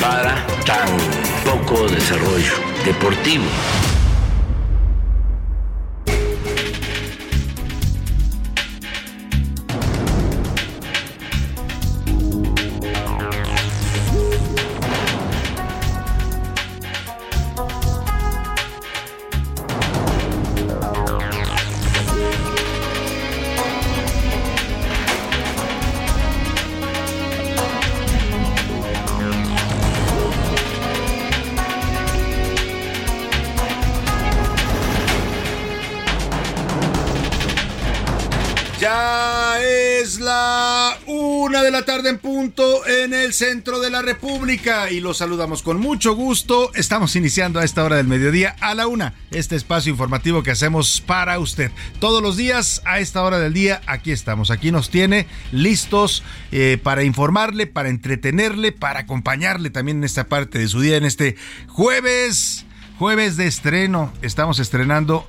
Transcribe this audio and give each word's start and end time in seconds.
Para 0.00 0.46
tan 0.64 0.88
poco 1.44 1.86
desarrollo 1.86 2.54
deportivo. 2.82 3.44
Tarde 41.84 42.08
en 42.08 42.18
punto 42.18 42.86
en 42.86 43.12
el 43.12 43.32
centro 43.34 43.78
de 43.78 43.90
la 43.90 44.00
República 44.00 44.90
y 44.90 45.00
los 45.00 45.18
saludamos 45.18 45.62
con 45.62 45.78
mucho 45.78 46.14
gusto. 46.14 46.72
Estamos 46.74 47.14
iniciando 47.14 47.60
a 47.60 47.64
esta 47.64 47.84
hora 47.84 47.96
del 47.96 48.06
mediodía 48.06 48.56
a 48.60 48.74
la 48.74 48.86
una 48.86 49.14
este 49.30 49.56
espacio 49.56 49.90
informativo 49.90 50.42
que 50.42 50.50
hacemos 50.50 51.02
para 51.02 51.38
usted. 51.38 51.70
Todos 52.00 52.22
los 52.22 52.36
días 52.36 52.80
a 52.86 53.00
esta 53.00 53.22
hora 53.22 53.38
del 53.38 53.52
día 53.52 53.82
aquí 53.86 54.12
estamos. 54.12 54.50
Aquí 54.50 54.72
nos 54.72 54.88
tiene 54.88 55.26
listos 55.52 56.22
eh, 56.52 56.78
para 56.82 57.02
informarle, 57.04 57.66
para 57.66 57.90
entretenerle, 57.90 58.72
para 58.72 59.00
acompañarle 59.00 59.70
también 59.70 59.98
en 59.98 60.04
esta 60.04 60.24
parte 60.24 60.58
de 60.58 60.68
su 60.68 60.80
día, 60.80 60.96
en 60.96 61.04
este 61.04 61.36
jueves. 61.68 62.63
Jueves 62.96 63.36
de 63.36 63.48
estreno, 63.48 64.12
estamos 64.22 64.60
estrenando 64.60 65.26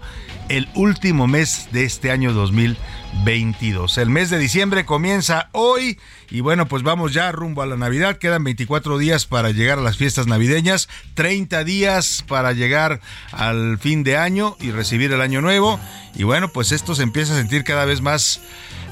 el 0.49 0.69
último 0.75 1.25
mes 1.25 1.69
de 1.71 1.83
este 1.83 2.11
año 2.11 2.31
2022. 2.31 3.97
El 3.97 4.11
mes 4.11 4.29
de 4.29 4.37
diciembre 4.37 4.85
comienza 4.85 5.49
hoy 5.51 5.97
y 6.29 6.41
bueno, 6.41 6.67
pues 6.67 6.83
vamos 6.83 7.11
ya 7.13 7.31
rumbo 7.31 7.63
a 7.63 7.65
la 7.65 7.75
Navidad. 7.75 8.19
Quedan 8.19 8.43
24 8.43 8.99
días 8.99 9.25
para 9.25 9.49
llegar 9.49 9.79
a 9.79 9.81
las 9.81 9.97
fiestas 9.97 10.27
navideñas, 10.27 10.89
30 11.15 11.63
días 11.63 12.23
para 12.27 12.53
llegar 12.53 13.01
al 13.31 13.79
fin 13.79 14.03
de 14.03 14.17
año 14.17 14.55
y 14.59 14.69
recibir 14.69 15.11
el 15.11 15.21
año 15.21 15.41
nuevo. 15.41 15.79
Y 16.13 16.21
bueno, 16.21 16.49
pues 16.49 16.71
esto 16.71 16.93
se 16.93 17.01
empieza 17.01 17.33
a 17.33 17.37
sentir 17.37 17.63
cada 17.63 17.85
vez 17.85 17.99
más... 18.01 18.41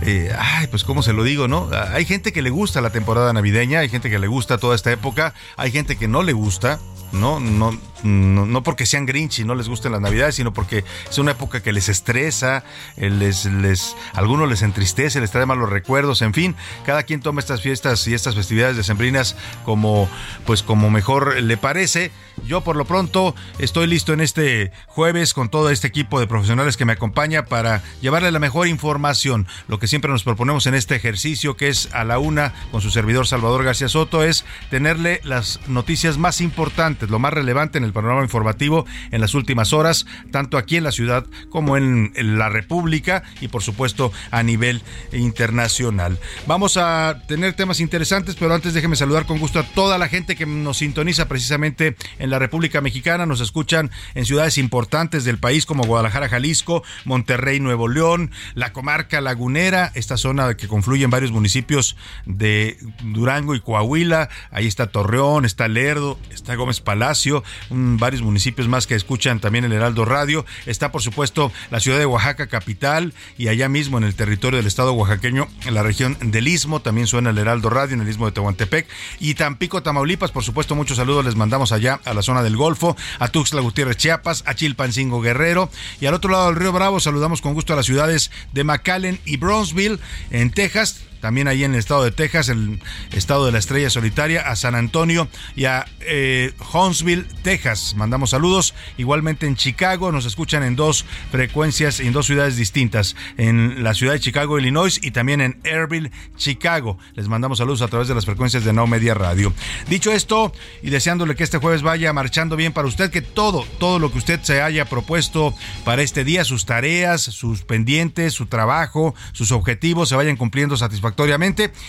Eh, 0.02 0.36
ay, 0.38 0.66
pues 0.68 0.84
cómo 0.84 1.04
se 1.04 1.14
lo 1.14 1.24
digo, 1.24 1.48
¿no? 1.48 1.70
Hay 1.94 2.06
gente 2.06 2.34
que 2.34 2.42
le 2.42 2.50
gusta 2.50 2.82
la 2.82 2.90
temporada 2.90 3.32
navideña, 3.32 3.80
hay 3.80 3.90
gente 3.90 4.10
que 4.10 4.20
le 4.20 4.28
gusta 4.28 4.58
toda 4.58 4.76
esta 4.76 4.92
época, 4.92 5.36
hay 5.56 5.72
gente 5.72 5.96
que 5.96 6.08
no 6.08 6.24
le 6.24 6.34
gusta, 6.34 6.80
no, 7.14 7.40
no, 7.40 7.80
no, 8.04 8.64
porque 8.64 8.86
sean 8.86 9.06
grinch 9.06 9.40
y 9.40 9.46
no 9.46 9.56
les 9.56 9.70
gusten 9.70 9.92
las 9.92 10.02
navidades, 10.02 10.36
sino 10.36 10.54
porque 10.54 10.84
es 11.10 11.18
una 11.18 11.32
época 11.32 11.62
que 11.62 11.72
les 11.72 11.90
estresa, 11.90 12.64
eh, 12.98 13.10
les, 13.10 13.46
les, 13.46 13.96
algunos 14.14 14.50
les 14.50 14.62
entristece, 14.62 15.22
les 15.22 15.32
trae 15.32 15.46
malos 15.46 15.70
recuerdos, 15.70 16.22
en 16.22 16.34
fin, 16.34 16.56
cada 16.86 17.04
quien 17.04 17.22
toma 17.22 17.40
estas 17.40 17.62
fiestas 17.62 18.08
y 18.08 18.14
estas 18.14 18.36
festividades 18.36 18.78
decembrinas 18.78 19.36
como, 19.64 20.10
pues 20.46 20.64
como 20.64 20.90
mejor 20.90 21.42
le 21.42 21.58
parece. 21.58 22.12
Yo 22.46 22.62
por 22.62 22.76
lo 22.76 22.86
pronto 22.86 23.36
estoy 23.60 23.88
listo 23.88 24.12
en 24.12 24.20
este 24.20 24.72
jueves 24.88 25.34
con 25.34 25.50
todo 25.50 25.70
este 25.70 25.88
equipo 25.88 26.20
de 26.20 26.28
profesionales 26.28 26.78
que 26.78 26.86
me 26.86 26.94
acompaña 26.94 27.46
para 27.46 27.84
llevarle 28.02 28.32
la 28.32 28.40
mejor 28.40 28.68
información. 28.68 29.48
Lo 29.68 29.80
que 29.80 29.88
siempre 29.88 30.12
nos 30.12 30.24
proponemos 30.24 30.66
en 30.66 30.74
este 30.74 30.96
ejercicio 30.96 31.56
que 31.56 31.70
es 31.70 31.90
a 31.94 32.04
la 32.04 32.20
una 32.20 32.54
con 32.72 32.82
su 32.82 32.90
servidor 32.90 33.28
Salvador 33.28 33.64
García 33.64 33.88
Soto 33.88 34.24
es 34.24 34.46
tenerle 34.70 35.22
las 35.24 35.60
noticias 35.68 36.18
más 36.18 36.42
importantes, 36.42 37.10
lo 37.10 37.20
más 37.20 37.34
relevante 37.34 37.78
en 37.78 37.84
el 37.84 37.93
panorama 37.94 38.24
informativo 38.24 38.86
en 39.12 39.22
las 39.22 39.34
últimas 39.34 39.74
horas, 39.74 40.06
tanto 40.32 40.58
aquí 40.58 40.76
en 40.76 40.84
la 40.84 40.92
ciudad 40.92 41.26
como 41.50 41.78
en 41.78 42.12
la 42.16 42.50
República 42.50 43.24
y 43.42 43.48
por 43.48 43.64
supuesto 43.64 44.12
a 44.32 44.44
nivel 44.44 44.82
internacional. 45.12 46.20
Vamos 46.48 46.78
a 46.78 47.22
tener 47.28 47.54
temas 47.54 47.80
interesantes, 47.80 48.36
pero 48.36 48.54
antes 48.54 48.74
déjeme 48.74 48.96
saludar 48.96 49.26
con 49.26 49.40
gusto 49.40 49.60
a 49.60 49.64
toda 49.64 49.98
la 49.98 50.08
gente 50.08 50.36
que 50.36 50.46
nos 50.46 50.78
sintoniza 50.78 51.28
precisamente 51.28 51.96
en 52.20 52.30
la 52.30 52.40
República 52.40 52.82
Mexicana. 52.82 53.26
Nos 53.26 53.42
escuchan 53.42 53.92
en 54.16 54.26
ciudades 54.26 54.58
importantes 54.58 55.24
del 55.24 55.38
país 55.38 55.66
como 55.66 55.84
Guadalajara, 55.84 56.30
Jalisco, 56.30 56.84
Monterrey, 57.06 57.60
Nuevo 57.60 57.88
León, 57.88 58.32
la 58.56 58.74
comarca 58.74 59.22
lagunera, 59.22 59.92
esta 59.96 60.18
zona 60.18 60.56
que 60.56 60.68
confluye 60.68 61.04
en 61.04 61.10
varios 61.10 61.32
municipios 61.32 61.96
de 62.26 62.78
Durango 63.04 63.56
y 63.56 63.60
Coahuila. 63.60 64.30
Ahí 64.52 64.68
está 64.68 64.88
Torreón, 64.88 65.46
está 65.46 65.68
Lerdo, 65.68 66.20
está 66.32 66.56
Gómez 66.56 66.82
Palacio, 66.82 67.44
un, 67.70 67.83
varios 67.98 68.22
municipios 68.22 68.68
más 68.68 68.88
que 68.88 68.96
escuchan 68.96 69.40
también 69.40 69.66
el 69.66 69.74
Heraldo 69.74 70.06
Radio. 70.06 70.46
Está, 70.66 70.92
por 70.92 71.02
supuesto, 71.02 71.52
la 71.72 71.80
ciudad 71.80 72.00
de 72.00 72.06
Oaxaca 72.06 72.48
capital 72.48 73.14
y 73.38 73.48
allá 73.48 73.70
mismo 73.70 73.98
en 73.98 74.04
el 74.04 74.16
territorio 74.16 74.58
del 74.58 74.68
estado 74.68 74.94
oaxaqueño, 74.94 75.48
en 75.66 75.74
la 75.74 75.84
región 75.84 76.18
del 76.22 76.48
Istmo, 76.48 76.82
también 76.82 77.08
suena 77.08 77.30
el 77.30 77.38
Heraldo 77.38 77.70
Radio 77.70 77.96
en 77.96 78.02
el 78.02 78.10
Istmo 78.10 78.26
de 78.26 78.32
Tehuantepec 78.34 78.88
y 79.20 79.36
Tampico, 79.36 79.84
Tamaulipas. 79.84 80.32
Por 80.32 80.44
supuesto, 80.44 80.76
muchos 80.76 80.98
saludos 80.98 81.26
les 81.26 81.36
mandamos 81.36 81.72
allá 81.72 82.00
a 82.06 82.14
la 82.14 82.22
zona 82.22 82.44
del 82.44 82.58
Golfo, 82.58 82.96
a 83.20 83.28
Tuxtla 83.28 83.62
Gutiérrez, 83.62 83.98
Chiapas, 83.98 84.44
a 84.46 84.56
Chilpancingo 84.56 85.22
Guerrero 85.22 85.70
y 86.00 86.06
al 86.06 86.14
otro 86.14 86.32
lado 86.32 86.48
del 86.48 86.56
Río 86.56 86.72
Bravo 86.72 87.00
saludamos 87.00 87.42
con 87.42 87.54
gusto 87.54 87.74
a 87.74 87.76
las 87.76 87.86
ciudades 87.86 88.32
de 88.52 88.64
McAllen 88.64 89.20
y 89.26 89.38
Brownsville 89.38 90.00
en 90.32 90.52
Texas 90.52 91.04
también 91.24 91.48
ahí 91.48 91.64
en 91.64 91.72
el 91.72 91.80
estado 91.80 92.04
de 92.04 92.12
Texas, 92.12 92.50
el 92.50 92.82
estado 93.14 93.46
de 93.46 93.54
la 93.54 93.58
estrella 93.58 93.90
solitaria, 93.90 94.42
a 94.42 94.58
San 94.58 94.76
Antonio 94.76 95.30
y 95.56 95.64
a 95.64 95.86
eh, 96.02 96.52
Huntsville, 96.74 97.26
Texas. 97.44 97.96
Mandamos 97.96 98.32
saludos. 98.32 98.74
Igualmente 98.98 99.48
en 99.48 99.56
Chicago 99.56 100.12
nos 100.12 100.26
escuchan 100.26 100.64
en 100.64 100.76
dos 100.76 101.06
frecuencias, 101.32 102.02
en 102.02 102.12
dos 102.12 102.26
ciudades 102.26 102.58
distintas, 102.58 103.16
en 103.38 103.86
la 103.86 103.94
ciudad 103.94 104.12
de 104.12 104.20
Chicago, 104.20 104.60
Illinois 104.60 105.00
y 105.02 105.12
también 105.12 105.40
en 105.40 105.62
Airville, 105.64 106.12
Chicago. 106.36 107.00
Les 107.16 107.30
mandamos 107.30 107.60
saludos 107.60 107.84
a 107.84 107.88
través 107.88 108.10
de 108.10 108.16
las 108.16 108.26
frecuencias 108.26 108.66
de 108.66 108.74
No 108.74 108.86
Media 108.86 109.14
Radio. 109.14 109.54
Dicho 109.88 110.12
esto, 110.12 110.52
y 110.82 110.90
deseándole 110.90 111.38
que 111.38 111.46
este 111.46 111.58
jueves 111.58 111.84
vaya 111.84 112.12
marchando 112.12 112.58
bien 112.58 112.74
para 112.74 112.90
usted, 112.90 113.10
que 113.12 113.22
todo, 113.22 113.66
todo 113.80 113.98
lo 113.98 114.12
que 114.12 114.18
usted 114.18 114.42
se 114.42 114.62
haya 114.62 114.84
propuesto 114.84 115.56
para 115.86 116.02
este 116.02 116.26
día, 116.26 116.44
sus 116.44 116.66
tareas, 116.66 117.22
sus 117.22 117.64
pendientes, 117.64 118.34
su 118.34 118.48
trabajo, 118.48 119.16
sus 119.32 119.54
objetivos 119.54 120.10
se 120.10 120.18
vayan 120.18 120.36
cumpliendo 120.36 120.76
satisfactoriamente. 120.76 121.13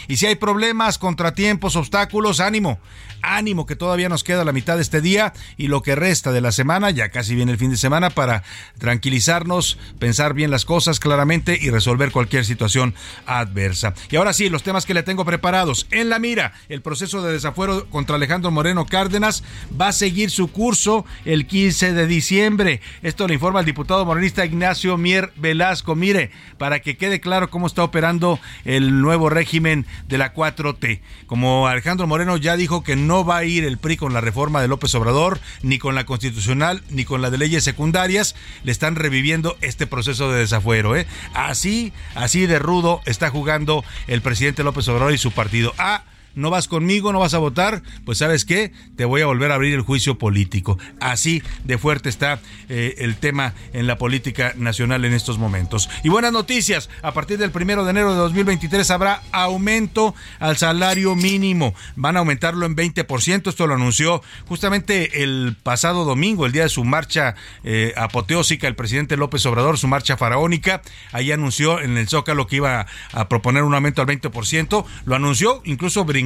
Y 0.09 0.17
si 0.17 0.27
hay 0.27 0.35
problemas, 0.37 0.99
contratiempos, 0.99 1.77
obstáculos, 1.77 2.41
ánimo, 2.41 2.79
ánimo 3.23 3.67
que 3.67 3.77
todavía 3.77 4.09
nos 4.09 4.25
queda 4.25 4.45
la 4.45 4.53
mitad 4.53 4.77
de 4.77 4.83
este 4.83 5.01
día 5.01 5.33
y 5.57 5.69
lo 5.69 5.83
que 5.83 5.95
resta 5.95 6.33
de 6.33 6.41
la 6.41 6.53
semana, 6.53 6.91
ya 6.91 7.09
casi 7.09 7.35
viene 7.35 7.53
el 7.53 7.59
fin 7.59 7.71
de 7.71 7.77
semana, 7.77 8.11
para 8.11 8.43
tranquilizarnos, 8.79 9.79
pensar 9.99 10.35
bien 10.35 10.51
las 10.51 10.65
cosas 10.65 11.01
claramente 11.01 11.59
y 11.61 11.71
resolver 11.71 12.13
cualquier 12.13 12.45
situación 12.45 12.95
adversa. 13.27 13.95
Y 14.11 14.17
ahora 14.17 14.33
sí, 14.33 14.49
los 14.49 14.63
temas 14.63 14.87
que 14.87 14.95
le 14.95 15.03
tengo 15.03 15.25
preparados. 15.25 15.87
En 15.91 16.09
la 16.09 16.19
mira, 16.19 16.53
el 16.69 16.83
proceso 16.83 17.23
de 17.23 17.33
desafuero 17.33 17.89
contra 17.91 18.17
Alejandro 18.17 18.51
Moreno 18.51 18.87
Cárdenas 18.87 19.43
va 19.81 19.89
a 19.89 19.93
seguir 19.93 20.31
su 20.31 20.49
curso 20.49 21.05
el 21.25 21.47
15 21.47 21.93
de 21.93 22.07
diciembre. 22.07 22.81
Esto 23.03 23.27
lo 23.27 23.35
informa 23.35 23.61
el 23.61 23.67
diputado 23.67 24.05
morenista 24.05 24.45
Ignacio 24.45 24.97
Mier 24.97 25.33
Velasco. 25.37 25.95
Mire, 25.95 26.31
para 26.59 26.81
que 26.81 26.97
quede 26.97 27.21
claro 27.21 27.51
cómo 27.51 27.67
está 27.67 27.83
operando 27.83 28.39
el 28.65 29.01
nuevo 29.01 29.14
régimen 29.31 29.87
de 30.09 30.19
la 30.19 30.35
4T. 30.35 31.01
Como 31.27 31.67
Alejandro 31.67 32.07
Moreno 32.07 32.37
ya 32.37 32.57
dijo 32.57 32.83
que 32.83 32.97
no 32.97 33.25
va 33.25 33.39
a 33.39 33.45
ir 33.45 33.65
el 33.65 33.79
PRI 33.79 33.97
con 33.97 34.13
la 34.13 34.21
reforma 34.21 34.61
de 34.61 34.69
López 34.69 34.95
Obrador, 34.95 35.41
ni 35.63 35.79
con 35.79 35.95
la 35.95 36.07
constitucional, 36.07 36.83
ni 36.91 37.05
con 37.05 37.23
la 37.23 37.31
de 37.31 37.39
leyes 37.39 37.65
secundarias, 37.65 38.35
le 38.63 38.73
están 38.73 38.97
reviviendo 38.97 39.57
este 39.61 39.87
proceso 39.87 40.31
de 40.31 40.41
desafuero. 40.41 40.97
¿eh? 40.97 41.07
Así, 41.35 41.93
así 42.15 42.47
de 42.47 42.59
rudo 42.59 43.01
está 43.07 43.31
jugando 43.31 43.85
el 44.07 44.23
presidente 44.23 44.65
López 44.65 44.89
Obrador 44.89 45.13
y 45.13 45.19
su 45.19 45.33
partido. 45.33 45.75
Ah, 45.79 46.05
no 46.35 46.51
vas 46.51 46.69
conmigo, 46.69 47.13
no 47.13 47.21
vas 47.21 47.35
a 47.35 47.39
votar, 47.39 47.83
pues 48.05 48.19
sabes 48.19 48.45
qué, 48.45 48.73
te 48.97 49.05
voy 49.05 49.23
a 49.23 49.27
volver 49.27 49.51
a 49.51 49.55
abrir 49.55 49.75
el 49.75 49.83
juicio 49.83 50.19
político. 50.19 50.79
Así 51.01 51.43
de 51.65 51.79
fuerte 51.79 52.09
está 52.09 52.41
eh, 52.69 52.97
el 52.99 53.17
tema 53.17 53.55
en 53.73 53.87
la 53.87 53.99
política 53.99 54.55
nacional 54.57 55.05
en 55.05 55.13
estos 55.13 55.39
momentos. 55.39 55.89
Y 56.03 56.09
buenas 56.09 56.33
noticias, 56.33 56.91
a 57.03 57.13
partir 57.13 57.39
del 57.39 57.51
primero 57.51 57.85
de 57.85 57.91
enero 57.91 58.13
de 58.13 58.19
2023 58.19 58.91
habrá 58.91 59.23
aumento 59.33 60.15
al 60.39 60.57
salario 60.57 61.15
mínimo. 61.15 61.75
Van 61.97 62.17
a 62.17 62.21
aumentarlo 62.21 62.67
en 62.67 62.77
20%, 62.77 63.49
esto 63.49 63.67
lo 63.67 63.75
anunció 63.75 64.23
justamente 64.47 65.23
el 65.23 65.57
pasado 65.63 66.05
domingo, 66.05 66.47
el 66.47 66.53
día 66.53 66.65
de 66.65 66.69
su 66.69 66.85
marcha 66.85 67.35
eh, 67.63 67.93
apoteósica, 67.97 68.67
el 68.69 68.77
presidente 68.77 69.17
López 69.17 69.45
Obrador, 69.47 69.79
su 69.79 69.89
marcha 69.89 70.17
faraónica. 70.17 70.83
Ahí 71.13 71.33
anunció 71.33 71.81
en 71.81 71.97
el 71.97 72.09
Zócalo 72.09 72.47
que 72.47 72.57
iba 72.57 72.87
a 73.13 73.29
proponer 73.29 73.63
un 73.63 73.75
aumento 73.75 74.03
al 74.03 74.09
20%, 74.09 74.85
lo 75.05 75.15
anunció 75.15 75.63
incluso 75.65 76.05
brincando 76.05 76.24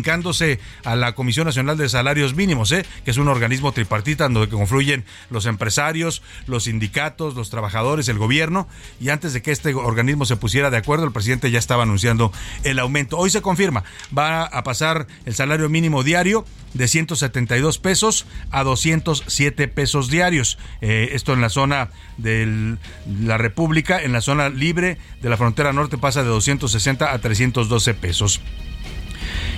a 0.85 0.97
la 0.97 1.15
Comisión 1.15 1.47
Nacional 1.47 1.77
de 1.77 1.89
Salarios 1.89 2.35
Mínimos, 2.35 2.73
¿eh? 2.73 2.85
que 3.05 3.11
es 3.11 3.17
un 3.17 3.29
organismo 3.29 3.73
tripartita 3.73 4.29
donde 4.29 4.49
confluyen 4.49 5.05
los 5.31 5.47
empresarios, 5.47 6.23
los 6.47 6.65
sindicatos, 6.65 7.35
los 7.35 7.51
trabajadores, 7.51 8.09
el 8.09 8.19
gobierno. 8.19 8.69
Y 9.01 9.11
antes 9.11 9.33
de 9.33 9.43
que 9.43 9.51
este 9.51 9.75
organismo 9.75 10.25
se 10.25 10.37
pusiera 10.37 10.71
de 10.71 10.77
acuerdo, 10.77 11.05
el 11.05 11.13
presidente 11.13 11.51
ya 11.51 11.59
estaba 11.59 11.83
anunciando 11.83 12.33
el 12.65 12.79
aumento. 12.79 13.19
Hoy 13.19 13.31
se 13.31 13.43
confirma, 13.43 13.85
va 14.17 14.45
a 14.45 14.63
pasar 14.65 15.07
el 15.27 15.35
salario 15.35 15.69
mínimo 15.69 16.03
diario 16.03 16.45
de 16.75 16.89
172 16.89 17.79
pesos 17.79 18.27
a 18.51 18.63
207 18.63 19.69
pesos 19.69 20.11
diarios. 20.11 20.59
Eh, 20.81 21.11
esto 21.13 21.33
en 21.33 21.41
la 21.41 21.49
zona 21.49 21.91
de 22.17 22.77
la 23.21 23.39
República, 23.39 24.03
en 24.03 24.13
la 24.13 24.21
zona 24.21 24.49
libre 24.49 24.99
de 25.21 25.29
la 25.29 25.37
frontera 25.37 25.73
norte 25.73 25.99
pasa 25.99 26.23
de 26.23 26.29
260 26.29 27.13
a 27.13 27.19
312 27.19 27.95
pesos. 27.95 28.41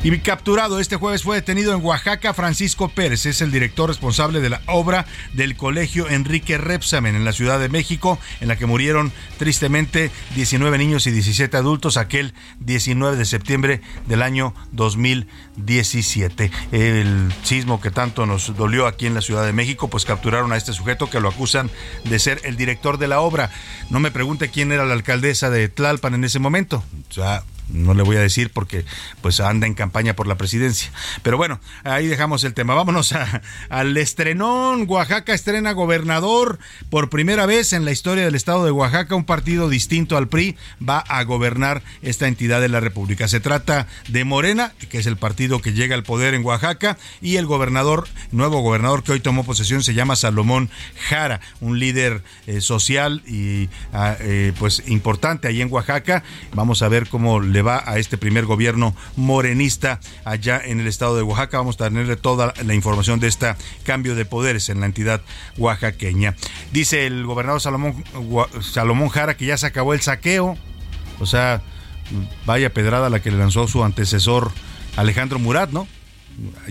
Y 0.03 0.19
capturado 0.21 0.81
este 0.81 0.97
jueves 0.97 1.25
fue 1.25 1.37
detenido 1.37 1.75
en 1.75 1.85
Oaxaca 1.85 2.33
Francisco 2.33 2.89
Pérez, 2.89 3.27
es 3.27 3.43
el 3.43 3.53
director 3.53 3.87
responsable 3.91 4.41
de 4.41 4.49
la 4.49 4.63
obra 4.67 5.05
del 5.35 5.57
colegio 5.57 6.09
Enrique 6.09 6.57
Repsamen 6.57 7.15
en 7.15 7.27
la 7.27 7.35
Ciudad 7.35 7.61
de 7.61 7.69
México, 7.69 8.19
en 8.41 8.49
la 8.49 8.57
que 8.57 8.65
murieron 8.65 9.13
tristemente 9.37 10.11
19 10.35 10.79
niños 10.79 11.07
y 11.07 11.11
17 11.11 11.55
adultos 11.55 11.99
aquel 11.99 12.33
19 12.61 13.19
de 13.19 13.27
septiembre 13.27 13.83
del 14.07 14.23
año 14.23 14.55
2017. 14.73 16.51
El 16.73 17.31
sismo 17.43 17.83
que 17.83 17.91
tanto 17.91 18.25
nos 18.25 18.57
dolió 18.57 18.87
aquí 18.87 19.05
en 19.05 19.13
la 19.13 19.21
Ciudad 19.21 19.45
de 19.45 19.53
México, 19.53 19.89
pues 19.89 20.07
capturaron 20.07 20.51
a 20.55 20.57
este 20.57 20.73
sujeto 20.73 21.11
que 21.11 21.21
lo 21.21 21.29
acusan 21.29 21.71
de 22.05 22.19
ser 22.19 22.41
el 22.45 22.57
director 22.57 22.97
de 22.97 23.09
la 23.09 23.21
obra. 23.21 23.51
No 23.91 24.01
me 24.01 24.11
pregunte 24.11 24.49
quién 24.49 24.73
era 24.73 24.87
la 24.87 24.95
alcaldesa 24.95 25.51
de 25.51 25.69
Tlalpan 25.69 26.15
en 26.15 26.25
ese 26.25 26.39
momento. 26.39 26.83
O 27.11 27.13
sea, 27.13 27.43
no 27.73 27.95
le 27.95 28.03
voy 28.03 28.17
a 28.17 28.21
decir 28.21 28.51
porque 28.53 28.85
pues 29.23 29.41
anda 29.41 29.67
en 29.67 29.75
campaña 29.75 30.15
por 30.15 30.27
la 30.27 30.37
presidencia. 30.37 30.91
Pero 31.23 31.37
bueno, 31.37 31.61
ahí 31.85 32.07
dejamos 32.07 32.45
el 32.45 32.55
tema. 32.55 32.75
Vámonos 32.75 33.15
al 33.69 33.97
estrenón. 33.97 34.85
Oaxaca 34.89 35.35
estrena 35.35 35.73
gobernador 35.73 36.59
por 36.91 37.11
primera 37.11 37.47
vez 37.47 37.73
en 37.73 37.85
la 37.85 37.93
historia 37.93 38.25
del 38.25 38.35
estado 38.35 38.65
de 38.65 38.71
Oaxaca. 38.71 39.15
Un 39.15 39.25
partido 39.25 39.69
distinto 39.69 40.17
al 40.17 40.29
PRI 40.29 40.57
va 40.87 40.99
a 40.99 41.23
gobernar 41.25 41.83
esta 42.03 42.29
entidad 42.29 42.61
de 42.61 42.69
la 42.69 42.81
República. 42.81 43.29
Se 43.29 43.41
trata 43.41 43.87
de 44.09 44.25
Morena, 44.25 44.73
que 44.89 44.99
es 44.99 45.07
el 45.07 45.17
partido 45.17 45.61
que 45.61 45.73
llega 45.73 45.95
al 45.95 46.03
poder 46.03 46.35
en 46.35 46.45
Oaxaca, 46.45 46.99
y 47.21 47.37
el 47.37 47.47
gobernador, 47.47 48.09
nuevo 48.33 48.61
gobernador 48.61 49.03
que 49.03 49.13
hoy 49.13 49.21
tomó 49.21 49.45
posesión, 49.45 49.83
se 49.83 49.95
llama 49.95 50.17
Salomón 50.17 50.71
Jara, 51.09 51.41
un 51.61 51.79
líder 51.79 52.23
eh, 52.47 52.61
social 52.61 53.23
y 53.27 53.69
ah, 53.93 54.17
eh, 54.21 54.53
pues 54.59 54.83
importante 54.87 55.49
ahí 55.49 55.61
en 55.61 55.73
Oaxaca. 55.73 56.23
Vamos 56.55 56.83
a 56.83 56.89
ver 56.89 57.09
cómo 57.09 57.41
le 57.41 57.60
va 57.63 57.83
a 57.87 57.99
este 57.99 58.19
primer 58.19 58.47
gobierno 58.47 58.95
morenista 59.17 60.01
allá 60.25 60.61
en 60.65 60.81
el 60.81 60.87
estado 60.87 61.17
de 61.17 61.23
Oaxaca. 61.23 61.59
Vamos 61.59 61.81
a 61.81 61.89
tenerle 61.89 62.17
toda 62.17 62.55
la 62.65 62.75
información 62.75 63.21
de 63.21 63.29
este 63.29 63.55
cambio 63.85 64.15
de 64.15 64.25
poderes 64.25 64.69
en 64.69 64.81
la 64.81 64.87
entidad 64.87 65.23
oaxaqueña. 65.59 66.37
Dice 66.73 67.07
el 67.07 67.27
gobernador 67.27 67.61
Salomón, 67.61 68.05
Salomón 68.61 69.09
Jara 69.09 69.37
que 69.37 69.47
ya 69.47 69.57
se 69.57 69.67
acabó 69.67 69.95
el 69.95 70.01
saqueo. 70.01 70.57
O 71.19 71.27
sea, 71.27 71.63
vaya 72.47 72.73
pedrada 72.73 73.11
la 73.11 73.21
que 73.21 73.31
le 73.31 73.39
lanzó 73.39 73.69
su 73.69 73.85
antecesor 73.85 74.51
Alejandro 74.97 75.39
Murat, 75.39 75.71
¿no? 75.71 75.87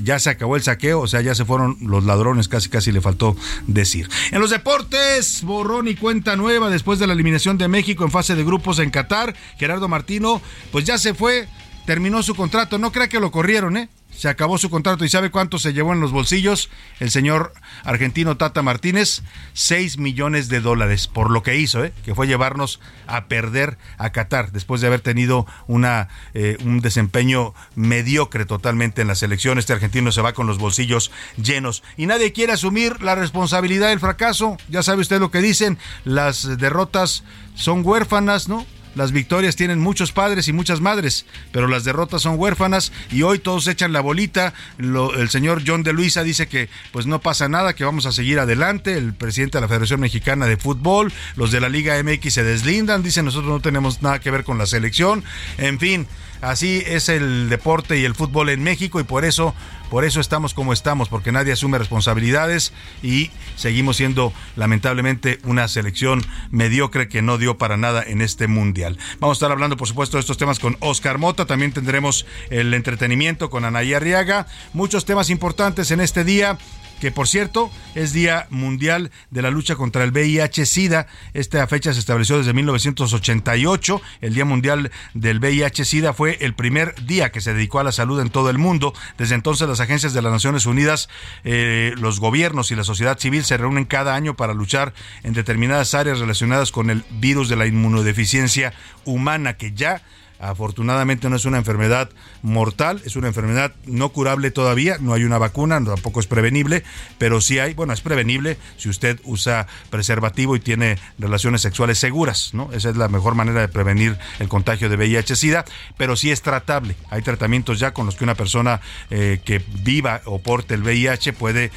Ya 0.02 0.20
se 0.20 0.30
acabó 0.30 0.56
el 0.56 0.64
saqueo, 0.64 1.02
o 1.02 1.08
sea, 1.08 1.22
ya 1.22 1.36
se 1.36 1.46
fueron 1.46 1.78
los 1.82 2.04
ladrones, 2.04 2.48
casi 2.48 2.70
casi 2.70 2.92
le 2.92 3.02
faltó 3.02 3.36
decir. 3.68 4.10
En 4.32 4.40
los 4.40 4.50
deportes, 4.50 5.44
borrón 5.44 5.88
y 5.88 5.96
cuenta 5.96 6.36
nueva 6.36 6.70
después 6.70 7.00
de 7.00 7.08
la 7.08 7.14
eliminación 7.14 7.58
de 7.58 7.68
México 7.68 8.04
en 8.04 8.12
fase 8.12 8.36
de 8.36 8.44
grupos 8.44 8.80
en 8.80 8.90
Qatar. 8.90 9.36
Gerardo 9.58 9.88
Martino, 9.88 10.42
pues 10.72 10.86
ya 10.86 10.98
se 10.98 11.14
fue, 11.14 11.48
terminó 11.86 12.24
su 12.24 12.36
contrato, 12.36 12.78
no 12.78 12.92
crea 12.92 13.10
que 13.10 13.20
lo 13.20 13.32
corrieron, 13.32 13.78
¿eh? 13.78 13.90
Se 14.20 14.28
acabó 14.28 14.58
su 14.58 14.70
contrato 14.70 15.06
y 15.06 15.10
¿sabe 15.10 15.32
cuánto 15.32 15.60
se 15.60 15.72
llevó 15.72 15.94
en 15.94 16.02
los 16.02 16.12
bolsillos 16.12 16.70
el 17.00 17.10
señor 17.10 17.54
argentino 17.86 18.36
Tata 18.36 18.62
Martínez? 18.62 19.24
6 19.54 19.98
millones 19.98 20.50
de 20.50 20.60
dólares 20.60 21.08
por 21.08 21.32
lo 21.32 21.42
que 21.42 21.56
hizo, 21.56 21.86
¿eh? 21.86 21.94
que 22.04 22.14
fue 22.14 22.28
llevarnos 22.28 22.82
a 23.08 23.28
perder 23.28 23.78
a 23.98 24.10
Qatar 24.10 24.52
después 24.52 24.82
de 24.82 24.88
haber 24.88 25.00
tenido 25.00 25.48
una, 25.68 26.10
eh, 26.34 26.58
un 26.66 26.82
desempeño 26.82 27.54
mediocre 27.76 28.44
totalmente 28.44 29.02
en 29.02 29.08
la 29.08 29.16
selección. 29.16 29.58
Este 29.58 29.72
argentino 29.72 30.12
se 30.12 30.22
va 30.22 30.34
con 30.34 30.48
los 30.48 30.58
bolsillos 30.58 31.12
llenos 31.42 31.82
y 31.96 32.06
nadie 32.06 32.34
quiere 32.34 32.52
asumir 32.52 33.02
la 33.02 33.16
responsabilidad 33.16 33.88
del 33.88 34.02
fracaso. 34.02 34.58
Ya 34.68 34.84
sabe 34.84 35.00
usted 35.00 35.22
lo 35.22 35.32
que 35.32 35.40
dicen, 35.40 35.78
las 36.04 36.58
derrotas 36.58 37.24
son 37.56 37.86
huérfanas, 37.86 38.50
¿no? 38.50 38.66
Las 38.96 39.12
victorias 39.12 39.56
tienen 39.56 39.80
muchos 39.80 40.12
padres 40.12 40.48
y 40.48 40.54
muchas 40.54 40.82
madres, 40.82 41.26
pero 41.52 41.68
las 41.68 41.84
derrotas 41.84 42.22
son 42.22 42.40
huérfanas 42.40 42.92
y 43.12 43.22
hoy 43.22 43.40
todos 43.40 43.68
echan 43.68 43.94
la 43.94 44.02
bolita. 44.02 44.54
el 44.78 45.30
señor 45.30 45.64
John 45.66 45.84
de 45.84 45.94
Luisa 45.94 46.24
dice 46.24 46.48
que 46.48 46.70
pues 46.92 47.06
no 47.06 47.20
pasa 47.20 47.50
nada, 47.50 47.74
que 47.74 47.84
vamos 47.84 48.06
a 48.06 48.12
seguir 48.12 48.40
adelante. 48.40 48.98
El 48.98 49.14
presidente 49.14 49.58
de 49.58 49.62
la 49.62 49.68
Federación 49.68 50.00
Mexicana 50.00 50.48
de 50.48 50.58
Fútbol, 50.58 51.14
los 51.36 51.52
de 51.52 51.60
la 51.60 51.70
Liga 51.70 52.02
MX 52.04 52.34
se 52.34 52.44
deslindan, 52.44 53.04
dicen 53.04 53.26
nosotros 53.26 53.52
no 53.52 53.60
tenemos 53.60 54.02
nada 54.02 54.20
que 54.20 54.32
ver 54.32 54.44
con 54.44 54.58
la 54.58 54.66
selección. 54.66 55.24
En 55.58 55.80
fin, 55.80 56.08
así 56.42 56.84
es 56.86 57.10
el 57.10 57.50
deporte 57.50 58.00
y 58.00 58.06
el 58.06 58.16
fútbol 58.16 58.50
en 58.50 58.64
México 58.64 59.00
y 59.00 59.04
por 59.04 59.26
eso 59.26 59.54
por 59.90 60.06
eso 60.06 60.20
estamos 60.20 60.54
como 60.54 60.74
estamos, 60.74 61.10
porque 61.10 61.32
nadie 61.32 61.54
asume 61.54 61.78
responsabilidades 61.78 62.74
y 63.02 63.32
seguimos 63.56 63.98
siendo 63.98 64.34
lamentablemente 64.56 65.40
una 65.44 65.68
selección 65.68 66.24
mediocre 66.52 67.10
que 67.10 67.22
no 67.22 67.38
dio 67.38 67.58
para 67.58 67.78
nada 67.78 68.04
en 68.04 68.22
este 68.22 68.48
mundial. 68.48 68.98
Vamos 69.20 69.36
a 69.36 69.40
estar 69.40 69.52
hablando, 69.52 69.78
por 69.78 69.88
supuesto, 69.88 70.18
de 70.18 70.22
estos 70.22 70.38
temas 70.38 70.60
con 70.60 70.78
Oscar 70.80 71.18
Mota. 71.18 71.46
También 71.46 71.72
tendremos 71.72 72.26
el 72.50 72.74
entretenimiento 72.74 73.50
con 73.50 73.66
Anaya 73.66 73.98
Arriaga. 73.98 74.48
Muchos 74.74 75.06
temas 75.06 75.30
importantes 75.30 75.92
en 75.92 76.02
este 76.02 76.24
día 76.24 76.58
que 77.00 77.12
por 77.12 77.28
cierto 77.28 77.72
es 77.96 78.14
Día 78.14 78.48
Mundial 78.50 79.12
de 79.30 79.42
la 79.42 79.52
Lucha 79.52 79.76
contra 79.76 80.04
el 80.04 80.12
VIH-Sida. 80.12 81.08
Esta 81.34 81.66
fecha 81.68 81.94
se 81.94 82.00
estableció 82.00 82.38
desde 82.38 82.54
1988. 82.54 84.02
El 84.22 84.34
Día 84.34 84.46
Mundial 84.46 84.92
del 85.14 85.40
VIH-Sida 85.40 86.14
fue 86.14 86.38
el 86.42 86.54
primer 86.54 86.96
día 87.06 87.32
que 87.32 87.42
se 87.42 87.54
dedicó 87.54 87.80
a 87.80 87.84
la 87.84 87.92
salud 87.92 88.20
en 88.20 88.30
todo 88.30 88.50
el 88.50 88.58
mundo. 88.58 88.94
Desde 89.18 89.36
entonces 89.36 89.68
las 89.68 89.80
agencias 89.80 90.14
de 90.14 90.22
las 90.22 90.32
Naciones 90.32 90.66
Unidas, 90.66 91.10
eh, 91.44 91.94
los 91.98 92.20
gobiernos 92.20 92.72
y 92.72 92.76
la 92.76 92.84
sociedad 92.84 93.18
civil 93.18 93.44
se 93.44 93.58
reúnen 93.58 93.86
cada 93.86 94.16
año 94.16 94.36
para 94.36 94.54
luchar 94.54 94.94
en 95.24 95.34
determinadas 95.34 95.94
áreas 95.94 96.20
relacionadas 96.20 96.72
con 96.72 96.90
el 96.90 97.04
virus 97.12 97.50
de 97.50 97.56
la 97.56 97.66
inmunodeficiencia 97.66 98.74
humana 99.06 99.54
que 99.54 99.72
ya 99.74 100.02
Afortunadamente 100.40 101.30
no 101.30 101.36
es 101.36 101.44
una 101.44 101.58
enfermedad 101.58 102.10
mortal, 102.44 103.02
es 103.06 103.18
una 103.18 103.28
enfermedad 103.28 103.74
no 103.86 104.10
curable 104.10 104.52
todavía, 104.52 104.98
no 105.00 105.14
hay 105.14 105.26
una 105.26 105.38
vacuna, 105.38 105.84
tampoco 105.84 106.22
es 106.22 106.28
prevenible, 106.28 106.84
pero 107.18 107.42
sí 107.42 107.60
hay, 107.60 107.74
bueno, 107.74 107.92
es 107.92 108.00
prevenible 108.00 108.58
si 108.78 108.88
usted 108.88 109.20
usa 109.26 109.68
preservativo 109.90 110.56
y 110.56 110.62
tiene 110.62 110.98
relaciones 111.18 111.62
sexuales 111.62 112.00
seguras, 112.00 112.54
¿no? 112.54 112.72
Esa 112.72 112.90
es 112.90 112.96
la 112.96 113.10
mejor 113.10 113.36
manera 113.36 113.60
de 113.60 113.68
prevenir 113.68 114.18
el 114.40 114.48
contagio 114.48 114.88
de 114.88 114.96
VIH-Sida, 114.96 115.66
pero 115.98 116.16
sí 116.16 116.32
es 116.32 116.42
tratable. 116.42 116.96
Hay 117.10 117.22
tratamientos 117.22 117.80
ya 117.80 117.94
con 117.94 118.06
los 118.06 118.16
que 118.16 118.24
una 118.24 118.36
persona 118.36 118.80
eh, 119.10 119.42
que 119.44 119.62
viva 119.84 120.22
o 120.24 120.40
porte 120.40 120.74
el 120.76 120.84
VIH 120.84 121.34
puede 121.34 121.72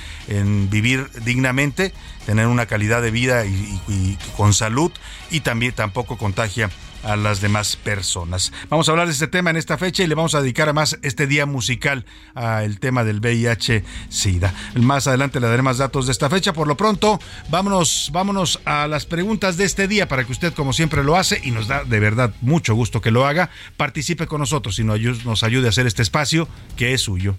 vivir 0.70 1.10
dignamente, 1.24 1.92
tener 2.26 2.46
una 2.46 2.66
calidad 2.66 3.02
de 3.02 3.10
vida 3.10 3.44
y 3.44 4.16
con 4.36 4.54
salud 4.54 4.92
y 5.30 5.40
también 5.40 5.72
tampoco 5.72 6.16
contagia 6.16 6.70
a 7.02 7.16
las 7.16 7.40
demás 7.40 7.76
personas. 7.76 8.52
Vamos 8.68 8.88
a 8.88 8.92
hablar 8.92 9.06
de 9.06 9.12
este 9.12 9.26
tema 9.26 9.50
en 9.50 9.56
esta 9.56 9.78
fecha 9.78 10.02
y 10.02 10.06
le 10.06 10.14
vamos 10.14 10.34
a 10.34 10.40
dedicar 10.40 10.68
además 10.68 10.98
este 11.02 11.26
día 11.26 11.46
musical 11.46 12.04
al 12.34 12.80
tema 12.80 13.04
del 13.04 13.20
VIH-Sida. 13.20 14.54
Más 14.74 15.06
adelante 15.06 15.40
le 15.40 15.48
daré 15.48 15.62
más 15.62 15.78
datos 15.78 16.06
de 16.06 16.12
esta 16.12 16.30
fecha. 16.30 16.52
Por 16.52 16.68
lo 16.68 16.76
pronto, 16.76 17.20
vámonos, 17.48 18.10
vámonos 18.12 18.60
a 18.64 18.86
las 18.86 19.06
preguntas 19.06 19.56
de 19.56 19.64
este 19.64 19.88
día 19.88 20.08
para 20.08 20.24
que 20.24 20.32
usted, 20.32 20.52
como 20.52 20.72
siempre 20.72 21.04
lo 21.04 21.16
hace, 21.16 21.40
y 21.42 21.50
nos 21.50 21.68
da 21.68 21.84
de 21.84 22.00
verdad 22.00 22.34
mucho 22.40 22.74
gusto 22.74 23.00
que 23.00 23.10
lo 23.10 23.26
haga, 23.26 23.50
participe 23.76 24.26
con 24.26 24.40
nosotros 24.40 24.78
y 24.78 24.84
nos 24.84 25.42
ayude 25.42 25.66
a 25.66 25.70
hacer 25.70 25.86
este 25.86 26.02
espacio 26.02 26.48
que 26.76 26.94
es 26.94 27.00
suyo. 27.00 27.36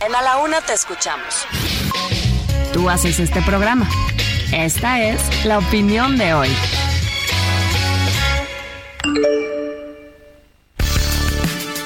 En 0.00 0.14
A 0.14 0.22
la 0.22 0.38
Una 0.38 0.60
te 0.60 0.74
escuchamos. 0.74 1.46
Tú 2.72 2.88
haces 2.88 3.18
este 3.18 3.42
programa. 3.42 3.88
Esta 4.52 5.02
es 5.02 5.44
la 5.44 5.58
opinión 5.58 6.16
de 6.16 6.34
hoy. 6.34 6.48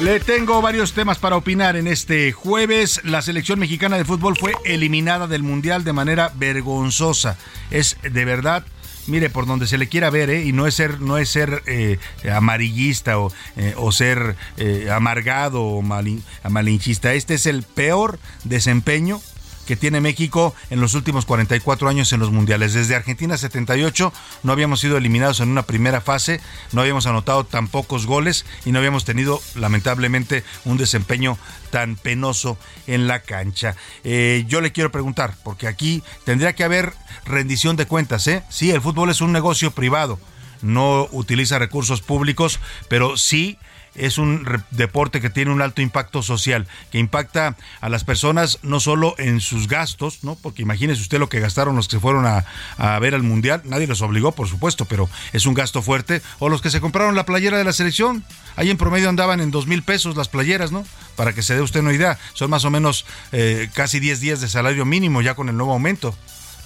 Le 0.00 0.18
tengo 0.18 0.60
varios 0.60 0.94
temas 0.94 1.18
para 1.18 1.36
opinar 1.36 1.76
en 1.76 1.86
este 1.86 2.32
jueves. 2.32 3.00
La 3.04 3.22
selección 3.22 3.60
mexicana 3.60 3.96
de 3.96 4.04
fútbol 4.04 4.36
fue 4.36 4.52
eliminada 4.64 5.28
del 5.28 5.44
Mundial 5.44 5.84
de 5.84 5.92
manera 5.92 6.32
vergonzosa. 6.34 7.38
Es 7.70 7.96
de 8.02 8.24
verdad 8.24 8.64
mire, 9.06 9.30
por 9.30 9.46
donde 9.46 9.66
se 9.66 9.78
le 9.78 9.88
quiera 9.88 10.10
ver, 10.10 10.30
¿eh? 10.30 10.44
y 10.44 10.52
no 10.52 10.66
es 10.66 10.74
ser, 10.74 11.00
no 11.00 11.18
es 11.18 11.28
ser 11.28 11.62
eh, 11.66 11.98
amarillista 12.32 13.18
o, 13.18 13.32
eh, 13.56 13.74
ser 13.90 14.36
eh, 14.56 14.90
amargado 14.90 15.62
o 15.62 15.82
malinchista. 15.82 17.14
Este 17.14 17.34
es 17.34 17.46
el 17.46 17.62
peor 17.62 18.18
desempeño 18.44 19.20
que 19.66 19.76
tiene 19.76 20.00
México 20.00 20.54
en 20.70 20.80
los 20.80 20.94
últimos 20.94 21.26
44 21.26 21.88
años 21.88 22.12
en 22.12 22.20
los 22.20 22.30
mundiales. 22.30 22.74
Desde 22.74 22.96
Argentina 22.96 23.36
78 23.36 24.12
no 24.42 24.52
habíamos 24.52 24.80
sido 24.80 24.96
eliminados 24.96 25.40
en 25.40 25.48
una 25.48 25.62
primera 25.62 26.00
fase, 26.00 26.40
no 26.72 26.80
habíamos 26.80 27.06
anotado 27.06 27.44
tan 27.44 27.68
pocos 27.68 28.06
goles 28.06 28.44
y 28.64 28.72
no 28.72 28.78
habíamos 28.78 29.04
tenido 29.04 29.40
lamentablemente 29.54 30.44
un 30.64 30.76
desempeño 30.76 31.38
tan 31.70 31.96
penoso 31.96 32.58
en 32.86 33.06
la 33.06 33.20
cancha. 33.20 33.76
Eh, 34.04 34.44
yo 34.48 34.60
le 34.60 34.72
quiero 34.72 34.92
preguntar, 34.92 35.34
porque 35.42 35.66
aquí 35.66 36.02
tendría 36.24 36.54
que 36.54 36.64
haber 36.64 36.92
rendición 37.24 37.76
de 37.76 37.86
cuentas, 37.86 38.26
¿eh? 38.26 38.42
Sí, 38.48 38.70
el 38.70 38.80
fútbol 38.80 39.10
es 39.10 39.20
un 39.20 39.32
negocio 39.32 39.70
privado, 39.70 40.18
no 40.60 41.08
utiliza 41.12 41.58
recursos 41.58 42.02
públicos, 42.02 42.60
pero 42.88 43.16
sí 43.16 43.58
es 43.94 44.18
un 44.18 44.46
deporte 44.70 45.20
que 45.20 45.30
tiene 45.30 45.50
un 45.50 45.62
alto 45.62 45.82
impacto 45.82 46.22
social, 46.22 46.66
que 46.90 46.98
impacta 46.98 47.56
a 47.80 47.88
las 47.88 48.04
personas 48.04 48.58
no 48.62 48.80
solo 48.80 49.14
en 49.18 49.40
sus 49.40 49.68
gastos, 49.68 50.22
¿no? 50.22 50.36
Porque 50.36 50.62
imagínese 50.62 51.02
usted 51.02 51.18
lo 51.18 51.28
que 51.28 51.40
gastaron 51.40 51.76
los 51.76 51.88
que 51.88 52.00
fueron 52.00 52.26
a, 52.26 52.44
a, 52.78 52.98
ver 52.98 53.14
al 53.14 53.22
Mundial, 53.22 53.62
nadie 53.64 53.86
los 53.86 54.02
obligó, 54.02 54.32
por 54.32 54.48
supuesto, 54.48 54.84
pero 54.84 55.08
es 55.32 55.46
un 55.46 55.54
gasto 55.54 55.82
fuerte, 55.82 56.22
o 56.38 56.48
los 56.48 56.62
que 56.62 56.70
se 56.70 56.80
compraron 56.80 57.14
la 57.14 57.26
playera 57.26 57.58
de 57.58 57.64
la 57.64 57.72
selección, 57.72 58.24
ahí 58.56 58.70
en 58.70 58.76
promedio 58.76 59.08
andaban 59.08 59.40
en 59.40 59.50
dos 59.50 59.66
mil 59.66 59.82
pesos 59.82 60.16
las 60.16 60.28
playeras, 60.28 60.72
¿no? 60.72 60.84
Para 61.16 61.32
que 61.32 61.42
se 61.42 61.54
dé 61.54 61.60
usted 61.60 61.80
una 61.80 61.92
idea, 61.92 62.18
son 62.34 62.50
más 62.50 62.64
o 62.64 62.70
menos 62.70 63.04
eh, 63.32 63.68
casi 63.74 64.00
10 64.00 64.20
días 64.20 64.40
de 64.40 64.48
salario 64.48 64.84
mínimo 64.84 65.22
ya 65.22 65.34
con 65.34 65.48
el 65.48 65.56
nuevo 65.56 65.72
aumento. 65.72 66.14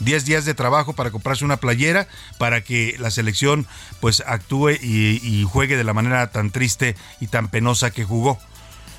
10 0.00 0.24
días 0.24 0.44
de 0.44 0.54
trabajo 0.54 0.92
para 0.92 1.10
comprarse 1.10 1.44
una 1.44 1.56
playera, 1.58 2.08
para 2.38 2.62
que 2.62 2.96
la 2.98 3.10
selección 3.10 3.66
pues 4.00 4.22
actúe 4.26 4.70
y, 4.70 5.20
y 5.22 5.44
juegue 5.44 5.76
de 5.76 5.84
la 5.84 5.94
manera 5.94 6.30
tan 6.30 6.50
triste 6.50 6.96
y 7.20 7.28
tan 7.28 7.48
penosa 7.48 7.90
que 7.90 8.04
jugó 8.04 8.38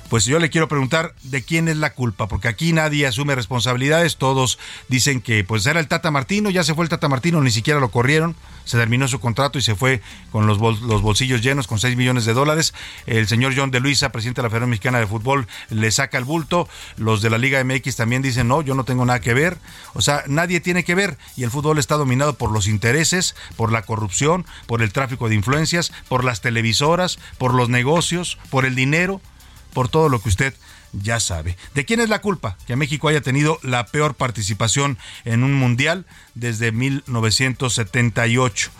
pues 0.08 0.24
yo 0.24 0.38
le 0.38 0.50
quiero 0.50 0.68
preguntar 0.68 1.14
de 1.22 1.42
quién 1.42 1.68
es 1.68 1.76
la 1.76 1.92
culpa, 1.92 2.28
porque 2.28 2.48
aquí 2.48 2.72
nadie 2.72 3.06
asume 3.06 3.34
responsabilidades, 3.34 4.16
todos 4.16 4.58
dicen 4.88 5.20
que 5.20 5.44
pues 5.44 5.66
era 5.66 5.80
el 5.80 5.88
Tata 5.88 6.10
Martino, 6.10 6.50
ya 6.50 6.64
se 6.64 6.74
fue 6.74 6.84
el 6.84 6.88
Tata 6.88 7.08
Martino, 7.08 7.40
ni 7.42 7.50
siquiera 7.50 7.80
lo 7.80 7.90
corrieron, 7.90 8.34
se 8.64 8.76
terminó 8.76 9.08
su 9.08 9.18
contrato 9.18 9.58
y 9.58 9.62
se 9.62 9.74
fue 9.74 10.02
con 10.30 10.46
los, 10.46 10.58
los 10.58 11.02
bolsillos 11.02 11.42
llenos, 11.42 11.66
con 11.66 11.78
6 11.78 11.96
millones 11.96 12.26
de 12.26 12.34
dólares. 12.34 12.74
El 13.06 13.26
señor 13.26 13.54
John 13.56 13.70
de 13.70 13.80
Luisa, 13.80 14.12
presidente 14.12 14.40
de 14.40 14.44
la 14.44 14.50
Federación 14.50 14.70
Mexicana 14.70 14.98
de 14.98 15.06
Fútbol, 15.06 15.46
le 15.70 15.90
saca 15.90 16.18
el 16.18 16.24
bulto, 16.24 16.68
los 16.96 17.22
de 17.22 17.30
la 17.30 17.38
Liga 17.38 17.62
MX 17.64 17.96
también 17.96 18.20
dicen, 18.20 18.48
no, 18.48 18.60
yo 18.60 18.74
no 18.74 18.84
tengo 18.84 19.04
nada 19.06 19.20
que 19.20 19.32
ver, 19.32 19.58
o 19.94 20.02
sea, 20.02 20.22
nadie 20.26 20.60
tiene 20.60 20.84
que 20.84 20.94
ver. 20.94 21.16
Y 21.36 21.44
el 21.44 21.50
fútbol 21.50 21.78
está 21.78 21.96
dominado 21.96 22.34
por 22.34 22.52
los 22.52 22.68
intereses, 22.68 23.34
por 23.56 23.72
la 23.72 23.82
corrupción, 23.82 24.44
por 24.66 24.82
el 24.82 24.92
tráfico 24.92 25.28
de 25.28 25.34
influencias, 25.34 25.92
por 26.08 26.24
las 26.24 26.40
televisoras, 26.40 27.18
por 27.38 27.54
los 27.54 27.68
negocios, 27.68 28.38
por 28.50 28.66
el 28.66 28.74
dinero 28.74 29.20
por 29.72 29.88
todo 29.88 30.08
lo 30.08 30.20
que 30.20 30.28
usted 30.28 30.54
ya 30.92 31.20
sabe. 31.20 31.56
¿De 31.74 31.84
quién 31.84 32.00
es 32.00 32.08
la 32.08 32.20
culpa? 32.20 32.56
Que 32.66 32.76
México 32.76 33.08
haya 33.08 33.20
tenido 33.20 33.58
la 33.62 33.86
peor 33.86 34.14
participación 34.14 34.98
en 35.24 35.44
un 35.44 35.54
mundial 35.54 36.06
desde 36.34 36.72
1978. 36.72 38.70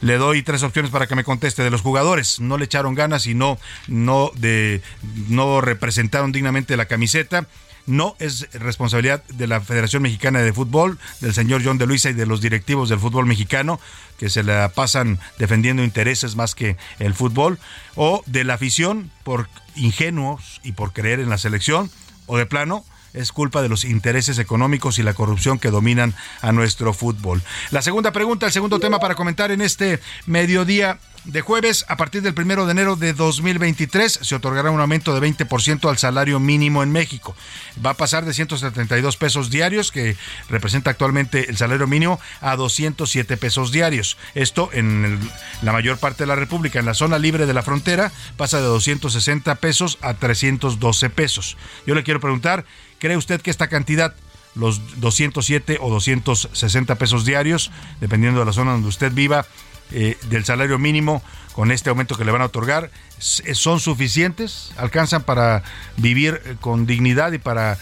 Le 0.00 0.16
doy 0.16 0.42
tres 0.42 0.62
opciones 0.62 0.90
para 0.90 1.06
que 1.06 1.16
me 1.16 1.24
conteste. 1.24 1.62
De 1.62 1.70
los 1.70 1.82
jugadores, 1.82 2.38
no 2.38 2.56
le 2.56 2.66
echaron 2.66 2.94
ganas 2.94 3.26
y 3.26 3.34
no, 3.34 3.58
no, 3.88 4.30
de, 4.36 4.82
no 5.28 5.60
representaron 5.60 6.32
dignamente 6.32 6.76
la 6.76 6.86
camiseta 6.86 7.48
no 7.88 8.16
es 8.18 8.48
responsabilidad 8.52 9.24
de 9.24 9.46
la 9.46 9.60
Federación 9.60 10.02
Mexicana 10.02 10.40
de 10.40 10.52
Fútbol, 10.52 10.98
del 11.20 11.32
señor 11.32 11.62
John 11.64 11.78
de 11.78 11.86
Luisa 11.86 12.10
y 12.10 12.12
de 12.12 12.26
los 12.26 12.40
directivos 12.40 12.90
del 12.90 13.00
fútbol 13.00 13.26
mexicano, 13.26 13.80
que 14.18 14.28
se 14.28 14.42
la 14.42 14.68
pasan 14.68 15.18
defendiendo 15.38 15.82
intereses 15.82 16.36
más 16.36 16.54
que 16.54 16.76
el 16.98 17.14
fútbol, 17.14 17.58
o 17.96 18.22
de 18.26 18.44
la 18.44 18.54
afición 18.54 19.10
por 19.24 19.48
ingenuos 19.78 20.60
y 20.62 20.72
por 20.72 20.92
creer 20.92 21.20
en 21.20 21.30
la 21.30 21.38
selección, 21.38 21.90
o 22.26 22.36
de 22.36 22.46
plano 22.46 22.84
es 23.14 23.32
culpa 23.32 23.62
de 23.62 23.68
los 23.68 23.84
intereses 23.84 24.38
económicos 24.38 24.98
y 24.98 25.02
la 25.02 25.14
corrupción 25.14 25.58
que 25.58 25.70
dominan 25.70 26.14
a 26.42 26.52
nuestro 26.52 26.92
fútbol. 26.92 27.42
La 27.70 27.82
segunda 27.82 28.12
pregunta, 28.12 28.46
el 28.46 28.52
segundo 28.52 28.80
tema 28.80 28.98
para 28.98 29.14
comentar 29.14 29.50
en 29.50 29.60
este 29.60 30.00
mediodía 30.26 30.98
de 31.28 31.42
jueves, 31.42 31.84
a 31.88 31.98
partir 31.98 32.22
del 32.22 32.32
primero 32.32 32.64
de 32.64 32.72
enero 32.72 32.96
de 32.96 33.12
2023, 33.12 34.20
se 34.22 34.34
otorgará 34.34 34.70
un 34.70 34.80
aumento 34.80 35.14
de 35.14 35.26
20% 35.26 35.88
al 35.88 35.98
salario 35.98 36.40
mínimo 36.40 36.82
en 36.82 36.90
México. 36.90 37.36
Va 37.84 37.90
a 37.90 37.94
pasar 37.94 38.24
de 38.24 38.32
172 38.32 39.18
pesos 39.18 39.50
diarios, 39.50 39.92
que 39.92 40.16
representa 40.48 40.90
actualmente 40.90 41.50
el 41.50 41.58
salario 41.58 41.86
mínimo, 41.86 42.18
a 42.40 42.56
207 42.56 43.36
pesos 43.36 43.72
diarios. 43.72 44.16
Esto 44.34 44.70
en 44.72 45.20
la 45.60 45.72
mayor 45.72 45.98
parte 45.98 46.22
de 46.22 46.28
la 46.28 46.34
República. 46.34 46.78
En 46.78 46.86
la 46.86 46.94
zona 46.94 47.18
libre 47.18 47.44
de 47.44 47.54
la 47.54 47.62
frontera 47.62 48.10
pasa 48.38 48.56
de 48.56 48.64
260 48.64 49.54
pesos 49.56 49.98
a 50.00 50.14
312 50.14 51.10
pesos. 51.10 51.58
Yo 51.86 51.94
le 51.94 52.04
quiero 52.04 52.20
preguntar, 52.20 52.64
¿cree 52.98 53.18
usted 53.18 53.42
que 53.42 53.50
esta 53.50 53.68
cantidad 53.68 54.14
los 54.54 55.00
207 55.00 55.76
o 55.80 55.90
260 55.90 56.94
pesos 56.94 57.26
diarios, 57.26 57.70
dependiendo 58.00 58.40
de 58.40 58.46
la 58.46 58.52
zona 58.54 58.72
donde 58.72 58.88
usted 58.88 59.12
viva, 59.12 59.46
eh, 59.92 60.16
del 60.28 60.44
salario 60.44 60.78
mínimo 60.78 61.22
con 61.52 61.72
este 61.72 61.90
aumento 61.90 62.16
que 62.16 62.24
le 62.24 62.30
van 62.30 62.42
a 62.42 62.46
otorgar 62.46 62.90
son 63.18 63.80
suficientes, 63.80 64.72
alcanzan 64.76 65.22
para 65.24 65.62
vivir 65.96 66.40
eh, 66.44 66.56
con 66.60 66.86
dignidad 66.86 67.32
y 67.32 67.38
para 67.38 67.78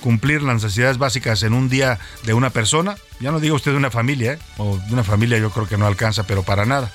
cumplir 0.00 0.42
las 0.42 0.62
necesidades 0.62 0.98
básicas 0.98 1.42
en 1.42 1.52
un 1.52 1.68
día 1.68 1.98
de 2.24 2.34
una 2.34 2.50
persona. 2.50 2.96
Ya 3.20 3.30
no 3.30 3.40
diga 3.40 3.54
usted 3.54 3.72
de 3.72 3.76
una 3.76 3.90
familia, 3.90 4.32
¿eh? 4.32 4.38
o 4.56 4.78
de 4.78 4.92
una 4.92 5.04
familia 5.04 5.38
yo 5.38 5.50
creo 5.50 5.68
que 5.68 5.76
no 5.76 5.86
alcanza, 5.86 6.24
pero 6.24 6.42
para 6.42 6.66
nada. 6.66 6.90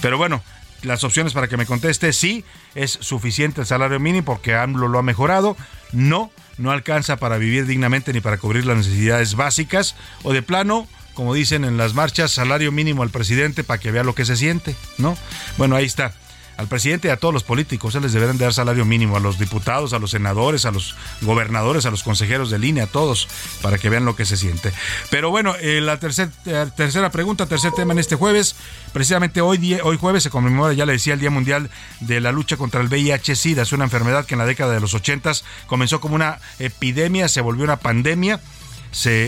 Pero 0.00 0.18
bueno, 0.18 0.42
las 0.82 1.04
opciones 1.04 1.32
para 1.32 1.48
que 1.48 1.56
me 1.56 1.66
conteste, 1.66 2.12
sí, 2.12 2.44
es 2.74 2.90
suficiente 3.00 3.60
el 3.60 3.66
salario 3.66 4.00
mínimo 4.00 4.24
porque 4.24 4.54
AMLO 4.54 4.88
lo 4.88 4.98
ha 4.98 5.02
mejorado, 5.02 5.56
no, 5.92 6.30
no 6.56 6.70
alcanza 6.70 7.16
para 7.16 7.38
vivir 7.38 7.66
dignamente 7.66 8.12
ni 8.12 8.20
para 8.20 8.38
cubrir 8.38 8.66
las 8.66 8.76
necesidades 8.76 9.34
básicas, 9.34 9.96
o 10.22 10.32
de 10.32 10.42
plano, 10.42 10.86
como 11.18 11.34
dicen 11.34 11.64
en 11.64 11.76
las 11.76 11.94
marchas, 11.94 12.30
salario 12.30 12.70
mínimo 12.70 13.02
al 13.02 13.10
presidente 13.10 13.64
para 13.64 13.80
que 13.80 13.90
vea 13.90 14.04
lo 14.04 14.14
que 14.14 14.24
se 14.24 14.36
siente, 14.36 14.76
¿no? 14.98 15.18
Bueno, 15.56 15.74
ahí 15.74 15.84
está. 15.84 16.14
al 16.56 16.68
presidente 16.68 17.08
y 17.08 17.10
a 17.10 17.16
todos 17.16 17.34
los 17.34 17.42
políticos. 17.42 17.94
Se 17.94 18.00
les 18.00 18.12
deberán 18.12 18.38
de 18.38 18.44
dar 18.44 18.54
salario 18.54 18.84
mínimo 18.84 19.16
a 19.16 19.20
los 19.20 19.36
diputados, 19.36 19.92
a 19.92 19.98
los 19.98 20.12
senadores, 20.12 20.64
a 20.64 20.70
los 20.70 20.94
gobernadores, 21.22 21.86
a 21.86 21.90
los 21.90 22.04
consejeros 22.04 22.50
de 22.50 22.60
línea, 22.60 22.84
a 22.84 22.86
todos, 22.86 23.26
para 23.62 23.78
que 23.78 23.88
vean 23.88 24.04
lo 24.04 24.14
que 24.14 24.24
se 24.24 24.36
siente. 24.36 24.72
Pero 25.10 25.30
bueno, 25.30 25.56
eh, 25.60 25.80
la 25.80 25.98
tercer, 25.98 26.30
eh, 26.46 26.66
tercera 26.76 27.10
pregunta, 27.10 27.46
tercer 27.46 27.72
tema 27.72 27.94
en 27.94 27.98
este 27.98 28.14
jueves. 28.14 28.54
Precisamente 28.92 29.40
hoy, 29.40 29.76
hoy 29.82 29.96
jueves 29.96 30.22
se 30.22 30.30
conmemora, 30.30 30.72
ya 30.72 30.86
le 30.86 30.92
decía, 30.92 31.14
el 31.14 31.20
Día 31.20 31.30
Mundial 31.30 31.68
de 31.98 32.20
la 32.20 32.30
Lucha 32.30 32.56
contra 32.56 32.80
el 32.80 32.88
VIH-Sida. 32.88 33.62
Es 33.62 33.72
una 33.72 33.84
enfermedad 33.84 34.24
que 34.24 34.34
en 34.34 34.38
la 34.38 34.46
década 34.46 34.72
de 34.72 34.80
los 34.80 34.94
80 34.94 35.32
comenzó 35.66 36.00
como 36.00 36.14
una 36.14 36.38
epidemia, 36.60 37.26
se 37.26 37.40
volvió 37.40 37.64
una 37.64 37.78
pandemia 37.78 38.38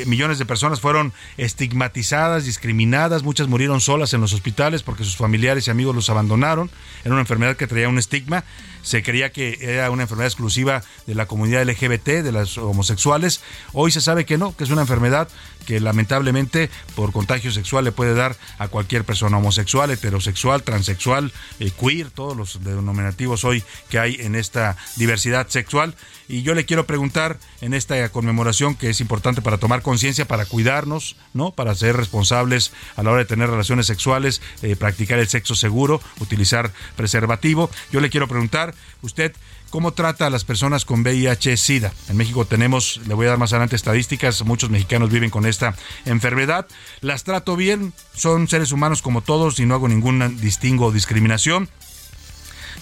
millones 0.06 0.38
de 0.38 0.46
personas 0.46 0.80
fueron 0.80 1.12
estigmatizadas, 1.36 2.44
discriminadas, 2.44 3.22
muchas 3.22 3.48
murieron 3.48 3.80
solas 3.80 4.14
en 4.14 4.20
los 4.20 4.32
hospitales 4.32 4.82
porque 4.82 5.04
sus 5.04 5.16
familiares 5.16 5.66
y 5.66 5.70
amigos 5.70 5.94
los 5.94 6.10
abandonaron. 6.10 6.70
Era 7.04 7.12
una 7.12 7.20
enfermedad 7.20 7.56
que 7.56 7.66
traía 7.66 7.88
un 7.88 7.98
estigma. 7.98 8.44
Se 8.82 9.02
creía 9.02 9.30
que 9.30 9.58
era 9.60 9.90
una 9.90 10.02
enfermedad 10.02 10.28
exclusiva 10.28 10.82
de 11.06 11.14
la 11.14 11.26
comunidad 11.26 11.68
LGBT, 11.68 12.22
de 12.22 12.32
los 12.32 12.56
homosexuales. 12.56 13.42
Hoy 13.72 13.90
se 13.90 14.00
sabe 14.00 14.24
que 14.24 14.38
no, 14.38 14.56
que 14.56 14.64
es 14.64 14.70
una 14.70 14.82
enfermedad 14.82 15.28
que 15.66 15.80
lamentablemente 15.80 16.70
por 16.94 17.12
contagio 17.12 17.52
sexual 17.52 17.84
le 17.84 17.92
puede 17.92 18.14
dar 18.14 18.36
a 18.58 18.68
cualquier 18.68 19.04
persona 19.04 19.36
homosexual, 19.36 19.90
heterosexual, 19.90 20.62
transexual, 20.62 21.32
eh, 21.58 21.70
queer, 21.78 22.10
todos 22.10 22.36
los 22.36 22.64
denominativos 22.64 23.44
hoy 23.44 23.62
que 23.88 23.98
hay 23.98 24.16
en 24.20 24.34
esta 24.34 24.76
diversidad 24.96 25.48
sexual. 25.48 25.94
Y 26.30 26.42
yo 26.42 26.54
le 26.54 26.64
quiero 26.64 26.86
preguntar 26.86 27.38
en 27.60 27.74
esta 27.74 28.08
conmemoración 28.10 28.76
que 28.76 28.88
es 28.88 29.00
importante 29.00 29.42
para 29.42 29.58
tomar 29.58 29.82
conciencia, 29.82 30.26
para 30.26 30.46
cuidarnos, 30.46 31.16
¿no? 31.34 31.50
Para 31.50 31.74
ser 31.74 31.96
responsables 31.96 32.72
a 32.94 33.02
la 33.02 33.10
hora 33.10 33.18
de 33.18 33.24
tener 33.24 33.50
relaciones 33.50 33.86
sexuales, 33.86 34.40
eh, 34.62 34.76
practicar 34.76 35.18
el 35.18 35.28
sexo 35.28 35.56
seguro, 35.56 36.00
utilizar 36.20 36.70
preservativo. 36.94 37.68
Yo 37.90 38.00
le 38.00 38.10
quiero 38.10 38.28
preguntar, 38.28 38.74
usted 39.02 39.32
¿Cómo 39.70 39.92
trata 39.92 40.26
a 40.26 40.30
las 40.30 40.42
personas 40.42 40.84
con 40.84 41.04
VIH-Sida? 41.04 41.92
En 42.08 42.16
México 42.16 42.44
tenemos, 42.44 43.00
le 43.06 43.14
voy 43.14 43.26
a 43.26 43.30
dar 43.30 43.38
más 43.38 43.52
adelante 43.52 43.76
estadísticas, 43.76 44.44
muchos 44.44 44.68
mexicanos 44.68 45.10
viven 45.10 45.30
con 45.30 45.46
esta 45.46 45.76
enfermedad. 46.06 46.66
¿Las 47.02 47.22
trato 47.22 47.54
bien? 47.54 47.92
Son 48.12 48.48
seres 48.48 48.72
humanos 48.72 49.00
como 49.00 49.20
todos 49.20 49.60
y 49.60 49.66
no 49.66 49.76
hago 49.76 49.86
ningún 49.86 50.40
distingo 50.40 50.86
o 50.86 50.92
discriminación. 50.92 51.68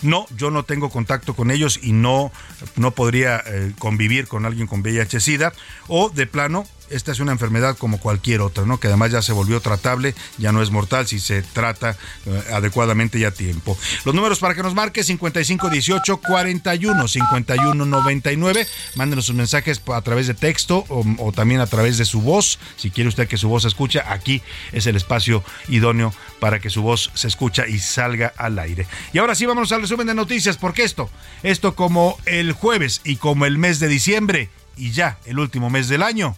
No, 0.03 0.27
yo 0.37 0.51
no 0.51 0.65
tengo 0.65 0.91
contacto 0.91 1.35
con 1.35 1.51
ellos 1.51 1.81
y 1.83 1.93
no, 1.93 2.31
no 2.77 2.93
podría 2.93 3.43
eh, 3.47 3.73
convivir 3.79 4.29
con 4.29 4.47
alguien 4.47 4.67
con 4.67 4.83
VIH-Sida. 4.83 5.53
O 5.89 6.11
de 6.11 6.27
plano, 6.27 6.67
esta 6.91 7.13
es 7.13 7.21
una 7.21 7.33
enfermedad 7.33 7.77
como 7.77 7.99
cualquier 7.99 8.41
otra, 8.41 8.65
¿no? 8.65 8.79
Que 8.81 8.89
además 8.89 9.13
ya 9.13 9.23
se 9.23 9.33
volvió 9.33 9.61
tratable, 9.61 10.15
ya 10.39 10.53
no 10.53 10.63
es 10.63 10.71
mortal 10.71 11.07
si 11.07 11.19
se 11.19 11.43
trata 11.43 11.97
eh, 12.27 12.45
adecuadamente 12.53 13.19
y 13.19 13.25
a 13.25 13.31
tiempo. 13.31 13.77
Los 14.05 14.15
números 14.15 14.39
para 14.39 14.55
que 14.55 14.63
nos 14.63 14.75
marque 14.75 15.03
5518 15.05 16.19
41 16.19 17.09
51 17.09 17.85
99. 17.85 18.67
Mándenos 18.95 19.27
sus 19.27 19.35
mensajes 19.35 19.83
a 19.93 20.01
través 20.03 20.27
de 20.27 20.35
texto 20.35 20.85
o, 20.89 21.33
también 21.33 21.61
a 21.61 21.67
través 21.67 21.99
de 21.99 22.05
su 22.05 22.21
voz. 22.21 22.59
Si 22.77 22.91
quiere 22.91 23.09
usted 23.09 23.29
que 23.29 23.37
su 23.37 23.49
voz 23.49 23.63
se 23.63 23.69
escuche, 23.69 24.01
aquí 24.01 24.43
es 24.73 24.87
el 24.87 24.97
espacio 24.97 25.43
idóneo 25.69 26.13
para 26.41 26.61
que 26.61 26.71
su 26.71 26.83
voz 26.83 27.11
se 27.15 27.29
escucha 27.29 27.67
y 27.67 27.79
salga 27.79 28.33
al 28.37 28.59
aire. 28.59 28.87
Y 29.13 29.19
ahora 29.19 29.35
sí, 29.35 29.47
vamos 29.47 29.73
al 29.73 29.83
resumen 29.83 30.07
de 30.07 30.15
noticias, 30.15 30.57
porque 30.57 30.85
esto, 30.85 31.11
esto 31.43 31.75
como 31.75 32.19
el 32.27 32.53
jueves 32.53 33.01
y 33.05 33.17
como 33.17 33.47
el 33.47 33.59
mes 33.59 33.81
de 33.81 33.89
diciembre 33.89 34.51
y 34.77 34.93
ya 34.93 35.19
el 35.27 35.39
último 35.39 35.71
mes 35.71 35.89
del 35.89 36.03
año 36.03 36.37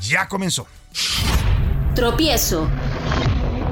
ya 0.00 0.28
comenzó. 0.28 0.66
Tropiezo. 1.94 2.68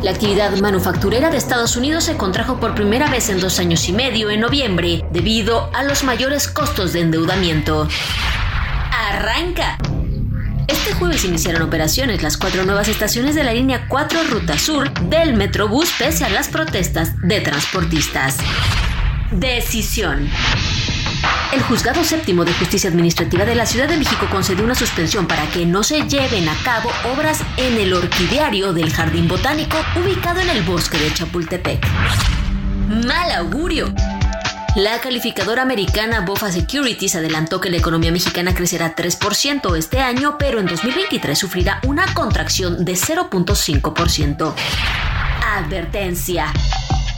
La 0.02 0.10
actividad 0.10 0.54
manufacturera 0.58 1.30
de 1.30 1.38
Estados 1.38 1.76
Unidos 1.76 2.04
se 2.04 2.16
contrajo 2.16 2.60
por 2.60 2.74
primera 2.74 3.08
vez 3.08 3.30
en 3.30 3.40
dos 3.40 3.58
años 3.58 3.88
y 3.88 3.92
medio 3.92 4.30
en 4.30 4.40
noviembre 4.40 5.02
debido 5.10 5.70
a 5.74 5.82
los 5.82 6.04
mayores 6.04 6.46
costos 6.46 6.92
de 6.92 7.00
endeudamiento. 7.00 7.88
¡Arranca! 8.92 9.78
Este 10.68 10.92
jueves 10.94 11.24
iniciaron 11.24 11.62
operaciones 11.62 12.22
las 12.22 12.36
cuatro 12.36 12.64
nuevas 12.64 12.88
estaciones 12.88 13.34
de 13.34 13.44
la 13.44 13.52
línea 13.52 13.86
4 13.88 14.24
Ruta 14.30 14.58
Sur 14.58 14.92
del 15.08 15.34
Metrobús 15.34 15.90
pese 15.98 16.24
a 16.24 16.30
las 16.30 16.48
protestas 16.48 17.12
de 17.22 17.40
transportistas. 17.40 18.36
Decisión. 19.30 20.28
El 21.54 21.62
Juzgado 21.62 22.02
Séptimo 22.02 22.44
de 22.44 22.52
Justicia 22.52 22.90
Administrativa 22.90 23.44
de 23.44 23.54
la 23.54 23.64
Ciudad 23.64 23.88
de 23.88 23.96
México 23.96 24.26
concedió 24.28 24.64
una 24.64 24.74
suspensión 24.74 25.28
para 25.28 25.46
que 25.46 25.64
no 25.64 25.84
se 25.84 26.02
lleven 26.08 26.48
a 26.48 26.56
cabo 26.64 26.90
obras 27.12 27.42
en 27.56 27.78
el 27.78 27.94
orquideario 27.94 28.72
del 28.72 28.92
Jardín 28.92 29.28
Botánico 29.28 29.76
ubicado 29.94 30.40
en 30.40 30.50
el 30.50 30.64
bosque 30.64 30.98
de 30.98 31.14
Chapultepec. 31.14 31.86
Mal 33.06 33.30
augurio. 33.30 33.94
La 34.74 35.00
calificadora 35.00 35.62
americana 35.62 36.22
BOFA 36.22 36.50
Securities 36.50 37.14
adelantó 37.14 37.60
que 37.60 37.70
la 37.70 37.76
economía 37.76 38.10
mexicana 38.10 38.52
crecerá 38.52 38.96
3% 38.96 39.78
este 39.78 40.00
año, 40.00 40.34
pero 40.36 40.58
en 40.58 40.66
2023 40.66 41.38
sufrirá 41.38 41.78
una 41.86 42.12
contracción 42.14 42.84
de 42.84 42.94
0.5%. 42.94 44.54
Advertencia. 45.56 46.52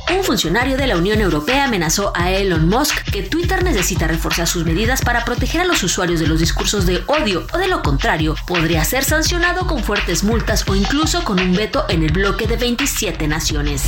Un 0.08 0.22
funcionario 0.22 0.76
de 0.76 0.86
la 0.86 0.96
Unión 0.96 1.20
Europea 1.20 1.64
amenazó 1.64 2.12
a 2.14 2.30
Elon 2.30 2.68
Musk 2.68 3.10
que 3.10 3.22
Twitter 3.22 3.64
necesita 3.64 4.06
reforzar 4.06 4.46
sus 4.46 4.64
medidas 4.64 5.02
para 5.02 5.24
proteger 5.24 5.62
a 5.62 5.64
los 5.64 5.82
usuarios 5.82 6.20
de 6.20 6.28
los 6.28 6.38
discursos 6.38 6.86
de 6.86 7.02
odio 7.06 7.46
o 7.52 7.58
de 7.58 7.66
lo 7.66 7.82
contrario, 7.82 8.36
podría 8.46 8.84
ser 8.84 9.04
sancionado 9.04 9.66
con 9.66 9.82
fuertes 9.82 10.22
multas 10.22 10.64
o 10.68 10.76
incluso 10.76 11.24
con 11.24 11.40
un 11.40 11.54
veto 11.54 11.86
en 11.88 12.04
el 12.04 12.12
bloque 12.12 12.46
de 12.46 12.56
27 12.56 13.26
naciones. 13.26 13.82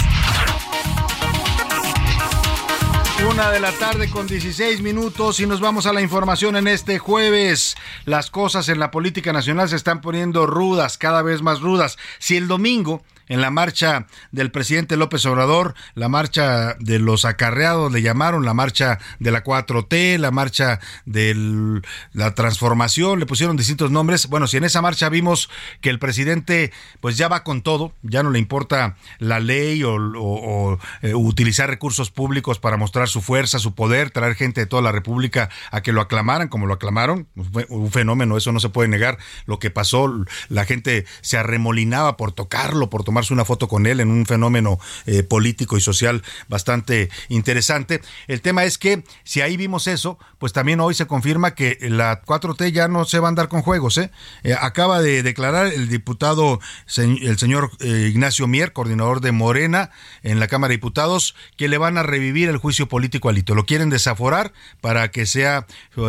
Una 3.31 3.51
de 3.51 3.61
la 3.61 3.73
tarde 3.73 4.11
con 4.11 4.27
16 4.27 4.81
minutos 4.81 5.39
y 5.39 5.47
nos 5.47 5.61
vamos 5.61 5.87
a 5.87 5.93
la 5.93 6.01
información 6.01 6.57
en 6.57 6.67
este 6.67 6.99
jueves. 6.99 7.77
Las 8.05 8.31
cosas 8.31 8.69
en 8.69 8.81
la 8.81 8.91
política 8.91 9.33
nacional 9.33 9.69
se 9.69 9.77
están 9.77 10.01
poniendo 10.01 10.47
rudas, 10.47 10.99
cada 10.99 11.23
vez 11.23 11.43
más 11.43 11.61
rudas. 11.61 11.99
Si 12.19 12.37
el 12.37 12.49
domingo 12.49 13.03
en 13.29 13.41
la 13.41 13.51
marcha 13.51 14.07
del 14.33 14.51
presidente 14.51 14.97
López 14.97 15.25
Obrador, 15.27 15.75
la 15.95 16.09
marcha 16.09 16.75
de 16.81 16.99
los 16.99 17.25
acarreados 17.25 17.93
le 17.93 18.03
llamaron, 18.03 18.45
la 18.45 18.55
marcha 18.55 18.99
de 19.19 19.31
la 19.31 19.45
4T, 19.45 20.19
la 20.19 20.31
marcha 20.31 20.81
de 21.05 21.81
la 22.13 22.35
transformación, 22.35 23.19
le 23.19 23.27
pusieron 23.27 23.57
distintos 23.57 23.91
nombres. 23.91 24.29
Bueno, 24.29 24.47
si 24.47 24.57
en 24.57 24.65
esa 24.65 24.83
marcha 24.83 25.09
vimos 25.09 25.51
que 25.81 25.91
el 25.91 25.99
presidente 25.99 26.73
pues 27.01 27.17
ya 27.17 27.29
va 27.29 27.45
con 27.45 27.63
todo, 27.63 27.93
ya 28.03 28.23
no 28.23 28.31
le 28.31 28.39
importa 28.39 28.97
la 29.19 29.41
ley 29.41 29.83
o, 29.85 30.79
eh, 31.03 31.15
utilizar 31.15 31.69
recursos 31.69 32.11
públicos 32.11 32.59
para 32.59 32.77
mostrar 32.77 33.09
su 33.09 33.21
fuerza, 33.21 33.59
su 33.59 33.75
poder, 33.75 34.11
traer 34.11 34.35
gente 34.35 34.63
de 34.63 34.67
toda 34.67 34.83
la 34.83 34.93
República 34.93 35.51
a 35.71 35.83
que 35.83 35.93
lo 35.93 36.01
aclamaran 36.01 36.49
como 36.49 36.67
lo 36.67 36.75
aclamaron, 36.75 37.29
un 37.69 37.91
fenómeno, 37.91 38.37
eso 38.37 38.53
no 38.53 38.61
se 38.61 38.69
puede 38.69 38.89
negar, 38.89 39.19
lo 39.47 39.59
que 39.59 39.71
pasó, 39.71 40.25
la 40.49 40.65
gente 40.65 41.07
se 41.21 41.39
arremolinaba 41.39 42.17
por 42.17 42.33
tocarlo, 42.33 42.91
por 42.91 43.05
tomar 43.05 43.18
una 43.31 43.45
foto 43.45 43.69
con 43.69 43.87
él 43.87 44.01
en 44.01 44.11
un 44.11 44.27
fenómeno 44.27 44.79
eh, 45.07 45.23
político 45.23 45.77
y 45.77 45.81
social 45.81 46.23
bastante 46.49 47.11
interesante. 47.29 48.01
El 48.27 48.41
tema 48.41 48.65
es 48.65 48.79
que 48.79 49.03
si 49.25 49.41
ahí 49.41 49.57
vimos 49.57 49.87
eso, 49.87 50.19
pues 50.39 50.53
también 50.53 50.81
hoy 50.81 50.95
se 50.95 51.07
confirma 51.07 51.55
que 51.55 51.79
la 51.81 52.23
4T 52.23 52.73
ya 52.73 52.89
no 52.89 53.05
se 53.05 53.19
va 53.19 53.29
a 53.29 53.31
andar 53.31 53.49
con 53.49 53.63
juegos. 53.63 53.99
¿eh? 53.99 54.11
eh 54.45 54.55
acaba 54.59 55.03
de 55.03 55.23
declarar 55.23 55.67
el 55.67 55.89
diputado, 55.89 56.61
el 56.97 57.39
señor 57.39 57.71
eh, 57.81 58.09
Ignacio 58.11 58.47
Mier, 58.47 58.73
coordinador 58.73 59.21
de 59.21 59.33
Morena 59.33 59.91
en 60.23 60.41
la 60.41 60.47
Cámara 60.47 60.71
de 60.71 60.77
Diputados, 60.77 61.35
que 61.57 61.69
le 61.69 61.79
van 61.79 61.99
a 61.99 62.03
revivir 62.03 62.49
el 62.49 62.59
juicio 62.59 62.89
político 62.89 63.29
a 63.29 63.33
Lito. 63.33 63.55
Lo 63.55 63.67
quieren 63.67 63.91
desaforar 63.91 64.53
para 64.81 65.11
que 65.11 65.27
sea 65.27 65.67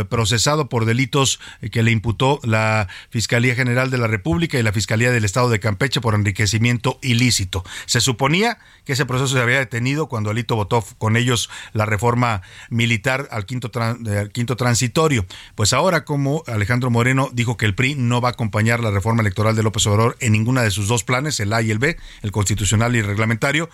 procesado 0.09 0.69
por 0.69 0.85
delitos 0.85 1.39
que 1.71 1.83
le 1.83 1.91
imputó 1.91 2.39
la 2.43 2.87
Fiscalía 3.09 3.55
General 3.55 3.89
de 3.89 3.97
la 3.97 4.07
República 4.07 4.59
y 4.59 4.63
la 4.63 4.71
Fiscalía 4.71 5.11
del 5.11 5.25
Estado 5.25 5.49
de 5.49 5.59
Campeche 5.59 6.01
por 6.01 6.13
enriquecimiento 6.13 6.98
ilícito. 7.01 7.63
Se 7.85 8.01
suponía 8.01 8.57
que 8.85 8.93
ese 8.93 9.05
proceso 9.05 9.35
se 9.35 9.41
había 9.41 9.59
detenido 9.59 10.07
cuando 10.07 10.29
Alito 10.29 10.55
votó 10.55 10.83
con 10.97 11.15
ellos 11.15 11.49
la 11.73 11.85
reforma 11.85 12.41
militar 12.69 13.27
al 13.31 13.45
quinto, 13.45 13.71
al 13.79 14.31
quinto 14.31 14.55
transitorio. 14.55 15.25
Pues 15.55 15.73
ahora, 15.73 16.05
como 16.05 16.43
Alejandro 16.47 16.89
Moreno 16.89 17.29
dijo 17.31 17.57
que 17.57 17.65
el 17.65 17.75
PRI 17.75 17.95
no 17.95 18.21
va 18.21 18.29
a 18.29 18.31
acompañar 18.31 18.79
la 18.79 18.91
reforma 18.91 19.21
electoral 19.21 19.55
de 19.55 19.63
López 19.63 19.85
Obrador 19.87 20.17
en 20.19 20.31
ninguna 20.31 20.63
de 20.63 20.71
sus 20.71 20.87
dos 20.87 21.03
planes, 21.03 21.39
el 21.39 21.53
A 21.53 21.61
y 21.61 21.71
el 21.71 21.79
B, 21.79 21.97
el 22.21 22.31
constitucional 22.31 22.95
y 22.95 22.99
el 22.99 23.05
reglamentario, 23.05 23.69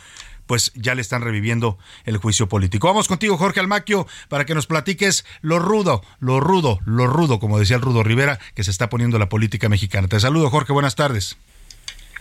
pues 0.45 0.71
ya 0.75 0.95
le 0.95 1.01
están 1.01 1.21
reviviendo 1.21 1.77
el 2.05 2.17
juicio 2.17 2.47
político. 2.47 2.88
Vamos 2.88 3.07
contigo, 3.07 3.38
Jorge 3.38 3.59
Almaquio, 3.59 4.07
para 4.29 4.45
que 4.45 4.55
nos 4.55 4.67
platiques 4.67 5.25
lo 5.41 5.59
rudo, 5.59 6.03
lo 6.19 6.39
rudo, 6.39 6.79
lo 6.85 7.07
rudo, 7.07 7.39
como 7.39 7.59
decía 7.59 7.77
el 7.77 7.81
Rudo 7.81 8.03
Rivera, 8.03 8.39
que 8.53 8.63
se 8.63 8.71
está 8.71 8.89
poniendo 8.89 9.17
la 9.17 9.29
política 9.29 9.69
mexicana. 9.69 10.07
Te 10.07 10.19
saludo, 10.19 10.49
Jorge, 10.49 10.73
buenas 10.73 10.95
tardes. 10.95 11.38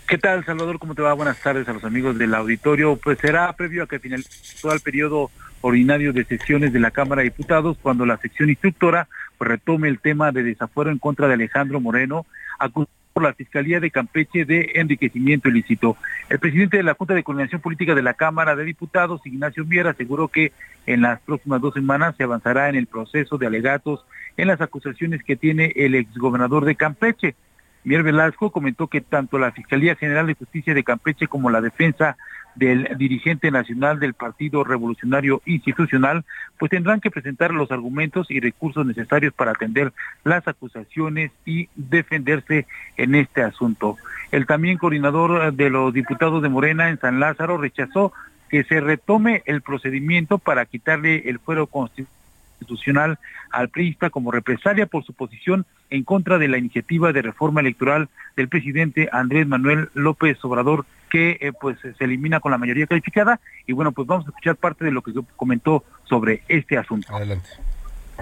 ¿Qué 0.07 0.19
tal, 0.19 0.45
Salvador? 0.45 0.77
¿Cómo 0.77 0.93
te 0.93 1.01
va? 1.01 1.13
Buenas 1.13 1.41
tardes 1.41 1.67
a 1.67 1.73
los 1.73 1.83
amigos 1.83 2.15
del 2.19 2.35
auditorio. 2.35 2.95
Pues 2.95 3.17
será 3.17 3.51
previo 3.53 3.81
a 3.81 3.87
que 3.87 3.97
finalice 3.97 4.55
todo 4.61 4.71
el 4.71 4.79
periodo 4.79 5.31
ordinario 5.61 6.13
de 6.13 6.23
sesiones 6.25 6.71
de 6.71 6.79
la 6.79 6.91
Cámara 6.91 7.23
de 7.23 7.31
Diputados 7.31 7.75
cuando 7.81 8.05
la 8.05 8.17
sección 8.17 8.49
instructora 8.49 9.07
pues, 9.39 9.49
retome 9.49 9.87
el 9.87 9.99
tema 9.99 10.31
de 10.31 10.43
desafuero 10.43 10.91
en 10.91 10.99
contra 10.99 11.27
de 11.27 11.33
Alejandro 11.33 11.79
Moreno, 11.81 12.27
acusado 12.59 12.93
por 13.13 13.23
la 13.23 13.33
Fiscalía 13.33 13.79
de 13.79 13.89
Campeche 13.89 14.45
de 14.45 14.73
enriquecimiento 14.75 15.49
ilícito. 15.49 15.97
El 16.29 16.37
presidente 16.37 16.77
de 16.77 16.83
la 16.83 16.93
Junta 16.93 17.15
de 17.15 17.23
Coordinación 17.23 17.61
Política 17.61 17.95
de 17.95 18.03
la 18.03 18.13
Cámara 18.13 18.55
de 18.55 18.63
Diputados, 18.63 19.25
Ignacio 19.25 19.65
Miera, 19.65 19.89
aseguró 19.89 20.27
que 20.27 20.51
en 20.85 21.01
las 21.01 21.19
próximas 21.21 21.61
dos 21.61 21.73
semanas 21.73 22.13
se 22.15 22.25
avanzará 22.25 22.69
en 22.69 22.75
el 22.75 22.85
proceso 22.85 23.39
de 23.39 23.47
alegatos 23.47 24.05
en 24.37 24.49
las 24.49 24.61
acusaciones 24.61 25.23
que 25.23 25.35
tiene 25.35 25.73
el 25.75 25.95
exgobernador 25.95 26.63
de 26.63 26.75
Campeche. 26.75 27.33
Mier 27.85 28.01
Velasco 28.01 28.51
comentó 28.51 28.87
que 28.87 28.99
tanto 28.99 29.37
la 29.37 29.51
Fiscalía 29.51 29.95
General 29.95 30.25
de 30.25 30.33
Justicia 30.33 30.73
de 30.73 30.83
Campeche 30.83 31.27
como 31.27 31.51
la 31.51 31.61
defensa 31.61 32.17
del 32.55 32.97
dirigente 32.97 33.51
nacional 33.51 33.99
del 33.99 34.15
Partido 34.15 34.63
Revolucionario 34.63 35.41
Institucional, 35.45 36.25
pues 36.57 36.71
tendrán 36.71 36.99
que 36.99 37.11
presentar 37.11 37.53
los 37.53 37.71
argumentos 37.71 38.31
y 38.31 38.39
recursos 38.39 38.85
necesarios 38.87 39.33
para 39.33 39.51
atender 39.51 39.93
las 40.23 40.47
acusaciones 40.47 41.31
y 41.45 41.69
defenderse 41.75 42.65
en 42.97 43.13
este 43.13 43.43
asunto. 43.43 43.97
El 44.31 44.47
también 44.47 44.79
coordinador 44.79 45.53
de 45.53 45.69
los 45.69 45.93
diputados 45.93 46.41
de 46.41 46.49
Morena 46.49 46.89
en 46.89 46.99
San 46.99 47.19
Lázaro 47.19 47.57
rechazó 47.57 48.13
que 48.49 48.63
se 48.63 48.79
retome 48.81 49.43
el 49.45 49.61
procedimiento 49.61 50.39
para 50.39 50.65
quitarle 50.65 51.29
el 51.29 51.37
fuero 51.37 51.67
constitucional 51.67 52.15
al 53.51 53.69
priista 53.69 54.09
como 54.09 54.31
represalia 54.31 54.85
por 54.85 55.03
su 55.03 55.13
posición 55.13 55.65
en 55.89 56.03
contra 56.03 56.37
de 56.37 56.47
la 56.47 56.57
iniciativa 56.57 57.13
de 57.13 57.21
reforma 57.21 57.61
electoral 57.61 58.09
del 58.35 58.49
presidente 58.49 59.09
Andrés 59.11 59.47
Manuel 59.47 59.89
López 59.93 60.43
Obrador 60.43 60.85
que 61.09 61.37
eh, 61.39 61.51
pues 61.59 61.77
se 61.79 62.03
elimina 62.03 62.39
con 62.39 62.51
la 62.51 62.57
mayoría 62.57 62.87
calificada 62.87 63.39
y 63.67 63.73
bueno 63.73 63.91
pues 63.91 64.07
vamos 64.07 64.25
a 64.25 64.29
escuchar 64.29 64.55
parte 64.55 64.85
de 64.85 64.91
lo 64.91 65.01
que 65.01 65.13
comentó 65.35 65.83
sobre 66.05 66.43
este 66.47 66.77
asunto. 66.77 67.15
Adelante 67.15 67.49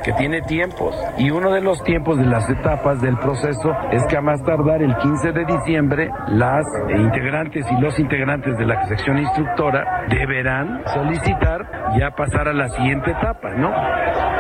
que 0.03 0.13
tiene 0.13 0.41
tiempos 0.41 0.95
y 1.17 1.29
uno 1.32 1.51
de 1.51 1.62
los 1.62 1.82
tiempos 1.84 2.17
de 2.17 2.25
las 2.25 2.49
etapas 2.49 3.01
del 3.01 3.17
proceso 3.17 3.75
es 3.91 4.06
que 4.08 4.17
a 4.17 4.21
más 4.21 4.43
tardar 4.43 4.82
el 4.82 4.95
15 4.97 5.32
de 5.32 5.45
diciembre 5.45 6.10
las 6.27 6.65
integrantes 6.89 7.65
y 7.71 7.82
los 7.82 7.97
integrantes 7.99 8.58
de 8.58 8.65
la 8.65 8.86
sección 8.88 9.19
instructora 9.19 10.06
deberán 10.10 10.82
solicitar 10.88 11.65
ya 11.97 12.12
pasar 12.12 12.47
a 12.47 12.53
la 12.53 12.69
siguiente 12.69 13.12
etapa, 13.12 13.51
¿no? 13.56 13.71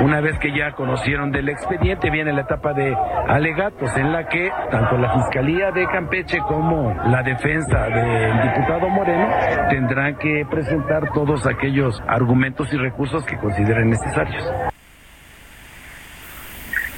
Una 0.03 0.21
vez 0.21 0.37
que 0.39 0.55
ya 0.57 0.71
conocieron 0.71 1.31
del 1.31 1.49
expediente 1.49 2.09
viene 2.09 2.33
la 2.33 2.41
etapa 2.41 2.73
de 2.73 2.95
alegatos 3.27 3.95
en 3.95 4.11
la 4.11 4.27
que 4.27 4.49
tanto 4.71 4.97
la 4.97 5.13
Fiscalía 5.13 5.71
de 5.71 5.85
Campeche 5.87 6.39
como 6.47 6.93
la 7.05 7.21
defensa 7.21 7.85
del 7.89 8.41
diputado 8.41 8.89
Moreno 8.89 9.27
tendrán 9.69 10.17
que 10.17 10.45
presentar 10.49 11.11
todos 11.13 11.45
aquellos 11.45 12.01
argumentos 12.07 12.73
y 12.73 12.77
recursos 12.77 13.23
que 13.25 13.37
consideren 13.37 13.89
necesarios. 13.89 14.72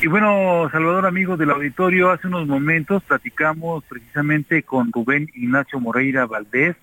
Y 0.06 0.08
bueno, 0.08 0.70
Salvador, 0.72 1.08
amigos 1.08 1.40
del 1.40 1.50
auditorio, 1.50 2.12
hace 2.12 2.28
unos 2.28 2.46
momentos 2.46 3.02
platicamos 3.02 3.84
precisamente 3.86 4.62
con 4.62 4.92
Rubén 4.92 5.32
Ignacio 5.34 5.80
Moreira 5.80 6.28
Valdés, 6.28 6.76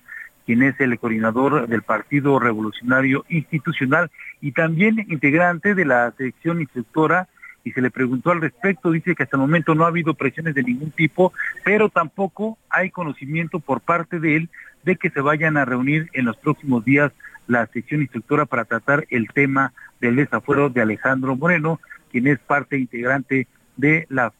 quien 0.45 0.61
es 0.61 0.77
el 0.81 0.99
coordinador 0.99 1.69
del 1.69 1.83
Partido 1.83 2.37
Revolucionario 2.37 3.23
Institucional 3.29 4.11
y 4.41 4.51
también 4.51 5.05
integrante 5.07 5.73
de 5.73 5.85
la 5.85 6.11
sección 6.17 6.59
instructora, 6.59 7.29
y 7.63 7.71
se 7.71 7.81
le 7.81 7.91
preguntó 7.91 8.31
al 8.31 8.41
respecto, 8.41 8.91
dice 8.91 9.15
que 9.15 9.23
hasta 9.23 9.37
el 9.37 9.41
momento 9.41 9.73
no 9.73 9.85
ha 9.85 9.87
habido 9.87 10.15
presiones 10.15 10.53
de 10.53 10.63
ningún 10.63 10.91
tipo, 10.91 11.31
pero 11.63 11.87
tampoco 11.87 12.57
hay 12.69 12.89
conocimiento 12.89 13.61
por 13.61 13.79
parte 13.79 14.19
de 14.19 14.35
él 14.35 14.49
de 14.83 14.97
que 14.97 15.09
se 15.09 15.21
vayan 15.21 15.55
a 15.55 15.63
reunir 15.63 16.09
en 16.11 16.25
los 16.25 16.35
próximos 16.35 16.83
días 16.83 17.13
la 17.47 17.67
sección 17.67 18.01
instructora 18.01 18.45
para 18.45 18.65
tratar 18.65 19.05
el 19.09 19.29
tema 19.29 19.71
del 20.01 20.17
desafuero 20.17 20.69
de 20.69 20.81
Alejandro 20.81 21.37
Moreno, 21.37 21.79
quien 22.13 22.27
es 22.27 22.39
parte 22.39 22.77
integrante 22.77 23.47
de 23.75 24.05
la 24.09 24.31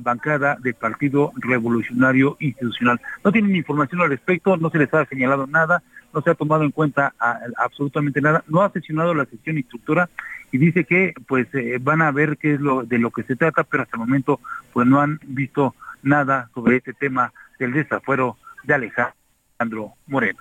bancada 0.00 0.56
del 0.62 0.74
Partido 0.74 1.32
Revolucionario 1.36 2.36
Institucional. 2.40 3.00
No 3.22 3.32
tienen 3.32 3.54
información 3.54 4.00
al 4.00 4.08
respecto, 4.08 4.56
no 4.56 4.70
se 4.70 4.78
les 4.78 4.94
ha 4.94 5.04
señalado 5.04 5.46
nada, 5.46 5.82
no 6.14 6.22
se 6.22 6.30
ha 6.30 6.34
tomado 6.34 6.62
en 6.62 6.70
cuenta 6.70 7.12
absolutamente 7.58 8.22
nada, 8.22 8.42
no 8.48 8.62
ha 8.62 8.70
sesionado 8.70 9.12
la 9.12 9.26
sesión 9.26 9.58
instructora 9.58 10.08
y 10.50 10.58
dice 10.58 10.84
que 10.84 11.12
pues 11.26 11.46
eh, 11.52 11.78
van 11.80 12.00
a 12.00 12.12
ver 12.12 12.38
qué 12.38 12.54
es 12.54 12.60
de 12.60 12.98
lo 12.98 13.10
que 13.10 13.24
se 13.24 13.36
trata, 13.36 13.64
pero 13.64 13.82
hasta 13.82 13.96
el 13.96 14.00
momento 14.06 14.40
pues 14.72 14.86
no 14.86 15.00
han 15.00 15.20
visto 15.24 15.74
nada 16.02 16.48
sobre 16.54 16.76
este 16.76 16.94
tema 16.94 17.32
del 17.58 17.72
desafuero 17.72 18.38
de 18.62 18.74
Alejandro 18.74 19.92
Moreno 20.06 20.38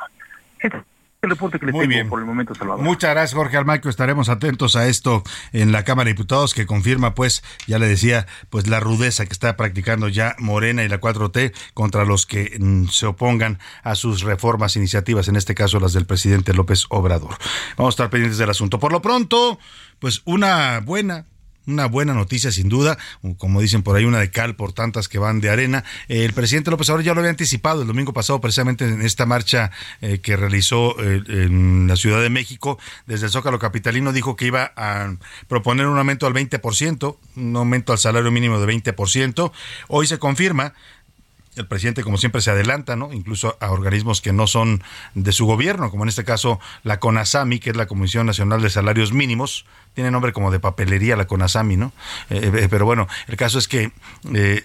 reporte 1.30 1.60
que 1.60 1.66
Muy 1.68 1.88
bien. 1.88 2.10
por 2.10 2.20
el 2.20 2.26
momento, 2.26 2.56
Salvador. 2.56 2.84
Muchas 2.84 3.12
gracias, 3.12 3.34
Jorge 3.34 3.58
Almaquio. 3.58 3.90
Estaremos 3.90 4.30
atentos 4.30 4.76
a 4.76 4.88
esto 4.88 5.24
en 5.54 5.72
la 5.72 5.84
Cámara 5.84 6.06
de 6.08 6.14
Diputados, 6.14 6.54
que 6.54 6.66
confirma, 6.66 7.16
pues, 7.16 7.44
ya 7.68 7.80
le 7.80 7.88
decía, 7.88 8.28
pues 8.50 8.68
la 8.68 8.80
rudeza 8.80 9.26
que 9.26 9.34
está 9.34 9.58
practicando 9.58 10.08
ya 10.08 10.36
Morena 10.40 10.84
y 10.84 10.90
la 10.90 11.00
4T 11.00 11.54
contra 11.74 12.06
los 12.06 12.26
que 12.26 12.58
mm, 12.60 12.88
se 12.88 13.06
opongan 13.06 13.60
a 13.84 13.96
sus 13.96 14.22
reformas, 14.22 14.76
iniciativas, 14.76 15.28
en 15.28 15.36
este 15.36 15.56
caso 15.56 15.80
las 15.80 15.94
del 15.94 16.06
presidente 16.06 16.54
López 16.54 16.86
Obrador. 16.90 17.36
Vamos 17.78 17.94
a 17.94 17.96
estar 17.96 18.10
pendientes 18.10 18.38
del 18.38 18.50
asunto. 18.50 18.80
Por 18.80 18.92
lo 18.92 19.02
pronto, 19.02 19.60
pues 20.00 20.22
una 20.26 20.80
buena, 20.80 21.26
una 21.68 21.86
buena 21.88 22.14
noticia 22.14 22.52
sin 22.52 22.70
duda, 22.70 22.98
como 23.38 23.62
dicen 23.62 23.84
por 23.84 23.96
ahí, 23.96 24.06
una 24.06 24.20
de 24.20 24.32
cal 24.32 24.56
por 24.56 24.74
tantas 24.74 25.08
que 25.08 25.20
van 25.20 25.42
de 25.42 25.50
arena. 25.50 25.84
El 26.08 26.34
presidente 26.34 26.72
López 26.72 26.90
Obrador 26.90 27.06
ya 27.06 27.14
lo 27.14 27.20
había 27.20 27.32
anticipado 27.32 27.82
el 27.82 27.88
domingo 27.88 28.14
pasado 28.14 28.42
precisamente 28.42 28.86
en 28.86 29.02
esta 29.02 29.26
marcha 29.26 29.72
eh, 30.02 30.20
que 30.20 30.36
realizó 30.36 30.96
eh, 31.02 31.24
en 31.28 31.88
la 31.88 31.96
Ciudad 31.96 32.22
de 32.22 32.30
México 32.30 32.80
desde 33.06 33.28
el 33.28 33.32
Zócalo 33.32 33.60
Capitalino, 33.60 34.14
dijo 34.14 34.36
que 34.36 34.46
iba 34.46 34.74
a 34.76 35.16
proponer 35.48 35.88
un 35.88 35.98
aumento 35.98 36.28
al 36.28 36.34
20%, 36.34 37.18
un 37.36 37.56
aumento 37.56 37.92
al 37.92 38.00
salario 38.00 38.32
mínimo 38.32 38.60
de 38.60 38.74
20%. 38.74 39.52
Hoy 39.88 40.08
se 40.08 40.20
confirma 40.20 40.74
el 41.56 41.68
presidente, 41.68 42.04
como 42.04 42.18
siempre, 42.18 42.42
se 42.42 42.52
adelanta, 42.52 42.96
¿no? 42.96 43.14
Incluso 43.14 43.58
a 43.60 43.72
organismos 43.72 44.22
que 44.22 44.34
no 44.34 44.48
son 44.48 44.84
de 45.14 45.32
su 45.32 45.46
gobierno, 45.46 45.90
como 45.92 46.04
en 46.04 46.10
este 46.10 46.24
caso 46.24 46.60
la 46.84 47.00
CONASAMI, 47.00 47.60
que 47.60 47.70
es 47.72 47.76
la 47.76 47.88
Comisión 47.88 48.26
Nacional 48.26 48.62
de 48.62 48.70
Salarios 48.70 49.14
Mínimos, 49.14 49.66
tiene 49.96 50.12
nombre 50.12 50.34
como 50.34 50.52
de 50.52 50.60
papelería 50.60 51.16
la 51.16 51.26
CONASAMI, 51.26 51.78
¿no? 51.78 51.94
Eh, 52.30 52.52
eh, 52.54 52.68
pero 52.70 52.86
bueno, 52.86 53.08
el 53.28 53.38
caso 53.38 53.58
es 53.58 53.68
que 53.68 53.92
eh, 54.34 54.62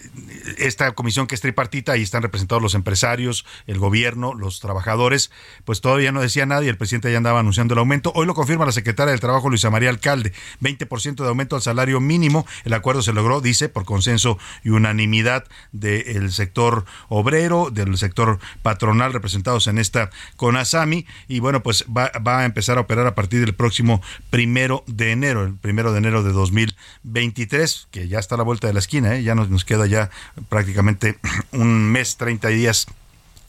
esta 0.59 0.91
comisión 0.93 1.29
que 1.29 1.37
es 1.37 1.41
tripartita, 1.41 1.93
ahí 1.93 2.03
están 2.03 2.23
representados 2.23 2.61
los 2.61 2.75
empresarios, 2.75 3.47
el 3.69 3.79
gobierno, 3.79 4.35
los 4.35 4.59
trabajadores, 4.59 5.31
pues 5.65 5.81
todavía 5.81 6.11
no 6.11 6.21
decía 6.21 6.47
nada 6.47 6.65
y 6.65 6.69
el 6.69 6.77
presidente 6.77 7.11
ya 7.13 7.17
andaba 7.17 7.39
anunciando 7.41 7.75
el 7.75 7.79
aumento. 7.79 8.13
Hoy 8.17 8.27
lo 8.27 8.35
confirma 8.35 8.67
la 8.67 8.73
secretaria 8.73 9.13
del 9.13 9.21
Trabajo, 9.21 9.49
Luisa 9.49 9.71
María 9.71 9.89
Alcalde, 9.89 10.33
20% 10.61 11.23
de 11.23 11.29
aumento 11.29 11.55
al 11.55 11.63
salario 11.63 12.01
mínimo. 12.01 12.45
El 12.65 12.73
acuerdo 12.75 13.01
se 13.01 13.13
logró, 13.13 13.41
dice, 13.41 13.69
por 13.69 13.85
consenso 13.85 14.37
y 14.65 14.71
unanimidad 14.71 15.45
del 15.71 16.33
sector 16.33 16.80
obrero, 17.09 17.71
del 17.71 17.97
sector 17.99 18.39
patronal 18.63 19.13
representados 19.13 19.67
en 19.67 19.79
esta 19.79 20.11
CONASAMI 20.37 21.07
y 21.29 21.41
bueno, 21.41 21.63
pues 21.63 21.85
va, 21.87 22.11
a 22.15 22.45
empezar 22.45 22.79
a 22.79 22.83
operar 22.83 23.07
a 23.07 23.15
partir 23.15 23.41
del 23.41 23.55
próximo 23.55 24.03
primero 24.31 24.85
de 24.87 25.13
enero 25.13 25.45
el 25.45 25.55
primero 25.55 25.93
de 25.93 25.99
enero 25.99 26.23
de 26.23 26.33
2023, 26.33 27.89
que 27.91 28.09
ya 28.09 28.19
está 28.19 28.35
a 28.35 28.39
la 28.39 28.45
vuelta 28.45 28.67
de 28.67 28.73
la 28.73 28.81
esquina, 28.81 29.17
¿eh? 29.17 29.23
ya 29.23 29.35
nos, 29.35 29.51
nos 29.51 29.65
queda 29.65 29.87
ya 29.87 30.11
prácticamente 30.49 31.19
un 31.53 31.91
mes, 31.91 32.17
30 32.17 32.49
días 32.49 32.87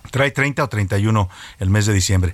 trae 0.10 0.32
30 0.32 0.64
o 0.64 0.70
31 0.70 1.30
el 1.60 1.70
mes 1.70 1.86
de 1.86 1.94
diciembre. 1.94 2.34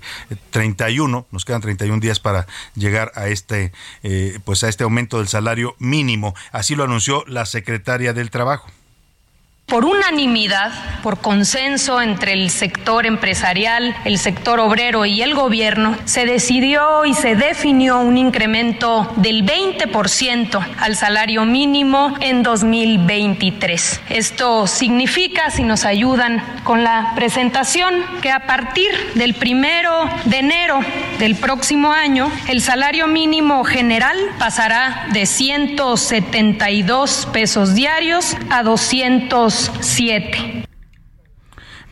31, 0.52 1.28
nos 1.32 1.46
quedan 1.46 1.62
31 1.62 2.00
días 2.00 2.20
para 2.20 2.48
llegar 2.76 3.12
a 3.16 3.28
este 3.28 3.74
eh, 4.04 4.40
pues 4.46 4.64
a 4.64 4.70
este 4.70 4.84
aumento 4.84 5.18
del 5.18 5.28
salario 5.28 5.76
mínimo. 5.80 6.34
Así 6.52 6.76
lo 6.76 6.84
anunció 6.84 7.24
la 7.28 7.46
secretaria 7.46 8.14
del 8.14 8.30
Trabajo 8.30 8.70
por 9.68 9.84
unanimidad, 9.84 10.72
por 11.04 11.20
consenso 11.20 12.02
entre 12.02 12.32
el 12.32 12.50
sector 12.52 13.06
empresarial, 13.06 13.94
el 14.06 14.18
sector 14.18 14.62
obrero 14.62 15.06
y 15.06 15.22
el 15.22 15.36
gobierno, 15.36 15.98
se 16.06 16.26
decidió 16.26 17.04
y 17.04 17.14
se 17.14 17.36
definió 17.36 18.00
un 18.00 18.18
incremento 18.18 19.12
del 19.18 19.46
20% 19.46 20.66
al 20.80 20.96
salario 20.96 21.44
mínimo 21.44 22.16
en 22.22 22.44
2023. 22.44 24.04
Esto 24.10 24.68
significa, 24.68 25.52
si 25.52 25.64
nos 25.64 25.84
ayudan 25.84 26.42
con 26.64 26.86
la 26.86 27.12
presentación, 27.16 27.94
que 28.22 28.32
a 28.32 28.48
partir 28.48 28.90
del 29.16 29.34
primero 29.34 30.10
de 30.24 30.40
enero 30.40 30.80
del 31.20 31.36
próximo 31.36 31.92
año, 31.92 32.32
el 32.48 32.62
salario 32.62 33.08
mínimo 33.08 33.66
general 33.66 34.18
pasará 34.40 35.08
de 35.12 35.26
172 35.26 37.28
pesos 37.34 37.76
diarios 37.76 38.38
a 38.50 38.64
200 38.64 39.57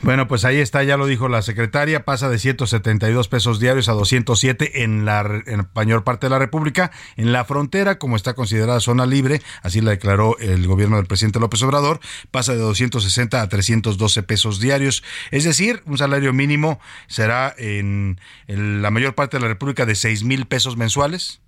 Bueno, 0.02 0.28
pues 0.28 0.46
ahí 0.46 0.60
está, 0.60 0.84
ya 0.84 0.98
lo 0.98 1.08
dijo 1.08 1.30
la 1.30 1.42
secretaria, 1.42 2.06
pasa 2.06 2.30
de 2.30 2.38
172 2.38 3.28
pesos 3.28 3.60
diarios 3.60 3.90
a 3.90 3.94
207 3.94 4.84
en 4.84 5.04
la, 5.04 5.22
en 5.48 5.68
mayor 5.74 6.04
parte 6.04 6.28
de 6.28 6.30
la 6.30 6.38
República. 6.38 6.92
En 7.16 7.32
la 7.32 7.44
frontera, 7.44 7.98
como 7.98 8.16
está 8.16 8.36
considerada 8.36 8.80
zona 8.82 9.08
libre, 9.08 9.42
así 9.64 9.82
la 9.82 9.92
declaró 9.92 10.38
el 10.38 10.68
gobierno 10.68 10.98
del 10.98 11.08
presidente 11.08 11.40
López 11.40 11.64
Obrador, 11.64 12.02
pasa 12.30 12.54
de 12.54 12.60
260 12.60 13.42
a 13.42 13.50
312 13.50 14.22
pesos 14.22 14.60
diarios. 14.60 15.04
Es 15.32 15.44
decir, 15.44 15.82
un 15.88 15.98
salario 15.98 16.34
mínimo 16.34 16.80
será 17.08 17.56
en, 17.58 18.20
en 18.48 18.84
la 18.84 18.92
mayor 18.92 19.16
parte 19.16 19.38
de 19.38 19.42
la 19.42 19.48
República 19.48 19.88
de 19.88 19.96
6 19.96 20.24
mil 20.24 20.46
pesos 20.46 20.78
mensuales 20.78 21.42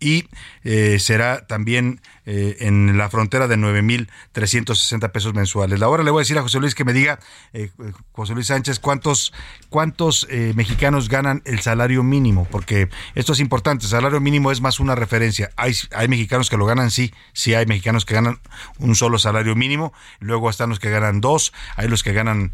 y 0.00 0.24
eh, 0.64 0.98
será 0.98 1.46
también 1.46 2.00
eh, 2.26 2.56
en 2.60 2.98
la 2.98 3.08
frontera 3.08 3.48
de 3.48 3.56
9.360 3.56 5.10
pesos 5.12 5.34
mensuales. 5.34 5.80
Ahora 5.82 6.02
le 6.02 6.10
voy 6.10 6.20
a 6.20 6.22
decir 6.22 6.38
a 6.38 6.42
José 6.42 6.60
Luis 6.60 6.74
que 6.74 6.84
me 6.84 6.92
diga, 6.92 7.18
eh, 7.52 7.70
José 8.12 8.34
Luis 8.34 8.46
Sánchez, 8.46 8.78
cuántos, 8.78 9.32
cuántos 9.68 10.26
mexicanos 10.54 11.08
ganan 11.08 11.42
el 11.44 11.60
salario 11.60 12.02
mínimo, 12.02 12.46
porque 12.50 12.88
esto 13.14 13.32
es 13.32 13.40
importante, 13.40 13.86
salario 13.86 14.20
mínimo 14.20 14.52
es 14.52 14.60
más 14.60 14.80
una 14.80 14.94
referencia. 14.94 15.50
Hay, 15.56 15.74
hay 15.94 16.08
mexicanos 16.08 16.50
que 16.50 16.56
lo 16.56 16.66
ganan, 16.66 16.90
sí, 16.90 17.12
sí 17.32 17.54
hay 17.54 17.66
mexicanos 17.66 18.04
que 18.04 18.14
ganan 18.14 18.40
un 18.78 18.94
solo 18.94 19.18
salario 19.18 19.54
mínimo, 19.56 19.92
luego 20.18 20.50
están 20.50 20.70
los 20.70 20.78
que 20.78 20.90
ganan 20.90 21.20
dos, 21.20 21.52
hay 21.76 21.88
los 21.88 22.02
que 22.02 22.12
ganan 22.12 22.52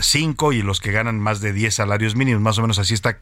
cinco 0.00 0.52
y 0.52 0.62
los 0.62 0.80
que 0.80 0.92
ganan 0.92 1.20
más 1.20 1.40
de 1.40 1.52
10 1.52 1.74
salarios 1.74 2.16
mínimos, 2.16 2.42
más 2.42 2.58
o 2.58 2.62
menos 2.62 2.78
así 2.78 2.94
está 2.94 3.18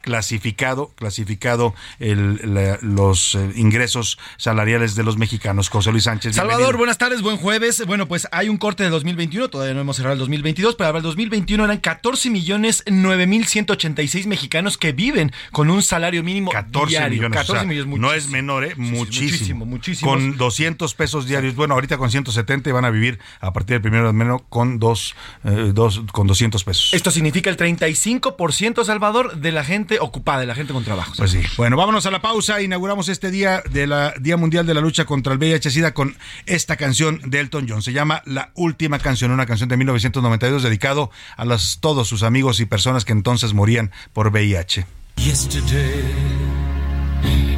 clasificado, 0.00 0.92
clasificado 0.96 1.74
los 1.98 3.34
eh, 3.34 3.52
ingresos 3.54 4.18
salariales 4.36 4.63
de 4.64 5.02
los 5.02 5.18
mexicanos. 5.18 5.68
José 5.68 5.92
Luis 5.92 6.04
Sánchez. 6.04 6.36
Salvador, 6.36 6.78
buenas 6.78 6.96
tardes, 6.96 7.20
buen 7.20 7.36
jueves. 7.36 7.84
Bueno, 7.86 8.08
pues 8.08 8.26
hay 8.32 8.48
un 8.48 8.56
corte 8.56 8.82
de 8.82 8.88
2021, 8.88 9.48
todavía 9.50 9.74
no 9.74 9.82
hemos 9.82 9.96
cerrado 9.96 10.14
el 10.14 10.18
2022, 10.20 10.74
pero 10.76 10.88
para 10.88 10.98
el 10.98 11.02
2021 11.02 11.64
eran 11.64 11.76
14 11.76 12.30
millones 12.30 12.82
9 12.86 13.26
mil 13.26 13.46
186 13.46 14.26
mexicanos 14.26 14.78
que 14.78 14.92
viven 14.92 15.32
con 15.52 15.68
un 15.68 15.82
salario 15.82 16.22
mínimo 16.22 16.50
14 16.50 16.88
diario. 16.88 17.10
millones. 17.10 17.38
14 17.40 17.66
millones, 17.66 18.00
no 18.00 18.14
es 18.14 18.28
menor, 18.28 18.64
¿eh? 18.64 18.74
muchísimo. 18.76 19.66
muchísimo, 19.66 20.10
Con 20.10 20.38
200 20.38 20.94
pesos 20.94 21.26
diarios. 21.26 21.54
Bueno, 21.54 21.74
ahorita 21.74 21.98
con 21.98 22.10
170 22.10 22.72
van 22.72 22.86
a 22.86 22.90
vivir 22.90 23.18
a 23.40 23.52
partir 23.52 23.74
del 23.74 23.82
primero 23.82 24.06
de 24.06 24.14
menos 24.14 24.40
con, 24.48 24.78
dos, 24.78 25.14
eh, 25.44 25.72
dos, 25.74 26.00
con 26.10 26.26
200 26.26 26.64
pesos. 26.64 26.94
Esto 26.94 27.10
significa 27.10 27.50
el 27.50 27.58
35%, 27.58 28.82
Salvador, 28.82 29.36
de 29.36 29.52
la 29.52 29.62
gente 29.62 29.98
ocupada, 30.00 30.40
de 30.40 30.46
la 30.46 30.54
gente 30.54 30.72
con 30.72 30.84
trabajo. 30.84 31.12
Pues 31.18 31.32
sí. 31.32 31.42
Bueno, 31.58 31.76
vámonos 31.76 32.06
a 32.06 32.10
la 32.10 32.22
pausa. 32.22 32.62
Inauguramos 32.62 33.10
este 33.10 33.30
día 33.30 33.62
de 33.70 33.86
la 33.86 34.14
Día 34.20 34.36
De 34.62 34.72
la 34.72 34.80
Lucha 34.80 35.04
contra 35.04 35.32
el 35.32 35.40
VIH-Sida 35.40 35.94
con 35.94 36.16
esta 36.46 36.76
canción 36.76 37.20
de 37.24 37.40
Elton 37.40 37.66
John. 37.68 37.82
Se 37.82 37.92
llama 37.92 38.22
La 38.24 38.52
Última 38.54 39.00
Canción, 39.00 39.32
una 39.32 39.46
canción 39.46 39.68
de 39.68 39.76
1992 39.76 40.62
dedicado 40.62 41.10
a 41.36 41.44
los, 41.44 41.80
todos 41.80 42.06
sus 42.06 42.22
amigos 42.22 42.60
y 42.60 42.64
personas 42.64 43.04
que 43.04 43.10
entonces 43.10 43.52
morían 43.52 43.90
por 44.12 44.28
VIH. 44.28 44.86
Yesterday, 45.16 46.04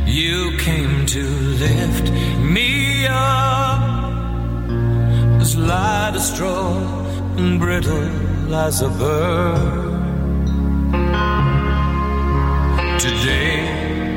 you 0.07 0.57
came 0.57 1.05
to 1.05 1.21
lift 1.59 2.11
me 2.41 3.07
up, 3.07 3.83
as 5.43 5.55
light 5.55 6.13
as 6.15 6.33
straw 6.33 6.79
and 7.37 7.61
brittle 7.61 8.55
as 8.55 8.81
a 8.81 8.89
bird. 8.89 9.93
Today, 12.99 14.17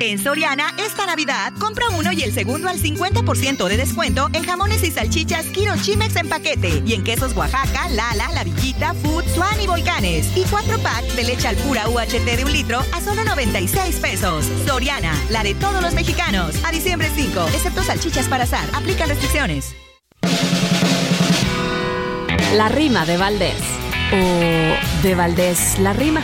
En 0.00 0.16
Soriana, 0.20 0.72
esta 0.78 1.06
Navidad, 1.06 1.52
compra 1.58 1.88
uno 1.88 2.12
y 2.12 2.22
el 2.22 2.32
segundo 2.32 2.68
al 2.68 2.78
50% 2.78 3.66
de 3.66 3.76
descuento 3.76 4.28
en 4.32 4.44
jamones 4.44 4.84
y 4.84 4.92
salchichas 4.92 5.46
Kiro 5.46 5.74
Chimex 5.76 6.14
en 6.14 6.28
paquete. 6.28 6.84
Y 6.86 6.94
en 6.94 7.02
quesos 7.02 7.34
Oaxaca, 7.34 7.88
Lala, 7.88 8.30
La 8.32 8.44
Villita, 8.44 8.94
Food, 8.94 9.24
Swan 9.34 9.60
y 9.60 9.66
Volcanes. 9.66 10.36
Y 10.36 10.44
cuatro 10.44 10.78
packs 10.78 11.16
de 11.16 11.24
leche 11.24 11.48
al 11.48 11.56
pura 11.56 11.88
UHT 11.88 12.24
de 12.24 12.44
un 12.44 12.52
litro 12.52 12.78
a 12.92 13.00
solo 13.00 13.24
96 13.24 13.96
pesos. 13.96 14.46
Soriana, 14.64 15.12
la 15.30 15.42
de 15.42 15.56
todos 15.56 15.82
los 15.82 15.94
mexicanos. 15.94 16.54
A 16.64 16.70
diciembre 16.70 17.10
5, 17.16 17.48
excepto 17.48 17.82
salchichas 17.82 18.28
para 18.28 18.44
azar. 18.44 18.68
Aplica 18.74 19.04
restricciones. 19.04 19.74
La 22.54 22.68
rima 22.68 23.04
de 23.04 23.16
Valdés. 23.16 23.60
O 24.12 25.02
de 25.02 25.14
Valdés 25.16 25.80
la 25.80 25.92
rima. 25.92 26.22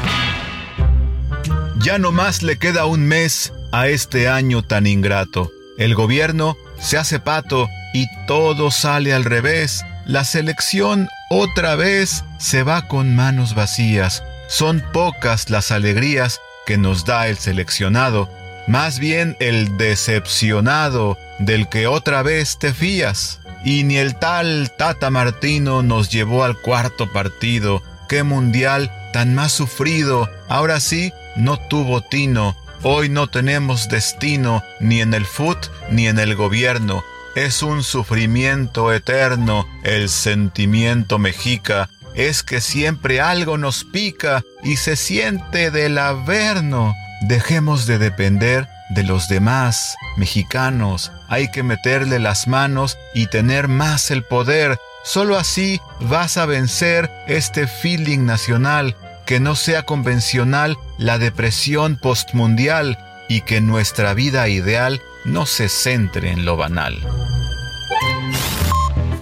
Ya 1.80 1.98
no 1.98 2.12
más 2.12 2.44
le 2.44 2.56
queda 2.56 2.86
un 2.86 3.04
mes 3.06 3.52
a 3.74 3.88
este 3.88 4.28
año 4.28 4.62
tan 4.62 4.86
ingrato. 4.86 5.50
El 5.78 5.96
gobierno 5.96 6.56
se 6.78 6.96
hace 6.96 7.18
pato 7.18 7.68
y 7.92 8.06
todo 8.28 8.70
sale 8.70 9.12
al 9.12 9.24
revés. 9.24 9.84
La 10.06 10.22
selección 10.22 11.08
otra 11.28 11.74
vez 11.74 12.22
se 12.38 12.62
va 12.62 12.86
con 12.86 13.16
manos 13.16 13.56
vacías. 13.56 14.22
Son 14.46 14.80
pocas 14.92 15.50
las 15.50 15.72
alegrías 15.72 16.40
que 16.66 16.78
nos 16.78 17.04
da 17.04 17.26
el 17.26 17.36
seleccionado, 17.36 18.30
más 18.68 19.00
bien 19.00 19.36
el 19.40 19.76
decepcionado 19.76 21.18
del 21.40 21.68
que 21.68 21.88
otra 21.88 22.22
vez 22.22 22.60
te 22.60 22.72
fías. 22.72 23.40
Y 23.64 23.82
ni 23.82 23.96
el 23.96 24.16
tal 24.16 24.70
Tata 24.78 25.10
Martino 25.10 25.82
nos 25.82 26.10
llevó 26.10 26.44
al 26.44 26.56
cuarto 26.60 27.10
partido. 27.12 27.82
¡Qué 28.08 28.22
mundial 28.22 28.92
tan 29.12 29.34
más 29.34 29.50
sufrido! 29.50 30.30
Ahora 30.48 30.78
sí, 30.78 31.12
no 31.34 31.56
tuvo 31.56 32.02
tino 32.02 32.54
Hoy 32.86 33.08
no 33.08 33.28
tenemos 33.28 33.88
destino 33.88 34.62
ni 34.78 35.00
en 35.00 35.14
el 35.14 35.24
FUT 35.24 35.56
ni 35.88 36.06
en 36.06 36.18
el 36.18 36.36
gobierno. 36.36 37.02
Es 37.34 37.62
un 37.62 37.82
sufrimiento 37.82 38.92
eterno 38.92 39.66
el 39.84 40.10
sentimiento 40.10 41.18
mexica. 41.18 41.88
Es 42.14 42.42
que 42.42 42.60
siempre 42.60 43.22
algo 43.22 43.56
nos 43.56 43.84
pica 43.84 44.44
y 44.62 44.76
se 44.76 44.96
siente 44.96 45.70
del 45.70 45.96
averno. 45.96 46.94
Dejemos 47.22 47.86
de 47.86 47.96
depender 47.96 48.68
de 48.90 49.02
los 49.02 49.28
demás 49.28 49.96
mexicanos. 50.18 51.10
Hay 51.28 51.50
que 51.50 51.62
meterle 51.62 52.18
las 52.18 52.46
manos 52.48 52.98
y 53.14 53.28
tener 53.28 53.66
más 53.66 54.10
el 54.10 54.24
poder. 54.24 54.78
Solo 55.04 55.38
así 55.38 55.80
vas 56.00 56.36
a 56.36 56.44
vencer 56.44 57.10
este 57.28 57.66
feeling 57.66 58.26
nacional 58.26 58.94
que 59.26 59.40
no 59.40 59.56
sea 59.56 59.84
convencional 59.84 60.76
la 60.98 61.18
depresión 61.18 61.96
postmundial 61.96 62.98
y 63.28 63.40
que 63.42 63.60
nuestra 63.60 64.14
vida 64.14 64.48
ideal 64.48 65.00
no 65.24 65.46
se 65.46 65.68
centre 65.68 66.30
en 66.30 66.44
lo 66.44 66.56
banal. 66.56 66.98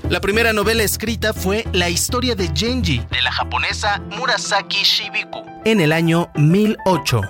La 0.08 0.20
primera 0.20 0.52
novela 0.52 0.82
escrita 0.82 1.32
fue 1.32 1.64
La 1.72 1.88
historia 1.88 2.34
de 2.34 2.50
Genji, 2.54 3.02
de 3.10 3.22
la 3.22 3.32
japonesa 3.32 4.02
Murasaki 4.10 4.82
Shibiku, 4.82 5.42
en 5.64 5.80
el 5.80 5.92
año 5.92 6.30
1008. 6.34 7.22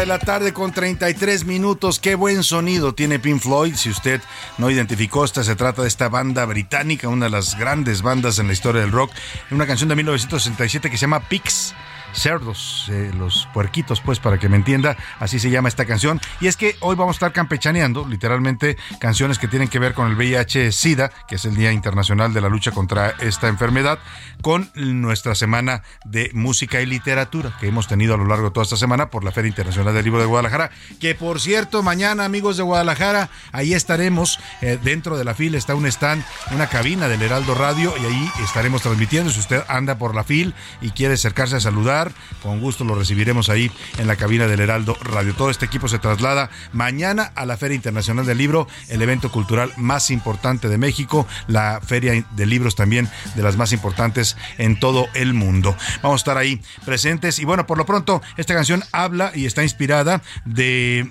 De 0.00 0.06
la 0.06 0.18
tarde 0.18 0.54
con 0.54 0.72
33 0.72 1.44
minutos. 1.44 2.00
Qué 2.00 2.14
buen 2.14 2.42
sonido 2.42 2.94
tiene 2.94 3.18
Pink 3.18 3.42
Floyd. 3.42 3.74
Si 3.74 3.90
usted 3.90 4.22
no 4.56 4.70
identificó, 4.70 5.26
esta 5.26 5.44
se 5.44 5.56
trata 5.56 5.82
de 5.82 5.88
esta 5.88 6.08
banda 6.08 6.46
británica, 6.46 7.08
una 7.08 7.26
de 7.26 7.30
las 7.30 7.58
grandes 7.58 8.00
bandas 8.00 8.38
en 8.38 8.46
la 8.46 8.54
historia 8.54 8.80
del 8.80 8.92
rock. 8.92 9.10
Una 9.50 9.66
canción 9.66 9.90
de 9.90 9.96
1967 9.96 10.90
que 10.90 10.96
se 10.96 11.02
llama 11.02 11.28
Pix. 11.28 11.74
Cerdos, 12.12 12.86
eh, 12.90 13.10
los 13.16 13.48
puerquitos, 13.52 14.00
pues 14.00 14.18
para 14.18 14.38
que 14.38 14.48
me 14.48 14.56
entienda, 14.56 14.96
así 15.18 15.38
se 15.38 15.50
llama 15.50 15.68
esta 15.68 15.84
canción. 15.84 16.20
Y 16.40 16.46
es 16.46 16.56
que 16.56 16.76
hoy 16.80 16.96
vamos 16.96 17.14
a 17.14 17.18
estar 17.18 17.32
campechaneando, 17.32 18.06
literalmente, 18.06 18.76
canciones 18.98 19.38
que 19.38 19.48
tienen 19.48 19.68
que 19.68 19.78
ver 19.78 19.94
con 19.94 20.08
el 20.08 20.16
VIH-Sida, 20.16 21.10
que 21.28 21.36
es 21.36 21.44
el 21.44 21.54
Día 21.54 21.72
Internacional 21.72 22.32
de 22.32 22.40
la 22.40 22.48
Lucha 22.48 22.70
contra 22.72 23.10
esta 23.20 23.48
enfermedad, 23.48 23.98
con 24.42 24.70
nuestra 24.74 25.34
semana 25.34 25.82
de 26.04 26.30
música 26.34 26.80
y 26.80 26.86
literatura 26.86 27.56
que 27.60 27.68
hemos 27.68 27.86
tenido 27.86 28.14
a 28.14 28.16
lo 28.16 28.26
largo 28.26 28.46
de 28.46 28.50
toda 28.52 28.64
esta 28.64 28.76
semana 28.76 29.10
por 29.10 29.24
la 29.24 29.32
Feria 29.32 29.48
Internacional 29.48 29.94
del 29.94 30.04
Libro 30.04 30.20
de 30.20 30.26
Guadalajara, 30.26 30.70
que 31.00 31.14
por 31.14 31.40
cierto, 31.40 31.82
mañana 31.82 32.24
amigos 32.24 32.56
de 32.56 32.62
Guadalajara, 32.62 33.30
ahí 33.52 33.74
estaremos, 33.74 34.38
eh, 34.62 34.78
dentro 34.82 35.18
de 35.18 35.24
la 35.24 35.34
fila 35.34 35.58
está 35.58 35.74
un 35.74 35.86
stand, 35.86 36.24
una 36.52 36.68
cabina 36.68 37.08
del 37.08 37.22
Heraldo 37.22 37.54
Radio 37.54 37.94
y 38.00 38.04
ahí 38.04 38.30
estaremos 38.42 38.82
transmitiendo. 38.82 39.30
Si 39.30 39.40
usted 39.40 39.62
anda 39.68 39.96
por 39.98 40.14
la 40.14 40.24
fila 40.24 40.52
y 40.80 40.90
quiere 40.90 41.14
acercarse 41.14 41.56
a 41.56 41.60
saludar, 41.60 41.99
con 42.42 42.60
gusto 42.60 42.84
lo 42.84 42.94
recibiremos 42.94 43.48
ahí 43.48 43.70
en 43.98 44.06
la 44.06 44.16
cabina 44.16 44.46
del 44.46 44.60
Heraldo 44.60 44.96
Radio. 45.02 45.34
Todo 45.34 45.50
este 45.50 45.66
equipo 45.66 45.88
se 45.88 45.98
traslada 45.98 46.50
mañana 46.72 47.32
a 47.34 47.46
la 47.46 47.56
Feria 47.56 47.74
Internacional 47.74 48.26
del 48.26 48.38
Libro, 48.38 48.66
el 48.88 49.02
evento 49.02 49.30
cultural 49.30 49.72
más 49.76 50.10
importante 50.10 50.68
de 50.68 50.78
México, 50.78 51.26
la 51.46 51.80
Feria 51.80 52.24
de 52.30 52.46
Libros 52.46 52.74
también 52.74 53.08
de 53.34 53.42
las 53.42 53.56
más 53.56 53.72
importantes 53.72 54.36
en 54.58 54.78
todo 54.78 55.08
el 55.14 55.34
mundo. 55.34 55.76
Vamos 56.02 56.20
a 56.20 56.22
estar 56.22 56.38
ahí 56.38 56.60
presentes 56.84 57.38
y 57.38 57.44
bueno, 57.44 57.66
por 57.66 57.78
lo 57.78 57.86
pronto 57.86 58.22
esta 58.36 58.54
canción 58.54 58.82
habla 58.92 59.32
y 59.34 59.46
está 59.46 59.62
inspirada 59.62 60.22
de 60.44 61.10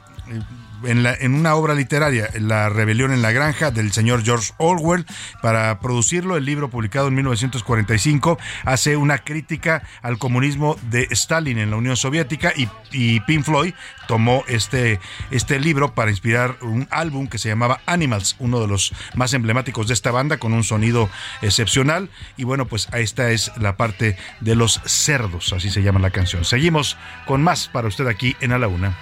en, 0.83 1.33
una 1.33 1.55
obra 1.55 1.73
literaria, 1.73 2.29
La 2.39 2.69
rebelión 2.69 3.11
en 3.11 3.21
la 3.21 3.31
granja, 3.31 3.71
del 3.71 3.91
señor 3.91 4.23
George 4.23 4.53
Orwell. 4.57 5.05
Para 5.41 5.79
producirlo, 5.79 6.37
el 6.37 6.45
libro 6.45 6.69
publicado 6.69 7.07
en 7.07 7.15
1945 7.15 8.37
hace 8.65 8.97
una 8.97 9.19
crítica 9.19 9.83
al 10.01 10.17
comunismo 10.17 10.77
de 10.89 11.07
Stalin 11.11 11.57
en 11.57 11.71
la 11.71 11.77
Unión 11.77 11.97
Soviética 11.97 12.53
y, 12.55 12.67
y 12.91 13.19
Pink 13.21 13.43
Floyd 13.43 13.73
tomó 14.07 14.43
este, 14.47 14.99
este 15.29 15.59
libro 15.59 15.93
para 15.93 16.09
inspirar 16.09 16.57
un 16.61 16.87
álbum 16.89 17.27
que 17.27 17.37
se 17.37 17.47
llamaba 17.47 17.81
Animals, 17.85 18.35
uno 18.39 18.59
de 18.59 18.67
los 18.67 18.91
más 19.13 19.33
emblemáticos 19.35 19.87
de 19.87 19.93
esta 19.93 20.09
banda, 20.09 20.37
con 20.37 20.53
un 20.53 20.63
sonido 20.63 21.09
excepcional. 21.43 22.09
Y 22.35 22.43
bueno, 22.43 22.65
pues 22.65 22.87
esta 22.93 23.29
es 23.29 23.51
la 23.57 23.77
parte 23.77 24.17
de 24.39 24.55
los 24.55 24.81
cerdos, 24.85 25.53
así 25.53 25.69
se 25.69 25.83
llama 25.83 25.99
la 25.99 26.09
canción. 26.09 26.43
Seguimos 26.43 26.97
con 27.27 27.43
más 27.43 27.67
para 27.67 27.87
usted 27.87 28.07
aquí 28.07 28.35
en 28.41 28.51
A 28.51 28.57
la 28.57 28.67
Una. 28.67 28.97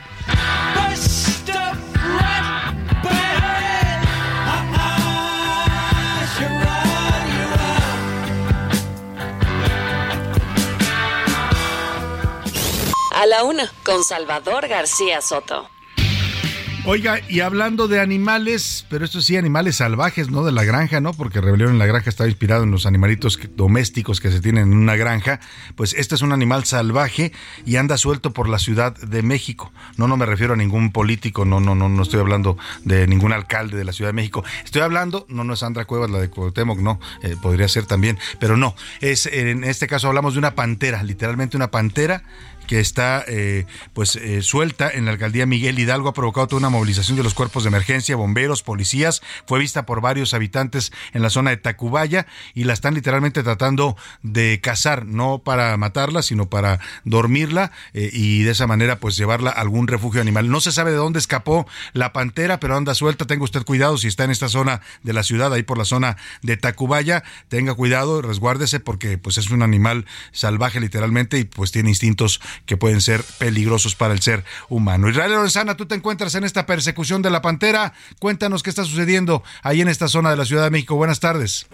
La 13.38 13.44
una, 13.44 13.72
con 13.84 14.04
Salvador 14.04 14.68
García 14.68 15.22
Soto. 15.22 15.70
Oiga, 16.90 17.20
y 17.28 17.42
hablando 17.42 17.90
de 17.90 18.00
animales, 18.00 18.86
pero 18.90 19.04
esto 19.04 19.20
sí, 19.20 19.36
animales 19.36 19.76
salvajes, 19.76 20.32
¿no? 20.32 20.46
De 20.46 20.54
la 20.54 20.64
granja, 20.64 21.02
¿no? 21.02 21.12
Porque 21.12 21.42
Rebelión 21.42 21.72
en 21.72 21.80
la 21.80 21.86
Granja 21.86 22.10
está 22.10 22.26
inspirado 22.28 22.64
en 22.64 22.72
los 22.72 22.86
animalitos 22.86 23.38
domésticos 23.58 24.22
que 24.22 24.32
se 24.32 24.40
tienen 24.40 24.72
en 24.72 24.78
una 24.78 24.96
granja. 24.96 25.42
Pues 25.76 25.94
este 25.94 26.16
es 26.16 26.22
un 26.22 26.32
animal 26.32 26.64
salvaje 26.64 27.34
y 27.66 27.76
anda 27.76 27.98
suelto 27.98 28.32
por 28.32 28.48
la 28.48 28.58
Ciudad 28.58 28.96
de 28.96 29.22
México. 29.22 29.74
No, 29.98 30.08
no 30.08 30.16
me 30.16 30.26
refiero 30.26 30.54
a 30.54 30.56
ningún 30.56 30.94
político, 30.94 31.44
no, 31.44 31.60
no, 31.60 31.76
no, 31.76 31.90
no 31.90 32.02
estoy 32.02 32.22
hablando 32.22 32.58
de 32.86 33.06
ningún 33.06 33.34
alcalde 33.34 33.76
de 33.76 33.84
la 33.84 33.92
Ciudad 33.92 34.10
de 34.10 34.14
México. 34.14 34.46
Estoy 34.64 34.82
hablando, 34.82 35.26
no, 35.28 35.44
no 35.44 35.56
es 35.56 35.60
Sandra 35.60 35.84
Cuevas, 35.84 36.10
la 36.10 36.20
de 36.20 36.30
Cuauhtémoc, 36.30 36.80
no, 36.80 37.02
eh, 37.22 37.36
podría 37.42 37.68
ser 37.68 37.86
también, 37.86 38.18
pero 38.40 38.56
no. 38.56 38.76
Es, 39.02 39.26
en 39.26 39.66
este 39.66 39.88
caso 39.88 40.08
hablamos 40.08 40.36
de 40.36 40.40
una 40.40 40.56
pantera, 40.56 41.04
literalmente 41.04 41.58
una 41.58 41.70
pantera 41.70 42.24
que 42.68 42.80
está 42.80 43.24
eh, 43.28 43.66
pues 43.94 44.16
eh, 44.16 44.42
suelta 44.42 44.90
en 44.92 45.06
la 45.06 45.12
alcaldía 45.12 45.46
Miguel 45.46 45.80
Hidalgo 45.80 46.10
ha 46.10 46.14
provocado 46.14 46.48
toda 46.48 46.60
una 46.60 46.70
movilización 46.70 47.18
de 47.18 47.24
los 47.24 47.34
cuerpos 47.34 47.64
de 47.64 47.70
emergencia, 47.70 48.16
bomberos, 48.16 48.62
policías. 48.62 49.22
Fue 49.46 49.60
vista 49.60 49.86
por 49.86 50.02
varios 50.02 50.34
habitantes 50.34 50.92
en 51.14 51.22
la 51.22 51.30
zona 51.30 51.52
de 51.52 51.58
Tacubaya 51.58 52.28
y 52.54 52.66
la 52.66 52.74
están 52.74 52.94
literalmente 52.94 53.42
tratando 53.42 53.96
de 54.22 54.60
cazar, 54.62 55.06
no 55.06 55.40
para 55.40 55.76
matarla, 55.78 56.22
sino 56.22 56.50
para 56.50 56.80
dormirla 57.06 57.72
eh, 57.94 58.10
y 58.12 58.44
de 58.44 58.52
esa 58.52 58.68
manera 58.68 59.00
pues 59.00 59.18
llevarla 59.18 59.50
a 59.52 59.62
algún 59.62 59.88
refugio 59.88 60.22
animal. 60.22 60.50
No 60.50 60.60
se 60.60 60.72
sabe 60.72 60.92
de 60.92 60.98
dónde 60.98 61.20
escapó 61.20 61.68
la 61.94 62.14
pantera, 62.14 62.60
pero 62.60 62.76
anda 62.76 62.94
suelta. 62.94 63.26
Tenga 63.26 63.46
usted 63.46 63.64
cuidado 63.64 63.98
si 63.98 64.08
está 64.08 64.26
en 64.26 64.32
esta 64.32 64.50
zona 64.50 64.82
de 65.04 65.14
la 65.14 65.24
ciudad, 65.24 65.54
ahí 65.54 65.64
por 65.64 65.78
la 65.78 65.86
zona 65.86 66.18
de 66.42 66.58
Tacubaya. 66.58 67.24
Tenga 67.48 67.74
cuidado, 67.74 68.22
resguárdese 68.22 68.80
porque 68.82 69.18
pues 69.18 69.38
es 69.38 69.50
un 69.50 69.62
animal 69.62 70.06
salvaje 70.32 70.80
literalmente 70.80 71.40
y 71.40 71.46
pues 71.46 71.72
tiene 71.72 71.90
instintos 71.90 72.42
que 72.66 72.78
pueden 72.78 73.02
ser 73.02 73.22
peligrosos 73.40 73.96
para 73.96 74.14
el 74.14 74.22
ser 74.22 74.44
humano. 74.70 75.10
Israel 75.10 75.32
Lorenzana, 75.32 75.78
tú 75.78 75.86
te 75.86 75.96
encuentras 75.96 76.36
en 76.36 76.44
esta 76.44 76.66
persecución 76.66 77.22
de 77.22 77.30
la 77.30 77.42
pantera. 77.42 77.94
Cuéntanos 78.20 78.64
qué 78.64 78.70
está 78.70 78.84
sucediendo 78.84 79.44
ahí 79.64 79.82
en 79.82 79.88
esta 79.88 80.08
zona 80.08 80.32
de 80.32 80.38
la 80.38 80.46
Ciudad 80.46 80.64
de 80.64 80.72
México. 80.72 80.96
Buenas 80.96 81.20
tardes. 81.20 81.68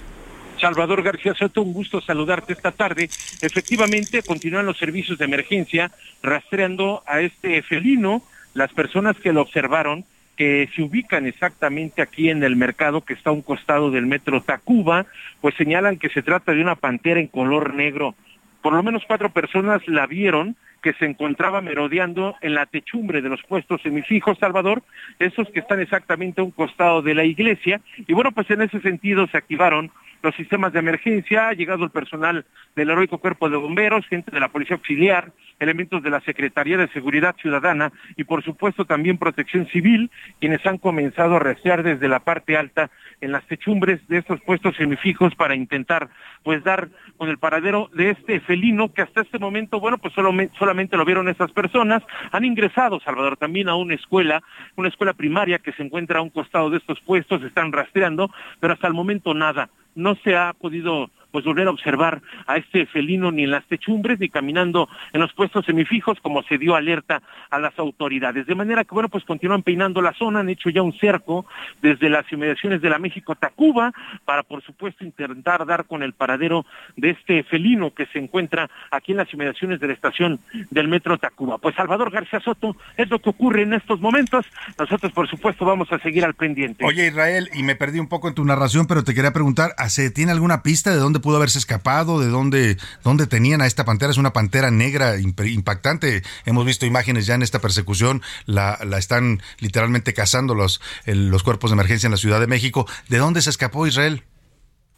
Salvador 0.60 1.04
García 1.04 1.34
Soto, 1.34 1.62
un 1.62 1.74
gusto 1.74 2.00
saludarte 2.00 2.54
esta 2.54 2.72
tarde. 2.72 3.10
Efectivamente, 3.41 4.24
continúan 4.24 4.65
los 4.65 4.78
servicios 4.78 5.17
de 5.17 5.26
emergencia 5.26 5.91
rastreando 6.22 7.04
a 7.06 7.19
este 7.19 7.62
felino. 7.63 8.24
Las 8.54 8.72
personas 8.72 9.17
que 9.17 9.34
lo 9.34 9.41
observaron, 9.41 10.06
que 10.38 10.69
se 10.76 10.82
ubican 10.82 11.28
exactamente 11.28 12.02
aquí 12.02 12.30
en 12.30 12.43
el 12.43 12.56
mercado 12.56 13.02
que 13.02 13.13
está 13.13 13.30
a 13.30 13.34
un 13.34 13.41
costado 13.41 13.91
del 13.91 14.06
metro 14.06 14.41
Tacuba, 14.41 15.06
pues 15.41 15.54
señalan 15.56 15.98
que 15.98 16.10
se 16.10 16.22
trata 16.22 16.54
de 16.54 16.62
una 16.62 16.76
pantera 16.76 17.19
en 17.19 17.28
color 17.28 17.74
negro. 17.74 18.15
Por 18.62 18.74
lo 18.74 18.82
menos 18.84 19.04
cuatro 19.06 19.32
personas 19.32 19.82
la 19.88 20.08
vieron 20.08 20.56
que 20.84 20.93
se 20.93 21.06
encontraba 21.06 21.62
merodeando 21.62 22.36
en 22.41 22.54
la 22.54 22.65
techumbre 22.67 23.22
de 23.22 23.30
los 23.30 23.41
puestos 23.43 23.82
semifijos, 23.82 24.38
Salvador, 24.38 24.84
esos 25.17 25.50
que 25.50 25.62
están 25.62 25.80
exactamente 25.80 26.41
a 26.41 26.43
un 26.43 26.52
costado 26.52 27.02
de 27.02 27.15
la 27.15 27.24
iglesia. 27.24 27.82
Y 28.06 28.13
bueno, 28.13 28.32
pues 28.34 28.50
en 28.52 28.62
ese 28.62 28.82
sentido 28.82 29.26
se 29.28 29.38
activaron 29.38 29.91
los 30.24 30.34
sistemas 30.36 30.72
de 30.72 30.80
emergencia, 30.80 31.50
ha 31.50 31.54
llegado 31.54 31.84
el 31.84 31.90
personal 31.92 32.46
del 32.78 32.90
heroico 32.90 33.18
cuerpo 33.18 33.50
de 33.50 33.58
bomberos, 33.58 34.08
gente 34.08 34.32
de 34.32 34.40
la 34.40 34.48
policía 34.48 34.78
auxiliar, 34.78 35.34
elementos 35.60 36.02
de 36.02 36.10
la 36.10 36.22
Secretaría 36.22 36.78
de 36.78 36.88
Seguridad 36.88 37.36
Ciudadana 37.36 37.92
y 38.16 38.24
por 38.24 38.42
supuesto 38.42 38.86
también 38.86 39.18
protección 39.18 39.68
civil, 39.68 40.10
quienes 40.40 40.66
han 40.66 40.78
comenzado 40.78 41.36
a 41.36 41.40
rastrear 41.40 41.84
desde 41.84 42.08
la 42.08 42.22
parte 42.22 42.56
alta 42.56 42.90
en 43.20 43.34
las 43.34 43.46
techumbres 43.48 44.06
de 44.08 44.20
estos 44.20 44.40
puestos 44.42 44.76
semifijos 44.78 45.36
para 45.36 45.56
intentar 45.56 46.10
pues 46.42 46.64
dar 46.64 46.88
con 47.18 47.30
el 47.30 47.38
paradero 47.38 47.90
de 47.94 48.12
este 48.12 48.40
felino 48.40 48.94
que 48.94 49.02
hasta 49.02 49.22
este 49.22 49.40
momento, 49.40 49.82
bueno, 49.82 49.98
pues 49.98 50.14
solamente 50.14 50.98
lo 50.98 51.06
vieron 51.06 51.28
estas 51.28 51.52
personas. 51.52 52.02
Han 52.32 52.46
ingresado, 52.46 53.02
Salvador, 53.02 53.36
también 53.36 53.68
a 53.68 53.76
una 53.76 53.96
escuela, 53.96 54.42
una 54.78 54.88
escuela 54.88 55.14
primaria 55.14 55.60
que 55.60 55.74
se 55.74 55.84
encuentra 55.84 56.20
a 56.20 56.22
un 56.22 56.30
costado 56.30 56.70
de 56.70 56.78
estos 56.78 57.00
puestos, 57.02 57.44
están 57.44 57.74
rastreando, 57.74 58.32
pero 58.62 58.74
hasta 58.74 58.88
el 58.88 58.94
momento 58.94 59.34
nada. 59.34 59.70
No 59.95 60.15
se 60.23 60.36
ha 60.36 60.53
podido 60.53 61.10
pues 61.34 61.46
volver 61.46 61.67
a 61.67 61.72
observar 61.72 62.22
a 62.46 62.58
este 62.58 62.86
felino 62.86 63.32
ni 63.32 63.43
en 63.43 63.50
las 63.50 63.65
techumbres 63.65 64.19
ni 64.19 64.30
caminando 64.30 64.88
en 65.13 65.19
los 65.19 65.34
puestos 65.34 65.65
semifijos 65.65 66.19
como 66.22 66.43
se 66.43 66.60
dio 66.60 66.76
alerta 66.76 67.24
a 67.50 67.58
las 67.58 67.78
autoridades. 67.80 68.46
De 68.46 68.54
manera 68.54 68.84
que, 68.84 68.93
bueno, 68.93 69.10
pues 69.10 69.24
continúan 69.24 69.63
peinando 69.63 70.00
la 70.00 70.13
zona, 70.13 70.41
han 70.41 70.50
hecho 70.50 70.69
ya 70.69 70.84
un 70.84 70.93
cerco 70.93 71.48
desde 71.82 72.08
las 72.08 72.32
inmediaciones 72.32 72.84
de 72.84 72.89
la 72.91 73.00
México-Tacuba 73.00 73.91
para, 74.26 74.43
por 74.43 74.62
supuesto, 74.62 75.04
intentar 75.04 75.65
dar 75.65 75.86
con 75.86 76.04
el 76.04 76.13
paradero 76.13 76.67
de 76.98 77.10
este 77.10 77.43
felino 77.43 77.96
que 77.96 78.06
se 78.06 78.19
encuentra 78.19 78.69
aquí 78.91 79.13
en 79.13 79.17
las 79.17 79.34
inmediaciones 79.34 79.80
de 79.80 79.88
la 79.88 79.93
estación 79.93 80.39
del 80.69 80.88
Metro 80.88 81.17
Tacuba. 81.17 81.58
Pues 81.58 81.74
Salvador 81.74 82.12
García 82.12 82.41
Soto 82.41 82.76
es 82.96 83.10
lo 83.10 83.17
que 83.17 83.32
ocurre 83.32 83.63
en 83.63 83.74
estos 83.74 84.00
momentos. 84.00 84.46
Nosotros, 84.78 85.12
por 85.12 85.28
supuesto, 85.28 85.65
vamos 85.65 85.91
a 85.91 85.98
seguir 85.98 86.26
al 86.26 86.36
pendiente. 86.36 86.86
Oye, 86.86 87.08
Israel, 87.08 87.50
y 87.56 87.63
me 87.63 87.76
perdí 87.76 87.98
un 87.98 88.08
poco 88.08 88.28
en 88.28 88.36
tu 88.36 88.46
narración, 88.46 88.86
pero 88.86 89.04
te 89.04 89.15
quería 89.15 89.34
preguntar, 89.34 89.72
¿se 89.88 90.12
tiene 90.12 90.32
alguna 90.32 90.62
pista 90.62 90.91
de 90.91 90.98
dónde 90.98 91.23
pudo 91.24 91.38
haberse 91.38 91.58
escapado, 91.58 92.20
de 92.20 92.28
dónde, 92.28 92.78
dónde 93.04 93.26
tenían 93.26 93.62
a 93.62 93.66
esta 93.66 93.86
pantera. 93.86 94.12
Es 94.12 94.18
una 94.18 94.34
pantera 94.34 94.70
negra 94.70 95.18
impactante. 95.20 96.22
Hemos 96.46 96.66
visto 96.66 96.86
imágenes 96.86 97.26
ya 97.26 97.34
en 97.34 97.42
esta 97.42 97.60
persecución. 97.60 98.22
La, 98.46 98.78
la 98.86 99.00
están 99.00 99.42
literalmente 99.60 100.14
cazando 100.14 100.54
los, 100.54 100.82
los 101.06 101.42
cuerpos 101.42 101.72
de 101.72 101.76
emergencia 101.76 102.06
en 102.06 102.12
la 102.12 102.18
Ciudad 102.18 102.40
de 102.40 102.48
México. 102.48 102.86
¿De 103.10 103.18
dónde 103.18 103.42
se 103.42 103.50
escapó 103.50 103.88
Israel? 103.88 104.22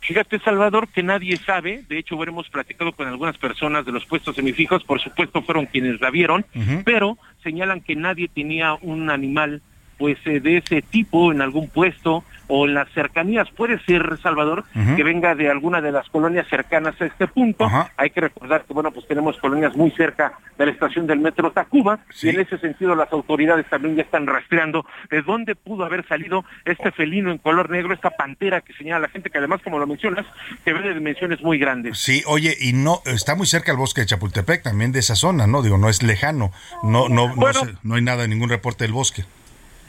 Fíjate, 0.01 0.39
Salvador, 0.39 0.87
que 0.87 1.01
nadie 1.01 1.37
sabe. 1.37 1.83
De 1.87 1.97
hecho, 1.97 2.21
hemos 2.23 2.49
platicado 2.49 2.91
con 2.91 3.07
algunas 3.07 3.37
personas 3.37 3.85
de 3.85 3.91
los 3.91 4.05
puestos 4.05 4.35
semifijos. 4.35 4.83
Por 4.83 5.01
supuesto, 5.01 5.41
fueron 5.41 5.65
quienes 5.67 6.01
la 6.01 6.11
vieron, 6.11 6.45
pero 6.83 7.17
señalan 7.43 7.81
que 7.81 7.95
nadie 7.95 8.27
tenía 8.27 8.75
un 8.81 9.09
animal 9.09 9.61
pues 9.97 10.17
eh, 10.25 10.39
de 10.39 10.57
ese 10.57 10.81
tipo 10.81 11.31
en 11.31 11.41
algún 11.41 11.69
puesto 11.69 12.23
o 12.47 12.65
en 12.65 12.73
las 12.73 12.89
cercanías. 12.91 13.49
Puede 13.51 13.79
ser, 13.85 14.17
Salvador, 14.21 14.65
que 14.95 15.03
venga 15.03 15.35
de 15.35 15.49
alguna 15.49 15.81
de 15.81 15.91
las 15.91 16.07
colonias 16.09 16.47
cercanas 16.47 16.99
a 17.01 17.05
este 17.05 17.27
punto. 17.27 17.67
Hay 17.97 18.09
que 18.11 18.21
recordar 18.21 18.65
que, 18.65 18.73
bueno, 18.73 18.91
pues 18.91 19.07
tenemos 19.07 19.37
colonias 19.37 19.75
muy 19.75 19.91
cerca 19.91 20.33
de 20.57 20.65
la 20.65 20.71
estación 20.71 21.07
del 21.07 21.19
metro 21.19 21.51
Tacuba 21.51 21.99
y 22.21 22.29
en 22.29 22.39
ese 22.39 22.57
sentido 22.57 22.95
las 22.95 23.11
autoridades 23.11 23.67
también 23.69 23.95
ya 23.95 24.03
están 24.03 24.27
rastreando 24.27 24.85
de 25.09 25.21
dónde 25.21 25.55
pudo 25.55 25.85
haber 25.85 26.07
salido 26.07 26.45
este 26.65 26.91
felino 26.91 27.31
en 27.31 27.39
color 27.39 27.69
negro, 27.69 27.93
esta 27.93 28.11
pantera 28.11 28.61
que 28.61 28.73
señala 28.73 28.99
la 28.99 29.09
gente, 29.09 29.29
que 29.29 29.37
además, 29.37 29.61
como 29.63 29.79
lo 29.79 29.87
mencionas, 29.87 30.25
se 30.63 30.73
ve 30.73 30.81
de 30.81 30.93
dimensiones 30.93 31.41
muy 31.41 31.57
grandes. 31.57 31.97
Sí, 31.97 32.23
oye, 32.27 32.55
y 32.59 32.73
no 32.73 33.01
está 33.05 33.35
muy 33.35 33.47
cerca 33.47 33.71
el 33.71 33.77
bosque 33.77 34.01
de 34.01 34.07
Chapultepec, 34.07 34.63
también 34.63 34.91
de 34.91 34.99
esa 34.99 35.15
zona, 35.15 35.47
¿no? 35.47 35.61
Digo, 35.61 35.77
no 35.77 35.89
es 35.89 36.03
lejano, 36.03 36.51
no, 36.83 37.09
no, 37.09 37.35
no, 37.35 37.51
no 37.83 37.95
hay 37.95 38.01
nada, 38.01 38.27
ningún 38.27 38.49
reporte 38.49 38.83
del 38.83 38.93
bosque. 38.93 39.25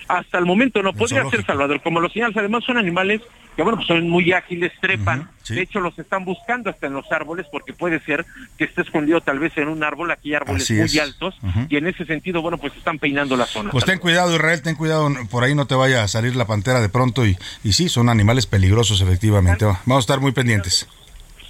Hasta 0.09 0.39
el 0.39 0.47
momento 0.47 0.83
no 0.83 0.93
podría 0.93 1.29
ser 1.31 1.45
Salvador, 1.45 1.81
como 1.83 2.01
lo 2.01 2.09
señalas, 2.09 2.37
además 2.37 2.65
son 2.65 2.79
animales 2.79 3.21
que 3.57 3.63
bueno, 3.63 3.79
pues 3.79 3.89
son 3.89 4.09
muy 4.09 4.33
ágiles, 4.33 4.71
trepan, 4.81 5.31
de 5.49 5.63
hecho 5.63 5.81
los 5.81 5.99
están 5.99 6.27
buscando 6.27 6.69
hasta 6.69 6.89
en 6.89 6.93
los 6.93 7.11
árboles 7.11 7.47
porque 7.51 7.73
puede 7.73 8.01
ser 8.01 8.27
que 8.59 8.65
esté 8.65 8.83
escondido 8.83 9.23
tal 9.23 9.39
vez 9.39 9.57
en 9.57 9.69
un 9.69 9.83
árbol, 9.83 10.11
aquí 10.11 10.29
hay 10.29 10.35
árboles 10.35 10.71
muy 10.71 10.99
altos 10.99 11.35
y 11.71 11.77
en 11.77 11.87
ese 11.87 12.05
sentido, 12.05 12.43
bueno, 12.43 12.59
pues 12.59 12.77
están 12.77 12.99
peinando 12.99 13.35
la 13.35 13.47
zona. 13.47 13.71
Pues 13.71 13.87
ten 13.87 13.99
cuidado 13.99 14.35
Israel, 14.35 14.61
ten 14.61 14.75
cuidado, 14.75 15.11
por 15.31 15.43
ahí 15.43 15.55
no 15.55 15.67
te 15.67 15.75
vaya 15.75 16.05
a 16.05 16.09
salir 16.09 16.37
la 16.37 16.47
pantera 16.47 16.83
de 16.83 16.91
pronto 16.91 17.25
y, 17.25 17.39
y 17.65 17.73
sí, 17.73 17.89
son 17.89 18.11
animales 18.11 18.45
peligrosos 18.45 19.01
efectivamente, 19.01 19.65
vamos 19.65 19.97
a 19.97 20.01
estar 20.01 20.21
muy 20.21 20.33
pendientes. 20.33 20.87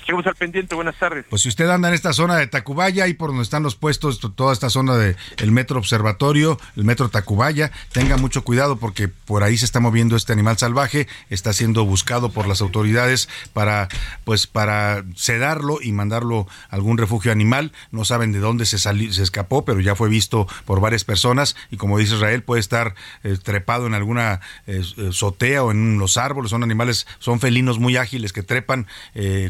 Seguimos 0.07 0.26
al 0.28 0.36
pendiente, 0.36 0.76
buenas 0.76 0.96
tardes. 1.00 1.24
Pues 1.28 1.42
si 1.42 1.48
usted 1.48 1.68
anda 1.68 1.88
en 1.88 1.94
esta 1.94 2.12
zona 2.12 2.36
de 2.36 2.46
Tacubaya, 2.46 3.02
ahí 3.02 3.14
por 3.14 3.30
donde 3.30 3.42
están 3.42 3.64
los 3.64 3.74
puestos, 3.74 4.20
toda 4.36 4.52
esta 4.52 4.70
zona 4.70 4.96
del 4.96 5.16
el 5.38 5.50
Metro 5.50 5.80
Observatorio, 5.80 6.61
el 6.76 6.84
Metro 6.84 7.09
Tacubaya, 7.09 7.72
tenga 7.90 8.16
mucho 8.16 8.44
cuidado 8.44 8.76
porque 8.76 9.09
por 9.09 9.42
ahí 9.42 9.59
se 9.59 9.64
está 9.64 9.80
moviendo 9.80 10.14
este 10.14 10.32
animal 10.32 10.59
salvaje, 10.59 11.09
está 11.28 11.52
siendo 11.52 11.84
buscado 11.84 12.30
por 12.30 12.46
las 12.46 12.61
autoridades 12.61 13.28
para, 13.52 13.88
pues, 14.22 14.46
para 14.46 15.04
sedarlo 15.16 15.80
y 15.82 15.90
mandarlo 15.90 16.46
a 16.70 16.76
algún 16.76 16.98
refugio 16.98 17.32
animal. 17.32 17.72
No 17.90 18.04
saben 18.04 18.30
de 18.30 18.38
dónde 18.38 18.64
se, 18.64 18.78
salió, 18.78 19.12
se 19.12 19.24
escapó, 19.24 19.64
pero 19.64 19.80
ya 19.80 19.96
fue 19.96 20.09
visto 20.09 20.46
por 20.66 20.80
varias 20.80 21.02
personas 21.02 21.57
y 21.68 21.78
como 21.78 21.98
dice 21.98 22.14
Israel, 22.14 22.44
puede 22.44 22.61
estar 22.61 22.94
eh, 23.24 23.38
trepado 23.42 23.88
en 23.88 23.94
alguna 23.94 24.40
eh, 24.68 24.82
eh, 24.98 25.09
sotea 25.11 25.64
o 25.64 25.72
en 25.72 25.98
los 25.98 26.16
árboles. 26.16 26.52
Son 26.52 26.62
animales, 26.62 27.09
son 27.18 27.40
felinos 27.40 27.80
muy 27.80 27.96
ágiles 27.96 28.32
que 28.32 28.44
trepan 28.44 28.86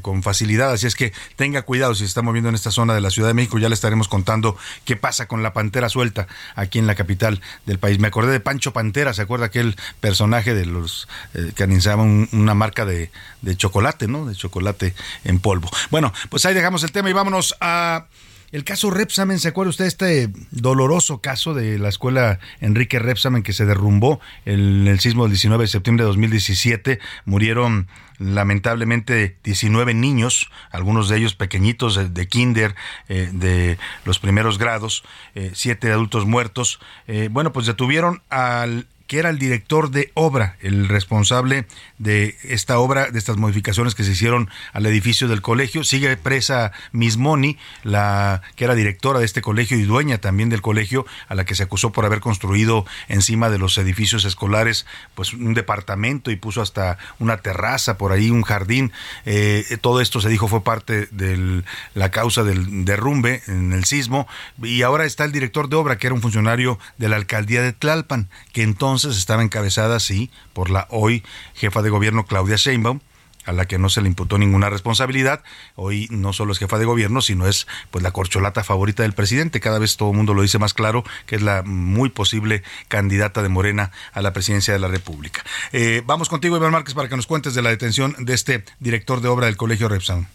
con 0.00 0.22
facilidad 0.22 0.45
Así 0.72 0.86
es 0.86 0.94
que 0.94 1.12
tenga 1.36 1.62
cuidado 1.62 1.94
si 1.94 2.00
se 2.00 2.06
está 2.06 2.22
moviendo 2.22 2.48
en 2.48 2.54
esta 2.54 2.70
zona 2.70 2.94
de 2.94 3.00
la 3.00 3.10
Ciudad 3.10 3.28
de 3.28 3.34
México. 3.34 3.58
Ya 3.58 3.68
le 3.68 3.74
estaremos 3.74 4.08
contando 4.08 4.56
qué 4.84 4.96
pasa 4.96 5.26
con 5.26 5.42
la 5.42 5.52
pantera 5.52 5.88
suelta 5.88 6.26
aquí 6.54 6.78
en 6.78 6.86
la 6.86 6.94
capital 6.94 7.40
del 7.66 7.78
país. 7.78 7.98
Me 7.98 8.08
acordé 8.08 8.32
de 8.32 8.40
Pancho 8.40 8.72
Pantera, 8.72 9.12
¿se 9.12 9.22
acuerda 9.22 9.46
aquel 9.46 9.76
personaje 10.00 10.54
de 10.54 10.66
los 10.66 11.08
eh, 11.34 11.52
que 11.54 11.64
anunciaban 11.64 12.28
una 12.32 12.54
marca 12.54 12.84
de, 12.84 13.10
de 13.42 13.56
chocolate, 13.56 14.08
¿no? 14.08 14.26
De 14.26 14.34
chocolate 14.34 14.94
en 15.24 15.40
polvo. 15.40 15.70
Bueno, 15.90 16.12
pues 16.30 16.46
ahí 16.46 16.54
dejamos 16.54 16.82
el 16.84 16.92
tema 16.92 17.10
y 17.10 17.12
vámonos 17.12 17.56
a 17.60 18.06
el 18.52 18.64
caso 18.64 18.90
Repsamen, 18.90 19.38
¿se 19.38 19.48
acuerda 19.48 19.70
usted 19.70 19.86
este 19.86 20.30
doloroso 20.50 21.20
caso 21.20 21.54
de 21.54 21.78
la 21.78 21.88
escuela 21.88 22.38
Enrique 22.60 22.98
Repsamen 22.98 23.42
que 23.42 23.52
se 23.52 23.66
derrumbó 23.66 24.20
en 24.44 24.86
el 24.86 25.00
sismo 25.00 25.24
del 25.24 25.32
19 25.32 25.64
de 25.64 25.68
septiembre 25.68 26.04
de 26.04 26.08
2017? 26.08 27.00
Murieron 27.24 27.88
lamentablemente 28.18 29.36
19 29.44 29.94
niños, 29.94 30.50
algunos 30.70 31.08
de 31.08 31.18
ellos 31.18 31.34
pequeñitos 31.34 32.14
de, 32.14 32.28
kinder, 32.28 32.74
eh, 33.08 33.30
de 33.32 33.78
los 34.04 34.18
primeros 34.18 34.58
grados, 34.58 35.04
eh, 35.34 35.50
siete 35.54 35.90
adultos 35.92 36.24
muertos. 36.24 36.80
Eh, 37.06 37.28
bueno, 37.30 37.52
pues 37.52 37.66
detuvieron 37.66 38.22
al 38.30 38.86
que 39.06 39.18
era 39.18 39.30
el 39.30 39.38
director 39.38 39.90
de 39.90 40.10
obra, 40.14 40.56
el 40.60 40.88
responsable 40.88 41.66
de 41.98 42.36
esta 42.42 42.78
obra, 42.78 43.10
de 43.10 43.18
estas 43.18 43.36
modificaciones 43.36 43.94
que 43.94 44.04
se 44.04 44.12
hicieron 44.12 44.50
al 44.72 44.86
edificio 44.86 45.28
del 45.28 45.42
colegio. 45.42 45.84
Sigue 45.84 46.16
presa 46.16 46.72
Miss 46.92 47.16
Moni, 47.16 47.58
la 47.82 48.42
que 48.56 48.64
era 48.64 48.74
directora 48.74 49.20
de 49.20 49.24
este 49.24 49.42
colegio 49.42 49.78
y 49.78 49.82
dueña 49.82 50.18
también 50.18 50.48
del 50.48 50.62
colegio, 50.62 51.06
a 51.28 51.34
la 51.34 51.44
que 51.44 51.54
se 51.54 51.62
acusó 51.62 51.92
por 51.92 52.04
haber 52.04 52.20
construido 52.20 52.84
encima 53.08 53.48
de 53.48 53.58
los 53.58 53.78
edificios 53.78 54.24
escolares, 54.24 54.86
pues 55.14 55.32
un 55.32 55.54
departamento 55.54 56.30
y 56.30 56.36
puso 56.36 56.60
hasta 56.60 56.98
una 57.18 57.38
terraza 57.38 57.98
por 57.98 58.12
ahí, 58.12 58.30
un 58.30 58.42
jardín. 58.42 58.92
Eh, 59.24 59.78
todo 59.80 60.00
esto 60.00 60.20
se 60.20 60.28
dijo 60.28 60.48
fue 60.48 60.64
parte 60.64 61.06
de 61.12 61.62
la 61.94 62.10
causa 62.10 62.42
del 62.42 62.84
derrumbe 62.84 63.42
en 63.46 63.72
el 63.72 63.84
sismo. 63.84 64.26
Y 64.62 64.82
ahora 64.82 65.04
está 65.04 65.24
el 65.24 65.32
director 65.32 65.68
de 65.68 65.76
obra, 65.76 65.98
que 65.98 66.08
era 66.08 66.14
un 66.14 66.22
funcionario 66.22 66.78
de 66.98 67.08
la 67.08 67.16
alcaldía 67.16 67.62
de 67.62 67.72
Tlalpan, 67.72 68.28
que 68.52 68.62
entonces 68.62 68.95
estaba 69.04 69.42
encabezada, 69.42 70.00
sí, 70.00 70.30
por 70.52 70.70
la 70.70 70.86
hoy 70.90 71.22
jefa 71.54 71.82
de 71.82 71.90
gobierno 71.90 72.24
Claudia 72.26 72.56
Sheinbaum, 72.56 73.00
a 73.44 73.52
la 73.52 73.66
que 73.66 73.78
no 73.78 73.88
se 73.88 74.02
le 74.02 74.08
imputó 74.08 74.38
ninguna 74.38 74.68
responsabilidad. 74.68 75.42
Hoy 75.76 76.08
no 76.10 76.32
solo 76.32 76.52
es 76.52 76.58
jefa 76.58 76.78
de 76.78 76.84
gobierno, 76.84 77.22
sino 77.22 77.46
es 77.46 77.66
pues 77.90 78.02
la 78.02 78.10
corcholata 78.10 78.64
favorita 78.64 79.04
del 79.04 79.12
presidente. 79.12 79.60
Cada 79.60 79.78
vez 79.78 79.96
todo 79.96 80.10
el 80.10 80.16
mundo 80.16 80.34
lo 80.34 80.42
dice 80.42 80.58
más 80.58 80.74
claro, 80.74 81.04
que 81.26 81.36
es 81.36 81.42
la 81.42 81.62
muy 81.62 82.08
posible 82.08 82.62
candidata 82.88 83.42
de 83.42 83.48
Morena 83.48 83.92
a 84.12 84.20
la 84.20 84.32
presidencia 84.32 84.74
de 84.74 84.80
la 84.80 84.88
República. 84.88 85.44
Eh, 85.72 86.02
vamos 86.04 86.28
contigo, 86.28 86.56
Iván 86.56 86.72
Márquez, 86.72 86.94
para 86.94 87.08
que 87.08 87.16
nos 87.16 87.26
cuentes 87.26 87.54
de 87.54 87.62
la 87.62 87.70
detención 87.70 88.16
de 88.18 88.34
este 88.34 88.64
director 88.80 89.20
de 89.20 89.28
obra 89.28 89.46
del 89.46 89.56
Colegio 89.56 89.88
Repsan. 89.88 90.28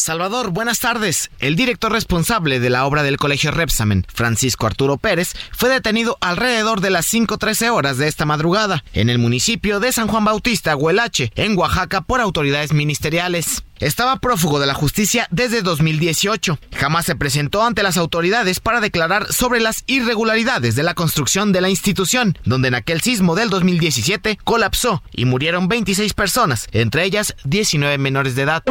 Salvador, 0.00 0.50
buenas 0.50 0.80
tardes. 0.80 1.30
El 1.38 1.56
director 1.56 1.92
responsable 1.92 2.58
de 2.58 2.70
la 2.70 2.86
obra 2.86 3.02
del 3.02 3.18
Colegio 3.18 3.50
Repsamen, 3.50 4.06
Francisco 4.12 4.66
Arturo 4.66 4.96
Pérez, 4.96 5.34
fue 5.52 5.68
detenido 5.68 6.16
alrededor 6.20 6.80
de 6.80 6.90
las 6.90 7.12
5.13 7.12 7.70
horas 7.70 7.98
de 7.98 8.08
esta 8.08 8.24
madrugada 8.24 8.82
en 8.92 9.10
el 9.10 9.18
municipio 9.18 9.78
de 9.78 9.92
San 9.92 10.08
Juan 10.08 10.24
Bautista, 10.24 10.74
Huelache, 10.74 11.30
en 11.34 11.56
Oaxaca, 11.56 12.00
por 12.00 12.20
autoridades 12.20 12.72
ministeriales. 12.72 13.62
Estaba 13.80 14.16
prófugo 14.16 14.60
de 14.60 14.66
la 14.66 14.74
justicia 14.74 15.26
desde 15.30 15.62
2018. 15.62 16.58
Jamás 16.76 17.06
se 17.06 17.16
presentó 17.16 17.62
ante 17.62 17.82
las 17.82 17.96
autoridades 17.96 18.60
para 18.60 18.82
declarar 18.82 19.32
sobre 19.32 19.58
las 19.58 19.84
irregularidades 19.86 20.76
de 20.76 20.82
la 20.82 20.92
construcción 20.92 21.50
de 21.52 21.62
la 21.62 21.70
institución, 21.70 22.36
donde 22.44 22.68
en 22.68 22.74
aquel 22.74 23.00
sismo 23.00 23.34
del 23.34 23.48
2017 23.48 24.38
colapsó 24.44 25.02
y 25.12 25.24
murieron 25.24 25.68
26 25.68 26.12
personas, 26.12 26.66
entre 26.72 27.04
ellas 27.04 27.34
19 27.44 27.96
menores 27.96 28.34
de 28.34 28.42
edad. 28.42 28.62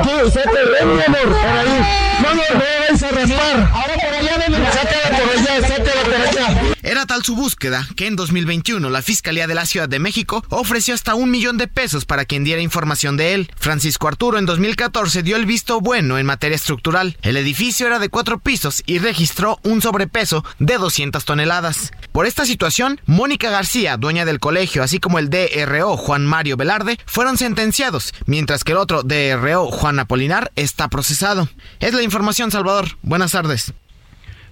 Era 6.82 7.06
tal 7.06 7.24
su 7.24 7.36
búsqueda 7.36 7.88
que 7.96 8.08
en 8.08 8.16
2021 8.16 8.90
la 8.90 9.02
Fiscalía 9.02 9.48
de 9.48 9.56
la 9.56 9.66
Ciudad 9.66 9.88
de 9.88 10.00
México 10.00 10.44
ofreció 10.50 10.94
hasta 10.94 11.16
un 11.16 11.30
millón 11.30 11.58
de 11.58 11.68
pesos 11.68 12.06
para 12.06 12.26
quien 12.26 12.44
diera 12.44 12.62
información 12.62 13.18
de 13.18 13.34
él. 13.34 13.52
Francisco 13.58 14.08
Arturo 14.08 14.40
en 14.40 14.46
2014 14.46 15.22
dio 15.24 15.36
el 15.36 15.46
visto 15.46 15.82
bueno 15.82 16.18
en 16.18 16.26
materia 16.26 16.56
estructural. 16.56 17.18
El 17.22 17.38
edificio 17.38 17.88
era 17.88 18.00
de 18.00 18.10
cuatro 18.10 18.40
pisos 18.40 18.82
y 18.86 19.00
registró 19.00 19.60
un 19.64 19.82
sobrepeso 19.82 20.44
de 20.58 20.78
200 20.78 21.24
toneladas. 21.26 21.92
Por 22.12 22.26
esta 22.26 22.46
situación, 22.46 23.00
Mónica 23.06 23.50
García, 23.50 23.98
dueña 23.98 24.26
del 24.26 24.40
colegio, 24.40 24.82
así 24.82 25.00
como 25.00 25.20
el 25.20 25.30
DRO 25.30 25.96
Juan 25.96 26.26
Mario 26.26 26.58
Velarde, 26.58 26.98
fueron 27.06 27.38
sentenciados, 27.38 28.14
mientras 28.26 28.64
que 28.64 28.72
el 28.72 28.80
otro 28.80 29.04
DRO 29.04 29.68
Juan 29.68 30.00
Apolinar 30.00 30.52
está 30.56 30.88
procesado. 30.88 31.50
Es 31.80 31.94
la 31.94 32.04
información, 32.04 32.52
Salvador. 32.52 32.98
Buenas 33.04 33.32
tardes. 33.32 33.74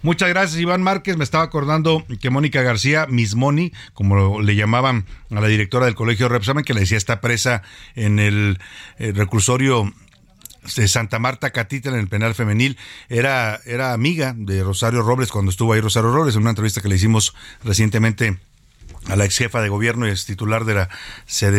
Muchas 0.04 0.30
gracias, 0.30 0.60
Iván 0.62 0.84
Márquez. 0.84 1.18
Me 1.18 1.24
estaba 1.24 1.44
acordando 1.44 2.06
que 2.22 2.30
Mónica 2.30 2.62
García, 2.62 3.08
Miss 3.08 3.36
Moni, 3.36 3.74
como 3.94 4.42
le 4.42 4.56
llamaban 4.56 5.06
a 5.32 5.42
la 5.42 5.48
directora 5.48 5.86
del 5.86 5.96
colegio 5.96 6.30
Repsamen, 6.30 6.64
que 6.64 6.74
le 6.74 6.82
decía 6.82 6.98
está 6.98 7.22
presa 7.22 7.64
en 7.96 8.20
el, 8.20 8.60
el 8.98 9.16
reclusorio 9.16 9.92
de 10.76 10.88
Santa 10.88 11.20
Marta 11.20 11.52
Catita 11.52 11.90
en 11.90 11.96
el 11.96 12.08
penal 12.08 12.36
femenil, 12.36 12.78
era, 13.10 13.60
era 13.66 13.94
amiga 13.94 14.34
de 14.36 14.64
Rosario 14.64 15.02
Robles 15.02 15.32
cuando 15.32 15.52
estuvo 15.52 15.74
ahí 15.74 15.82
Rosario 15.82 16.12
Robles 16.12 16.36
en 16.36 16.42
una 16.42 16.52
entrevista 16.52 16.82
que 16.82 16.90
le 16.90 16.96
hicimos 16.96 17.34
recientemente 17.64 18.38
a 19.10 19.16
la 19.16 19.26
ex 19.26 19.38
jefa 19.38 19.62
de 19.62 19.70
gobierno 19.70 20.08
y 20.08 20.12
ex 20.12 20.26
titular 20.26 20.66
de 20.66 20.76
la 20.76 20.90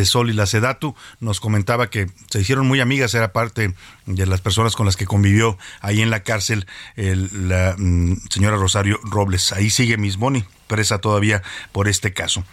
Sol 0.05 0.31
y 0.31 0.33
la 0.33 0.47
Sedatu, 0.47 0.95
nos 1.21 1.41
comentaba 1.41 1.91
que 1.91 2.09
se 2.31 2.41
hicieron 2.41 2.67
muy 2.67 2.81
amigas, 2.81 3.15
era 3.15 3.33
parte 3.33 3.75
de 4.07 4.27
las 4.27 4.41
personas 4.41 4.77
con 4.77 4.87
las 4.87 4.97
que 4.97 5.07
convivió 5.07 5.59
ahí 5.81 6.01
en 6.01 6.11
la 6.11 6.23
cárcel 6.23 6.67
la 6.97 7.75
mm, 7.79 8.17
señora 8.31 8.57
Rosario 8.57 8.99
Robles. 9.03 9.53
Ahí 9.53 9.71
sigue 9.71 9.97
Miss 9.97 10.17
Boni, 10.17 10.45
presa 10.67 10.99
todavía 10.99 11.43
por 11.73 11.89
este 11.89 12.13
caso. 12.13 12.45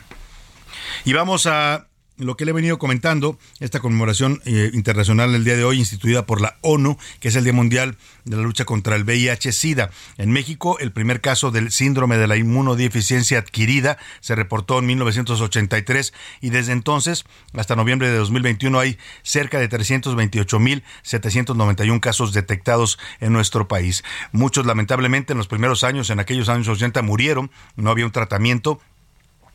Y 1.03 1.13
vamos 1.13 1.45
a 1.45 1.87
lo 2.18 2.36
que 2.38 2.45
le 2.45 2.51
he 2.51 2.53
venido 2.53 2.80
comentando, 2.80 3.38
esta 3.59 3.80
conmemoración 3.80 4.41
eh, 4.45 4.70
internacional 4.74 5.34
del 5.34 5.43
día 5.43 5.55
de 5.55 5.63
hoy, 5.63 5.78
instituida 5.80 6.26
por 6.26 6.41
la 6.41 6.57
ONU, 6.61 6.97
que 7.20 7.28
es 7.28 7.36
el 7.36 7.43
Día 7.43 7.53
Mundial 7.53 7.97
de 8.24 8.38
la 8.38 8.43
Lucha 8.43 8.66
contra 8.66 8.95
el 8.95 9.03
VIH-Sida. 9.03 9.91
En 10.18 10.32
México, 10.32 10.80
el 10.80 10.91
primer 10.91 11.22
caso 11.22 11.51
del 11.51 11.72
síndrome 11.72 12.18
de 12.18 12.26
la 12.28 12.38
inmunodeficiencia 12.38 13.38
adquirida 13.39 13.97
se 14.22 14.36
reportó 14.36 14.80
en 14.80 14.86
1983 14.86 16.13
y 16.41 16.51
desde 16.51 16.72
entonces, 16.72 17.26
hasta 17.53 17.76
noviembre 17.76 18.09
de 18.09 18.18
2021, 18.18 18.80
hay 18.80 18.97
cerca 19.24 19.59
de 19.59 19.70
328.791 19.70 21.99
casos 21.99 22.32
detectados 22.34 22.97
en 23.20 23.34
nuestro 23.34 23.68
país. 23.68 24.03
Muchos, 24.32 24.66
lamentablemente, 24.66 25.34
en 25.34 25.38
los 25.38 25.47
primeros 25.47 25.84
años, 25.84 26.09
en 26.09 26.20
aquellos 26.20 26.49
años 26.49 26.68
80, 26.68 27.01
murieron, 27.01 27.51
no 27.76 27.91
había 27.91 28.05
un 28.05 28.11
tratamiento 28.11 28.80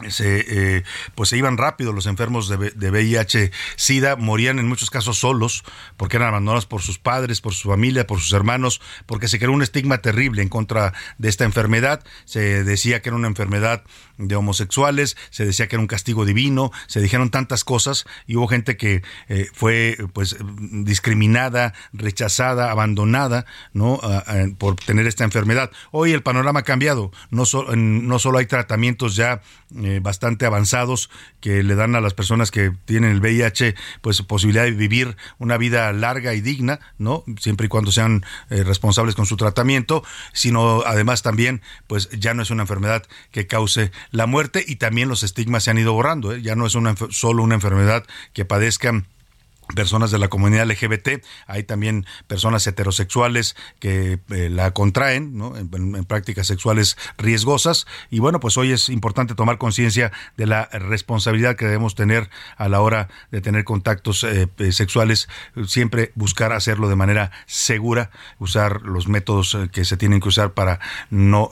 se, 0.08 0.76
eh, 0.78 0.84
pues 1.14 1.28
se 1.28 1.36
iban 1.36 1.56
rápido 1.56 1.92
los 1.92 2.06
enfermos 2.06 2.48
de, 2.48 2.70
de, 2.70 2.90
VIH, 2.90 3.52
SIDA, 3.76 4.16
morían 4.16 4.58
en 4.58 4.68
muchos 4.68 4.90
casos 4.90 5.18
solos, 5.18 5.64
porque 5.96 6.16
eran 6.16 6.28
abandonados 6.28 6.66
por 6.66 6.82
sus 6.82 6.98
padres, 6.98 7.40
por 7.40 7.54
su 7.54 7.68
familia, 7.68 8.06
por 8.06 8.20
sus 8.20 8.32
hermanos, 8.32 8.80
porque 9.06 9.28
se 9.28 9.38
creó 9.38 9.52
un 9.52 9.62
estigma 9.62 9.98
terrible 9.98 10.42
en 10.42 10.48
contra 10.48 10.92
de 11.18 11.28
esta 11.28 11.44
enfermedad. 11.44 12.02
Se 12.24 12.64
decía 12.64 13.02
que 13.02 13.08
era 13.08 13.16
una 13.16 13.28
enfermedad 13.28 13.84
de 14.18 14.36
homosexuales, 14.36 15.16
se 15.30 15.44
decía 15.44 15.68
que 15.68 15.76
era 15.76 15.80
un 15.80 15.86
castigo 15.86 16.24
divino, 16.24 16.70
se 16.86 17.00
dijeron 17.00 17.30
tantas 17.30 17.64
cosas 17.64 18.04
y 18.26 18.36
hubo 18.36 18.48
gente 18.48 18.76
que 18.76 19.02
eh, 19.28 19.48
fue 19.52 19.96
pues 20.12 20.36
discriminada, 20.70 21.74
rechazada, 21.92 22.70
abandonada, 22.70 23.46
¿no? 23.72 24.00
por 24.58 24.76
tener 24.76 25.06
esta 25.06 25.24
enfermedad. 25.24 25.70
Hoy 25.90 26.12
el 26.12 26.22
panorama 26.22 26.60
ha 26.60 26.64
cambiado, 26.64 27.10
no, 27.30 27.44
no 27.74 28.18
solo 28.18 28.38
hay 28.38 28.46
tratamientos 28.46 29.16
ya 29.16 29.40
eh, 29.76 29.89
bastante 29.98 30.46
avanzados 30.46 31.10
que 31.40 31.62
le 31.62 31.74
dan 31.74 31.96
a 31.96 32.00
las 32.00 32.14
personas 32.14 32.50
que 32.50 32.72
tienen 32.84 33.10
el 33.10 33.20
VIH 33.20 33.74
pues 34.00 34.22
posibilidad 34.22 34.64
de 34.64 34.70
vivir 34.70 35.16
una 35.38 35.56
vida 35.56 35.92
larga 35.92 36.34
y 36.34 36.40
digna, 36.40 36.78
¿no? 36.98 37.24
Siempre 37.38 37.66
y 37.66 37.68
cuando 37.68 37.90
sean 37.90 38.24
eh, 38.50 38.62
responsables 38.62 39.14
con 39.14 39.26
su 39.26 39.36
tratamiento, 39.36 40.04
sino 40.32 40.82
además 40.86 41.22
también 41.22 41.62
pues 41.86 42.08
ya 42.10 42.34
no 42.34 42.42
es 42.42 42.50
una 42.50 42.62
enfermedad 42.62 43.02
que 43.32 43.46
cause 43.46 43.90
la 44.10 44.26
muerte 44.26 44.64
y 44.66 44.76
también 44.76 45.08
los 45.08 45.22
estigmas 45.22 45.64
se 45.64 45.70
han 45.70 45.78
ido 45.78 45.92
borrando, 45.92 46.32
¿eh? 46.32 46.42
ya 46.42 46.54
no 46.54 46.66
es 46.66 46.74
una, 46.74 46.94
solo 47.10 47.42
una 47.42 47.54
enfermedad 47.54 48.04
que 48.32 48.44
padezcan 48.44 49.06
personas 49.74 50.10
de 50.10 50.18
la 50.18 50.28
comunidad 50.28 50.66
LGBT, 50.66 51.24
hay 51.46 51.62
también 51.62 52.06
personas 52.26 52.66
heterosexuales 52.66 53.56
que 53.78 54.18
eh, 54.30 54.48
la 54.50 54.72
contraen 54.72 55.36
¿no? 55.36 55.56
en, 55.56 55.70
prácticas 56.04 56.46
sexuales 56.46 56.96
riesgosas 57.18 57.86
y 58.10 58.18
bueno, 58.18 58.40
pues 58.40 58.56
hoy 58.56 58.72
es 58.72 58.88
importante 58.88 59.34
tomar 59.34 59.58
conciencia 59.58 60.12
de 60.36 60.46
la 60.46 60.66
responsabilidad 60.66 61.56
que 61.56 61.66
debemos 61.66 61.94
tener 61.94 62.30
a 62.56 62.68
la 62.68 62.80
hora 62.80 63.08
de 63.30 63.40
tener 63.40 63.64
contactos 63.64 64.24
eh, 64.24 64.48
eh, 64.58 64.72
sexuales, 64.72 65.28
siempre 65.66 66.12
buscar 66.14 66.52
hacerlo 66.52 66.88
de 66.88 66.96
manera 66.96 67.30
segura, 67.46 68.10
usar 68.38 68.82
los 68.82 69.08
métodos 69.08 69.56
que 69.72 69.84
se 69.84 69.96
tienen 69.96 70.20
que 70.20 70.28
usar 70.28 70.52
para 70.52 70.80
no 71.10 71.50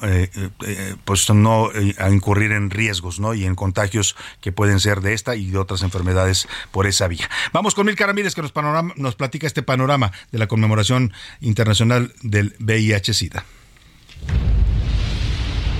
pues 1.04 1.28
no 1.30 1.70
incurrir 2.10 2.52
en 2.52 2.70
riesgos, 2.70 3.20
¿no? 3.20 3.34
y 3.34 3.44
en 3.44 3.54
contagios 3.54 4.16
que 4.40 4.52
pueden 4.52 4.80
ser 4.80 5.00
de 5.00 5.14
esta 5.14 5.36
y 5.36 5.50
de 5.50 5.58
otras 5.58 5.82
enfermedades 5.82 6.48
por 6.70 6.86
esa 6.86 7.08
vía. 7.08 7.28
Vamos 7.52 7.74
con 7.74 7.86
Milka 7.86 8.07
Ramírez 8.08 8.34
que 8.34 8.42
nos, 8.42 8.52
panorama, 8.52 8.92
nos 8.96 9.14
platica 9.14 9.46
este 9.46 9.62
panorama 9.62 10.12
de 10.32 10.38
la 10.38 10.46
conmemoración 10.46 11.12
internacional 11.40 12.12
del 12.22 12.56
VIH-Sida. 12.58 13.44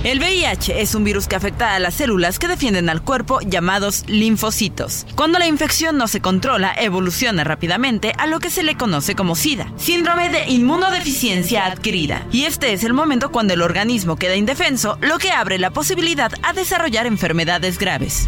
El 0.05 0.19
VIH 0.19 0.79
es 0.79 0.95
un 0.95 1.03
virus 1.03 1.27
que 1.27 1.35
afecta 1.35 1.75
a 1.75 1.79
las 1.79 1.95
células 1.95 2.39
que 2.39 2.47
defienden 2.47 2.87
al 2.87 3.01
cuerpo 3.01 3.41
llamados 3.41 4.05
linfocitos. 4.07 5.05
Cuando 5.15 5.39
la 5.39 5.47
infección 5.47 5.97
no 5.97 6.07
se 6.07 6.21
controla, 6.21 6.73
evoluciona 6.77 7.43
rápidamente 7.43 8.13
a 8.17 8.25
lo 8.25 8.39
que 8.39 8.49
se 8.49 8.63
le 8.63 8.77
conoce 8.77 9.13
como 9.13 9.35
SIDA, 9.35 9.73
síndrome 9.75 10.29
de 10.29 10.47
inmunodeficiencia 10.47 11.65
adquirida. 11.65 12.25
Y 12.31 12.45
este 12.45 12.71
es 12.71 12.85
el 12.85 12.93
momento 12.93 13.29
cuando 13.29 13.53
el 13.53 13.61
organismo 13.61 14.15
queda 14.15 14.37
indefenso, 14.37 14.97
lo 15.01 15.17
que 15.17 15.31
abre 15.31 15.59
la 15.59 15.71
posibilidad 15.71 16.31
a 16.43 16.53
desarrollar 16.53 17.05
enfermedades 17.05 17.77
graves. 17.77 18.25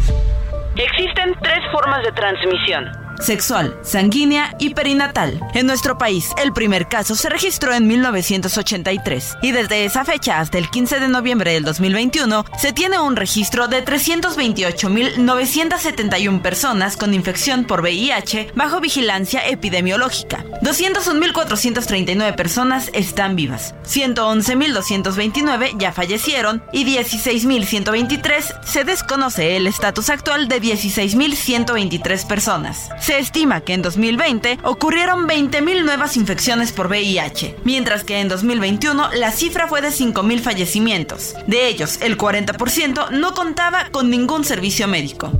Existen 0.76 1.34
tres 1.42 1.60
formas 1.72 2.02
de 2.02 2.12
transmisión 2.12 3.02
sexual, 3.22 3.78
sanguínea 3.82 4.56
y 4.58 4.74
perinatal. 4.74 5.40
En 5.54 5.66
nuestro 5.66 5.96
país, 5.98 6.30
el 6.42 6.52
primer 6.52 6.88
caso 6.88 7.14
se 7.14 7.28
registró 7.28 7.72
en 7.72 7.86
1983 7.86 9.36
y 9.42 9.52
desde 9.52 9.84
esa 9.84 10.04
fecha 10.04 10.40
hasta 10.40 10.58
el 10.58 10.68
15 10.70 10.98
de 11.00 11.08
noviembre 11.08 11.52
del 11.52 11.64
2021 11.64 12.44
se 12.58 12.72
tiene 12.72 12.98
un 12.98 13.14
registro 13.16 13.68
de 13.68 13.84
328.971 13.84 16.42
personas 16.42 16.96
con 16.96 17.14
infección 17.14 17.64
por 17.64 17.82
VIH 17.82 18.52
bajo 18.54 18.80
vigilancia 18.80 19.46
epidemiológica. 19.46 20.44
201.439 20.62 22.34
personas 22.34 22.90
están 22.92 23.36
vivas, 23.36 23.74
111.229 23.84 25.78
ya 25.78 25.92
fallecieron 25.92 26.62
y 26.72 26.84
16.123 26.84 28.64
se 28.64 28.84
desconoce 28.84 29.56
el 29.56 29.66
estatus 29.66 30.10
actual 30.10 30.48
de 30.48 30.60
16.123 30.60 32.26
personas. 32.26 32.90
Se 33.00 33.11
estima 33.18 33.60
que 33.60 33.74
en 33.74 33.82
2020 33.82 34.58
ocurrieron 34.62 35.26
20.000 35.26 35.84
nuevas 35.84 36.16
infecciones 36.16 36.72
por 36.72 36.88
VIH, 36.88 37.56
mientras 37.64 38.04
que 38.04 38.20
en 38.20 38.28
2021 38.28 39.10
la 39.14 39.30
cifra 39.30 39.68
fue 39.68 39.80
de 39.80 39.88
5.000 39.88 40.40
fallecimientos. 40.40 41.34
De 41.46 41.68
ellos, 41.68 41.98
el 42.00 42.18
40% 42.18 43.10
no 43.10 43.34
contaba 43.34 43.88
con 43.90 44.10
ningún 44.10 44.44
servicio 44.44 44.88
médico. 44.88 45.32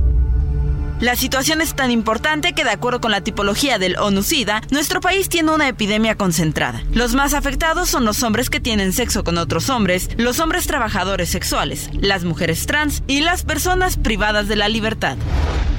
La 1.03 1.17
situación 1.17 1.59
es 1.59 1.75
tan 1.75 1.91
importante 1.91 2.53
que 2.53 2.63
de 2.63 2.69
acuerdo 2.69 3.01
con 3.01 3.11
la 3.11 3.19
tipología 3.19 3.77
del 3.77 3.97
ONU-SIDA, 3.97 4.61
nuestro 4.71 5.01
país 5.01 5.27
tiene 5.27 5.51
una 5.51 5.67
epidemia 5.67 6.15
concentrada. 6.15 6.81
Los 6.93 7.13
más 7.13 7.33
afectados 7.33 7.89
son 7.89 8.05
los 8.05 8.23
hombres 8.23 8.49
que 8.49 8.61
tienen 8.61 8.93
sexo 8.93 9.25
con 9.25 9.37
otros 9.37 9.69
hombres, 9.69 10.07
los 10.15 10.39
hombres 10.39 10.65
trabajadores 10.65 11.27
sexuales, 11.27 11.89
las 11.91 12.23
mujeres 12.23 12.65
trans 12.67 13.03
y 13.05 13.19
las 13.19 13.43
personas 13.43 13.97
privadas 13.97 14.47
de 14.47 14.55
la 14.55 14.69
libertad. 14.69 15.17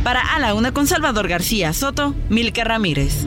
Para 0.02 0.20
A 0.20 0.38
la 0.40 0.52
Una 0.52 0.74
con 0.74 0.86
Salvador 0.86 1.26
García 1.26 1.72
Soto, 1.72 2.14
Milka 2.28 2.62
Ramírez. 2.62 3.24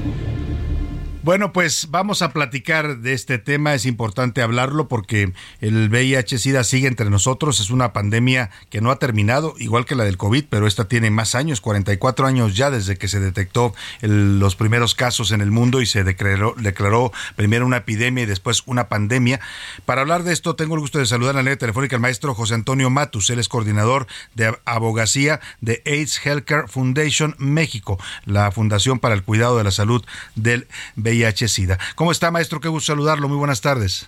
Bueno, 1.24 1.52
pues 1.52 1.88
vamos 1.90 2.22
a 2.22 2.32
platicar 2.32 3.00
de 3.00 3.14
este 3.14 3.40
tema. 3.40 3.74
Es 3.74 3.86
importante 3.86 4.42
hablarlo 4.42 4.88
porque 4.88 5.34
el 5.60 5.90
VIH-Sida 5.90 6.64
sigue 6.64 6.88
entre 6.88 7.10
nosotros. 7.10 7.60
Es 7.60 7.70
una 7.70 7.92
pandemia 7.92 8.50
que 8.70 8.82
no 8.82 8.92
ha 8.92 9.00
terminado, 9.00 9.56
igual 9.58 9.86
que 9.86 9.96
la 9.96 10.06
del 10.06 10.16
COVID, 10.16 10.46
pero 10.50 10.68
esta 10.68 10.88
tiene 10.88 11.10
más 11.10 11.36
años, 11.36 11.60
44 11.60 12.28
años 12.28 12.56
ya 12.56 12.70
desde 12.70 12.98
que 12.98 13.08
se 13.08 13.20
detectó 13.20 13.74
los 14.02 14.56
primeros 14.56 14.96
casos 14.96 15.32
en 15.32 15.42
el 15.42 15.52
mundo 15.52 15.82
y 15.82 15.86
se 15.86 16.04
declaró, 16.04 16.54
declaró 16.58 17.12
primero 17.36 17.66
una 17.66 17.78
epidemia 17.78 18.24
y 18.24 18.28
después 18.28 18.64
una 18.66 18.88
pandemia. 18.88 19.42
Para 19.86 20.02
hablar 20.02 20.24
de 20.24 20.34
esto, 20.34 20.56
tengo 20.56 20.76
el 20.76 20.82
gusto 20.82 21.00
de 21.00 21.08
saludar 21.08 21.32
en 21.32 21.38
la 21.38 21.42
línea 21.42 21.58
telefónica 21.58 21.96
al 21.96 22.02
maestro 22.02 22.36
José 22.36 22.54
Antonio 22.54 22.90
Matus. 22.90 23.32
Él 23.32 23.40
es 23.40 23.50
coordinador 23.50 24.08
de 24.36 24.56
abogacía 24.66 25.42
de 25.62 25.82
AIDS 25.86 26.26
Healthcare 26.26 26.68
Foundation 26.68 27.36
México, 27.38 28.00
la 28.26 28.52
fundación 28.52 29.00
para 29.00 29.16
el 29.16 29.24
cuidado 29.24 29.58
de 29.58 29.64
la 29.64 29.72
salud 29.72 30.06
del 30.36 30.68
VIH. 30.96 31.17
VIH-Sida. 31.18 31.78
¿Cómo 31.96 32.12
está, 32.12 32.32
maestro? 32.32 32.60
Qué 32.60 32.68
gusto 32.68 32.94
saludarlo. 32.94 33.28
Muy 33.28 33.38
buenas 33.38 33.62
tardes. 33.62 34.08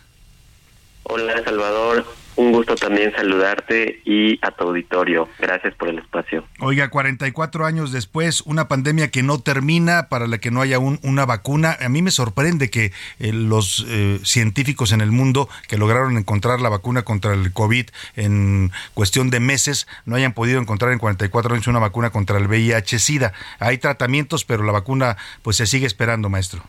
Hola, 1.03 1.43
Salvador. 1.43 2.05
Un 2.35 2.53
gusto 2.53 2.75
también 2.75 3.11
saludarte 3.13 4.01
y 4.05 4.39
a 4.41 4.51
tu 4.51 4.63
auditorio. 4.63 5.27
Gracias 5.39 5.73
por 5.73 5.89
el 5.89 5.99
espacio. 5.99 6.45
Oiga, 6.61 6.89
44 6.89 7.65
años 7.65 7.91
después, 7.91 8.41
una 8.41 8.69
pandemia 8.69 9.09
que 9.09 9.23
no 9.23 9.41
termina, 9.41 10.07
para 10.07 10.25
la 10.25 10.37
que 10.37 10.49
no 10.49 10.61
haya 10.61 10.79
una 10.79 11.25
vacuna. 11.25 11.77
A 11.81 11.89
mí 11.89 12.01
me 12.01 12.11
sorprende 12.11 12.69
que 12.69 12.93
eh, 13.19 13.33
los 13.33 13.85
eh, 13.89 14.21
científicos 14.23 14.93
en 14.93 15.01
el 15.01 15.11
mundo 15.11 15.49
que 15.67 15.77
lograron 15.77 16.15
encontrar 16.15 16.61
la 16.61 16.69
vacuna 16.69 17.01
contra 17.01 17.33
el 17.33 17.51
COVID 17.51 17.87
en 18.15 18.71
cuestión 18.93 19.31
de 19.31 19.41
meses 19.41 19.85
no 20.05 20.15
hayan 20.15 20.31
podido 20.31 20.61
encontrar 20.61 20.93
en 20.93 20.99
44 20.99 21.55
años 21.55 21.67
una 21.67 21.79
vacuna 21.79 22.11
contra 22.11 22.37
el 22.37 22.47
VIH-Sida. 22.47 23.33
Hay 23.59 23.79
tratamientos, 23.79 24.45
pero 24.45 24.63
la 24.63 24.71
vacuna 24.71 25.17
pues 25.41 25.57
se 25.57 25.65
sigue 25.65 25.87
esperando, 25.87 26.29
maestro. 26.29 26.63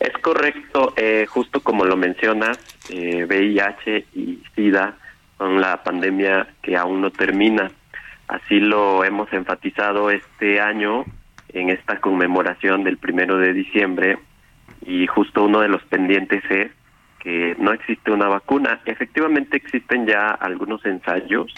Es 0.00 0.12
correcto, 0.18 0.94
eh, 0.96 1.26
justo 1.28 1.60
como 1.60 1.84
lo 1.84 1.96
mencionas, 1.96 2.58
eh, 2.90 3.24
VIH 3.24 4.06
y 4.14 4.42
SIDA 4.54 4.96
son 5.38 5.60
la 5.60 5.82
pandemia 5.82 6.48
que 6.62 6.76
aún 6.76 7.00
no 7.00 7.10
termina. 7.10 7.70
Así 8.28 8.60
lo 8.60 9.04
hemos 9.04 9.32
enfatizado 9.32 10.10
este 10.10 10.60
año 10.60 11.04
en 11.48 11.70
esta 11.70 12.00
conmemoración 12.00 12.84
del 12.84 12.98
primero 12.98 13.38
de 13.38 13.52
diciembre 13.52 14.18
y 14.84 15.06
justo 15.06 15.44
uno 15.44 15.60
de 15.60 15.68
los 15.68 15.82
pendientes 15.84 16.42
es 16.50 16.70
que 17.20 17.56
no 17.58 17.72
existe 17.72 18.10
una 18.10 18.28
vacuna. 18.28 18.80
Efectivamente 18.84 19.56
existen 19.56 20.06
ya 20.06 20.28
algunos 20.30 20.84
ensayos 20.84 21.52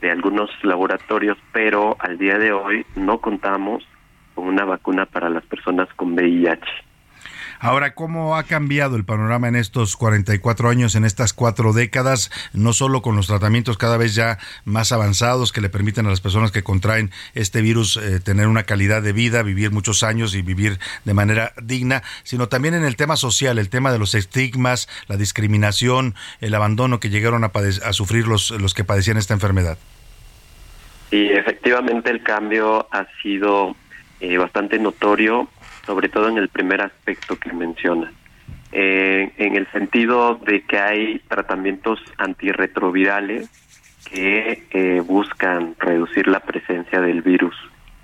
de 0.00 0.10
algunos 0.10 0.50
laboratorios, 0.62 1.38
pero 1.52 1.96
al 1.98 2.18
día 2.18 2.38
de 2.38 2.52
hoy 2.52 2.86
no 2.96 3.18
contamos 3.20 3.86
con 4.34 4.46
una 4.46 4.64
vacuna 4.64 5.06
para 5.06 5.28
las 5.30 5.44
personas 5.44 5.88
con 5.94 6.14
VIH. 6.14 6.66
Ahora, 7.60 7.94
¿cómo 7.94 8.36
ha 8.36 8.44
cambiado 8.44 8.96
el 8.96 9.04
panorama 9.04 9.48
en 9.48 9.56
estos 9.56 9.96
44 9.96 10.68
años, 10.68 10.94
en 10.94 11.04
estas 11.04 11.32
cuatro 11.32 11.72
décadas, 11.72 12.30
no 12.52 12.72
solo 12.72 13.02
con 13.02 13.16
los 13.16 13.26
tratamientos 13.26 13.78
cada 13.78 13.96
vez 13.96 14.14
ya 14.14 14.38
más 14.64 14.92
avanzados 14.92 15.52
que 15.52 15.60
le 15.60 15.68
permiten 15.68 16.06
a 16.06 16.10
las 16.10 16.20
personas 16.20 16.52
que 16.52 16.62
contraen 16.62 17.10
este 17.34 17.62
virus 17.62 17.96
eh, 17.96 18.20
tener 18.20 18.48
una 18.48 18.64
calidad 18.64 19.02
de 19.02 19.12
vida, 19.12 19.42
vivir 19.42 19.70
muchos 19.70 20.02
años 20.02 20.34
y 20.34 20.42
vivir 20.42 20.78
de 21.04 21.14
manera 21.14 21.52
digna, 21.62 22.02
sino 22.22 22.48
también 22.48 22.74
en 22.74 22.84
el 22.84 22.96
tema 22.96 23.16
social, 23.16 23.58
el 23.58 23.68
tema 23.68 23.92
de 23.92 23.98
los 23.98 24.14
estigmas, 24.14 24.88
la 25.08 25.16
discriminación, 25.16 26.14
el 26.40 26.54
abandono 26.54 27.00
que 27.00 27.10
llegaron 27.10 27.44
a, 27.44 27.52
a 27.84 27.92
sufrir 27.92 28.26
los, 28.26 28.50
los 28.50 28.74
que 28.74 28.84
padecían 28.84 29.16
esta 29.16 29.34
enfermedad? 29.34 29.78
Sí, 31.10 31.28
efectivamente 31.30 32.10
el 32.10 32.22
cambio 32.22 32.88
ha 32.90 33.06
sido 33.22 33.76
eh, 34.20 34.36
bastante 34.36 34.78
notorio 34.78 35.48
sobre 35.86 36.08
todo 36.08 36.28
en 36.28 36.38
el 36.38 36.48
primer 36.48 36.80
aspecto 36.82 37.36
que 37.36 37.52
menciona, 37.52 38.12
eh, 38.72 39.32
en 39.36 39.56
el 39.56 39.70
sentido 39.70 40.34
de 40.36 40.62
que 40.62 40.78
hay 40.78 41.18
tratamientos 41.28 42.00
antirretrovirales 42.18 43.48
que 44.10 44.64
eh, 44.70 45.00
buscan 45.00 45.76
reducir 45.78 46.28
la 46.28 46.40
presencia 46.40 47.00
del 47.00 47.22
virus 47.22 47.56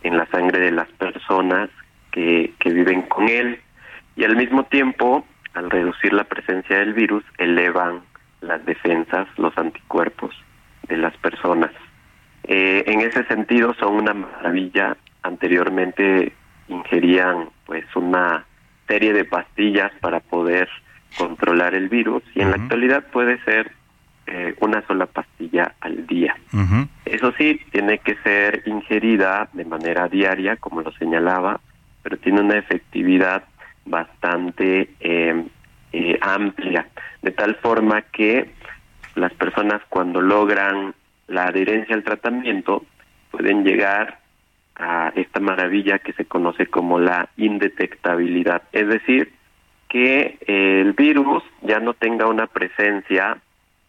en 0.03 0.17
la 0.17 0.27
sangre 0.27 0.61
de 0.61 0.71
las 0.71 0.89
personas 0.93 1.69
que, 2.11 2.55
que 2.59 2.71
viven 2.71 3.03
con 3.03 3.29
él 3.29 3.61
y 4.17 4.25
al 4.25 4.37
mismo 4.37 4.65
tiempo, 4.65 5.25
al 5.55 5.71
reducir 5.71 6.13
la 6.13 6.25
presencia 6.25 6.79
del 6.79 6.95
virus, 6.95 7.25
elevan 7.39 8.03
las 8.41 8.65
defensas, 8.65 9.27
los 9.37 9.57
anticuerpos 9.57 10.35
de 10.89 10.97
las 10.97 11.17
personas. 11.19 11.71
Eh, 12.45 12.85
en 12.87 13.01
ese 13.01 13.25
sentido 13.25 13.75
son 13.75 13.95
una 13.95 14.15
maravilla. 14.15 14.97
Anteriormente 15.23 16.33
ingerían 16.71 17.51
pues 17.67 17.85
una 17.95 18.45
serie 18.87 19.13
de 19.13 19.25
pastillas 19.25 19.93
para 20.01 20.21
poder 20.21 20.69
controlar 21.17 21.75
el 21.75 21.89
virus 21.89 22.23
y 22.35 22.41
en 22.41 22.51
la 22.51 22.57
actualidad 22.57 23.05
puede 23.13 23.43
ser 23.45 23.73
eh, 24.27 24.55
una 24.61 24.87
sola 24.87 25.07
pastilla 25.07 25.75
al 25.81 26.07
día. 26.07 26.37
Eso 27.05 27.33
sí, 27.37 27.61
tiene 27.73 27.99
que 27.99 28.15
ser 28.23 28.63
ingerida 28.67 29.49
de 29.53 29.65
manera 29.65 30.09
diaria, 30.09 30.57
como 30.57 30.83
lo 30.83 30.93
señalaba, 30.93 31.61
pero 32.03 32.17
tiene 32.17 32.41
una 32.41 32.59
efectividad 32.59 33.43
bastante 33.85 34.91
eh, 35.01 35.45
eh, 35.93 36.19
amplia, 36.21 36.87
de 37.23 37.33
tal 37.33 37.57
forma 37.57 38.03
que 38.03 38.51
las 39.17 39.33
personas 39.35 39.83
cuando 39.89 40.21
logran 40.21 40.95
la 41.27 41.47
adherencia 41.47 41.97
al 41.97 42.05
tratamiento 42.05 42.85
pueden 43.33 43.65
llegar 43.65 44.20
a 44.81 45.13
esta 45.15 45.41
maravilla 45.41 45.99
que 45.99 46.13
se 46.15 46.25
conoce 46.25 46.67
como 46.67 46.99
la 46.99 47.29
indetectabilidad, 47.37 48.63
es 48.73 48.89
decir, 48.89 49.33
que 49.89 50.39
el 50.47 50.93
virus 50.93 51.43
ya 51.63 51.81
no 51.81 51.95
tenga 51.95 52.27
una 52.27 52.47
presencia 52.47 53.39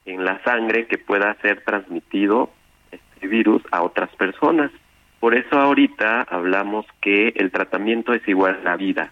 en 0.06 0.26
la 0.26 0.44
sangre 0.44 0.88
que 0.88 0.98
pueda 0.98 1.36
ser 1.42 1.64
transmitido 1.64 2.50
este 2.92 3.28
virus 3.28 3.62
a 3.72 3.84
otras 3.84 4.10
personas. 4.16 4.72
Por 5.20 5.36
eso 5.36 5.60
ahorita 5.60 6.24
hablamos 6.24 6.86
que 7.00 7.30
el 7.36 7.52
tratamiento 7.52 8.14
es 8.14 8.28
igual 8.28 8.58
a 8.62 8.64
la 8.72 8.76
vida. 8.76 9.12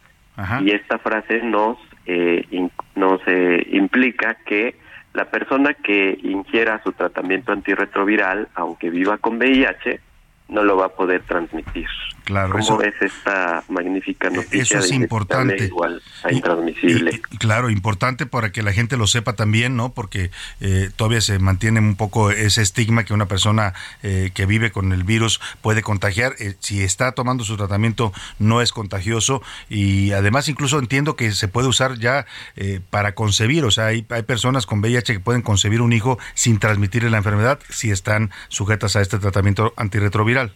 Y 0.62 0.72
esta 0.72 0.98
frase 1.00 1.42
nos, 1.44 1.78
eh, 2.06 2.46
nos 2.96 3.22
eh, 3.28 3.68
implica 3.72 4.36
que 4.46 4.76
la 5.14 5.26
persona 5.26 5.74
que 5.74 6.18
ingiera 6.24 6.82
su 6.84 6.94
tratamiento 6.94 7.52
antirretroviral, 7.52 8.48
aunque 8.56 8.90
viva 8.90 9.18
con 9.18 9.38
VIH, 9.38 10.00
no 10.50 10.64
lo 10.64 10.78
va 10.78 10.88
a 10.88 10.96
poder 10.96 11.24
transmitir. 11.26 11.88
Claro, 12.30 12.52
¿Cómo 12.52 12.64
eso, 12.64 12.78
ves 12.78 12.94
esta 13.02 13.64
magnífica 13.70 14.30
noticia? 14.30 14.62
eso 14.62 14.78
es 14.78 14.90
de 14.92 14.96
importante. 14.98 15.66
Igual 15.66 16.00
a 16.24 16.32
intransmisible. 16.32 17.12
Y- 17.12 17.16
y- 17.16 17.38
claro, 17.40 17.72
importante 17.72 18.28
para 18.28 18.52
que 18.52 18.62
la 18.62 18.72
gente 18.72 18.98
lo 18.98 19.08
sepa 19.08 19.34
también, 19.34 19.76
¿no? 19.76 19.94
Porque 19.94 20.30
eh, 20.62 20.92
todavía 20.96 21.22
se 21.22 21.40
mantiene 21.40 21.80
un 21.80 21.96
poco 21.96 22.30
ese 22.30 22.62
estigma 22.62 23.04
que 23.04 23.16
una 23.16 23.26
persona 23.26 23.74
eh, 24.04 24.30
que 24.36 24.46
vive 24.46 24.72
con 24.72 24.92
el 24.94 25.04
virus 25.04 25.42
puede 25.62 25.82
contagiar. 25.82 26.36
Eh, 26.38 26.54
si 26.60 26.84
está 26.84 27.14
tomando 27.14 27.44
su 27.44 27.58
tratamiento, 27.58 28.14
no 28.38 28.62
es 28.62 28.74
contagioso. 28.74 29.42
Y 29.68 30.12
además, 30.12 30.50
incluso 30.50 30.78
entiendo 30.78 31.16
que 31.16 31.32
se 31.32 31.48
puede 31.48 31.68
usar 31.68 31.98
ya 31.98 32.28
eh, 32.56 32.80
para 32.92 33.16
concebir. 33.16 33.66
O 33.66 33.72
sea, 33.72 33.88
hay, 33.88 34.06
hay 34.10 34.22
personas 34.22 34.68
con 34.68 34.82
VIH 34.82 35.14
que 35.14 35.20
pueden 35.20 35.42
concebir 35.42 35.82
un 35.82 35.94
hijo 35.94 36.20
sin 36.36 36.60
transmitirle 36.60 37.10
la 37.10 37.18
enfermedad 37.18 37.58
si 37.70 37.90
están 37.90 38.30
sujetas 38.50 38.96
a 38.96 39.02
este 39.02 39.18
tratamiento 39.18 39.74
antirretroviral. 39.78 40.54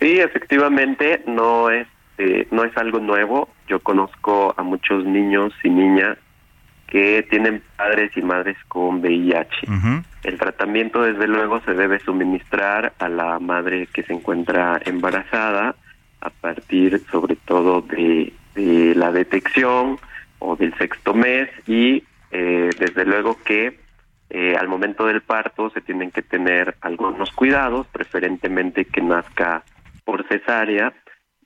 Sí, 0.00 0.20
efectivamente, 0.20 1.22
no 1.26 1.70
es 1.70 1.86
eh, 2.18 2.48
no 2.50 2.64
es 2.64 2.76
algo 2.76 2.98
nuevo. 2.98 3.48
Yo 3.68 3.78
conozco 3.80 4.52
a 4.56 4.62
muchos 4.62 5.04
niños 5.04 5.52
y 5.62 5.70
niñas 5.70 6.18
que 6.88 7.24
tienen 7.30 7.62
padres 7.76 8.10
y 8.16 8.22
madres 8.22 8.56
con 8.66 9.00
VIH. 9.00 9.68
El 10.24 10.38
tratamiento, 10.38 11.02
desde 11.02 11.28
luego, 11.28 11.60
se 11.60 11.74
debe 11.74 12.00
suministrar 12.00 12.94
a 12.98 13.08
la 13.08 13.38
madre 13.38 13.86
que 13.92 14.02
se 14.02 14.14
encuentra 14.14 14.80
embarazada 14.84 15.76
a 16.20 16.30
partir, 16.30 17.00
sobre 17.10 17.36
todo, 17.36 17.82
de, 17.82 18.32
de 18.54 18.94
la 18.96 19.12
detección 19.12 19.98
o 20.40 20.56
del 20.56 20.76
sexto 20.76 21.14
mes 21.14 21.48
y, 21.66 22.02
eh, 22.30 22.70
desde 22.78 23.04
luego, 23.04 23.36
que 23.44 23.78
eh, 24.30 24.56
al 24.58 24.66
momento 24.66 25.06
del 25.06 25.20
parto 25.20 25.70
se 25.70 25.82
tienen 25.82 26.10
que 26.10 26.22
tener 26.22 26.76
algunos 26.80 27.30
cuidados, 27.32 27.86
preferentemente 27.88 28.86
que 28.86 29.02
nazca 29.02 29.62
por 30.08 30.26
cesárea 30.26 30.94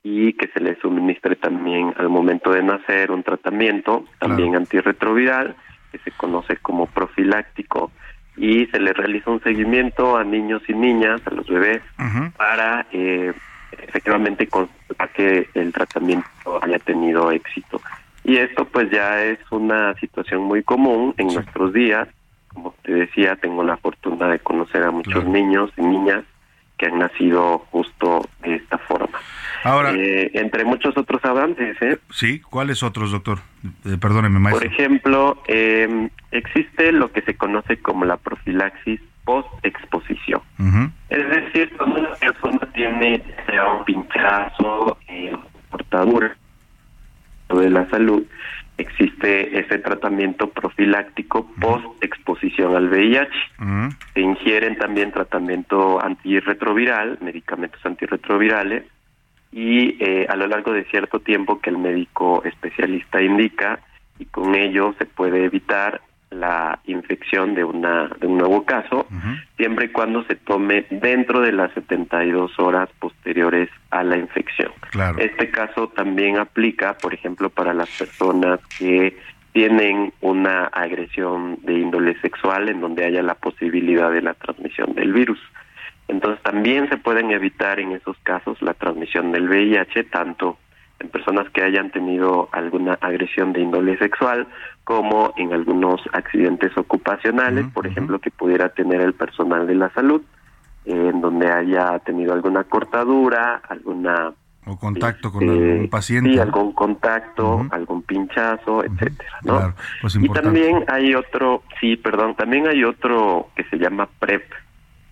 y 0.03 0.31
que 0.31 0.47
se 0.47 0.61
le 0.61 0.79
suministre 0.79 1.35
también 1.35 1.93
al 1.97 2.07
momento 2.07 2.49
de 2.49 2.63
nacer 2.63 3.11
un 3.11 3.21
tratamiento 3.21 4.05
también 4.19 4.55
antirretroviral 4.55 5.53
que 5.91 5.97
se 5.97 6.11
conoce 6.11 6.55
como 6.55 6.85
profiláctico 6.85 7.91
y 8.37 8.65
se 8.67 8.79
le 8.79 8.93
realiza 8.93 9.31
un 9.31 9.43
seguimiento 9.43 10.15
a 10.15 10.23
niños 10.23 10.61
y 10.69 10.73
niñas, 10.75 11.19
a 11.25 11.31
los 11.31 11.45
bebés, 11.45 11.81
para 12.37 12.87
eh, 12.93 13.33
efectivamente 13.85 14.47
constatar 14.47 15.11
que 15.11 15.49
el 15.55 15.73
tratamiento 15.73 16.29
haya 16.61 16.79
tenido 16.79 17.31
éxito. 17.31 17.81
Y 18.23 18.37
esto 18.37 18.63
pues 18.63 18.89
ya 18.91 19.21
es 19.25 19.39
una 19.51 19.93
situación 19.95 20.41
muy 20.43 20.63
común 20.63 21.13
en 21.17 21.27
nuestros 21.27 21.73
días. 21.73 22.07
Como 22.47 22.73
te 22.81 22.93
decía, 22.93 23.35
tengo 23.35 23.61
la 23.61 23.75
fortuna 23.75 24.29
de 24.29 24.39
conocer 24.39 24.83
a 24.83 24.91
muchos 24.91 25.25
niños 25.25 25.69
y 25.75 25.81
niñas 25.81 26.23
que 26.83 26.89
han 26.89 26.99
nacido 26.99 27.59
justo 27.71 28.27
de 28.41 28.55
esta 28.55 28.77
forma. 28.77 29.17
Ahora, 29.63 29.93
Eh, 29.95 30.31
entre 30.33 30.65
muchos 30.65 30.97
otros 30.97 31.23
avances, 31.23 31.77
¿eh? 31.81 31.97
sí, 32.11 32.41
¿cuáles 32.41 32.83
otros, 32.83 33.11
doctor? 33.11 33.39
Eh, 33.85 33.97
perdóneme, 33.99 34.39
maestro. 34.39 34.67
Por 34.69 34.73
ejemplo, 34.73 35.41
eh, 35.47 36.09
existe 36.31 36.91
lo 36.91 37.11
que 37.11 37.21
se 37.21 37.35
conoce 37.35 37.77
como 37.77 38.03
la 38.03 38.17
profilaxis 38.17 38.99
post-exposición. 39.23 40.41
Ujú. 40.59 40.91
Es 41.09 41.29
decir, 41.29 41.71
cuando 41.77 42.01
una 42.01 42.15
persona 42.15 42.59
tiene 42.73 43.23
sea 43.47 43.71
un 43.71 43.85
pinchazo, 43.85 44.97
eh, 45.07 45.33
cortadura 45.69 46.35
de 47.49 47.69
la 47.69 47.89
salud, 47.89 48.23
existe 48.77 49.59
ese 49.59 49.79
tratamiento 49.79 50.49
profiláctico 50.49 51.47
post-exposición 51.59 52.75
al 52.75 52.89
VIH. 52.89 53.31
Se 54.13 54.21
ingieren 54.21 54.77
también 54.77 55.11
tratamiento 55.11 56.03
antirretroviral, 56.03 57.19
medicamentos 57.21 57.85
antirretrovirales, 57.85 58.83
y 59.51 60.03
eh, 60.03 60.25
a 60.27 60.35
lo 60.35 60.47
largo 60.47 60.71
de 60.73 60.85
cierto 60.85 61.19
tiempo 61.19 61.61
que 61.61 61.69
el 61.69 61.77
médico 61.77 62.43
especialista 62.43 63.21
indica, 63.21 63.79
y 64.17 64.25
con 64.25 64.55
ello 64.55 64.95
se 64.97 65.05
puede 65.05 65.45
evitar 65.45 66.01
la 66.33 66.79
infección 66.85 67.55
de 67.55 67.63
una 67.63 68.09
de 68.19 68.27
un 68.27 68.37
nuevo 68.37 68.65
caso, 68.65 69.07
siempre 69.57 69.85
y 69.85 69.89
cuando 69.89 70.23
se 70.25 70.35
tome 70.35 70.85
dentro 70.89 71.41
de 71.41 71.51
las 71.51 71.71
72 71.73 72.59
horas 72.59 72.89
posteriores 72.99 73.69
a 73.91 74.03
la 74.03 74.17
infección. 74.17 74.71
Claro. 74.91 75.19
Este 75.19 75.49
caso 75.49 75.89
también 75.89 76.37
aplica, 76.37 76.97
por 76.97 77.13
ejemplo, 77.13 77.49
para 77.49 77.73
las 77.73 77.89
personas 77.89 78.59
que 78.77 79.17
tienen 79.53 80.13
una 80.21 80.65
agresión 80.65 81.59
de 81.61 81.73
índole 81.73 82.19
sexual 82.21 82.69
en 82.69 82.81
donde 82.81 83.05
haya 83.05 83.21
la 83.21 83.35
posibilidad 83.35 84.11
de 84.11 84.21
la 84.21 84.33
transmisión 84.33 84.95
del 84.95 85.13
virus. 85.13 85.39
Entonces 86.07 86.41
también 86.43 86.89
se 86.89 86.97
pueden 86.97 87.31
evitar 87.31 87.79
en 87.79 87.91
esos 87.91 88.17
casos 88.23 88.61
la 88.61 88.73
transmisión 88.73 89.31
del 89.31 89.47
VIH, 89.47 90.05
tanto 90.05 90.57
en 91.03 91.09
personas 91.09 91.49
que 91.51 91.61
hayan 91.61 91.91
tenido 91.91 92.49
alguna 92.51 92.93
agresión 93.01 93.53
de 93.53 93.61
índole 93.61 93.97
sexual 93.97 94.47
como 94.83 95.33
en 95.37 95.53
algunos 95.53 96.01
accidentes 96.13 96.75
ocupacionales, 96.77 97.65
por 97.73 97.85
ejemplo, 97.85 98.19
que 98.19 98.31
pudiera 98.31 98.69
tener 98.69 99.01
el 99.01 99.13
personal 99.13 99.67
de 99.67 99.75
la 99.75 99.89
salud, 99.91 100.21
eh, 100.85 101.09
en 101.13 101.21
donde 101.21 101.51
haya 101.51 101.99
tenido 101.99 102.33
alguna 102.33 102.63
cortadura, 102.63 103.61
alguna 103.69 104.33
O 104.65 104.77
contacto 104.77 105.31
con 105.31 105.43
eh, 105.43 105.71
algún 105.71 105.89
paciente. 105.89 106.33
sí, 106.33 106.39
algún 106.39 106.73
contacto, 106.73 107.65
algún 107.69 108.01
pinchazo, 108.03 108.83
etcétera, 108.83 109.39
¿no? 109.43 109.57
Claro, 109.57 109.75
pues 110.01 110.15
y 110.15 110.29
también 110.29 110.85
hay 110.87 111.15
otro, 111.15 111.63
sí, 111.79 111.95
perdón, 111.97 112.35
también 112.35 112.67
hay 112.67 112.83
otro 112.83 113.49
que 113.55 113.63
se 113.65 113.77
llama 113.77 114.09
PrEP, 114.19 114.43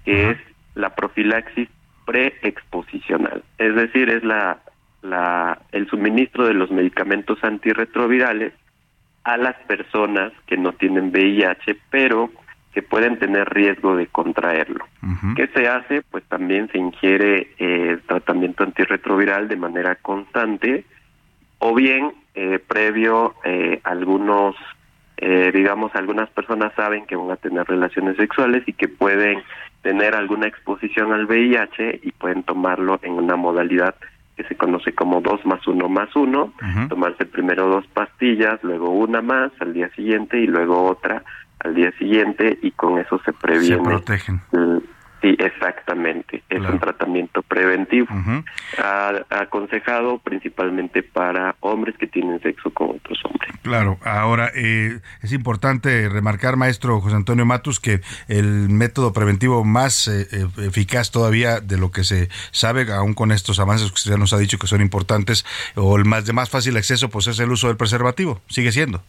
que 0.03 0.31
es 0.31 0.37
la 0.75 0.95
profilaxis 0.95 1.69
preexposicional. 2.05 3.43
Es 3.57 3.75
decir, 3.75 4.09
es 4.09 4.23
la, 4.23 4.59
la, 5.01 5.59
el 5.71 5.87
suministro 5.87 6.47
de 6.47 6.53
los 6.53 6.71
medicamentos 6.71 7.43
antirretrovirales 7.43 8.53
a 9.23 9.37
las 9.37 9.55
personas 9.67 10.31
que 10.47 10.57
no 10.57 10.73
tienen 10.73 11.09
VIH, 11.11 11.77
pero 11.89 12.29
que 12.73 12.81
pueden 12.81 13.19
tener 13.19 13.49
riesgo 13.49 13.95
de 13.95 14.07
contraerlo. 14.07 14.85
¿Qué 15.35 15.47
se 15.47 15.67
hace? 15.67 16.01
Pues 16.03 16.23
también 16.25 16.69
se 16.71 16.77
ingiere 16.77 17.53
eh, 17.57 17.89
el 17.91 18.01
tratamiento 18.03 18.63
antirretroviral 18.63 19.47
de 19.49 19.57
manera 19.57 19.95
constante 19.95 20.85
o 21.59 21.75
bien 21.75 22.13
eh, 22.33 22.59
previo 22.65 23.35
eh, 23.43 23.81
algunos, 23.83 24.55
eh, 25.17 25.51
digamos, 25.53 25.93
algunas 25.95 26.29
personas 26.29 26.73
saben 26.75 27.05
que 27.05 27.15
van 27.15 27.29
a 27.29 27.35
tener 27.35 27.67
relaciones 27.67 28.15
sexuales 28.15 28.63
y 28.65 28.73
que 28.73 28.87
pueden 28.87 29.43
tener 29.81 30.15
alguna 30.15 30.47
exposición 30.47 31.11
al 31.11 31.25
VIH 31.25 31.99
y 32.03 32.11
pueden 32.13 32.43
tomarlo 32.43 32.99
en 33.03 33.13
una 33.13 33.35
modalidad 33.35 33.95
que 34.35 34.43
se 34.43 34.55
conoce 34.55 34.93
como 34.93 35.21
2 35.21 35.45
más 35.45 35.65
1 35.67 35.89
más 35.89 36.15
1, 36.15 36.53
tomarse 36.89 37.25
primero 37.25 37.67
dos 37.67 37.85
pastillas, 37.87 38.63
luego 38.63 38.89
una 38.91 39.21
más 39.21 39.51
al 39.59 39.73
día 39.73 39.89
siguiente 39.95 40.39
y 40.39 40.47
luego 40.47 40.83
otra 40.83 41.23
al 41.59 41.75
día 41.75 41.91
siguiente 41.97 42.57
y 42.61 42.71
con 42.71 42.97
eso 42.97 43.19
se 43.23 43.33
previene. 43.33 43.77
Se 43.77 43.83
protegen. 43.83 44.41
Sí, 45.21 45.35
exactamente. 45.37 46.41
Es 46.49 46.59
un 46.59 46.79
tratamiento 46.79 47.43
preventivo. 47.43 48.07
aconsejado 49.29 50.17
principalmente 50.19 51.03
para 51.03 51.55
hombres 51.59 51.95
que 51.97 52.07
tienen 52.07 52.41
sexo 52.41 52.71
con 52.71 52.91
otros 52.91 53.19
hombres. 53.25 53.51
Claro. 53.61 53.99
Ahora, 54.03 54.51
eh, 54.55 54.99
es 55.21 55.31
importante 55.31 56.09
remarcar, 56.09 56.57
maestro 56.57 56.99
José 57.01 57.15
Antonio 57.15 57.45
Matus, 57.45 57.79
que 57.79 58.01
el 58.27 58.69
método 58.69 59.13
preventivo 59.13 59.63
más 59.63 60.07
eh, 60.07 60.27
eh, 60.31 60.47
eficaz 60.65 61.11
todavía 61.11 61.59
de 61.59 61.77
lo 61.77 61.91
que 61.91 62.03
se 62.03 62.29
sabe, 62.51 62.91
aún 62.91 63.13
con 63.13 63.31
estos 63.31 63.59
avances 63.59 63.89
que 63.89 63.95
usted 63.95 64.17
nos 64.17 64.33
ha 64.33 64.39
dicho 64.39 64.57
que 64.57 64.67
son 64.67 64.81
importantes, 64.81 65.45
o 65.75 65.97
el 65.97 66.05
más 66.05 66.25
de 66.25 66.33
más 66.33 66.49
fácil 66.49 66.77
acceso, 66.77 67.09
pues 67.09 67.27
es 67.27 67.39
el 67.39 67.51
uso 67.51 67.67
del 67.67 67.77
preservativo. 67.77 68.41
Sigue 68.47 68.71
siendo. 68.71 69.03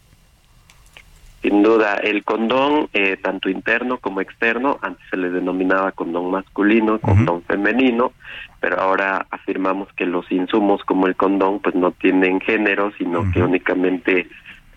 Sin 1.43 1.61
duda, 1.61 1.95
el 1.95 2.23
condón, 2.23 2.87
eh, 2.93 3.17
tanto 3.17 3.49
interno 3.49 3.97
como 3.97 4.21
externo, 4.21 4.79
antes 4.81 5.05
se 5.09 5.17
le 5.17 5.29
denominaba 5.29 5.91
condón 5.91 6.31
masculino, 6.31 6.99
condón 6.99 7.43
femenino, 7.43 8.13
pero 8.61 8.79
ahora 8.79 9.27
afirmamos 9.29 9.91
que 9.91 10.05
los 10.05 10.31
insumos 10.31 10.81
como 10.85 11.05
el 11.05 11.17
condón 11.17 11.59
pues 11.59 11.75
no 11.75 11.91
tienen 11.91 12.39
género, 12.39 12.93
sino 12.97 13.29
que 13.33 13.43
únicamente 13.43 14.29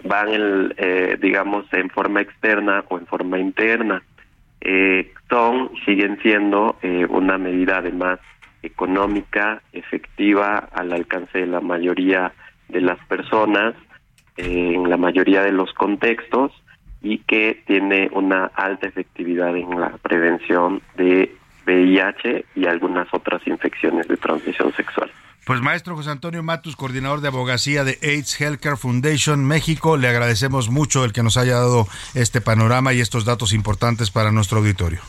van, 0.03 0.29
el, 0.31 0.75
eh, 0.77 1.17
digamos, 1.23 1.73
en 1.73 1.89
forma 1.89 2.21
externa 2.21 2.85
o 2.89 2.99
en 2.99 3.07
forma 3.07 3.39
interna. 3.39 4.03
Eh, 4.61 5.13
son, 5.31 5.71
siguen 5.85 6.19
siendo 6.21 6.79
eh, 6.83 7.07
una 7.09 7.39
medida 7.39 7.79
además 7.79 8.19
económica, 8.65 9.63
efectiva, 9.73 10.69
al 10.73 10.93
alcance 10.93 11.39
de 11.39 11.47
la 11.47 11.61
mayoría 11.61 12.33
de 12.69 12.81
las 12.81 12.99
personas, 13.07 13.77
en 14.37 14.89
la 14.89 14.97
mayoría 14.97 15.43
de 15.43 15.53
los 15.53 15.73
contextos 15.73 16.53
y 17.03 17.19
que 17.19 17.63
tiene 17.67 18.09
una 18.13 18.47
alta 18.55 18.87
efectividad 18.89 19.57
en 19.57 19.81
la 19.81 19.91
prevención 19.99 20.83
de 20.97 21.35
VIH 21.67 22.45
y 22.55 22.67
algunas 22.67 23.09
otras 23.13 23.47
infecciones 23.47 24.09
de 24.09 24.17
transmisión 24.17 24.73
sexual. 24.75 25.11
Pues 25.45 25.61
maestro 25.61 25.95
José 25.95 26.11
Antonio 26.11 26.43
Matus, 26.43 26.75
coordinador 26.75 27.21
de 27.21 27.29
abogacía 27.29 27.85
de 27.85 27.99
AIDS 28.03 28.41
Healthcare 28.41 28.77
Foundation 28.77 29.45
México, 29.45 29.97
le 29.97 30.09
agradecemos 30.09 30.71
mucho 30.71 31.05
el 31.05 31.13
que 31.13 31.23
nos 31.23 31.37
haya 31.37 31.55
dado 31.55 31.87
este 32.15 32.41
panorama 32.41 32.93
y 32.93 33.01
estos 33.01 33.25
datos 33.25 33.53
importantes 33.53 34.11
para 34.11 34.33
nuestro 34.33 34.59
auditorio. 34.59 35.01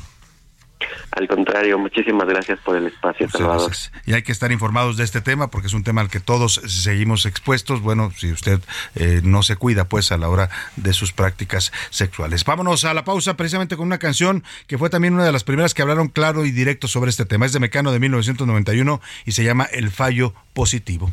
Al 1.12 1.28
contrario, 1.28 1.80
muchísimas 1.80 2.28
gracias 2.28 2.60
por 2.60 2.76
el 2.76 2.88
espacio, 2.88 3.30
Salvador. 3.30 3.72
Y 4.06 4.14
hay 4.14 4.22
que 4.22 4.32
estar 4.32 4.52
informados 4.52 4.98
de 4.98 5.04
este 5.04 5.22
tema 5.22 5.50
porque 5.50 5.68
es 5.68 5.74
un 5.74 5.84
tema 5.84 6.02
al 6.02 6.10
que 6.10 6.20
todos 6.20 6.62
seguimos 6.68 7.26
expuestos. 7.26 7.82
Bueno, 7.82 8.12
si 8.16 8.32
usted 8.32 8.60
eh, 8.96 9.22
no 9.24 9.42
se 9.44 9.56
cuida, 9.56 9.86
pues 9.86 10.12
a 10.12 10.18
la 10.18 10.30
hora 10.30 10.50
de 10.76 10.94
sus 10.94 11.14
prácticas 11.14 11.72
sexuales. 11.90 12.46
Vámonos 12.46 12.86
a 12.86 12.94
la 12.94 13.04
pausa 13.04 13.36
precisamente 13.36 13.78
con 13.78 13.88
una 13.88 13.98
canción 13.98 14.44
que 14.68 14.78
fue 14.78 14.90
también 14.90 15.14
una 15.14 15.26
de 15.26 15.32
las 15.32 15.44
primeras 15.44 15.74
que 15.74 15.82
hablaron 15.82 16.10
claro 16.10 16.46
y 16.46 16.52
directo 16.52 16.88
sobre 16.88 17.10
este 17.10 17.26
tema. 17.26 17.46
Es 17.46 17.54
de 17.54 17.60
Mecano 17.60 17.92
de 17.92 18.00
1991 18.00 19.02
y 19.26 19.32
se 19.32 19.44
llama 19.44 19.66
El 19.72 19.90
Fallo 19.90 20.34
Positivo. 20.54 21.12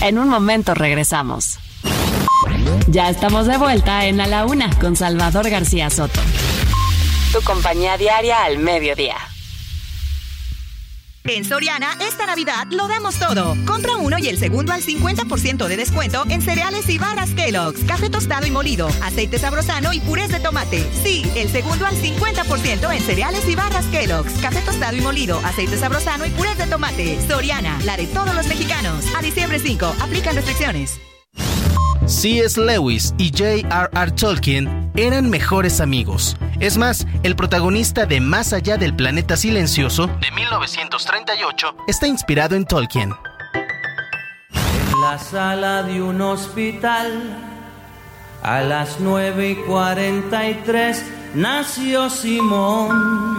En 0.00 0.18
un 0.18 0.28
momento 0.28 0.74
regresamos. 0.74 1.58
Ya 2.88 3.10
estamos 3.10 3.46
de 3.46 3.58
vuelta 3.58 4.06
en 4.06 4.20
A 4.20 4.26
la 4.26 4.46
Una 4.46 4.70
con 4.78 4.96
Salvador 4.96 5.50
García 5.50 5.90
Soto. 5.90 6.20
Tu 7.32 7.42
compañía 7.42 7.96
diaria 7.96 8.44
al 8.44 8.58
mediodía. 8.58 9.16
En 11.28 11.44
Soriana, 11.44 11.94
esta 12.00 12.24
Navidad 12.24 12.66
lo 12.70 12.88
damos 12.88 13.16
todo. 13.16 13.54
Compra 13.66 13.96
uno 13.96 14.18
y 14.18 14.28
el 14.28 14.38
segundo 14.38 14.72
al 14.72 14.82
50% 14.82 15.66
de 15.68 15.76
descuento 15.76 16.24
en 16.30 16.40
cereales 16.40 16.88
y 16.88 16.96
barras 16.96 17.30
Kellogg's, 17.34 17.84
café 17.84 18.08
tostado 18.08 18.46
y 18.46 18.50
molido, 18.50 18.88
aceite 19.02 19.38
sabrosano 19.38 19.92
y 19.92 20.00
purés 20.00 20.30
de 20.30 20.40
tomate. 20.40 20.82
Sí, 21.02 21.30
el 21.36 21.50
segundo 21.50 21.84
al 21.84 21.96
50% 21.96 22.94
en 22.94 23.02
cereales 23.02 23.46
y 23.46 23.54
barras 23.54 23.84
Kellogg's, 23.86 24.32
café 24.40 24.62
tostado 24.62 24.96
y 24.96 25.02
molido, 25.02 25.38
aceite 25.44 25.76
sabrosano 25.76 26.24
y 26.24 26.30
purés 26.30 26.56
de 26.56 26.66
tomate. 26.66 27.18
Soriana, 27.28 27.78
la 27.84 27.96
de 27.98 28.06
todos 28.06 28.34
los 28.34 28.46
mexicanos. 28.46 29.04
A 29.14 29.20
diciembre 29.20 29.58
5, 29.58 29.96
aplican 30.00 30.34
restricciones. 30.34 30.98
C.S. 32.08 32.58
Lewis 32.58 33.14
y 33.18 33.28
J.R.R. 33.28 34.10
Tolkien 34.12 34.90
eran 34.96 35.28
mejores 35.28 35.78
amigos. 35.82 36.38
Es 36.58 36.78
más, 36.78 37.06
el 37.22 37.36
protagonista 37.36 38.06
de 38.06 38.20
Más 38.22 38.54
allá 38.54 38.78
del 38.78 38.96
planeta 38.96 39.36
silencioso, 39.36 40.06
de 40.06 40.30
1938, 40.30 41.76
está 41.86 42.06
inspirado 42.06 42.56
en 42.56 42.64
Tolkien. 42.64 43.12
En 44.54 45.00
la 45.02 45.18
sala 45.18 45.82
de 45.82 46.00
un 46.00 46.22
hospital, 46.22 47.36
a 48.42 48.62
las 48.62 49.00
9 49.00 49.50
y 49.50 49.56
43, 49.56 51.04
nació 51.34 52.08
Simón. 52.08 53.38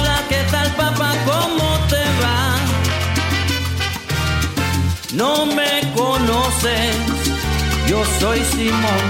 No 5.13 5.45
me 5.45 5.81
conoces, 5.93 6.95
yo 7.85 8.01
soy 8.19 8.39
Simón, 8.45 9.03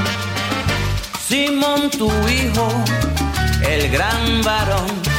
Simón 1.28 1.92
tu 1.92 2.08
hijo, 2.28 2.68
el 3.70 3.92
gran 3.92 4.42
varón. 4.42 5.11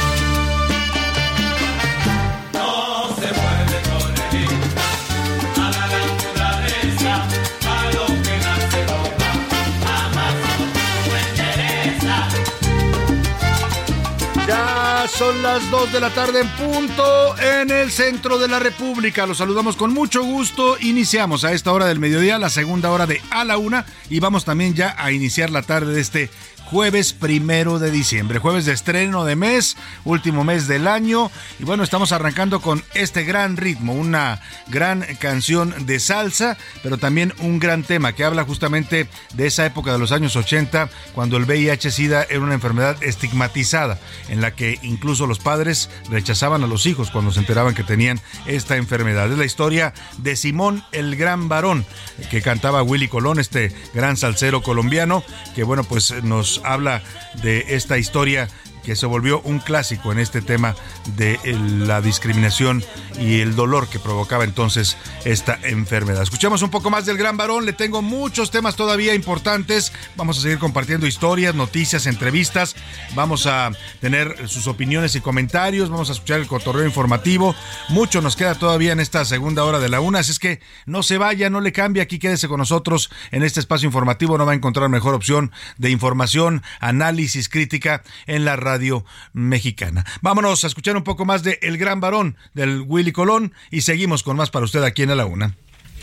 Son 15.17 15.43
las 15.43 15.69
2 15.69 15.91
de 15.93 15.99
la 15.99 16.09
tarde 16.09 16.41
en 16.41 16.49
punto 16.49 17.37
en 17.37 17.69
el 17.69 17.91
centro 17.91 18.39
de 18.39 18.47
la 18.47 18.59
República. 18.59 19.27
Los 19.27 19.37
saludamos 19.37 19.75
con 19.75 19.93
mucho 19.93 20.23
gusto. 20.23 20.77
Iniciamos 20.79 21.43
a 21.43 21.53
esta 21.53 21.71
hora 21.71 21.85
del 21.85 21.99
mediodía, 21.99 22.39
la 22.39 22.49
segunda 22.49 22.89
hora 22.91 23.05
de 23.05 23.21
a 23.29 23.43
la 23.43 23.57
una, 23.57 23.85
y 24.09 24.19
vamos 24.19 24.45
también 24.45 24.73
ya 24.73 24.95
a 24.97 25.11
iniciar 25.11 25.49
la 25.49 25.61
tarde 25.61 25.93
de 25.93 26.01
este 26.01 26.29
jueves 26.73 27.13
primero 27.13 27.77
de 27.77 27.91
diciembre, 27.91 28.39
jueves 28.39 28.65
de 28.65 28.73
estreno 28.73 29.25
de 29.25 29.35
mes, 29.35 29.77
último 30.05 30.43
mes 30.43 30.67
del 30.67 30.87
año. 30.87 31.29
Y 31.59 31.65
bueno, 31.65 31.83
estamos 31.83 32.11
arrancando 32.11 32.61
con 32.61 32.83
este 32.95 33.23
gran 33.23 33.57
ritmo, 33.57 33.93
una 33.93 34.41
gran 34.69 35.05
canción 35.19 35.85
de 35.85 35.99
salsa, 35.99 36.57
pero 36.81 36.97
también 36.97 37.31
un 37.37 37.59
gran 37.59 37.83
tema 37.83 38.13
que 38.13 38.23
habla 38.23 38.43
justamente 38.43 39.07
de 39.35 39.45
esa 39.45 39.67
época 39.67 39.93
de 39.93 39.99
los 39.99 40.11
años 40.11 40.35
80, 40.35 40.89
cuando 41.13 41.37
el 41.37 41.45
VIH-Sida 41.45 42.25
era 42.27 42.39
una 42.39 42.55
enfermedad 42.55 42.97
estigmatizada, 43.03 43.99
en 44.27 44.41
la 44.41 44.55
que 44.55 44.79
incluso 44.81 45.02
los 45.03 45.39
padres 45.39 45.89
rechazaban 46.09 46.63
a 46.63 46.67
los 46.67 46.85
hijos 46.85 47.11
cuando 47.11 47.31
se 47.31 47.39
enteraban 47.39 47.75
que 47.75 47.83
tenían 47.83 48.19
esta 48.45 48.77
enfermedad. 48.77 49.31
Es 49.31 49.37
la 49.37 49.45
historia 49.45 49.93
de 50.17 50.35
Simón 50.35 50.83
el 50.91 51.15
Gran 51.15 51.49
Varón, 51.49 51.85
que 52.31 52.41
cantaba 52.41 52.83
Willy 52.83 53.07
Colón, 53.07 53.39
este 53.39 53.73
gran 53.93 54.17
salsero 54.17 54.63
colombiano, 54.63 55.23
que 55.55 55.63
bueno, 55.63 55.83
pues 55.83 56.23
nos 56.23 56.61
habla 56.63 57.03
de 57.41 57.75
esta 57.75 57.97
historia 57.97 58.47
que 58.83 58.95
se 58.95 59.05
volvió 59.05 59.41
un 59.41 59.59
clásico 59.59 60.11
en 60.11 60.19
este 60.19 60.41
tema 60.41 60.75
de 61.15 61.39
la 61.79 62.01
discriminación 62.01 62.83
y 63.19 63.39
el 63.39 63.55
dolor 63.55 63.87
que 63.87 63.99
provocaba 63.99 64.43
entonces 64.43 64.97
esta 65.23 65.57
enfermedad. 65.63 66.23
Escuchemos 66.23 66.61
un 66.61 66.69
poco 66.69 66.89
más 66.89 67.05
del 67.05 67.17
gran 67.17 67.37
varón, 67.37 67.65
le 67.65 67.73
tengo 67.73 68.01
muchos 68.01 68.51
temas 68.51 68.75
todavía 68.75 69.15
importantes, 69.15 69.93
vamos 70.15 70.37
a 70.37 70.41
seguir 70.41 70.59
compartiendo 70.59 71.07
historias, 71.07 71.55
noticias, 71.55 72.05
entrevistas, 72.05 72.75
vamos 73.15 73.47
a 73.47 73.71
tener 74.01 74.47
sus 74.49 74.67
opiniones 74.67 75.15
y 75.15 75.21
comentarios, 75.21 75.89
vamos 75.89 76.09
a 76.09 76.13
escuchar 76.13 76.39
el 76.39 76.47
cotorreo 76.47 76.85
informativo, 76.85 77.55
mucho 77.89 78.21
nos 78.21 78.35
queda 78.35 78.55
todavía 78.55 78.91
en 78.91 78.99
esta 78.99 79.23
segunda 79.25 79.63
hora 79.63 79.79
de 79.79 79.89
la 79.89 80.01
una, 80.01 80.19
así 80.19 80.31
es 80.31 80.39
que 80.39 80.59
no 80.85 81.03
se 81.03 81.17
vaya, 81.17 81.49
no 81.49 81.61
le 81.61 81.71
cambie, 81.71 82.01
aquí 82.01 82.19
quédese 82.19 82.47
con 82.47 82.59
nosotros 82.59 83.09
en 83.31 83.43
este 83.43 83.59
espacio 83.59 83.87
informativo, 83.87 84.37
no 84.37 84.45
va 84.45 84.51
a 84.51 84.55
encontrar 84.55 84.89
mejor 84.89 85.13
opción 85.13 85.51
de 85.77 85.89
información, 85.89 86.63
análisis, 86.79 87.47
crítica 87.47 88.03
en 88.27 88.45
la 88.45 88.55
radio 88.55 88.72
radio 88.73 89.05
mexicana. 89.33 90.03
Vámonos 90.21 90.63
a 90.63 90.67
escuchar 90.67 90.97
un 90.97 91.03
poco 91.03 91.25
más 91.25 91.43
de 91.43 91.59
El 91.61 91.77
Gran 91.77 91.99
Varón 91.99 92.37
del 92.55 92.81
Willy 92.81 93.11
Colón 93.11 93.53
y 93.69 93.81
seguimos 93.81 94.23
con 94.23 94.35
más 94.35 94.49
para 94.49 94.65
usted 94.65 94.83
aquí 94.83 95.03
en 95.03 95.15
la 95.15 95.25
Una. 95.25 95.55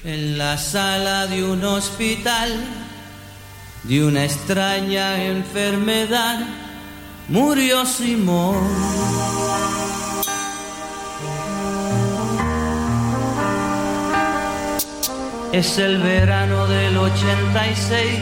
En 0.04 0.38
la 0.38 0.56
sala 0.56 1.26
de 1.26 1.44
un 1.44 1.64
hospital 1.64 2.48
de 3.84 4.04
una 4.04 4.24
extraña 4.24 5.24
enfermedad 5.24 6.46
murió 7.28 7.84
Simón. 7.84 8.56
Es 15.52 15.78
el 15.78 15.98
verano 15.98 16.68
del 16.68 16.96
86, 16.96 18.20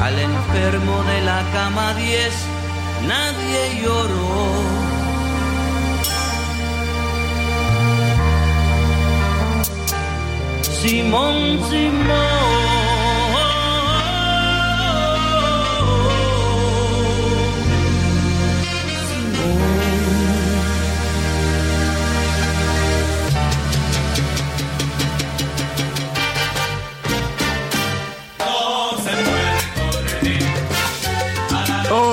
al 0.00 0.18
enfermo 0.20 1.02
de 1.02 1.20
la 1.22 1.42
cama 1.52 1.94
10 1.94 2.59
nadie 3.06 3.82
lloró. 3.82 4.30
Simón, 10.80 11.60
Simón. 11.68 12.59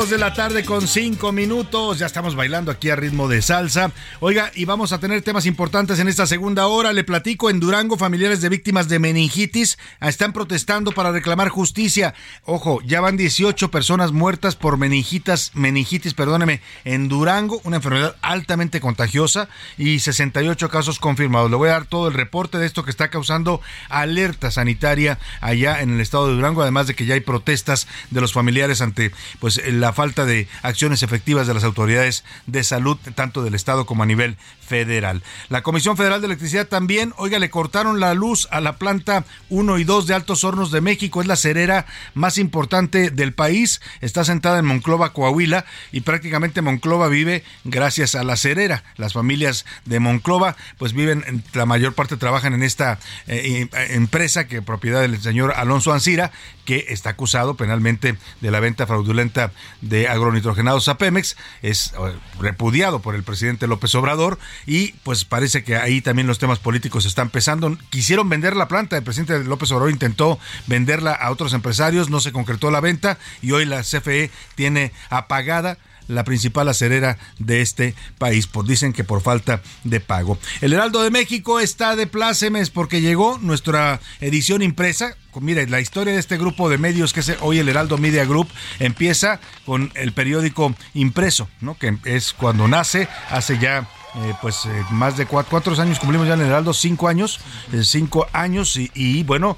De 0.05 0.19
la 0.19 0.31
tarde 0.31 0.63
con 0.63 0.87
cinco 0.87 1.31
minutos. 1.31 1.97
Ya 1.97 2.05
estamos 2.05 2.35
bailando 2.35 2.69
aquí 2.69 2.91
a 2.91 2.95
ritmo 2.95 3.27
de 3.27 3.41
salsa. 3.41 3.91
Oiga, 4.19 4.51
y 4.53 4.65
vamos 4.65 4.93
a 4.93 4.99
tener 4.99 5.23
temas 5.23 5.47
importantes 5.47 5.97
en 5.97 6.07
esta 6.07 6.27
segunda 6.27 6.67
hora. 6.67 6.93
Le 6.93 7.03
platico 7.03 7.49
en 7.49 7.59
Durango, 7.59 7.97
familiares 7.97 8.39
de 8.39 8.49
víctimas 8.49 8.89
de 8.89 8.99
meningitis 8.99 9.79
están 9.99 10.33
protestando 10.33 10.91
para 10.91 11.11
reclamar 11.11 11.49
justicia. 11.49 12.13
Ojo, 12.45 12.79
ya 12.85 13.01
van 13.01 13.17
18 13.17 13.71
personas 13.71 14.11
muertas 14.11 14.55
por 14.55 14.77
meningitis, 14.77 15.51
meningitis, 15.55 16.13
perdóneme, 16.13 16.61
en 16.85 17.09
Durango, 17.09 17.59
una 17.63 17.77
enfermedad 17.77 18.17
altamente 18.21 18.79
contagiosa 18.79 19.49
y 19.79 19.97
68 19.97 20.69
casos 20.69 20.99
confirmados. 20.99 21.49
Le 21.49 21.57
voy 21.57 21.69
a 21.69 21.73
dar 21.73 21.85
todo 21.85 22.07
el 22.07 22.13
reporte 22.13 22.59
de 22.59 22.67
esto 22.67 22.83
que 22.83 22.91
está 22.91 23.09
causando 23.09 23.61
alerta 23.89 24.51
sanitaria 24.51 25.17
allá 25.41 25.81
en 25.81 25.95
el 25.95 26.01
estado 26.01 26.27
de 26.27 26.35
Durango, 26.35 26.61
además 26.61 26.85
de 26.85 26.93
que 26.93 27.07
ya 27.07 27.15
hay 27.15 27.21
protestas 27.21 27.87
de 28.11 28.21
los 28.21 28.31
familiares 28.31 28.81
ante 28.81 29.11
pues 29.39 29.59
la 29.65 29.86
falta 29.93 30.25
de 30.25 30.47
acciones 30.61 31.03
efectivas 31.03 31.47
de 31.47 31.53
las 31.53 31.63
autoridades 31.63 32.23
de 32.45 32.63
salud, 32.63 32.97
tanto 33.15 33.43
del 33.43 33.55
Estado 33.55 33.85
como 33.85 34.03
a 34.03 34.05
nivel 34.05 34.37
federal. 34.67 35.23
La 35.49 35.63
Comisión 35.63 35.97
Federal 35.97 36.21
de 36.21 36.27
Electricidad 36.27 36.67
también, 36.67 37.13
oiga, 37.17 37.39
le 37.39 37.49
cortaron 37.49 37.99
la 37.99 38.13
luz 38.13 38.47
a 38.51 38.61
la 38.61 38.77
planta 38.77 39.25
1 39.49 39.77
y 39.77 39.83
2 39.83 40.07
de 40.07 40.13
Altos 40.13 40.43
Hornos 40.43 40.71
de 40.71 40.81
México. 40.81 41.21
Es 41.21 41.27
la 41.27 41.35
cerera 41.35 41.85
más 42.13 42.37
importante 42.37 43.09
del 43.09 43.33
país. 43.33 43.81
Está 44.01 44.25
sentada 44.25 44.59
en 44.59 44.65
Monclova, 44.65 45.13
Coahuila, 45.13 45.65
y 45.91 46.01
prácticamente 46.01 46.61
Monclova 46.61 47.07
vive 47.07 47.43
gracias 47.63 48.15
a 48.15 48.23
la 48.23 48.35
cerera. 48.35 48.83
Las 48.97 49.13
familias 49.13 49.65
de 49.85 49.99
Monclova, 49.99 50.55
pues 50.77 50.93
viven, 50.93 51.43
la 51.53 51.65
mayor 51.65 51.93
parte 51.93 52.17
trabajan 52.17 52.53
en 52.53 52.63
esta 52.63 52.99
eh, 53.27 53.67
eh, 53.71 53.87
empresa 53.91 54.47
que 54.47 54.61
propiedad 54.61 55.01
del 55.01 55.21
señor 55.21 55.53
Alonso 55.55 55.93
Ancira, 55.93 56.31
que 56.65 56.87
está 56.89 57.11
acusado 57.11 57.55
penalmente 57.55 58.17
de 58.41 58.51
la 58.51 58.59
venta 58.59 58.85
fraudulenta 58.85 59.51
de 59.81 60.07
agronitrogenados 60.07 60.89
a 60.89 60.97
Pemex, 60.97 61.37
es 61.61 61.93
eh, 61.93 62.13
repudiado 62.39 63.01
por 63.01 63.15
el 63.15 63.23
presidente 63.23 63.67
López 63.67 63.95
Obrador 63.95 64.37
y 64.65 64.93
pues 65.03 65.25
parece 65.25 65.63
que 65.63 65.75
ahí 65.75 66.01
también 66.01 66.27
los 66.27 66.39
temas 66.39 66.59
políticos 66.59 67.05
están 67.05 67.29
pesando. 67.29 67.77
Quisieron 67.89 68.29
vender 68.29 68.55
la 68.55 68.67
planta, 68.67 68.97
el 68.97 69.03
presidente 69.03 69.43
López 69.43 69.71
Obrador 69.71 69.91
intentó 69.91 70.39
venderla 70.67 71.13
a 71.13 71.31
otros 71.31 71.53
empresarios, 71.53 72.09
no 72.09 72.19
se 72.19 72.31
concretó 72.31 72.71
la 72.71 72.81
venta 72.81 73.17
y 73.41 73.51
hoy 73.51 73.65
la 73.65 73.81
CFE 73.81 74.31
tiene 74.55 74.91
apagada 75.09 75.77
la 76.07 76.23
principal 76.23 76.69
acerera 76.69 77.17
de 77.37 77.61
este 77.61 77.93
país, 78.17 78.47
por 78.47 78.65
dicen 78.65 78.93
que 78.93 79.03
por 79.03 79.21
falta 79.21 79.61
de 79.83 79.99
pago. 79.99 80.37
El 80.61 80.73
Heraldo 80.73 81.01
de 81.01 81.11
México 81.11 81.59
está 81.59 81.95
de 81.95 82.07
plácemes 82.07 82.69
porque 82.69 83.01
llegó 83.01 83.37
nuestra 83.39 83.99
edición 84.21 84.61
impresa 84.61 85.15
mire, 85.41 85.67
la 85.67 85.79
historia 85.79 86.13
de 86.13 86.19
este 86.19 86.37
grupo 86.37 86.69
de 86.69 86.77
medios 86.77 87.13
que 87.13 87.19
es 87.21 87.31
hoy 87.41 87.59
el 87.59 87.69
Heraldo 87.69 87.97
Media 87.97 88.25
Group 88.25 88.47
empieza 88.79 89.39
con 89.65 89.91
el 89.95 90.11
periódico 90.11 90.75
impreso, 90.93 91.47
¿no? 91.61 91.77
Que 91.77 91.97
es 92.05 92.33
cuando 92.33 92.67
nace 92.67 93.07
hace 93.29 93.59
ya 93.59 93.87
eh, 94.15 94.33
pues 94.41 94.65
eh, 94.65 94.85
más 94.89 95.17
de 95.17 95.25
cuatro, 95.25 95.79
años, 95.79 95.99
cumplimos 95.99 96.27
ya 96.27 96.35
en 96.35 96.39
el 96.39 96.47
Heraldo 96.47 96.73
cinco 96.73 97.09
años, 97.09 97.39
eh, 97.73 97.83
cinco 97.83 98.25
años 98.31 98.77
y, 98.77 99.23
bueno, 99.23 99.57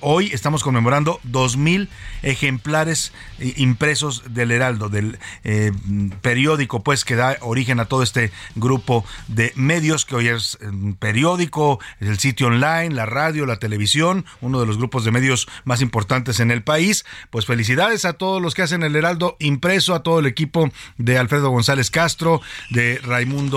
hoy 0.00 0.30
estamos 0.32 0.62
conmemorando 0.62 1.20
dos 1.24 1.56
mil 1.56 1.88
ejemplares 2.22 3.12
impresos 3.38 4.24
del 4.34 4.50
Heraldo, 4.50 4.88
del 4.88 5.18
periódico 6.22 6.82
pues 6.82 7.04
que 7.04 7.16
da 7.16 7.36
origen 7.40 7.80
a 7.80 7.84
todo 7.84 8.02
este 8.02 8.32
grupo 8.54 9.04
de 9.28 9.52
medios 9.56 10.04
que 10.04 10.16
hoy 10.16 10.28
es 10.28 10.58
periódico, 10.98 11.80
el 12.00 12.18
sitio 12.18 12.48
online, 12.48 12.90
la 12.90 13.06
radio, 13.06 13.46
la 13.46 13.58
televisión, 13.58 14.24
uno 14.40 14.60
de 14.60 14.66
los 14.66 14.78
grupos 14.78 15.04
de 15.04 15.10
medios 15.10 15.48
más 15.64 15.82
importantes 15.82 16.40
en 16.40 16.50
el 16.50 16.62
país. 16.62 17.04
Pues 17.30 17.46
felicidades 17.46 18.04
a 18.04 18.14
todos 18.14 18.40
los 18.40 18.54
que 18.54 18.62
hacen 18.62 18.82
el 18.82 18.96
Heraldo 18.96 19.36
impreso, 19.38 19.94
a 19.94 20.02
todo 20.02 20.18
el 20.18 20.26
equipo 20.26 20.70
de 20.98 21.18
Alfredo 21.18 21.50
González 21.50 21.90
Castro, 21.90 22.40
de 22.70 22.98
Raimundo 23.02 23.49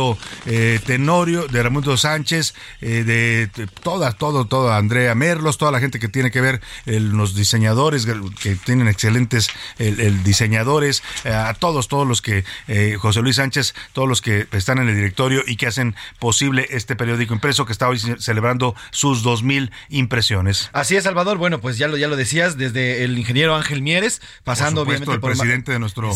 eh, 0.45 0.79
Tenorio, 0.85 1.47
de 1.47 1.61
Raimundo 1.61 1.95
Sánchez, 1.97 2.53
eh, 2.81 3.03
de, 3.03 3.67
toda, 3.81 4.11
todo, 4.13 4.45
toda, 4.45 4.77
Andrea 4.77 5.15
Merlos, 5.15 5.57
toda 5.57 5.71
la 5.71 5.79
gente 5.79 5.99
que 5.99 6.07
tiene 6.07 6.31
que 6.31 6.41
ver, 6.41 6.61
los 6.85 7.35
diseñadores 7.35 8.07
que 8.41 8.55
tienen 8.55 8.87
excelentes 8.87 9.49
el, 9.77 10.23
diseñadores, 10.23 11.03
eh, 11.23 11.33
a 11.33 11.53
todos, 11.53 11.87
todos 11.87 12.07
los 12.07 12.21
que, 12.21 12.43
José 12.97 13.21
Luis 13.21 13.37
Sánchez, 13.37 13.73
todos 13.93 14.07
los 14.07 14.21
que 14.21 14.47
están 14.51 14.79
en 14.79 14.89
el 14.89 14.95
directorio 14.95 15.43
y 15.45 15.55
que 15.55 15.67
hacen 15.67 15.95
posible 16.19 16.67
este 16.69 16.95
periódico 16.95 17.33
impreso 17.33 17.65
que 17.65 17.71
está 17.71 17.87
hoy 17.87 17.99
celebrando 17.99 18.75
sus 18.91 19.23
2.000 19.23 19.71
impresiones. 19.89 20.69
Así 20.73 20.95
es, 20.95 21.03
Salvador. 21.03 21.37
Bueno, 21.37 21.59
pues 21.59 21.77
ya 21.77 21.87
lo, 21.87 21.97
ya 21.97 22.07
lo 22.07 22.15
decías, 22.15 22.57
desde 22.57 23.03
el 23.03 23.17
ingeniero 23.17 23.55
Ángel 23.55 23.81
Mieres, 23.81 24.21
pasando 24.43 24.83
por 24.83 24.95
obviamente 24.95 25.13
el 25.13 25.21
presidente 25.21 25.71
de 25.71 25.79
nuestro 25.79 26.11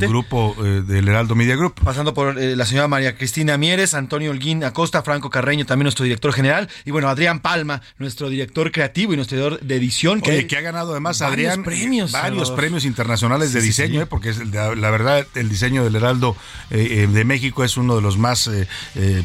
grupo 0.00 0.56
del 0.58 1.08
Heraldo 1.08 1.34
Media 1.34 1.56
Group. 1.56 1.74
Pasando 1.82 2.14
por 2.14 2.36
la 2.36 2.66
señora 2.66 2.88
María 2.88 3.16
Cristina 3.22 3.56
Mieres, 3.56 3.94
Antonio 3.94 4.32
Holguín 4.32 4.64
Acosta, 4.64 5.00
Franco 5.04 5.30
Carreño, 5.30 5.64
también 5.64 5.84
nuestro 5.84 6.02
director 6.02 6.32
general, 6.32 6.68
y 6.84 6.90
bueno, 6.90 7.08
Adrián 7.08 7.38
Palma, 7.38 7.80
nuestro 7.98 8.28
director 8.28 8.72
creativo 8.72 9.12
y 9.12 9.16
nuestro 9.16 9.38
director 9.38 9.60
de 9.64 9.76
edición. 9.76 10.20
Que, 10.20 10.48
que 10.48 10.56
ha 10.56 10.60
ganado 10.60 10.90
además 10.90 11.22
Adrián 11.22 11.62
premios, 11.62 12.10
varios 12.10 12.38
Salvador. 12.48 12.56
premios 12.56 12.84
internacionales 12.84 13.52
de 13.52 13.60
Sí, 13.60 13.66
diseño, 13.68 14.00
sí. 14.00 14.02
eh, 14.02 14.06
porque 14.06 14.30
es 14.30 14.38
el 14.40 14.50
de- 14.50 14.74
la 14.74 14.90
verdad 14.90 15.24
el 15.36 15.48
diseño 15.48 15.84
del 15.84 15.94
Heraldo 15.94 16.36
eh, 16.72 17.04
eh, 17.04 17.06
de 17.06 17.24
México 17.24 17.62
es 17.62 17.76
uno 17.76 17.94
de 17.94 18.02
los 18.02 18.18
más 18.18 18.48
eh, 18.48 18.66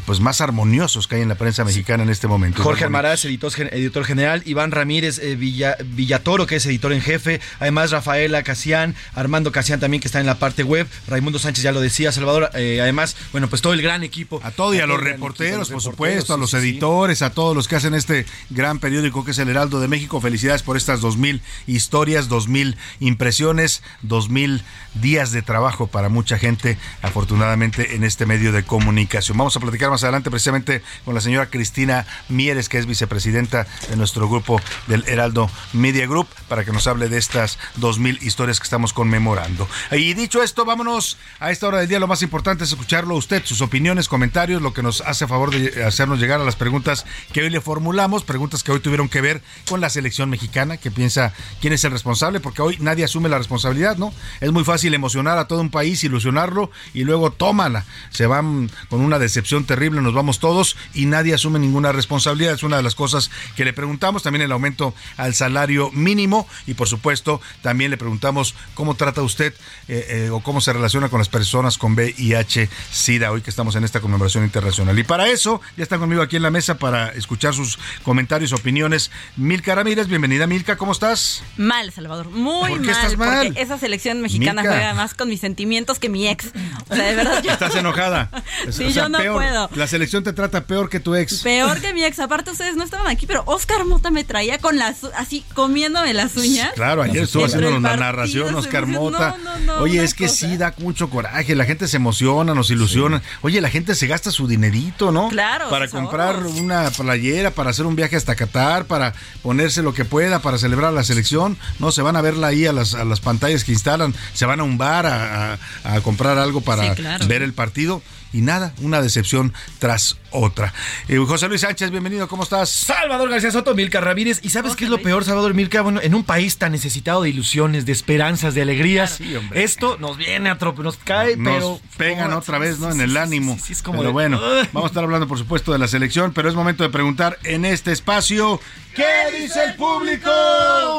pues 0.06 0.20
más 0.20 0.42
armoniosos 0.42 1.08
que 1.08 1.16
hay 1.16 1.24
en 1.24 1.30
la 1.30 1.36
prensa 1.36 1.66
mexicana 1.66 2.04
en 2.04 2.10
este 2.10 2.28
momento. 2.28 2.62
Jorge. 2.62 2.84
Almaraz, 2.84 3.26
editor, 3.26 3.52
gen- 3.52 3.70
editor 3.72 4.06
general, 4.06 4.44
Iván 4.46 4.70
Ramírez 4.70 5.20
Villa- 5.40 5.76
Villatoro, 5.84 6.46
que 6.46 6.58
es 6.58 6.66
editor 6.68 6.94
en 6.94 7.02
jefe, 7.02 7.42
además 7.60 7.90
Rafaela 7.90 8.44
Casián, 8.44 8.94
Armando 9.16 9.52
Casián 9.52 9.80
también, 9.80 10.02
que 10.02 10.08
está 10.08 10.20
en 10.20 10.28
la 10.28 10.36
parte 10.38 10.62
web, 10.62 10.86
Raimundo 11.08 11.40
Sánchez 11.40 11.64
ya 11.64 11.72
lo 11.72 11.82
decía, 11.82 12.12
Salvador, 12.12 12.52
además, 12.54 13.16
bueno, 13.32 13.48
pues 13.50 13.64
todo 13.64 13.74
el 13.74 13.82
gran 13.88 14.04
equipo. 14.04 14.42
A 14.44 14.52
todo 14.52 14.74
y 14.76 14.80
a 14.80 14.86
los 14.86 15.00
reporteros, 15.00 15.70
por 15.70 15.82
supuesto, 15.82 16.34
a 16.34 16.38
los 16.38 16.52
sí, 16.52 16.58
sí, 16.58 16.62
sí. 16.62 16.70
editores, 16.70 17.22
a 17.22 17.30
todos 17.30 17.56
los 17.56 17.70
que 17.70 17.78
hacen 17.78 17.94
este 17.94 18.26
gran 18.50 18.80
periódico 18.80 19.24
que 19.24 19.32
es 19.32 19.40
el 19.40 19.48
Heraldo 19.48 19.80
de 19.80 19.88
México. 19.88 20.20
Felicidades 20.20 20.62
por 20.62 20.76
estas 20.76 21.00
dos 21.00 21.16
mil 21.16 21.42
historias, 21.68 22.28
dos 22.28 22.50
mil 22.50 22.76
impresiones, 23.00 23.82
dos 24.02 24.30
mil 24.30 24.62
días 24.94 25.32
de 25.32 25.42
trabajo 25.42 25.88
para 25.88 26.10
mucha 26.10 26.38
gente, 26.38 26.78
afortunadamente, 27.02 27.96
en 27.96 28.04
este 28.04 28.26
medio 28.26 28.52
de 28.52 28.64
comunicación. 28.64 29.38
Vamos 29.38 29.56
a 29.56 29.62
platicar 29.62 29.90
más 29.90 30.04
adelante 30.04 30.30
precisamente 30.30 30.82
con 31.06 31.16
la 31.16 31.22
señora 31.22 31.50
Cristina 31.50 32.06
Mieres, 32.28 32.68
que 32.68 32.80
es 32.80 32.88
vicepresidenta 32.88 33.68
de 33.90 33.96
nuestro 33.96 34.28
grupo 34.28 34.62
del 34.88 35.06
Heraldo 35.08 35.50
Media 35.72 36.08
Group, 36.08 36.28
para 36.50 36.66
que 36.66 36.74
nos 36.74 36.88
hable 36.88 37.08
de 37.08 37.18
estas 37.18 37.58
dos 37.76 38.00
mil 38.00 38.20
historias 38.22 38.60
que 38.60 38.66
estamos 38.66 38.92
conmemorando. 38.92 39.66
Y 39.92 40.14
dicho 40.14 40.44
esto, 40.44 40.66
vámonos 40.66 41.18
a 41.40 41.52
esta 41.52 41.68
hora 41.68 41.80
del 41.80 41.88
día. 41.88 42.00
Lo 42.00 42.08
más 42.08 42.22
importante 42.22 42.66
es 42.66 42.72
escucharlo 42.72 43.16
a 43.16 43.18
usted, 43.18 43.46
sus 43.46 43.62
opiniones, 43.62 43.77
comentarios, 44.08 44.62
lo 44.62 44.74
que 44.74 44.84
nos 44.84 45.02
hace 45.02 45.28
favor 45.28 45.52
de 45.52 45.84
hacernos 45.84 46.20
llegar 46.20 46.42
a 46.42 46.44
las 46.44 46.56
preguntas 46.56 47.06
que 47.32 47.42
hoy 47.42 47.50
le 47.50 47.62
formulamos, 47.62 48.24
preguntas 48.24 48.64
que 48.64 48.72
hoy 48.72 48.80
tuvieron 48.80 49.10
que 49.10 49.22
ver 49.22 49.42
con 49.70 49.82
la 49.82 49.90
selección 49.90 50.30
mexicana, 50.30 50.78
que 50.78 50.92
piensa 50.92 51.34
quién 51.62 51.74
es 51.74 51.84
el 51.84 51.92
responsable, 51.92 52.40
porque 52.40 52.62
hoy 52.62 52.78
nadie 52.80 53.04
asume 53.04 53.30
la 53.30 53.38
responsabilidad, 53.38 53.98
¿no? 53.98 54.14
Es 54.42 54.52
muy 54.52 54.64
fácil 54.64 54.94
emocionar 54.94 55.38
a 55.38 55.48
todo 55.48 55.62
un 55.62 55.70
país, 55.70 56.04
ilusionarlo 56.04 56.72
y 56.94 57.04
luego 57.04 57.32
tómala. 57.32 57.86
Se 58.10 58.28
van 58.28 58.70
con 58.90 59.02
una 59.02 59.20
decepción 59.20 59.66
terrible, 59.66 60.02
nos 60.02 60.14
vamos 60.14 60.40
todos 60.40 60.76
y 60.94 61.06
nadie 61.06 61.34
asume 61.34 61.60
ninguna 61.60 61.92
responsabilidad. 61.92 62.54
Es 62.54 62.64
una 62.64 62.78
de 62.78 62.84
las 62.84 62.96
cosas 62.96 63.32
que 63.56 63.66
le 63.66 63.74
preguntamos. 63.74 64.24
También 64.24 64.44
el 64.44 64.52
aumento 64.52 64.94
al 65.18 65.34
salario 65.34 65.92
mínimo 65.92 66.48
y 66.66 66.74
por 66.74 66.88
supuesto 66.88 67.42
también 67.62 67.92
le 67.92 67.98
preguntamos 67.98 68.56
cómo 68.74 68.96
trata 68.96 69.22
usted 69.22 69.54
eh, 69.88 70.06
eh, 70.10 70.30
o 70.32 70.42
cómo 70.42 70.62
se 70.62 70.74
relaciona 70.74 71.10
con 71.10 71.20
las 71.20 71.30
personas 71.30 71.78
con 71.78 71.96
VIH-Sida 71.96 73.32
hoy 73.32 73.42
que 73.42 73.50
estamos 73.50 73.67
en 73.76 73.84
esta 73.84 74.00
conmemoración 74.00 74.44
internacional. 74.44 74.98
Y 74.98 75.04
para 75.04 75.28
eso 75.28 75.62
ya 75.76 75.84
está 75.84 75.98
conmigo 75.98 76.22
aquí 76.22 76.36
en 76.36 76.44
la 76.44 76.52
mesa 76.52 76.78
para 76.78 77.10
escuchar 77.10 77.54
sus 77.54 77.78
comentarios, 78.04 78.54
opiniones. 78.54 79.12
Milka 79.36 79.76
Ramírez, 79.76 80.08
bienvenida 80.08 80.48
Milka, 80.48 80.78
¿cómo 80.78 80.92
estás? 80.92 81.44
Mal, 81.58 81.92
Salvador, 81.92 82.30
muy 82.30 82.70
¿Por 82.70 82.82
qué 82.82 82.88
mal, 82.88 82.96
estás 82.96 83.18
mal? 83.18 83.48
porque 83.48 83.62
esa 83.62 83.78
selección 83.78 84.22
mexicana 84.22 84.62
juega 84.62 84.94
más 84.94 85.14
con 85.14 85.30
mis 85.30 85.40
sentimientos 85.42 86.00
que 86.00 86.10
mi 86.10 86.28
ex. 86.28 86.52
O 86.90 86.96
sea, 86.96 87.06
de 87.06 87.16
verdad 87.16 87.42
yo 87.44 87.52
Estás 87.52 87.76
enojada. 87.76 88.30
Sí, 88.72 88.92
yo 88.92 89.08
no 89.10 89.18
peor. 89.20 89.36
puedo. 89.42 89.70
La 89.76 89.88
selección 89.88 90.24
te 90.24 90.34
trata 90.34 90.66
peor 90.66 90.90
que 90.90 91.00
tu 91.00 91.16
ex. 91.16 91.42
peor 91.42 91.80
que 91.80 91.94
mi 91.94 92.04
ex. 92.04 92.20
Aparte 92.20 92.52
ustedes 92.52 92.76
no 92.76 92.84
estaban 92.84 93.08
aquí, 93.08 93.26
pero 93.28 93.44
Oscar 93.46 93.86
Mota 93.86 94.12
me 94.12 94.24
traía 94.24 94.58
con 94.60 94.78
las 94.78 95.04
así 95.16 95.44
comiéndome 95.54 96.14
las 96.14 96.36
uñas. 96.38 96.72
Claro, 96.74 97.02
ayer 97.04 97.24
estuvo 97.24 97.46
el 97.46 97.82
la 97.84 97.96
narración 97.98 98.54
Oscar 98.56 98.86
Mota. 98.86 99.36
no, 99.44 99.58
no, 99.60 99.60
no, 99.60 99.74
Oye, 99.82 100.04
es 100.04 100.14
que 100.14 100.26
cosa. 100.28 100.48
sí 100.48 100.58
da 100.58 100.74
mucho 100.78 101.10
coraje, 101.10 101.56
la 101.56 101.66
gente 101.66 101.88
se 101.88 101.98
emociona, 101.98 102.54
nos 102.54 102.70
ilusiona. 102.72 103.22
Oye, 103.42 103.57
la 103.62 103.70
gente 103.70 103.96
se 103.96 104.08
gasta 104.08 104.32
su 104.32 104.48
dinerito, 104.48 105.12
¿no? 105.12 105.30
Claro, 105.30 105.70
Para 105.70 105.88
comprar 105.88 106.36
ahorros. 106.36 106.54
una 106.56 106.90
playera, 106.92 107.52
para 107.52 107.70
hacer 107.72 107.86
un 107.86 107.96
viaje 107.96 108.16
hasta 108.16 108.36
Qatar, 108.36 108.86
para 108.86 109.14
ponerse 109.42 109.82
lo 109.84 109.94
que 109.94 110.06
pueda, 110.06 110.40
para 110.42 110.58
celebrar 110.58 110.94
la 110.94 111.04
selección. 111.04 111.58
No, 111.80 111.92
se 111.92 112.02
van 112.02 112.16
a 112.16 112.22
verla 112.22 112.48
ahí 112.48 112.66
a 112.66 112.74
las, 112.74 112.94
a 112.94 113.06
las 113.06 113.20
pantallas 113.20 113.64
que 113.64 113.72
instalan, 113.72 114.14
se 114.34 114.46
van 114.46 114.60
a 114.60 114.64
un 114.64 114.78
bar 114.78 115.06
a, 115.06 115.54
a- 115.54 115.58
a 115.84 116.02
comprar 116.02 116.38
algo 116.38 116.62
para 116.62 116.84
Sí, 116.96 117.02
claro. 117.02 117.28
ver 117.28 117.42
el 117.42 117.54
partido. 117.54 118.02
Y 118.38 118.42
nada, 118.42 118.72
una 118.84 119.02
decepción 119.02 119.52
tras 119.80 120.18
otra. 120.30 120.72
Eh, 121.08 121.18
José 121.18 121.48
Luis 121.48 121.62
Sánchez, 121.62 121.90
bienvenido, 121.90 122.28
¿cómo 122.28 122.44
estás? 122.44 122.70
Salvador 122.70 123.30
García 123.32 123.50
Soto, 123.50 123.74
Milka 123.74 124.00
Ramírez. 124.00 124.42
¿Y 124.44 124.50
sabes 124.50 124.76
qué 124.76 124.84
es 124.84 124.92
lo 124.92 125.02
peor, 125.02 125.24
Salvador 125.26 125.56
Milka? 125.56 125.82
Bueno, 125.82 126.02
en 126.04 126.14
un 126.14 126.24
país 126.24 126.58
tan 126.60 126.72
necesitado 126.72 127.24
de 127.24 127.30
ilusiones, 127.32 127.88
de 127.88 127.94
esperanzas, 127.94 128.54
de 128.54 128.62
alegrías, 128.62 129.20
esto 129.56 129.98
nos 129.98 130.18
viene 130.18 130.52
a 130.52 130.60
trope, 130.60 130.84
nos 130.84 130.98
cae, 130.98 131.36
nos 131.36 131.56
pero. 131.56 131.82
pegan 131.98 132.32
otra 132.34 132.60
vez, 132.60 132.78
¿no? 132.78 132.92
En 132.92 133.02
el 133.02 133.18
ánimo. 133.18 133.58
es 133.70 133.82
como 133.82 133.98
pero 134.00 134.10
de- 134.10 134.14
bueno, 134.14 134.40
vamos 134.72 134.84
a 134.84 134.92
estar 134.92 135.04
hablando, 135.04 135.28
por 135.28 135.40
supuesto, 135.40 135.72
de 135.74 135.80
la 135.80 135.88
selección, 135.88 136.32
pero 136.32 136.48
es 136.48 136.54
momento 136.54 136.84
de 136.84 136.90
preguntar 136.90 137.40
en 137.44 137.66
este 137.66 137.92
espacio. 137.92 138.62
¿Qué 138.96 139.06
dice 139.42 139.64
el 139.64 139.76
público? 139.76 140.32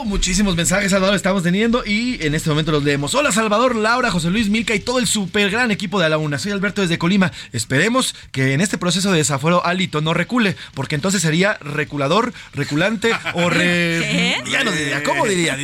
Muchísimos 0.05 0.55
mensajes, 0.57 0.91
Salvador, 0.93 1.17
estamos 1.17 1.43
teniendo 1.43 1.85
y 1.85 2.19
en 2.25 2.35
este 2.37 2.49
momento 2.49 2.71
los 2.71 2.85
leemos. 2.85 3.13
Hola, 3.15 3.33
Salvador, 3.33 3.75
Laura, 3.75 4.11
José 4.13 4.31
Luis, 4.31 4.49
Milka 4.49 4.73
y 4.75 4.79
todo 4.81 4.99
el 5.01 5.07
super 5.09 5.51
gran 5.51 5.73
equipo 5.73 5.99
de 5.99 6.07
A 6.07 6.09
la 6.09 6.19
Una. 6.19 6.39
Soy 6.39 6.53
Alberto 6.53 6.81
desde 6.81 6.97
Colima. 6.99 7.28
Esperemos 7.53 8.15
que 8.33 8.53
en 8.55 8.61
este 8.61 8.79
proceso 8.79 9.11
de 9.11 9.19
desafuero 9.19 9.65
Alito 9.65 10.01
no 10.01 10.15
recule, 10.15 10.57
porque 10.75 10.95
entonces 10.95 11.23
sería 11.23 11.59
reculador, 11.61 12.33
reculante 12.53 13.11
o 13.35 13.49
re. 13.51 14.37
Ya 14.51 14.65
no 14.65 14.73
diría, 14.73 15.03
¿cómo 15.03 15.27
diría? 15.27 15.57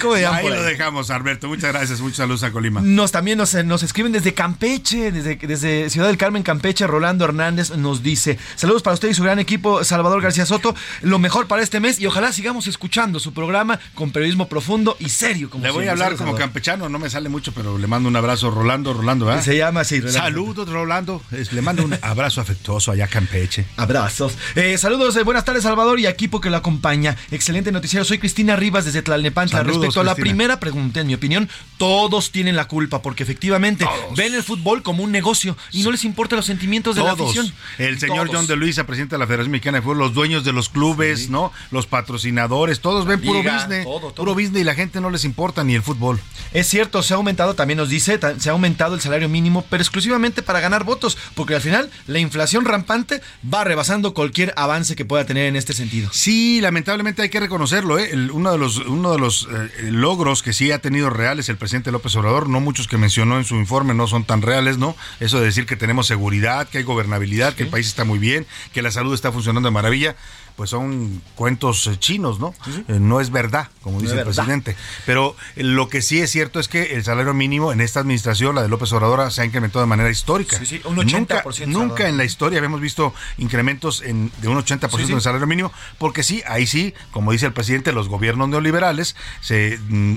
¿Cómo 0.00 0.14
dirían 0.14 0.34
Ahí 0.34 0.48
lo 0.48 0.62
dejamos, 0.62 1.10
Alberto. 1.10 1.48
Muchas 1.48 1.72
gracias, 1.72 2.00
muchos 2.00 2.18
saludos 2.18 2.42
a 2.42 2.50
Colima. 2.50 2.80
Nos 2.80 3.12
también 3.12 3.38
nos, 3.38 3.54
nos 3.64 3.82
escriben 3.82 4.12
desde 4.12 4.34
Campeche, 4.34 5.12
desde, 5.12 5.36
desde 5.36 5.90
Ciudad 5.90 6.08
del 6.08 6.16
Carmen, 6.16 6.42
Campeche. 6.42 6.86
Rolando 6.86 7.24
Hernández 7.24 7.70
nos 7.70 8.02
dice: 8.02 8.38
Saludos 8.56 8.82
para 8.82 8.94
usted 8.94 9.08
y 9.08 9.14
su 9.14 9.22
gran 9.22 9.38
equipo, 9.38 9.84
Salvador 9.84 10.20
García 10.22 10.46
Soto. 10.46 10.74
Lo 11.02 11.18
mejor 11.18 11.46
para 11.46 11.62
este 11.62 11.80
mes 11.80 12.00
y 12.00 12.06
ojalá 12.06 12.32
sigamos 12.32 12.66
escuchando 12.66 13.20
su 13.20 13.32
programa 13.32 13.78
con 13.94 14.10
periodismo 14.10 14.48
profundo 14.48 14.96
y 14.98 15.08
serio. 15.08 15.50
Como 15.50 15.64
Le 15.64 15.70
voy 15.70 15.88
a 15.88 15.92
hablar 15.92 16.08
como 16.08 16.18
Salvador. 16.18 16.40
campechano, 16.40 16.88
no 16.88 16.98
me 16.98 17.10
sale 17.10 17.28
mucho, 17.28 17.52
pero 17.52 17.78
le 17.78 17.86
mando 17.86 18.08
un 18.08 18.16
abrazo, 18.16 18.50
Rolando, 18.50 18.92
Rolando, 18.92 19.26
¿verdad? 19.26 19.42
Se 19.42 19.56
llama 19.56 19.80
así, 19.80 20.00
Rolando. 20.00 20.20
Saludos, 20.20 20.68
Rolando. 20.68 20.87
Es- 21.32 21.52
Le 21.52 21.62
mando 21.62 21.84
un 21.84 21.96
abrazo 22.02 22.40
afectuoso 22.40 22.90
allá 22.92 23.04
a 23.04 23.08
Campeche. 23.08 23.64
Abrazos. 23.76 24.36
Eh, 24.54 24.76
saludos, 24.78 25.16
eh, 25.16 25.22
buenas 25.22 25.44
tardes, 25.44 25.62
Salvador 25.62 25.98
y 26.00 26.06
equipo 26.06 26.40
que 26.40 26.50
lo 26.50 26.56
acompaña. 26.56 27.16
Excelente 27.30 27.70
noticiero. 27.72 28.04
Soy 28.04 28.18
Cristina 28.18 28.56
Rivas 28.56 28.84
desde 28.84 29.02
Tlalnepantla. 29.02 29.58
Saludos, 29.58 29.76
Respecto 29.78 30.00
a 30.00 30.04
la 30.04 30.14
primera 30.14 30.60
pregunta, 30.60 31.00
en 31.00 31.06
mi 31.06 31.14
opinión, 31.14 31.48
todos 31.76 32.32
tienen 32.32 32.56
la 32.56 32.66
culpa 32.66 33.02
porque 33.02 33.22
efectivamente 33.22 33.86
ven 34.16 34.34
el 34.34 34.42
fútbol 34.42 34.82
como 34.82 35.02
un 35.04 35.12
negocio 35.12 35.56
y 35.72 35.82
no 35.82 35.90
les 35.90 36.04
importan 36.04 36.36
los 36.36 36.46
sentimientos 36.46 36.96
de 36.96 37.02
la 37.04 37.12
afición. 37.12 37.52
El 37.78 37.98
señor 37.98 38.26
Todos. 38.26 38.36
John 38.40 38.46
de 38.46 38.56
Luisa, 38.56 38.84
presidente 38.86 39.14
de 39.14 39.18
la 39.18 39.26
Federación 39.26 39.52
Mexicana 39.52 39.78
de 39.78 39.82
Fútbol, 39.82 39.98
los 39.98 40.14
dueños 40.14 40.44
de 40.44 40.52
los 40.52 40.68
clubes, 40.68 41.28
¿no? 41.30 41.52
Los 41.70 41.86
patrocinadores, 41.86 42.80
todos 42.80 43.04
ven 43.06 43.20
puro 43.20 43.42
business. 43.42 43.84
todo. 43.84 44.14
Puro 44.14 44.34
business 44.34 44.62
y 44.62 44.64
la 44.64 44.74
gente 44.74 45.00
no 45.00 45.10
les 45.10 45.24
importa 45.24 45.62
ni 45.64 45.74
el 45.74 45.82
fútbol. 45.82 46.20
Es 46.52 46.66
cierto, 46.68 47.02
se 47.02 47.14
ha 47.14 47.16
aumentado, 47.16 47.54
también 47.54 47.76
nos 47.78 47.88
dice, 47.90 48.18
se 48.38 48.48
ha 48.48 48.52
aumentado 48.52 48.94
el 48.94 49.00
salario 49.00 49.28
mínimo, 49.28 49.64
pero 49.68 49.82
exclusivamente 49.82 50.42
para 50.42 50.60
ganar 50.60 50.77
votos, 50.84 51.16
porque 51.34 51.54
al 51.54 51.60
final 51.60 51.90
la 52.06 52.18
inflación 52.18 52.64
rampante 52.64 53.20
va 53.52 53.64
rebasando 53.64 54.14
cualquier 54.14 54.52
avance 54.56 54.96
que 54.96 55.04
pueda 55.04 55.24
tener 55.26 55.46
en 55.46 55.56
este 55.56 55.72
sentido. 55.72 56.10
Sí, 56.12 56.60
lamentablemente 56.60 57.22
hay 57.22 57.28
que 57.28 57.40
reconocerlo. 57.40 57.98
¿eh? 57.98 58.10
El- 58.12 58.30
uno 58.30 58.52
de 58.52 58.58
los, 58.58 58.78
uno 58.78 59.12
de 59.12 59.18
los 59.18 59.48
eh, 59.50 59.90
logros 59.90 60.42
que 60.42 60.52
sí 60.52 60.70
ha 60.72 60.78
tenido 60.80 61.10
reales 61.10 61.48
el 61.48 61.56
presidente 61.56 61.90
López 61.92 62.14
Obrador, 62.16 62.48
no 62.48 62.60
muchos 62.60 62.88
que 62.88 62.98
mencionó 62.98 63.38
en 63.38 63.44
su 63.44 63.56
informe 63.56 63.94
no 63.94 64.06
son 64.06 64.24
tan 64.24 64.42
reales, 64.42 64.78
¿no? 64.78 64.96
Eso 65.20 65.38
de 65.38 65.46
decir 65.46 65.66
que 65.66 65.76
tenemos 65.76 66.06
seguridad, 66.06 66.68
que 66.68 66.78
hay 66.78 66.84
gobernabilidad, 66.84 67.54
que 67.54 67.64
el 67.64 67.68
país 67.68 67.86
está 67.86 68.04
muy 68.04 68.18
bien, 68.18 68.46
que 68.72 68.82
la 68.82 68.90
salud 68.90 69.14
está 69.14 69.32
funcionando 69.32 69.68
de 69.68 69.72
maravilla. 69.72 70.16
Pues 70.58 70.70
son 70.70 71.22
cuentos 71.36 71.86
eh, 71.86 71.96
chinos, 72.00 72.40
¿no? 72.40 72.52
Eh, 72.88 72.98
no 72.98 73.20
es 73.20 73.30
verdad, 73.30 73.68
como 73.80 74.00
dice 74.00 74.14
el 74.14 74.18
verdad. 74.18 74.34
presidente. 74.34 74.74
Pero 75.06 75.36
eh, 75.54 75.62
lo 75.62 75.88
que 75.88 76.02
sí 76.02 76.18
es 76.20 76.32
cierto 76.32 76.58
es 76.58 76.66
que 76.66 76.96
el 76.96 77.04
salario 77.04 77.32
mínimo 77.32 77.70
en 77.72 77.80
esta 77.80 78.00
administración, 78.00 78.56
la 78.56 78.62
de 78.62 78.68
López 78.68 78.92
Obrador, 78.92 79.30
se 79.30 79.42
ha 79.42 79.44
incrementado 79.44 79.82
de 79.82 79.86
manera 79.86 80.10
histórica. 80.10 80.58
Sí, 80.58 80.66
sí, 80.66 80.80
un 80.84 80.96
Nunca, 80.96 81.44
80%, 81.44 81.66
nunca 81.68 82.08
en 82.08 82.16
la 82.16 82.24
historia 82.24 82.58
habíamos 82.58 82.80
visto 82.80 83.14
incrementos 83.38 84.02
en, 84.02 84.32
de 84.42 84.48
un 84.48 84.58
80% 84.58 84.90
Sí, 84.96 85.06
sí. 85.06 85.12
del 85.12 85.20
salario 85.22 85.46
mínimo, 85.46 85.72
porque 85.96 86.24
sí, 86.24 86.42
ahí 86.48 86.66
sí, 86.66 86.92
como 87.12 87.30
dice 87.30 87.46
el 87.46 87.52
presidente, 87.52 87.92
los 87.92 88.08
gobiernos 88.08 88.48
neoliberales 88.48 89.14
se 89.40 89.78
mm, 89.88 90.16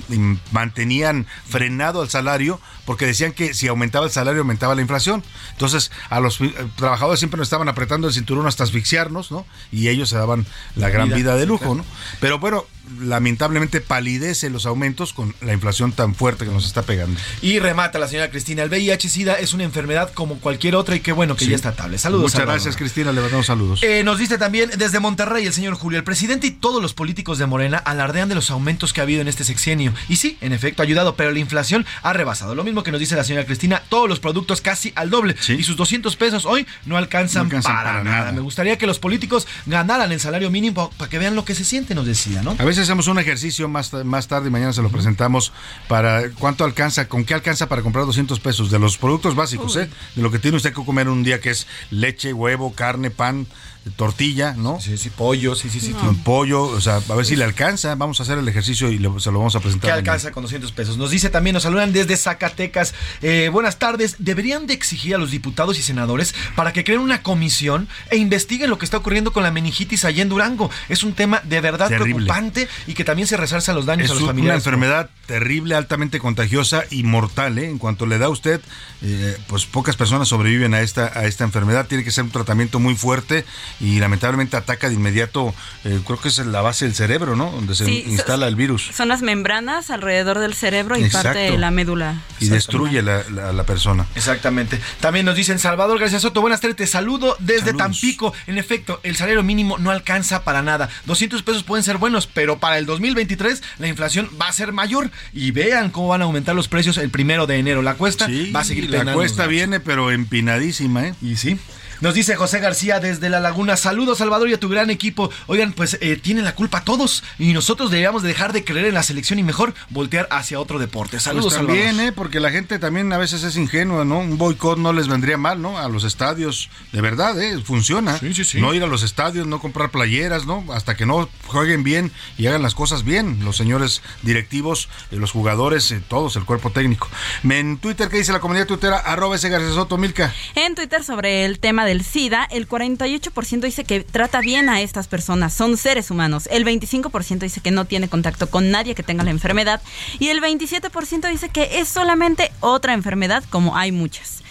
mantenían 0.52 1.28
frenado 1.48 2.02
el 2.02 2.10
salario 2.10 2.60
porque 2.92 3.06
decían 3.06 3.32
que 3.32 3.54
si 3.54 3.70
aumentaba 3.70 4.06
el 4.06 4.12
salario 4.12 4.42
aumentaba 4.42 4.76
la 4.76 4.82
inflación. 4.82 5.24
Entonces, 5.54 5.94
a 6.10 6.20
los 6.20 6.42
eh, 6.42 6.54
trabajadores 6.76 7.22
siempre 7.22 7.38
nos 7.38 7.46
estaban 7.46 7.70
apretando 7.70 8.10
el 8.10 8.14
cinturón 8.14 8.48
hasta 8.48 8.66
asfixiarnos, 8.66 9.32
¿no? 9.32 9.46
Y 9.72 9.88
ellos 9.88 10.10
se 10.10 10.18
daban 10.18 10.46
la 10.76 10.90
gran 10.90 11.08
vida, 11.08 11.16
vida 11.16 11.36
de 11.38 11.46
lujo. 11.46 11.74
¿no? 11.74 11.86
Pero 12.20 12.40
bueno, 12.40 12.66
lamentablemente 13.00 13.82
palidece 13.82 14.50
los 14.50 14.66
aumentos 14.66 15.14
con 15.14 15.34
la 15.42 15.54
inflación 15.54 15.92
tan 15.92 16.16
fuerte 16.16 16.46
que 16.46 16.52
nos 16.52 16.66
está 16.66 16.82
pegando. 16.84 17.20
Y 17.42 17.60
remata 17.60 18.00
la 18.00 18.08
señora 18.08 18.30
Cristina, 18.30 18.64
el 18.64 18.70
VIH-Sida 18.70 19.40
es 19.40 19.54
una 19.54 19.64
enfermedad 19.64 20.12
como 20.14 20.40
cualquier 20.40 20.76
otra 20.76 20.96
y 20.96 21.00
qué 21.00 21.12
bueno 21.12 21.36
que 21.36 21.48
ya 21.48 21.56
está 21.56 21.70
estable. 21.70 21.98
Saludos. 21.98 22.34
Muchas 22.34 22.46
gracias 22.46 22.78
Cristina, 22.78 23.12
le 23.12 23.22
mandamos 23.22 23.46
saludos. 23.46 23.84
Eh, 23.84 24.04
nos 24.04 24.18
dice 24.18 24.38
también 24.38 24.70
desde 24.78 25.00
Monterrey 25.00 25.46
el 25.46 25.54
señor 25.54 25.76
Julio, 25.76 25.98
el 25.98 26.04
presidente 26.04 26.48
y 26.48 26.52
todos 26.52 26.82
los 26.82 26.94
políticos 26.94 27.38
de 27.38 27.46
Morena 27.46 27.78
alardean 27.78 28.30
de 28.30 28.36
los 28.36 28.52
aumentos 28.52 28.94
que 28.94 29.02
ha 29.02 29.04
habido 29.04 29.22
en 29.22 29.28
este 29.28 29.44
sexenio. 29.44 29.94
Y 30.10 30.18
sí, 30.18 30.38
en 30.42 30.54
efecto 30.54 30.82
ha 30.82 30.86
ayudado, 30.86 31.16
pero 31.16 31.32
la 31.32 31.40
inflación 31.40 31.86
ha 32.04 32.14
rebasado. 32.14 32.56
Lo 32.56 32.64
mismo 32.64 32.84
que 32.84 32.92
nos 32.92 33.00
dice 33.00 33.16
la 33.16 33.24
señora 33.24 33.46
Cristina, 33.46 33.82
todos 33.90 34.10
los 34.10 34.20
productos 34.20 34.62
casi 34.62 34.92
al 34.96 35.10
doble. 35.10 35.36
Y 35.48 35.64
sus 35.64 35.76
200 35.76 36.16
pesos 36.16 36.46
hoy 36.46 36.66
no 36.86 36.98
alcanzan, 36.98 37.50
para, 37.50 38.04
nada. 38.04 38.32
Me 38.32 38.42
gustaría 38.42 38.78
que 38.78 38.88
los 38.88 39.00
políticos 39.00 39.48
ganaran 39.66 40.12
el 40.12 40.20
salario 40.20 40.50
mínimo 40.50 40.92
para 40.98 41.10
que 41.10 41.20
vean 41.20 41.36
lo 41.36 41.46
que 41.46 41.56
se 41.56 41.64
siente, 41.64 41.96
nos 41.96 42.06
decía, 42.06 42.42
¿no? 42.42 42.56
A 42.58 42.66
veces 42.66 42.81
hacemos 42.84 43.08
un 43.08 43.20
ejercicio 43.20 43.68
más, 43.68 43.94
más 44.06 44.28
tarde 44.28 44.48
y 44.48 44.52
mañana 44.52 44.74
se 44.74 44.82
lo 44.82 44.90
presentamos 44.90 45.52
para 45.88 46.30
cuánto 46.32 46.64
alcanza, 46.64 47.08
con 47.08 47.26
qué 47.26 47.34
alcanza 47.34 47.68
para 47.68 47.82
comprar 47.82 48.06
200 48.06 48.40
pesos 48.40 48.72
de 48.72 48.80
los 48.80 48.98
productos 48.98 49.36
básicos, 49.36 49.76
¿eh? 49.76 49.90
De 50.16 50.22
lo 50.22 50.32
que 50.32 50.40
tiene 50.40 50.58
usted 50.58 50.74
que 50.74 50.84
comer 50.84 51.08
un 51.10 51.24
día 51.24 51.40
que 51.40 51.52
es 51.52 51.68
leche, 51.90 52.34
huevo, 52.34 52.74
carne, 52.74 53.12
pan, 53.12 53.48
tortilla, 53.96 54.54
¿no? 54.54 54.80
Sí, 54.80 54.96
sí, 54.98 55.10
pollo, 55.10 55.56
sí, 55.56 55.70
sí, 55.70 55.80
sí. 55.80 55.96
Pollo, 56.24 56.64
o 56.64 56.82
sea, 56.82 57.02
a 57.10 57.16
ver 57.16 57.26
si 57.26 57.36
le 57.36 57.44
alcanza. 57.44 57.96
Vamos 57.96 58.20
a 58.20 58.24
hacer 58.24 58.38
el 58.38 58.48
ejercicio 58.48 58.92
y 58.92 58.98
se 58.98 59.32
lo 59.32 59.40
vamos 59.40 59.56
a 59.56 59.60
presentar. 59.60 59.90
¿Qué 59.90 59.92
alcanza 59.92 60.32
con 60.32 60.44
200 60.44 60.72
pesos? 60.72 60.98
Nos 60.98 61.10
dice 61.10 61.30
también, 61.30 61.56
nos 61.56 61.64
saludan 61.64 61.92
desde 61.92 62.16
Zacatecas. 62.16 62.94
Eh, 63.24 63.50
buenas 63.52 63.80
tardes. 63.80 64.18
Deberían 64.20 64.68
de 64.68 64.76
exigir 64.76 65.16
a 65.16 65.18
los 65.18 65.32
diputados 65.32 65.80
y 65.80 65.82
senadores 65.82 66.36
para 66.56 66.74
que 66.74 66.84
creen 66.84 67.00
una 67.00 67.24
comisión 67.24 67.88
e 68.12 68.18
investiguen 68.18 68.70
lo 68.70 68.78
que 68.78 68.86
está 68.86 68.98
ocurriendo 68.98 69.34
con 69.34 69.42
la 69.42 69.52
meningitis 69.52 70.06
allá 70.06 70.22
en 70.22 70.30
Durango. 70.30 70.70
Es 70.88 71.02
un 71.04 71.14
tema 71.14 71.42
de 71.44 71.60
verdad 71.60 71.88
preocupante 71.88 72.68
y 72.86 72.94
que 72.94 73.04
también 73.04 73.28
se 73.28 73.36
resarza 73.38 73.74
los 73.74 73.88
daños 73.88 74.12
a 74.12 74.14
los 74.14 74.24
familiares. 74.24 74.62
Es 74.62 74.68
una 74.68 74.76
enfermedad 74.76 75.10
terrible, 75.26 75.76
altamente 75.76 76.20
contagiosa 76.20 76.84
y 76.92 77.02
mortal, 77.04 77.58
¿eh? 77.58 77.68
En 77.68 77.80
cuanto 77.80 78.06
le 78.06 78.20
da 78.20 78.28
a 78.28 78.30
usted, 78.30 78.62
eh, 79.02 79.38
pues 79.48 79.66
pocas 79.66 79.96
personas 79.96 80.28
sobreviven 80.28 80.76
a 80.76 80.82
esta, 80.82 81.12
a 81.18 81.26
esta 81.26 81.44
enfermedad. 81.46 81.88
Tiene 81.88 82.04
que 82.04 82.12
ser 82.12 82.26
un 82.26 82.32
tratamiento 82.32 82.80
muy 82.80 82.96
fuerte 82.96 83.46
y 83.80 84.00
lamentablemente 84.00 84.58
ataca 84.58 84.90
de 84.90 84.96
inmediato, 84.96 85.54
eh, 85.84 86.00
creo 86.06 86.20
que 86.20 86.30
es 86.30 86.38
la 86.40 86.62
base 86.62 86.86
del 86.86 86.96
cerebro, 86.96 87.36
¿no? 87.36 87.52
Donde 87.52 87.76
se 87.76 87.90
instala 87.90 88.48
el 88.48 88.56
virus. 88.56 88.90
Son 88.94 89.08
las 89.08 89.22
membranas 89.22 89.90
alrededor 89.90 90.40
del 90.40 90.54
cerebro 90.54 90.98
y 90.98 91.10
parte 91.10 91.40
de 91.40 91.58
la 91.58 91.72
médula. 91.72 92.22
Y 92.40 92.50
destruye 92.50 93.00
a 93.00 93.04
la, 93.04 93.64
persona. 93.64 94.08
Exactamente. 94.16 94.80
También 95.00 95.26
nos 95.26 95.36
dicen 95.36 95.60
Salvador 95.60 96.00
Gracias 96.00 96.24
Soto, 96.24 96.42
buenas 96.42 96.62
tardes, 96.62 96.78
te 96.78 96.88
saludo 96.88 97.36
desde 97.40 97.74
Tampico. 97.74 98.34
En 98.48 98.58
efecto, 98.58 99.00
el 99.04 99.16
salario 99.16 99.44
mínimo 99.44 99.78
no 99.78 99.92
alcanza 99.92 100.44
para 100.44 100.62
nada. 100.62 100.90
200 101.06 101.44
pesos 101.44 101.64
pueden 101.64 101.84
ser 101.84 101.98
buenos, 101.98 102.28
pero 102.28 102.60
para 102.60 102.78
el 102.78 102.86
2023 102.86 103.62
la 103.78 103.88
inflación 103.88 104.30
va 104.42 104.48
a 104.48 104.54
ser 104.54 104.72
mayor. 104.72 105.12
Y 105.34 105.52
vean 105.52 105.92
cómo 105.92 106.10
van 106.10 106.22
a 106.22 106.26
aumentar 106.26 106.56
los 106.56 106.68
precios 106.68 106.98
el 106.98 107.10
primero 107.10 107.48
de 107.48 107.58
enero. 107.58 107.82
La 107.82 107.96
cuesta 107.96 108.28
va 108.56 108.62
a 108.62 108.64
seguir 108.64 108.90
La 108.90 109.14
cuesta 109.14 109.48
viene, 109.48 109.80
pero 109.80 110.12
empinadísima, 110.12 111.08
¿eh? 111.08 111.16
Y 111.22 111.36
sí. 111.36 111.60
Nos 112.02 112.16
dice 112.16 112.36
José 112.36 112.60
García 112.60 113.00
desde 113.00 113.30
La 113.30 113.40
Laguna. 113.40 113.78
Saludos, 113.78 114.18
Salvador, 114.18 114.50
y 114.50 114.54
a 114.54 114.60
tu 114.60 114.70
gran 114.70 114.90
equipo. 114.90 115.30
Oigan, 115.46 115.72
pues 115.72 116.00
eh, 116.02 116.18
tienen 116.18 116.44
la 116.44 116.56
culpa 116.56 116.84
todos. 116.84 117.24
Y 117.38 117.54
nosotros 117.54 117.92
deberíamos 117.92 118.24
dejar 118.24 118.54
de 118.54 118.64
creer 118.64 118.88
en 118.88 118.96
la 118.96 119.04
selección 119.04 119.38
y 119.38 119.44
mejor 119.44 119.76
voltear 119.90 120.28
hacia 120.32 120.60
otro 120.60 120.80
deporte. 120.80 121.20
Saludos, 121.20 121.54
pues 121.54 121.66
también, 121.66 122.00
¿eh? 122.00 122.12
Porque 122.12 122.40
la 122.40 122.50
gente 122.50 122.80
también 122.80 123.14
a 123.14 123.20
veces 123.20 123.44
es 123.44 123.56
ingenua, 123.56 124.04
¿no? 124.04 124.18
Un 124.18 124.40
boicot 124.40 124.80
no 124.80 124.94
les 124.94 125.08
vendría 125.08 125.38
mal, 125.38 125.62
¿no? 125.62 125.78
A 125.78 125.88
los 125.90 126.04
estadios. 126.04 126.72
De 126.92 127.02
verdad, 127.02 127.40
¿eh? 127.40 127.62
Funciona. 127.64 128.18
Sí, 128.18 128.34
sí, 128.34 128.46
sí. 128.46 128.60
No 128.60 128.74
ir 128.74 128.82
a 128.82 128.88
los 128.88 129.04
estadios, 129.04 129.46
no 129.46 129.60
comprar 129.60 129.92
playeras, 129.92 130.48
¿no? 130.48 130.66
Hasta 130.74 130.98
que 130.98 131.06
no 131.06 131.30
jueguen 131.46 131.84
bien 131.84 132.12
y 132.36 132.48
hagan 132.48 132.64
las 132.64 132.74
cosas 132.74 133.04
bien. 133.04 133.46
Los 133.46 133.58
señores 133.58 134.02
directivos, 134.24 134.90
eh, 135.12 135.18
los 135.18 135.32
jugadores, 135.32 135.92
eh, 135.92 136.02
todos, 136.08 136.36
el 136.36 136.46
cuerpo 136.46 136.72
técnico. 136.72 137.08
En 137.44 137.78
Twitter, 137.78 138.10
¿qué 138.10 138.18
dice 138.18 138.32
la 138.32 138.40
comunidad 138.40 138.66
tuitera? 138.66 138.98
Arroba 138.98 139.36
ese 139.36 139.50
García 139.50 139.76
Soto, 139.76 140.00
Milka. 140.00 140.34
En 140.56 140.74
Twitter 140.74 141.04
sobre 141.04 141.46
el 141.46 141.60
tema 141.60 141.86
del 141.92 142.06
SIDA, 142.06 142.48
el 142.50 142.70
48% 142.70 143.60
dice 143.60 143.84
que 143.84 144.00
trata 144.00 144.40
bien 144.40 144.70
a 144.70 144.80
estas 144.80 145.10
personas, 145.10 145.54
son 145.54 145.76
seres 145.76 146.10
humanos. 146.10 146.48
El 146.50 146.64
25% 146.66 147.40
dice 147.40 147.60
que 147.60 147.72
no 147.72 147.84
tiene 147.84 148.08
contacto 148.08 148.50
con 148.50 148.72
nadie 148.72 148.96
que 148.96 149.04
tenga 149.04 149.26
la 149.26 149.32
enfermedad. 149.32 149.82
Y 150.18 150.30
el 150.30 150.42
27% 150.42 151.30
dice 151.30 151.50
que 151.50 151.80
es 151.80 151.90
solamente 151.90 152.52
otra 152.62 152.94
enfermedad, 152.94 153.44
como 153.50 153.76
hay 153.76 153.92
muchas. 153.92 154.42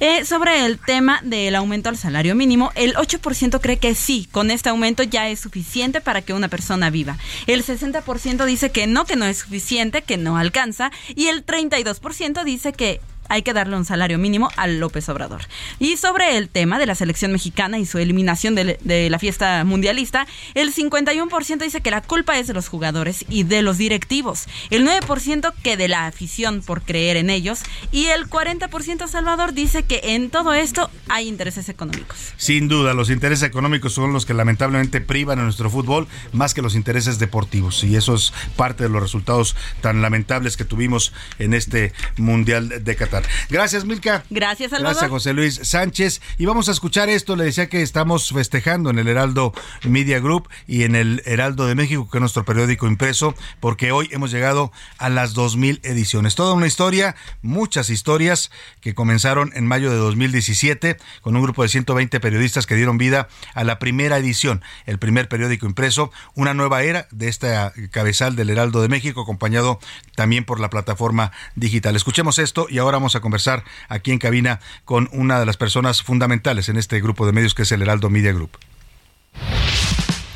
Eh, 0.00 0.24
sobre 0.24 0.64
el 0.64 0.78
tema 0.78 1.20
del 1.22 1.54
aumento 1.54 1.90
al 1.90 1.96
salario 1.96 2.34
mínimo, 2.34 2.72
el 2.74 2.94
8% 2.94 3.60
cree 3.60 3.78
que 3.78 3.94
sí, 3.94 4.26
con 4.32 4.50
este 4.50 4.70
aumento 4.70 5.04
ya 5.04 5.28
es 5.28 5.38
suficiente 5.38 6.00
para 6.00 6.22
que 6.22 6.32
una 6.32 6.48
persona 6.48 6.90
viva. 6.90 7.18
El 7.46 7.64
60% 7.64 8.46
dice 8.46 8.70
que 8.70 8.88
no, 8.88 9.04
que 9.04 9.14
no 9.14 9.26
es 9.26 9.38
suficiente, 9.38 10.02
que 10.02 10.16
no 10.16 10.38
alcanza. 10.38 10.90
Y 11.14 11.26
el 11.26 11.46
32% 11.46 12.42
dice 12.42 12.72
que 12.72 13.00
hay 13.30 13.42
que 13.42 13.54
darle 13.54 13.76
un 13.76 13.84
salario 13.86 14.18
mínimo 14.18 14.50
al 14.56 14.80
López 14.80 15.08
Obrador. 15.08 15.42
Y 15.78 15.96
sobre 15.96 16.36
el 16.36 16.48
tema 16.48 16.78
de 16.78 16.86
la 16.86 16.94
selección 16.94 17.32
mexicana 17.32 17.78
y 17.78 17.86
su 17.86 17.98
eliminación 17.98 18.54
de, 18.54 19.08
la 19.08 19.18
fiesta 19.18 19.64
mundialista, 19.64 20.26
el 20.54 20.74
51% 20.74 21.58
dice 21.58 21.80
que 21.80 21.90
la 21.90 22.02
culpa 22.02 22.38
es 22.38 22.48
de 22.48 22.54
los 22.54 22.68
jugadores 22.68 23.24
y 23.28 23.44
de 23.44 23.62
los 23.62 23.78
directivos, 23.78 24.46
el 24.70 24.86
9% 24.86 25.54
que 25.62 25.76
de 25.76 25.88
la 25.88 26.06
afición 26.06 26.60
por 26.60 26.82
creer 26.82 27.16
en 27.16 27.30
ellos 27.30 27.60
y 27.92 28.06
el 28.06 28.28
40% 28.28 29.06
Salvador 29.06 29.54
dice 29.54 29.84
que 29.84 30.00
en 30.02 30.30
todo 30.30 30.52
esto 30.52 30.90
hay 31.08 31.28
intereses 31.28 31.68
económicos. 31.68 32.32
Sin 32.36 32.66
duda, 32.66 32.94
los 32.94 33.10
intereses 33.10 33.48
económicos 33.48 33.92
son 33.92 34.12
los 34.12 34.26
que 34.26 34.34
lamentablemente 34.34 35.00
privan 35.00 35.38
a 35.38 35.44
nuestro 35.44 35.70
fútbol 35.70 36.08
más 36.32 36.52
que 36.52 36.62
los 36.62 36.74
intereses 36.74 37.20
deportivos 37.20 37.84
y 37.84 37.94
eso 37.94 38.14
es 38.14 38.32
parte 38.56 38.82
de 38.82 38.88
los 38.88 39.00
resultados 39.00 39.54
tan 39.80 40.02
lamentables 40.02 40.56
que 40.56 40.64
tuvimos 40.64 41.12
en 41.38 41.54
este 41.54 41.92
Mundial 42.16 42.82
de 42.82 42.96
Qatar. 42.96 43.19
Gracias, 43.48 43.84
Milka. 43.84 44.24
Gracias, 44.30 44.70
Salvador. 44.70 44.94
Gracias, 44.94 45.10
José 45.10 45.32
Luis 45.32 45.60
Sánchez. 45.62 46.20
Y 46.38 46.46
vamos 46.46 46.68
a 46.68 46.72
escuchar 46.72 47.08
esto. 47.08 47.36
Le 47.36 47.44
decía 47.44 47.68
que 47.68 47.82
estamos 47.82 48.30
festejando 48.30 48.90
en 48.90 48.98
el 48.98 49.08
Heraldo 49.08 49.52
Media 49.84 50.20
Group 50.20 50.48
y 50.66 50.84
en 50.84 50.94
el 50.94 51.22
Heraldo 51.24 51.66
de 51.66 51.74
México, 51.74 52.08
que 52.10 52.18
es 52.18 52.20
nuestro 52.20 52.44
periódico 52.44 52.86
impreso, 52.86 53.34
porque 53.60 53.92
hoy 53.92 54.08
hemos 54.12 54.30
llegado 54.30 54.72
a 54.98 55.08
las 55.08 55.34
2.000 55.34 55.80
ediciones. 55.82 56.34
Toda 56.34 56.54
una 56.54 56.66
historia, 56.66 57.16
muchas 57.42 57.90
historias 57.90 58.50
que 58.80 58.94
comenzaron 58.94 59.52
en 59.54 59.66
mayo 59.66 59.90
de 59.90 59.96
2017 59.96 60.96
con 61.20 61.36
un 61.36 61.42
grupo 61.42 61.62
de 61.62 61.68
120 61.68 62.20
periodistas 62.20 62.66
que 62.66 62.76
dieron 62.76 62.98
vida 62.98 63.28
a 63.54 63.64
la 63.64 63.78
primera 63.78 64.18
edición, 64.18 64.62
el 64.86 64.98
primer 64.98 65.28
periódico 65.28 65.66
impreso, 65.66 66.10
una 66.34 66.54
nueva 66.54 66.82
era 66.82 67.08
de 67.10 67.28
esta 67.28 67.72
cabezal 67.90 68.36
del 68.36 68.50
Heraldo 68.50 68.82
de 68.82 68.88
México, 68.88 69.22
acompañado 69.22 69.80
también 70.14 70.44
por 70.44 70.60
la 70.60 70.70
plataforma 70.70 71.32
digital. 71.54 71.96
Escuchemos 71.96 72.38
esto 72.38 72.66
y 72.68 72.78
ahora 72.78 72.98
vamos 72.98 73.09
a 73.14 73.20
conversar 73.20 73.64
aquí 73.88 74.12
en 74.12 74.18
cabina 74.18 74.60
con 74.84 75.08
una 75.12 75.40
de 75.40 75.46
las 75.46 75.56
personas 75.56 76.02
fundamentales 76.02 76.68
en 76.68 76.76
este 76.76 77.00
grupo 77.00 77.26
de 77.26 77.32
medios 77.32 77.54
que 77.54 77.62
es 77.62 77.72
el 77.72 77.82
Heraldo 77.82 78.10
Media 78.10 78.32
Group. 78.32 78.58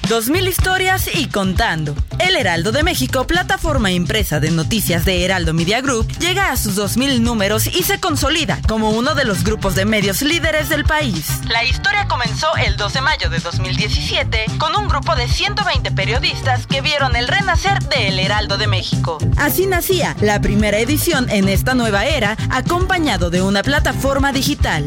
Dos 0.08 0.28
mil 0.28 0.46
historias 0.46 1.08
y 1.14 1.28
contando. 1.28 1.94
El 2.18 2.36
Heraldo 2.36 2.72
de 2.72 2.82
México, 2.82 3.26
plataforma 3.26 3.90
impresa 3.90 4.38
de 4.38 4.50
noticias 4.50 5.06
de 5.06 5.24
Heraldo 5.24 5.54
Media 5.54 5.80
Group, 5.80 6.06
llega 6.18 6.50
a 6.50 6.58
sus 6.58 6.74
2000 6.74 7.22
números 7.22 7.66
y 7.66 7.82
se 7.84 7.98
consolida 7.98 8.60
como 8.68 8.90
uno 8.90 9.14
de 9.14 9.24
los 9.24 9.44
grupos 9.44 9.74
de 9.74 9.86
medios 9.86 10.20
líderes 10.20 10.68
del 10.68 10.84
país. 10.84 11.40
La 11.48 11.64
historia 11.64 12.06
comenzó 12.06 12.54
el 12.56 12.76
12 12.76 12.98
de 12.98 13.00
mayo 13.00 13.30
de 13.30 13.38
2017 13.38 14.44
con 14.58 14.76
un 14.76 14.88
grupo 14.88 15.14
de 15.16 15.26
120 15.26 15.90
periodistas 15.92 16.66
que 16.66 16.82
vieron 16.82 17.16
el 17.16 17.26
renacer 17.26 17.82
de 17.84 18.08
El 18.08 18.18
Heraldo 18.18 18.58
de 18.58 18.66
México. 18.66 19.16
Así 19.38 19.66
nacía 19.66 20.16
la 20.20 20.40
primera 20.40 20.78
edición 20.78 21.30
en 21.30 21.48
esta 21.48 21.74
nueva 21.74 22.04
era, 22.04 22.36
acompañado 22.50 23.30
de 23.30 23.40
una 23.40 23.62
plataforma 23.62 24.32
digital. 24.32 24.86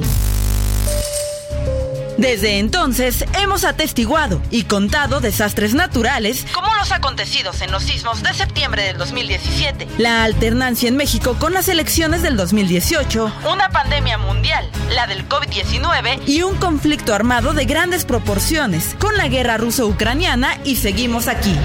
Desde 2.18 2.58
entonces 2.58 3.26
hemos 3.40 3.64
atestiguado 3.64 4.42
y 4.50 4.64
contado 4.64 5.20
desastres 5.20 5.76
naturales 5.76 6.48
como 6.52 6.74
los 6.74 6.92
acontecidos 6.92 7.62
en 7.62 7.72
los 7.72 7.84
sismos 7.84 8.24
de 8.24 8.34
septiembre 8.34 8.82
del 8.84 8.98
2017, 8.98 9.88
la 10.00 10.24
alternancia 10.24 10.90
en 10.90 10.98
México 10.98 11.36
con 11.40 11.54
las 11.54 11.68
elecciones 11.68 12.24
del 12.24 12.36
2018, 12.36 13.32
una 13.54 13.70
pandemia 13.70 14.18
mundial, 14.18 14.68
la 14.90 15.06
del 15.06 15.30
COVID-19 15.30 16.22
y 16.26 16.42
un 16.42 16.56
conflicto 16.56 17.14
armado 17.14 17.54
de 17.54 17.66
grandes 17.66 18.04
proporciones 18.04 18.96
con 18.98 19.16
la 19.16 19.28
guerra 19.28 19.58
ruso-ucraniana 19.58 20.58
y 20.64 20.78
seguimos 20.78 21.28
aquí. 21.28 21.56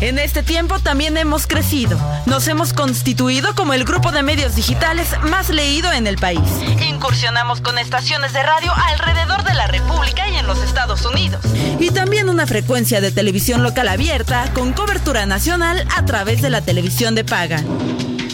En 0.00 0.18
este 0.18 0.42
tiempo 0.42 0.78
también 0.78 1.18
hemos 1.18 1.46
crecido. 1.46 2.00
Nos 2.24 2.48
hemos 2.48 2.72
constituido 2.72 3.54
como 3.54 3.74
el 3.74 3.84
grupo 3.84 4.12
de 4.12 4.22
medios 4.22 4.56
digitales 4.56 5.08
más 5.24 5.50
leído 5.50 5.92
en 5.92 6.06
el 6.06 6.16
país. 6.16 6.40
Incursionamos 6.88 7.60
con 7.60 7.76
estaciones 7.76 8.32
de 8.32 8.42
radio 8.42 8.72
alrededor 8.74 9.44
de 9.44 9.52
la 9.52 9.66
República 9.66 9.89
y 10.30 10.36
en 10.36 10.46
los 10.46 10.58
Estados 10.62 11.04
Unidos. 11.04 11.44
Y 11.78 11.90
también 11.90 12.28
una 12.28 12.46
frecuencia 12.46 13.00
de 13.00 13.10
televisión 13.10 13.62
local 13.62 13.88
abierta 13.88 14.50
con 14.54 14.72
cobertura 14.72 15.26
nacional 15.26 15.86
a 15.96 16.04
través 16.04 16.42
de 16.42 16.50
la 16.50 16.60
televisión 16.60 17.14
de 17.14 17.24
paga. 17.24 17.62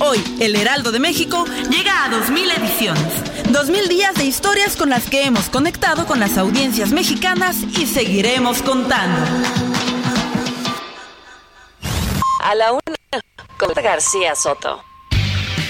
Hoy, 0.00 0.22
El 0.40 0.56
Heraldo 0.56 0.92
de 0.92 0.98
México 0.98 1.44
llega 1.70 2.04
a 2.04 2.10
2.000 2.10 2.58
ediciones. 2.58 3.02
2.000 3.50 3.88
días 3.88 4.14
de 4.14 4.24
historias 4.24 4.76
con 4.76 4.90
las 4.90 5.08
que 5.08 5.24
hemos 5.24 5.48
conectado 5.48 6.06
con 6.06 6.20
las 6.20 6.36
audiencias 6.36 6.90
mexicanas 6.92 7.56
y 7.78 7.86
seguiremos 7.86 8.62
contando. 8.62 9.24
A 12.42 12.54
la 12.54 12.72
una 12.72 12.82
con 13.58 13.72
García 13.82 14.34
Soto. 14.34 14.82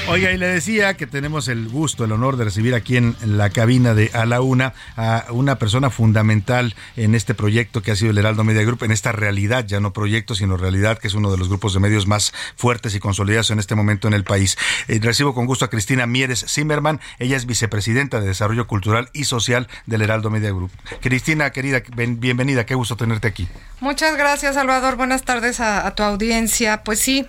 Oiga, 0.08 0.30
y 0.30 0.36
le 0.36 0.46
decía 0.46 0.94
que 0.94 1.08
tenemos 1.08 1.48
el 1.48 1.68
gusto, 1.68 2.04
el 2.04 2.12
honor 2.12 2.36
de 2.36 2.44
recibir 2.44 2.76
aquí 2.76 2.96
en 2.96 3.16
la 3.24 3.50
cabina 3.50 3.92
de 3.92 4.10
A 4.14 4.24
la 4.24 4.40
Una 4.40 4.72
a 4.96 5.24
una 5.30 5.58
persona 5.58 5.90
fundamental 5.90 6.76
en 6.96 7.16
este 7.16 7.34
proyecto 7.34 7.82
que 7.82 7.90
ha 7.90 7.96
sido 7.96 8.12
el 8.12 8.18
Heraldo 8.18 8.44
Media 8.44 8.62
Group, 8.62 8.84
en 8.84 8.92
esta 8.92 9.10
realidad, 9.10 9.66
ya 9.66 9.80
no 9.80 9.92
proyecto, 9.92 10.36
sino 10.36 10.56
realidad, 10.56 10.98
que 10.98 11.08
es 11.08 11.14
uno 11.14 11.32
de 11.32 11.38
los 11.38 11.48
grupos 11.48 11.74
de 11.74 11.80
medios 11.80 12.06
más 12.06 12.32
fuertes 12.54 12.94
y 12.94 13.00
consolidados 13.00 13.50
en 13.50 13.58
este 13.58 13.74
momento 13.74 14.06
en 14.06 14.14
el 14.14 14.22
país. 14.22 14.56
Eh, 14.86 15.00
recibo 15.02 15.34
con 15.34 15.46
gusto 15.46 15.64
a 15.64 15.70
Cristina 15.70 16.06
Mieres 16.06 16.46
Zimmerman, 16.48 17.00
ella 17.18 17.36
es 17.36 17.46
vicepresidenta 17.46 18.20
de 18.20 18.28
Desarrollo 18.28 18.68
Cultural 18.68 19.10
y 19.12 19.24
Social 19.24 19.66
del 19.86 20.02
Heraldo 20.02 20.30
Media 20.30 20.50
Group. 20.50 20.70
Cristina, 21.00 21.50
querida, 21.50 21.82
bienvenida, 21.96 22.64
qué 22.64 22.76
gusto 22.76 22.96
tenerte 22.96 23.26
aquí. 23.26 23.48
Muchas 23.80 24.16
gracias, 24.16 24.54
Salvador. 24.54 24.94
Buenas 24.94 25.24
tardes 25.24 25.58
a, 25.58 25.84
a 25.84 25.96
tu 25.96 26.04
audiencia. 26.04 26.84
Pues 26.84 27.00
sí, 27.00 27.26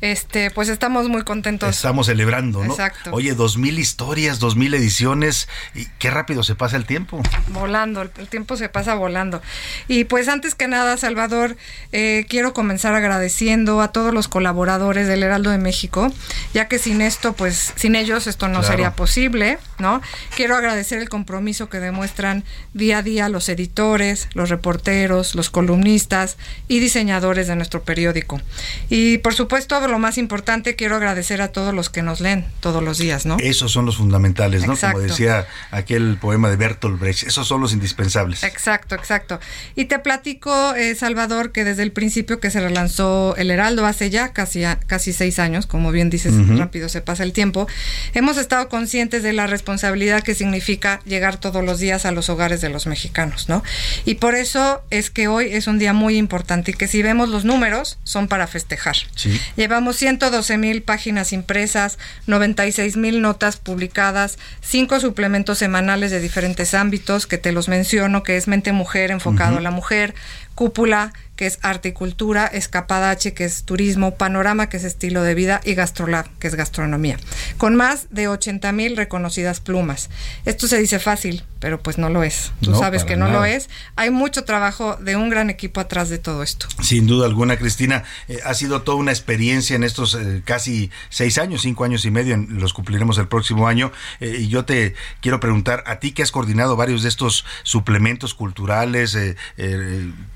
este, 0.00 0.50
pues 0.50 0.68
estamos 0.68 1.08
muy 1.08 1.22
contentos. 1.22 1.74
Estamos 1.74 2.06
celebrando, 2.06 2.64
¿no? 2.64 2.70
Exacto. 2.72 3.10
Oye, 3.12 3.34
dos 3.34 3.56
mil 3.56 3.78
historias, 3.78 4.38
dos 4.38 4.56
mil 4.56 4.72
ediciones, 4.74 5.48
y 5.74 5.86
qué 5.98 6.10
rápido 6.10 6.42
se 6.42 6.54
pasa 6.54 6.76
el 6.76 6.86
tiempo. 6.86 7.20
Volando, 7.48 8.02
el, 8.02 8.10
tiempo 8.28 8.56
se 8.56 8.68
pasa 8.68 8.94
volando. 8.94 9.42
Y 9.88 10.04
pues 10.04 10.28
antes 10.28 10.54
que 10.54 10.68
nada, 10.68 10.96
Salvador, 10.96 11.56
eh, 11.92 12.26
quiero 12.28 12.52
comenzar 12.52 12.94
agradeciendo 12.94 13.80
a 13.80 13.92
todos 13.92 14.14
los 14.14 14.28
colaboradores 14.28 15.08
del 15.08 15.22
Heraldo 15.22 15.50
de 15.50 15.58
México, 15.58 16.12
ya 16.54 16.68
que 16.68 16.78
sin 16.78 17.00
esto, 17.00 17.32
pues, 17.32 17.72
sin 17.76 17.96
ellos 17.96 18.26
esto 18.26 18.48
no 18.48 18.62
sería 18.62 18.92
posible, 18.92 19.58
¿no? 19.78 20.00
Quiero 20.36 20.56
agradecer 20.56 21.00
el 21.00 21.08
compromiso 21.08 21.68
que 21.68 21.80
demuestran 21.80 22.44
día 22.72 22.98
a 22.98 23.02
día 23.02 23.28
los 23.28 23.48
editores, 23.48 24.28
los 24.34 24.48
reporteros, 24.48 25.34
los 25.34 25.50
columnistas 25.50 26.36
y 26.68 26.78
diseñadores 26.78 27.48
de 27.48 27.56
nuestro 27.56 27.82
periódico. 27.82 28.40
Y 28.88 29.18
por 29.18 29.34
supuesto, 29.34 29.74
lo 29.88 29.98
más 29.98 30.18
importante, 30.18 30.76
quiero 30.76 30.96
agradecer 30.96 31.42
a 31.42 31.48
todos 31.48 31.74
los 31.74 31.90
que 31.90 32.02
nos 32.02 32.20
leen 32.20 32.46
todos 32.60 32.82
los 32.82 32.98
días, 32.98 33.26
¿no? 33.26 33.36
Esos 33.38 33.72
son 33.72 33.86
los 33.86 33.96
fundamentales, 33.96 34.66
¿no? 34.66 34.76
Como 34.76 35.00
decía 35.00 35.46
aquel 35.70 36.18
poema 36.20 36.50
de 36.50 36.56
Bertolt 36.56 36.98
Brecht, 36.98 37.24
esos 37.24 37.46
son 37.46 37.60
los 37.60 37.72
indispensables. 37.72 38.42
Exacto, 38.42 38.94
exacto. 38.94 39.40
Y 39.74 39.86
te 39.86 39.98
platico, 39.98 40.74
eh, 40.74 40.94
Salvador, 40.94 41.52
que 41.52 41.64
desde 41.64 41.82
el 41.82 41.92
principio 41.92 42.40
que 42.40 42.50
se 42.50 42.60
relanzó 42.60 43.34
El 43.36 43.50
Heraldo 43.50 43.86
hace 43.86 44.10
ya 44.10 44.32
casi, 44.32 44.62
casi 44.86 45.12
seis 45.12 45.38
años, 45.38 45.66
como 45.66 45.90
bien 45.92 46.10
dices, 46.10 46.34
rápido 46.56 46.88
se 46.88 47.00
pasa 47.00 47.22
el 47.22 47.32
tiempo, 47.32 47.66
hemos 48.14 48.36
estado 48.36 48.68
conscientes 48.68 49.22
de 49.22 49.32
la 49.32 49.46
responsabilidad 49.46 50.22
que 50.22 50.34
significa 50.34 51.00
llegar 51.04 51.38
todos 51.38 51.64
los 51.64 51.78
días 51.78 52.04
a 52.04 52.12
los 52.12 52.28
hogares 52.28 52.60
de 52.60 52.68
los 52.68 52.86
mexicanos, 52.86 53.48
¿no? 53.48 53.62
Y 54.04 54.16
por 54.16 54.34
eso 54.34 54.82
es 54.90 55.10
que 55.10 55.28
hoy 55.28 55.52
es 55.52 55.66
un 55.66 55.78
día 55.78 55.92
muy 55.92 56.16
importante 56.16 56.72
y 56.72 56.74
que 56.74 56.88
si 56.88 57.02
vemos 57.02 57.28
los 57.28 57.44
números 57.44 57.98
son 58.04 58.28
para 58.28 58.46
festejar. 58.46 58.96
Sí. 59.14 59.40
Llevamos 59.78 59.98
112 59.98 60.58
mil 60.58 60.82
páginas 60.82 61.32
impresas, 61.32 62.00
96 62.26 62.96
mil 62.96 63.20
notas 63.20 63.58
publicadas, 63.58 64.36
cinco 64.60 64.98
suplementos 64.98 65.58
semanales 65.58 66.10
de 66.10 66.18
diferentes 66.18 66.74
ámbitos 66.74 67.28
que 67.28 67.38
te 67.38 67.52
los 67.52 67.68
menciono, 67.68 68.24
que 68.24 68.36
es 68.36 68.48
Mente 68.48 68.72
Mujer 68.72 69.12
enfocado 69.12 69.58
a 69.58 69.60
la 69.60 69.70
mujer, 69.70 70.16
Cúpula, 70.56 71.12
que 71.38 71.46
es 71.46 71.60
arte 71.62 71.90
y 71.90 71.92
cultura, 71.92 72.48
Escapada 72.48 73.10
H, 73.10 73.32
que 73.32 73.44
es 73.44 73.62
turismo, 73.62 74.16
Panorama, 74.16 74.68
que 74.68 74.76
es 74.76 74.82
estilo 74.82 75.22
de 75.22 75.36
vida, 75.36 75.60
y 75.64 75.74
Gastrolab, 75.74 76.28
que 76.40 76.48
es 76.48 76.56
gastronomía, 76.56 77.16
con 77.58 77.76
más 77.76 78.08
de 78.10 78.26
80 78.26 78.72
mil 78.72 78.96
reconocidas 78.96 79.60
plumas. 79.60 80.10
Esto 80.46 80.66
se 80.66 80.78
dice 80.78 80.98
fácil, 80.98 81.44
pero 81.60 81.80
pues 81.80 81.98
no 81.98 82.08
lo 82.08 82.22
es. 82.22 82.52
Tú 82.60 82.74
sabes 82.74 83.04
que 83.04 83.16
no 83.16 83.28
lo 83.28 83.44
es. 83.44 83.68
Hay 83.96 84.10
mucho 84.10 84.44
trabajo 84.44 84.96
de 84.96 85.16
un 85.16 85.28
gran 85.28 85.50
equipo 85.50 85.80
atrás 85.80 86.08
de 86.08 86.18
todo 86.18 86.42
esto. 86.42 86.66
Sin 86.82 87.06
duda 87.06 87.26
alguna, 87.26 87.56
Cristina, 87.56 88.04
eh, 88.28 88.38
ha 88.44 88.54
sido 88.54 88.82
toda 88.82 88.96
una 88.96 89.10
experiencia 89.10 89.74
en 89.74 89.82
estos 89.82 90.14
eh, 90.14 90.42
casi 90.44 90.90
seis 91.08 91.38
años, 91.38 91.62
cinco 91.62 91.84
años 91.84 92.04
y 92.04 92.10
medio, 92.10 92.36
los 92.36 92.72
cumpliremos 92.72 93.18
el 93.18 93.28
próximo 93.28 93.66
año. 93.66 93.92
Eh, 94.20 94.38
y 94.40 94.48
yo 94.48 94.64
te 94.64 94.94
quiero 95.20 95.40
preguntar, 95.40 95.82
a 95.86 95.98
ti 96.00 96.12
que 96.12 96.22
has 96.22 96.30
coordinado 96.30 96.76
varios 96.76 97.02
de 97.02 97.08
estos 97.08 97.44
suplementos 97.62 98.34
culturales, 98.34 99.16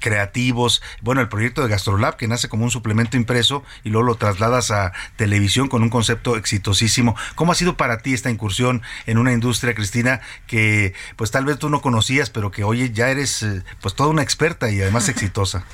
creativos, 0.00 0.82
bueno, 1.00 1.20
el 1.20 1.28
proyecto 1.28 1.62
de 1.62 1.68
Gastrolab, 1.68 2.16
que 2.16 2.28
nace 2.28 2.48
como 2.48 2.64
un 2.64 2.70
suplemento 2.70 3.16
impreso 3.16 3.64
y 3.84 3.90
luego 3.90 4.06
lo 4.06 4.14
trasladas 4.16 4.70
a 4.70 4.92
televisión 5.16 5.68
con 5.68 5.82
un 5.82 5.90
concepto 5.90 6.36
exitosísimo. 6.36 7.16
¿Cómo 7.34 7.52
ha 7.52 7.54
sido 7.54 7.76
para 7.76 7.98
ti 7.98 8.14
esta 8.14 8.30
incursión 8.30 8.82
en 9.06 9.18
una 9.18 9.32
industria, 9.32 9.74
Cristina, 9.74 10.20
que 10.46 10.94
pues 11.16 11.30
tal 11.30 11.44
vez 11.44 11.58
tú 11.58 11.68
no 11.70 11.80
conocías, 11.80 12.30
pero 12.30 12.50
que 12.50 12.64
hoy 12.64 12.90
ya 12.92 13.10
eres 13.10 13.42
eh, 13.42 13.62
pues 13.80 13.94
toda 13.94 14.10
una 14.10 14.22
experta 14.22 14.70
y 14.70 14.80
además 14.80 15.08
exitosa? 15.08 15.64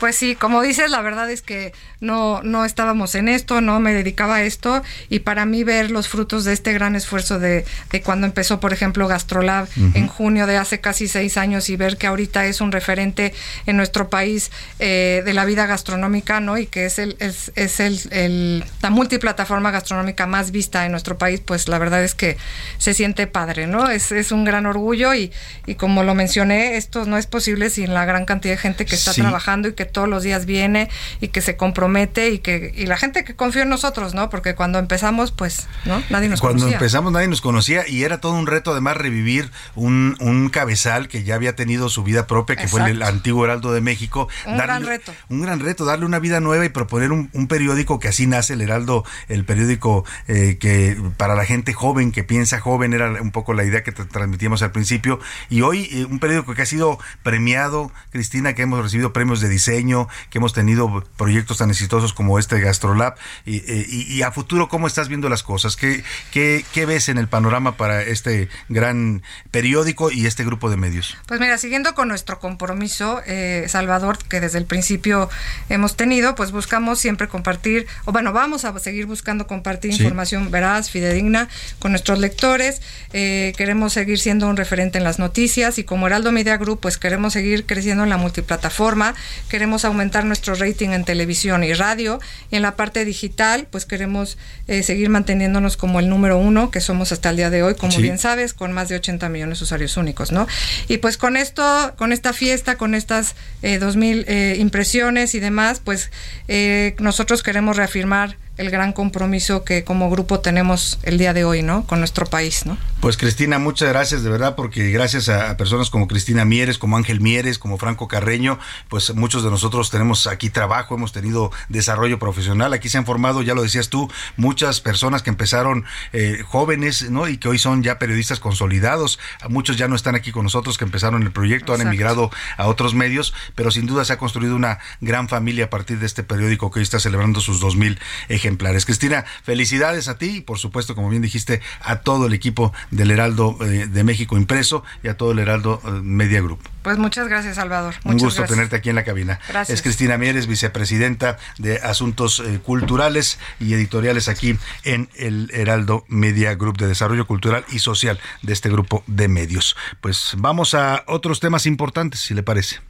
Pues 0.00 0.16
sí, 0.16 0.36
como 0.36 0.62
dices, 0.62 0.90
la 0.90 1.00
verdad 1.00 1.30
es 1.30 1.42
que 1.42 1.72
no, 2.00 2.42
no 2.42 2.64
estábamos 2.64 3.14
en 3.14 3.28
esto, 3.28 3.60
no 3.60 3.80
me 3.80 3.92
dedicaba 3.92 4.36
a 4.36 4.42
esto 4.42 4.82
y 5.08 5.20
para 5.20 5.46
mí 5.46 5.64
ver 5.64 5.90
los 5.90 6.08
frutos 6.08 6.44
de 6.44 6.52
este 6.52 6.72
gran 6.72 6.96
esfuerzo 6.96 7.38
de, 7.38 7.64
de 7.90 8.02
cuando 8.02 8.26
empezó, 8.26 8.60
por 8.60 8.72
ejemplo, 8.72 9.08
Gastrolab 9.08 9.68
en 9.94 10.06
junio 10.08 10.46
de 10.46 10.56
hace 10.56 10.80
casi 10.80 11.08
seis 11.08 11.36
años 11.36 11.68
y 11.68 11.76
ver 11.76 11.96
que 11.96 12.06
ahorita 12.06 12.46
es 12.46 12.60
un 12.60 12.72
referente 12.72 13.34
en 13.66 13.76
nuestro 13.76 14.08
país 14.08 14.50
eh, 14.78 15.22
de 15.24 15.34
la 15.34 15.44
vida 15.44 15.66
gastronómica, 15.66 16.40
¿no? 16.40 16.58
Y 16.58 16.66
que 16.66 16.86
es, 16.86 16.98
el, 16.98 17.16
es, 17.20 17.52
es 17.54 17.80
el, 17.80 18.64
la 18.82 18.90
multiplataforma 18.90 19.70
gastronómica 19.70 20.26
más 20.26 20.50
vista 20.50 20.84
en 20.84 20.92
nuestro 20.92 21.18
país, 21.18 21.40
pues 21.40 21.68
la 21.68 21.78
verdad 21.78 22.02
es 22.02 22.14
que 22.14 22.36
se 22.78 22.94
siente 22.94 23.26
padre, 23.26 23.66
¿no? 23.66 23.90
Es, 23.90 24.12
es 24.12 24.32
un 24.32 24.44
gran 24.44 24.66
orgullo 24.66 25.14
y, 25.14 25.32
y 25.66 25.76
como 25.76 26.02
lo 26.02 26.14
mencioné, 26.14 26.76
esto 26.76 27.04
no 27.04 27.16
es 27.18 27.26
posible 27.26 27.70
sin 27.70 27.94
la 27.94 28.04
gran 28.04 28.24
cantidad 28.24 28.54
de 28.54 28.58
gente 28.58 28.84
que 28.84 28.94
está 28.94 29.12
trabajando 29.12 29.68
y 29.68 29.74
que 29.74 29.84
todos 29.84 30.08
los 30.08 30.22
días 30.22 30.46
viene 30.46 30.88
y 31.20 31.28
que 31.28 31.40
se 31.40 31.56
compromete 31.56 32.30
y 32.30 32.38
que 32.38 32.72
y 32.76 32.86
la 32.86 32.96
gente 32.96 33.24
que 33.24 33.34
confía 33.34 33.62
en 33.62 33.68
nosotros, 33.68 34.14
¿no? 34.14 34.30
Porque 34.30 34.54
cuando 34.54 34.78
empezamos, 34.78 35.32
pues, 35.32 35.66
¿no? 35.84 36.02
Nadie 36.10 36.28
nos 36.28 36.40
cuando 36.40 36.60
conocía. 36.60 36.78
Cuando 36.78 36.84
empezamos 36.84 37.12
nadie 37.12 37.28
nos 37.28 37.40
conocía 37.40 37.86
y 37.88 38.04
era 38.04 38.20
todo 38.20 38.32
un 38.32 38.46
reto 38.46 38.72
además 38.72 38.96
revivir 38.96 39.50
un, 39.74 40.16
un 40.20 40.48
cabezal 40.48 41.08
que 41.08 41.22
ya 41.22 41.34
había 41.34 41.56
tenido 41.56 41.88
su 41.88 42.02
vida 42.02 42.26
propia, 42.26 42.56
que 42.56 42.68
fue 42.68 42.90
el, 42.90 43.02
antiguo 43.02 43.44
Heraldo 43.44 43.72
de 43.72 43.80
México. 43.80 44.28
Un 44.54 44.66
gran 44.66 44.86
reto. 44.86 45.14
Un 45.28 45.40
gran 45.42 45.60
reto, 45.60 45.84
darle 45.84 46.06
una 46.06 46.18
vida 46.18 46.40
nueva 46.40 46.64
y 46.64 46.68
proponer 46.68 47.12
un, 47.12 47.30
un 47.32 47.46
periódico 47.46 47.98
que 47.98 48.08
así 48.08 48.26
nace 48.26 48.54
el 48.54 48.60
Heraldo, 48.60 49.04
el 49.28 49.44
periódico 49.44 50.04
eh, 50.28 50.58
que 50.58 50.96
para 51.16 51.34
la 51.34 51.44
gente 51.44 51.72
joven, 51.72 52.12
que 52.12 52.24
piensa 52.24 52.60
joven, 52.60 52.92
era 52.92 53.20
un 53.20 53.30
poco 53.30 53.54
la 53.54 53.64
idea 53.64 53.82
que 53.82 53.92
transmitíamos 53.92 54.62
al 54.62 54.72
principio. 54.72 55.20
Y 55.50 55.62
hoy 55.62 55.88
eh, 55.92 56.04
un 56.04 56.18
periódico 56.18 56.54
que 56.54 56.62
ha 56.62 56.66
sido 56.66 56.98
premiado, 57.22 57.92
Cristina, 58.10 58.54
que 58.54 58.62
hemos 58.62 58.82
recibido 58.82 59.12
premios 59.12 59.40
de 59.40 59.48
diseño, 59.48 60.08
que 60.30 60.38
hemos 60.38 60.52
tenido 60.52 61.04
proyectos 61.16 61.58
tan 61.58 61.70
exitosos 61.70 62.12
como 62.12 62.38
este 62.38 62.60
Gastrolab. 62.60 63.16
Y, 63.44 63.58
eh, 63.58 63.86
y, 63.88 64.12
y, 64.14 64.22
a 64.22 64.32
futuro, 64.32 64.68
¿cómo 64.68 64.86
estás 64.86 65.08
viendo 65.08 65.28
las 65.28 65.42
cosas? 65.42 65.76
¿Qué, 65.76 66.02
qué, 66.30 66.64
¿Qué 66.72 66.86
ves 66.86 67.08
en 67.08 67.18
el 67.18 67.28
panorama 67.28 67.76
para 67.76 68.02
este 68.02 68.48
gran 68.68 69.22
periódico 69.50 70.10
y 70.10 70.26
este 70.26 70.44
grupo 70.44 70.70
de 70.70 70.76
medios? 70.76 71.16
Pues 71.26 71.40
mira, 71.40 71.58
siguiendo 71.58 71.94
con 71.94 72.08
nuestro 72.08 72.38
compromiso, 72.38 73.20
eh, 73.26 73.66
Salvador, 73.68 74.18
que 74.18 74.40
desde 74.44 74.58
el 74.58 74.66
principio 74.66 75.28
hemos 75.68 75.96
tenido, 75.96 76.34
pues 76.34 76.52
buscamos 76.52 76.98
siempre 76.98 77.28
compartir, 77.28 77.86
o 78.04 78.12
bueno, 78.12 78.32
vamos 78.32 78.64
a 78.64 78.78
seguir 78.78 79.06
buscando 79.06 79.46
compartir 79.46 79.92
sí. 79.92 80.02
información 80.02 80.50
veraz, 80.50 80.90
fidedigna 80.90 81.48
con 81.78 81.92
nuestros 81.92 82.18
lectores. 82.18 82.80
Eh, 83.12 83.52
queremos 83.56 83.92
seguir 83.92 84.18
siendo 84.18 84.48
un 84.48 84.56
referente 84.56 84.98
en 84.98 85.04
las 85.04 85.18
noticias 85.18 85.78
y 85.78 85.84
como 85.84 86.06
Heraldo 86.06 86.32
Media 86.32 86.56
Group, 86.56 86.80
pues 86.80 86.98
queremos 86.98 87.32
seguir 87.32 87.66
creciendo 87.66 88.04
en 88.04 88.10
la 88.10 88.16
multiplataforma, 88.16 89.14
queremos 89.48 89.84
aumentar 89.84 90.24
nuestro 90.24 90.54
rating 90.54 90.90
en 90.90 91.04
televisión 91.04 91.64
y 91.64 91.72
radio 91.72 92.20
y 92.50 92.56
en 92.56 92.62
la 92.62 92.76
parte 92.76 93.04
digital, 93.04 93.66
pues 93.70 93.86
queremos 93.86 94.38
eh, 94.68 94.82
seguir 94.82 95.08
manteniéndonos 95.08 95.76
como 95.76 96.00
el 96.00 96.08
número 96.08 96.38
uno 96.38 96.70
que 96.70 96.80
somos 96.80 97.12
hasta 97.12 97.30
el 97.30 97.36
día 97.36 97.50
de 97.50 97.62
hoy, 97.62 97.74
como 97.74 97.92
sí. 97.92 98.02
bien 98.02 98.18
sabes, 98.18 98.54
con 98.54 98.72
más 98.72 98.88
de 98.88 98.96
80 98.96 99.28
millones 99.28 99.58
de 99.58 99.64
usuarios 99.64 99.96
únicos, 99.96 100.32
¿no? 100.32 100.46
Y 100.88 100.98
pues 100.98 101.16
con 101.16 101.36
esto, 101.36 101.94
con 101.96 102.12
esta 102.12 102.32
fiesta, 102.32 102.76
con 102.76 102.94
estas 102.94 103.34
eh, 103.62 103.78
2000 103.78 104.23
eh, 104.26 104.56
impresiones 104.58 105.34
y 105.34 105.40
demás, 105.40 105.80
pues 105.84 106.10
eh, 106.48 106.94
nosotros 106.98 107.42
queremos 107.42 107.76
reafirmar 107.76 108.36
el 108.56 108.70
gran 108.70 108.92
compromiso 108.92 109.64
que 109.64 109.84
como 109.84 110.10
grupo 110.10 110.40
tenemos 110.40 110.98
el 111.02 111.18
día 111.18 111.32
de 111.32 111.44
hoy, 111.44 111.62
¿no? 111.62 111.84
Con 111.86 111.98
nuestro 111.98 112.26
país, 112.26 112.66
¿no? 112.66 112.76
Pues 113.00 113.16
Cristina, 113.16 113.58
muchas 113.58 113.88
gracias 113.88 114.22
de 114.22 114.30
verdad, 114.30 114.54
porque 114.54 114.90
gracias 114.90 115.28
a, 115.28 115.56
personas 115.56 115.90
como 115.90 116.06
Cristina 116.06 116.44
Mieres, 116.44 116.78
como 116.78 116.96
Ángel 116.96 117.20
Mieres, 117.20 117.58
como 117.58 117.78
Franco 117.78 118.06
Carreño, 118.06 118.58
pues 118.88 119.14
muchos 119.14 119.42
de 119.42 119.50
nosotros 119.50 119.90
tenemos 119.90 120.26
aquí 120.26 120.50
trabajo, 120.50 120.94
hemos 120.94 121.12
tenido 121.12 121.50
desarrollo 121.68 122.18
profesional, 122.18 122.72
aquí 122.72 122.88
se 122.88 122.98
han 122.98 123.06
formado, 123.06 123.42
ya 123.42 123.54
lo 123.54 123.62
decías 123.62 123.88
tú, 123.88 124.10
muchas 124.36 124.80
personas 124.80 125.22
que 125.22 125.30
empezaron 125.30 125.84
eh, 126.12 126.42
jóvenes, 126.46 127.10
¿no? 127.10 127.28
Y 127.28 127.38
que 127.38 127.48
hoy 127.48 127.58
son 127.58 127.82
ya 127.82 127.98
periodistas 127.98 128.40
consolidados, 128.40 129.18
muchos 129.48 129.76
ya 129.76 129.88
no 129.88 129.96
están 129.96 130.14
aquí 130.14 130.30
con 130.30 130.44
nosotros, 130.44 130.78
que 130.78 130.84
empezaron 130.84 131.22
el 131.22 131.32
proyecto, 131.32 131.72
Exacto. 131.72 131.82
han 131.82 131.88
emigrado 131.88 132.30
a 132.56 132.66
otros 132.66 132.94
medios, 132.94 133.34
pero 133.56 133.72
sin 133.72 133.86
duda 133.86 134.04
se 134.04 134.12
ha 134.12 134.18
construido 134.18 134.54
una 134.54 134.78
gran 135.00 135.28
familia 135.28 135.66
a 135.66 135.70
partir 135.70 135.98
de 135.98 136.06
este 136.06 136.22
periódico 136.22 136.70
que 136.70 136.78
hoy 136.78 136.84
está 136.84 137.00
celebrando 137.00 137.40
sus 137.40 137.60
2000 137.60 137.98
ejemplares. 138.44 138.84
Cristina, 138.84 139.24
felicidades 139.42 140.08
a 140.08 140.18
ti 140.18 140.36
y 140.36 140.40
por 140.40 140.58
supuesto, 140.58 140.94
como 140.94 141.08
bien 141.08 141.22
dijiste, 141.22 141.62
a 141.80 142.00
todo 142.00 142.26
el 142.26 142.34
equipo 142.34 142.72
del 142.90 143.10
Heraldo 143.10 143.56
eh, 143.62 143.86
de 143.86 144.04
México 144.04 144.36
impreso 144.36 144.84
y 145.02 145.08
a 145.08 145.16
todo 145.16 145.32
el 145.32 145.38
Heraldo 145.38 145.80
eh, 145.84 145.90
Media 146.02 146.40
Group. 146.40 146.60
Pues 146.82 146.98
muchas 146.98 147.28
gracias, 147.28 147.56
Salvador. 147.56 147.94
Un 148.04 148.18
gusto 148.18 148.44
tenerte 148.44 148.76
aquí 148.76 148.90
en 148.90 148.96
la 148.96 149.04
cabina. 149.04 149.40
Gracias. 149.48 149.78
Es 149.78 149.82
Cristina 149.82 150.18
Mieres, 150.18 150.46
vicepresidenta 150.46 151.38
de 151.56 151.78
Asuntos 151.78 152.40
eh, 152.40 152.60
Culturales 152.62 153.38
y 153.58 153.72
Editoriales 153.72 154.28
aquí 154.28 154.58
en 154.82 155.08
el 155.14 155.50
Heraldo 155.54 156.04
Media 156.08 156.54
Group 156.54 156.76
de 156.76 156.86
Desarrollo 156.86 157.26
Cultural 157.26 157.64
y 157.70 157.78
Social 157.78 158.20
de 158.42 158.52
este 158.52 158.68
grupo 158.68 159.02
de 159.06 159.28
medios. 159.28 159.76
Pues 160.02 160.34
vamos 160.36 160.74
a 160.74 161.04
otros 161.06 161.40
temas 161.40 161.64
importantes, 161.64 162.20
si 162.20 162.34
le 162.34 162.42
parece. 162.42 162.80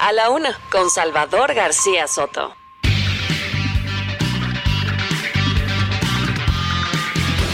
A 0.00 0.12
la 0.12 0.30
una, 0.30 0.58
con 0.72 0.90
Salvador 0.90 1.54
García 1.54 2.08
Soto. 2.08 2.54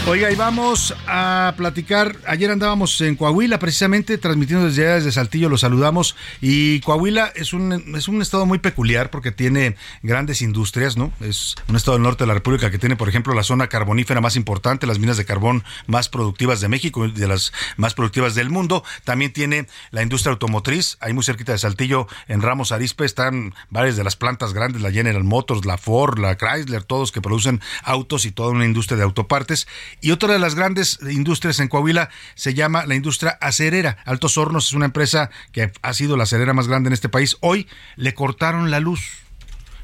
Oiga, 0.05 0.29
y 0.29 0.35
vamos 0.35 0.93
a 1.07 1.53
platicar. 1.55 2.17
Ayer 2.27 2.51
andábamos 2.51 2.99
en 2.99 3.15
Coahuila, 3.15 3.57
precisamente 3.57 4.17
transmitiendo 4.17 4.65
desde 4.65 4.85
allá, 4.85 4.95
desde 4.95 5.13
Saltillo, 5.13 5.47
lo 5.47 5.57
saludamos. 5.57 6.17
Y 6.41 6.81
Coahuila 6.81 7.31
es 7.35 7.53
un, 7.53 7.95
es 7.95 8.09
un 8.09 8.21
estado 8.21 8.45
muy 8.45 8.59
peculiar 8.59 9.09
porque 9.09 9.31
tiene 9.31 9.77
grandes 10.01 10.41
industrias, 10.41 10.97
¿no? 10.97 11.13
Es 11.21 11.55
un 11.69 11.77
estado 11.77 11.95
del 11.95 12.03
norte 12.03 12.25
de 12.25 12.27
la 12.27 12.33
República 12.33 12.69
que 12.69 12.77
tiene, 12.77 12.97
por 12.97 13.07
ejemplo, 13.07 13.33
la 13.33 13.43
zona 13.43 13.67
carbonífera 13.67 14.19
más 14.19 14.35
importante, 14.35 14.87
las 14.87 14.99
minas 14.99 15.15
de 15.15 15.23
carbón 15.23 15.63
más 15.87 16.09
productivas 16.09 16.59
de 16.59 16.67
México 16.67 17.05
y 17.05 17.11
de 17.13 17.27
las 17.27 17.53
más 17.77 17.93
productivas 17.93 18.35
del 18.35 18.49
mundo. 18.49 18.83
También 19.05 19.31
tiene 19.31 19.67
la 19.91 20.03
industria 20.03 20.33
automotriz. 20.33 20.97
Ahí 20.99 21.13
muy 21.13 21.23
cerquita 21.23 21.53
de 21.53 21.59
Saltillo, 21.59 22.07
en 22.27 22.41
Ramos 22.41 22.73
Arispe, 22.73 23.05
están 23.05 23.55
varias 23.69 23.95
de 23.95 24.03
las 24.03 24.17
plantas 24.17 24.53
grandes, 24.53 24.81
la 24.81 24.91
General 24.91 25.23
Motors, 25.23 25.65
la 25.65 25.77
Ford, 25.77 26.19
la 26.19 26.35
Chrysler, 26.35 26.83
todos 26.83 27.13
que 27.13 27.21
producen 27.21 27.61
autos 27.83 28.25
y 28.25 28.31
toda 28.31 28.49
una 28.49 28.65
industria 28.65 28.97
de 28.97 29.03
autopartes. 29.03 29.65
Y 30.01 30.11
otra 30.11 30.33
de 30.33 30.39
las 30.39 30.55
grandes 30.55 30.99
industrias 31.09 31.59
en 31.59 31.67
Coahuila 31.67 32.09
se 32.35 32.53
llama 32.53 32.85
la 32.85 32.95
industria 32.95 33.37
acerera. 33.41 33.97
Altos 34.05 34.37
Hornos 34.37 34.67
es 34.67 34.73
una 34.73 34.85
empresa 34.85 35.29
que 35.51 35.71
ha 35.81 35.93
sido 35.93 36.17
la 36.17 36.23
acerera 36.23 36.53
más 36.53 36.67
grande 36.67 36.87
en 36.87 36.93
este 36.93 37.09
país. 37.09 37.37
Hoy 37.41 37.67
le 37.95 38.13
cortaron 38.13 38.71
la 38.71 38.79
luz 38.79 39.23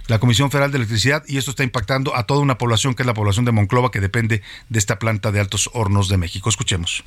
la 0.10 0.20
Comisión 0.20 0.50
Federal 0.50 0.72
de 0.72 0.78
Electricidad 0.78 1.24
y 1.28 1.38
esto 1.38 1.52
está 1.52 1.64
impactando 1.64 2.16
a 2.16 2.24
toda 2.24 2.42
una 2.42 2.58
población 2.58 2.96
que 2.96 3.04
es 3.04 3.08
la 3.08 3.14
población 3.14 3.46
de 3.46 3.52
Monclova 3.52 3.92
que 3.92 4.00
depende 4.00 4.42
de 4.68 4.80
esta 4.80 4.98
planta 4.98 5.32
de 5.32 5.40
Altos 5.40 5.70
Hornos 5.74 6.10
de 6.10 6.18
México. 6.18 6.50
Escuchemos. 6.50 7.04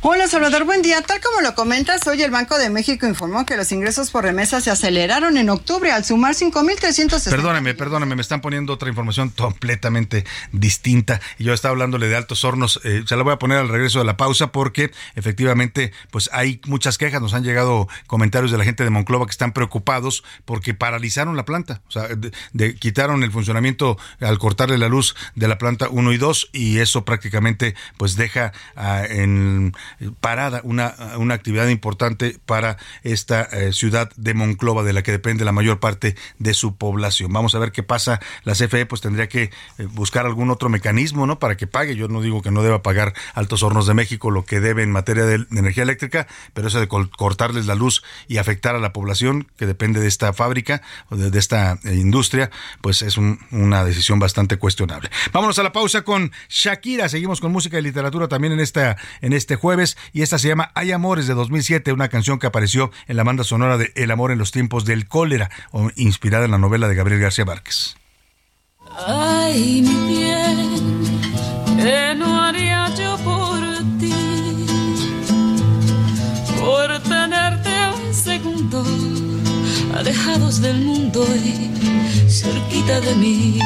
Hola 0.00 0.28
Salvador, 0.28 0.62
buen 0.62 0.80
día. 0.80 1.02
Tal 1.02 1.20
como 1.20 1.40
lo 1.40 1.56
comentas, 1.56 2.06
hoy 2.06 2.22
el 2.22 2.30
Banco 2.30 2.56
de 2.56 2.70
México 2.70 3.08
informó 3.08 3.44
que 3.44 3.56
los 3.56 3.72
ingresos 3.72 4.12
por 4.12 4.22
remesa 4.22 4.60
se 4.60 4.70
aceleraron 4.70 5.36
en 5.36 5.50
octubre 5.50 5.90
al 5.90 6.04
sumar 6.04 6.36
5.360. 6.36 7.30
Perdóneme, 7.30 7.74
perdóneme, 7.74 8.14
me 8.14 8.22
están 8.22 8.40
poniendo 8.40 8.72
otra 8.72 8.88
información 8.88 9.30
completamente 9.30 10.24
distinta. 10.52 11.20
Y 11.36 11.44
yo 11.44 11.52
estaba 11.52 11.72
hablándole 11.72 12.06
de 12.06 12.14
altos 12.14 12.44
hornos. 12.44 12.80
Eh, 12.84 13.02
se 13.08 13.16
la 13.16 13.24
voy 13.24 13.32
a 13.32 13.40
poner 13.40 13.58
al 13.58 13.68
regreso 13.68 13.98
de 13.98 14.04
la 14.04 14.16
pausa 14.16 14.52
porque 14.52 14.92
efectivamente 15.16 15.92
pues 16.12 16.30
hay 16.32 16.60
muchas 16.66 16.96
quejas. 16.96 17.20
Nos 17.20 17.34
han 17.34 17.42
llegado 17.42 17.88
comentarios 18.06 18.52
de 18.52 18.58
la 18.58 18.64
gente 18.64 18.84
de 18.84 18.90
Monclova 18.90 19.26
que 19.26 19.32
están 19.32 19.52
preocupados 19.52 20.22
porque 20.44 20.74
paralizaron 20.74 21.36
la 21.36 21.44
planta. 21.44 21.82
O 21.88 21.90
sea, 21.90 22.06
de, 22.52 22.74
quitaron 22.76 23.24
el 23.24 23.32
funcionamiento 23.32 23.98
al 24.20 24.38
cortarle 24.38 24.78
la 24.78 24.88
luz 24.88 25.16
de 25.34 25.48
la 25.48 25.58
planta 25.58 25.88
1 25.90 26.12
y 26.12 26.18
2 26.18 26.50
y 26.52 26.78
eso 26.78 27.04
prácticamente 27.04 27.74
pues 27.96 28.14
deja 28.14 28.52
ah, 28.76 29.02
en 29.04 29.74
parada, 30.20 30.60
una, 30.64 30.94
una 31.16 31.34
actividad 31.34 31.68
importante 31.68 32.38
para 32.46 32.76
esta 33.02 33.42
eh, 33.42 33.72
ciudad 33.72 34.10
de 34.16 34.34
Monclova, 34.34 34.82
de 34.82 34.92
la 34.92 35.02
que 35.02 35.12
depende 35.12 35.44
la 35.44 35.52
mayor 35.52 35.80
parte 35.80 36.16
de 36.38 36.54
su 36.54 36.76
población. 36.76 37.32
Vamos 37.32 37.54
a 37.54 37.58
ver 37.58 37.72
qué 37.72 37.82
pasa. 37.82 38.20
La 38.44 38.54
CFE 38.54 38.86
pues 38.86 39.00
tendría 39.00 39.28
que 39.28 39.44
eh, 39.44 39.50
buscar 39.90 40.26
algún 40.26 40.50
otro 40.50 40.68
mecanismo, 40.68 41.26
¿no? 41.26 41.38
Para 41.38 41.56
que 41.56 41.66
pague. 41.66 41.96
Yo 41.96 42.08
no 42.08 42.20
digo 42.20 42.42
que 42.42 42.50
no 42.50 42.62
deba 42.62 42.82
pagar 42.82 43.14
Altos 43.34 43.62
Hornos 43.62 43.86
de 43.86 43.94
México 43.94 44.30
lo 44.30 44.44
que 44.44 44.60
debe 44.60 44.82
en 44.82 44.90
materia 44.90 45.24
de, 45.24 45.46
energía 45.50 45.82
eléctrica, 45.82 46.26
pero 46.54 46.68
eso 46.68 46.80
de 46.80 46.88
cortarles 46.88 47.66
la 47.66 47.74
luz 47.74 48.02
y 48.26 48.38
afectar 48.38 48.74
a 48.74 48.78
la 48.78 48.92
población 48.92 49.48
que 49.56 49.66
depende 49.66 50.00
de 50.00 50.08
esta 50.08 50.32
fábrica 50.32 50.82
o 51.10 51.16
de, 51.16 51.38
esta 51.38 51.78
eh, 51.84 51.94
industria, 51.94 52.50
pues 52.80 53.02
es 53.02 53.16
una 53.16 53.84
decisión 53.84 54.18
bastante 54.18 54.56
cuestionable. 54.56 55.10
Vámonos 55.32 55.58
a 55.58 55.62
la 55.62 55.72
pausa 55.72 56.02
con 56.02 56.32
Shakira. 56.48 57.08
Seguimos 57.08 57.40
con 57.40 57.52
música 57.52 57.78
y 57.78 57.82
literatura 57.82 58.28
también 58.28 58.52
en 58.52 58.60
esta 58.60 58.96
en 59.20 59.32
este 59.32 59.56
jueves 59.56 59.77
y 60.12 60.22
esta 60.22 60.38
se 60.38 60.48
llama 60.48 60.72
Hay 60.74 60.90
Amores 60.90 61.28
de 61.28 61.34
2007, 61.34 61.92
una 61.92 62.08
canción 62.08 62.40
que 62.40 62.48
apareció 62.48 62.90
en 63.06 63.16
la 63.16 63.22
banda 63.22 63.44
sonora 63.44 63.78
de 63.78 63.92
El 63.94 64.10
amor 64.10 64.32
en 64.32 64.38
los 64.38 64.50
tiempos 64.50 64.84
del 64.84 65.06
cólera, 65.06 65.50
inspirada 65.94 66.46
en 66.46 66.50
la 66.50 66.58
novela 66.58 66.88
de 66.88 66.96
Gabriel 66.96 67.20
García 67.20 67.44
Márquez. 67.44 67.96
Ay, 69.06 69.82
mi 69.82 70.08
bien, 70.08 71.20
¿qué 71.80 72.14
no 72.16 72.42
haría 72.42 72.92
yo 72.96 73.16
por 73.18 73.60
ti? 74.00 74.14
Por 76.58 77.00
tenerte 77.02 77.70
un 78.04 78.12
segundo, 78.12 78.84
alejados 79.96 80.60
del 80.60 80.80
mundo 80.80 81.24
y 81.36 82.28
cerquita 82.28 83.00
de 83.00 83.14
mí. 83.14 83.60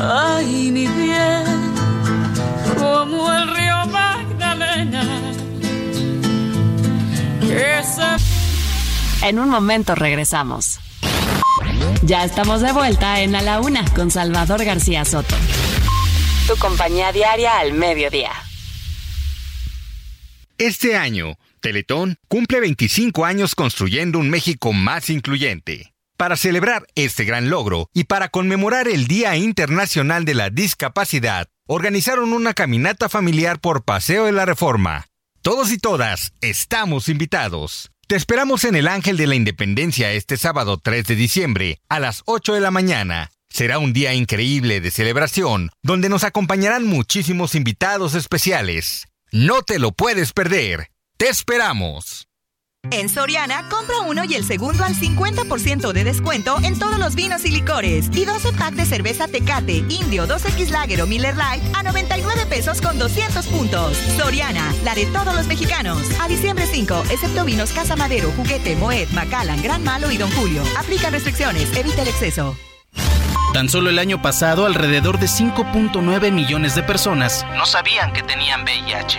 Ay, 0.00 0.70
mi 0.70 0.86
bien, 0.86 1.47
como 2.98 3.32
el 3.32 3.54
río 3.54 3.86
Magdalena. 3.86 5.04
En 9.22 9.38
un 9.38 9.48
momento 9.48 9.94
regresamos. 9.94 10.80
Ya 12.02 12.24
estamos 12.24 12.60
de 12.60 12.72
vuelta 12.72 13.20
en 13.20 13.36
A 13.36 13.42
la 13.42 13.60
Una 13.60 13.84
con 13.94 14.10
Salvador 14.10 14.64
García 14.64 15.04
Soto. 15.04 15.36
Tu 16.48 16.56
compañía 16.56 17.12
diaria 17.12 17.58
al 17.58 17.72
mediodía. 17.72 18.32
Este 20.56 20.96
año, 20.96 21.36
Teletón 21.60 22.16
cumple 22.26 22.58
25 22.60 23.24
años 23.24 23.54
construyendo 23.54 24.18
un 24.18 24.28
México 24.28 24.72
más 24.72 25.08
incluyente. 25.08 25.94
Para 26.16 26.36
celebrar 26.36 26.84
este 26.96 27.24
gran 27.24 27.48
logro 27.48 27.90
y 27.94 28.04
para 28.04 28.28
conmemorar 28.28 28.88
el 28.88 29.06
Día 29.06 29.36
Internacional 29.36 30.24
de 30.24 30.34
la 30.34 30.50
Discapacidad, 30.50 31.48
organizaron 31.68 32.32
una 32.32 32.54
caminata 32.54 33.10
familiar 33.10 33.60
por 33.60 33.84
Paseo 33.84 34.24
de 34.24 34.32
la 34.32 34.46
Reforma. 34.46 35.06
Todos 35.42 35.70
y 35.70 35.76
todas 35.76 36.32
estamos 36.40 37.10
invitados. 37.10 37.90
Te 38.08 38.16
esperamos 38.16 38.64
en 38.64 38.74
el 38.74 38.88
Ángel 38.88 39.18
de 39.18 39.26
la 39.26 39.34
Independencia 39.34 40.12
este 40.12 40.38
sábado 40.38 40.78
3 40.78 41.04
de 41.04 41.14
diciembre 41.14 41.78
a 41.90 42.00
las 42.00 42.22
8 42.24 42.54
de 42.54 42.60
la 42.60 42.70
mañana. 42.70 43.30
Será 43.50 43.78
un 43.78 43.92
día 43.92 44.14
increíble 44.14 44.80
de 44.80 44.90
celebración, 44.90 45.70
donde 45.82 46.08
nos 46.08 46.24
acompañarán 46.24 46.86
muchísimos 46.86 47.54
invitados 47.54 48.14
especiales. 48.14 49.06
No 49.30 49.60
te 49.60 49.78
lo 49.78 49.92
puedes 49.92 50.32
perder. 50.32 50.90
Te 51.18 51.28
esperamos. 51.28 52.27
En 52.90 53.08
Soriana, 53.08 53.68
compra 53.68 54.00
uno 54.06 54.24
y 54.24 54.34
el 54.34 54.44
segundo 54.44 54.84
al 54.84 54.94
50% 54.94 55.92
de 55.92 56.04
descuento 56.04 56.56
en 56.62 56.78
todos 56.78 56.98
los 56.98 57.14
vinos 57.14 57.44
y 57.44 57.50
licores. 57.50 58.08
Y 58.12 58.24
12 58.24 58.52
pack 58.54 58.74
de 58.74 58.86
cerveza 58.86 59.28
Tecate, 59.28 59.84
Indio, 59.88 60.26
2X 60.26 60.70
Lager 60.70 61.02
o 61.02 61.06
Miller 61.06 61.34
Lite 61.34 61.66
a 61.74 61.82
99 61.82 62.46
pesos 62.46 62.80
con 62.80 62.98
200 62.98 63.46
puntos. 63.46 63.96
Soriana, 64.16 64.72
la 64.84 64.94
de 64.94 65.06
todos 65.06 65.34
los 65.34 65.46
mexicanos. 65.46 66.02
A 66.20 66.28
diciembre 66.28 66.66
5, 66.66 67.04
excepto 67.10 67.44
vinos 67.44 67.72
Casa 67.72 67.94
Madero, 67.94 68.32
Juguete, 68.36 68.74
Moet, 68.76 69.10
Macallan, 69.12 69.62
Gran 69.62 69.84
Malo 69.84 70.10
y 70.10 70.16
Don 70.16 70.30
Julio. 70.32 70.62
Aplican 70.78 71.12
restricciones, 71.12 71.74
evita 71.76 72.02
el 72.02 72.08
exceso. 72.08 72.56
Tan 73.52 73.68
solo 73.68 73.90
el 73.90 73.98
año 73.98 74.20
pasado, 74.22 74.66
alrededor 74.66 75.18
de 75.18 75.26
5.9 75.26 76.32
millones 76.32 76.74
de 76.74 76.82
personas 76.82 77.46
no 77.56 77.64
sabían 77.66 78.12
que 78.12 78.22
tenían 78.22 78.62
VIH. 78.62 79.18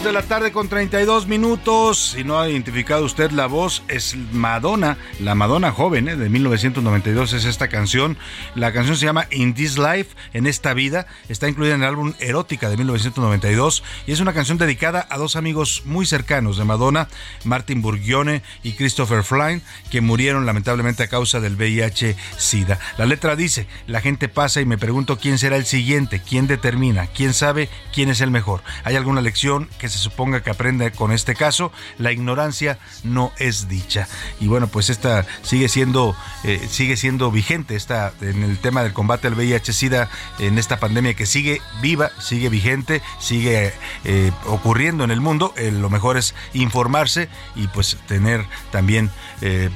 de 0.00 0.10
la 0.10 0.22
tarde 0.22 0.52
con 0.52 0.70
32 0.70 1.26
minutos. 1.26 2.12
Si 2.16 2.24
no 2.24 2.40
ha 2.40 2.48
identificado 2.48 3.04
usted 3.04 3.30
la 3.30 3.46
voz, 3.46 3.82
es 3.88 4.16
Madonna, 4.32 4.96
la 5.20 5.34
Madonna 5.34 5.70
joven 5.70 6.08
¿eh? 6.08 6.16
de 6.16 6.30
1992 6.30 7.34
es 7.34 7.44
esta 7.44 7.68
canción. 7.68 8.16
La 8.54 8.72
canción 8.72 8.96
se 8.96 9.04
llama 9.04 9.26
In 9.30 9.52
This 9.52 9.76
Life, 9.76 10.16
en 10.32 10.46
esta 10.46 10.72
vida. 10.72 11.06
Está 11.28 11.46
incluida 11.46 11.74
en 11.74 11.82
el 11.82 11.88
álbum 11.88 12.14
Erótica 12.20 12.70
de 12.70 12.78
1992 12.78 13.84
y 14.06 14.12
es 14.12 14.20
una 14.20 14.32
canción 14.32 14.56
dedicada 14.56 15.06
a 15.10 15.18
dos 15.18 15.36
amigos 15.36 15.82
muy 15.84 16.06
cercanos 16.06 16.56
de 16.56 16.64
Madonna, 16.64 17.08
Martin 17.44 17.82
Burgione 17.82 18.42
y 18.62 18.72
Christopher 18.72 19.22
Flynn, 19.22 19.62
que 19.90 20.00
murieron 20.00 20.46
lamentablemente 20.46 21.02
a 21.02 21.08
causa 21.08 21.38
del 21.38 21.56
VIH-Sida. 21.56 22.78
La 22.96 23.04
letra 23.04 23.36
dice, 23.36 23.66
la 23.86 24.00
gente 24.00 24.30
pasa 24.30 24.62
y 24.62 24.64
me 24.64 24.78
pregunto 24.78 25.18
quién 25.18 25.36
será 25.36 25.56
el 25.56 25.66
siguiente, 25.66 26.22
quién 26.26 26.46
determina, 26.46 27.08
quién 27.08 27.34
sabe 27.34 27.68
quién 27.92 28.08
es 28.08 28.22
el 28.22 28.30
mejor. 28.30 28.62
¿Hay 28.84 28.96
alguna 28.96 29.20
lección 29.20 29.68
que 29.82 29.88
se 29.88 29.98
suponga 29.98 30.44
que 30.44 30.50
aprende 30.50 30.92
con 30.92 31.10
este 31.10 31.34
caso? 31.34 31.72
La 31.98 32.12
ignorancia 32.12 32.78
no 33.02 33.32
es 33.36 33.68
dicha. 33.68 34.06
Y 34.40 34.46
bueno, 34.46 34.68
pues 34.68 34.90
esta 34.90 35.26
sigue 35.42 35.68
siendo, 35.68 36.16
eh, 36.44 36.64
sigue 36.70 36.96
siendo 36.96 37.32
vigente 37.32 37.74
esta, 37.74 38.12
en 38.20 38.44
el 38.44 38.58
tema 38.58 38.84
del 38.84 38.92
combate 38.92 39.26
al 39.26 39.34
VIH-Sida, 39.34 40.08
en 40.38 40.56
esta 40.56 40.78
pandemia 40.78 41.14
que 41.14 41.26
sigue 41.26 41.60
viva, 41.80 42.12
sigue 42.20 42.48
vigente, 42.48 43.02
sigue 43.18 43.72
eh, 44.04 44.30
ocurriendo 44.46 45.02
en 45.02 45.10
el 45.10 45.20
mundo. 45.20 45.52
Eh, 45.56 45.72
lo 45.72 45.90
mejor 45.90 46.16
es 46.16 46.32
informarse 46.54 47.28
y 47.56 47.66
pues 47.66 47.96
tener 48.06 48.44
también 48.70 49.10
eh, 49.40 49.68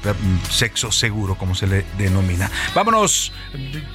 sexo 0.48 0.92
seguro, 0.92 1.34
como 1.34 1.56
se 1.56 1.66
le 1.66 1.84
denomina. 1.98 2.48
Vámonos 2.76 3.32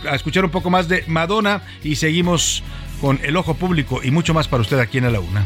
a 0.10 0.16
escuchar 0.16 0.44
un 0.44 0.52
poco 0.52 0.70
más 0.70 0.90
de 0.90 1.06
Madonna 1.08 1.62
y 1.84 1.96
seguimos 1.96 2.64
con 3.02 3.20
el 3.24 3.36
ojo 3.36 3.56
público 3.56 4.02
y 4.04 4.12
mucho 4.12 4.34
más 4.34 4.48
para 4.48 4.62
usted 4.62 4.80
aquí 4.80 5.00
en 5.00 5.12
la 5.12 5.20
Una. 5.20 5.46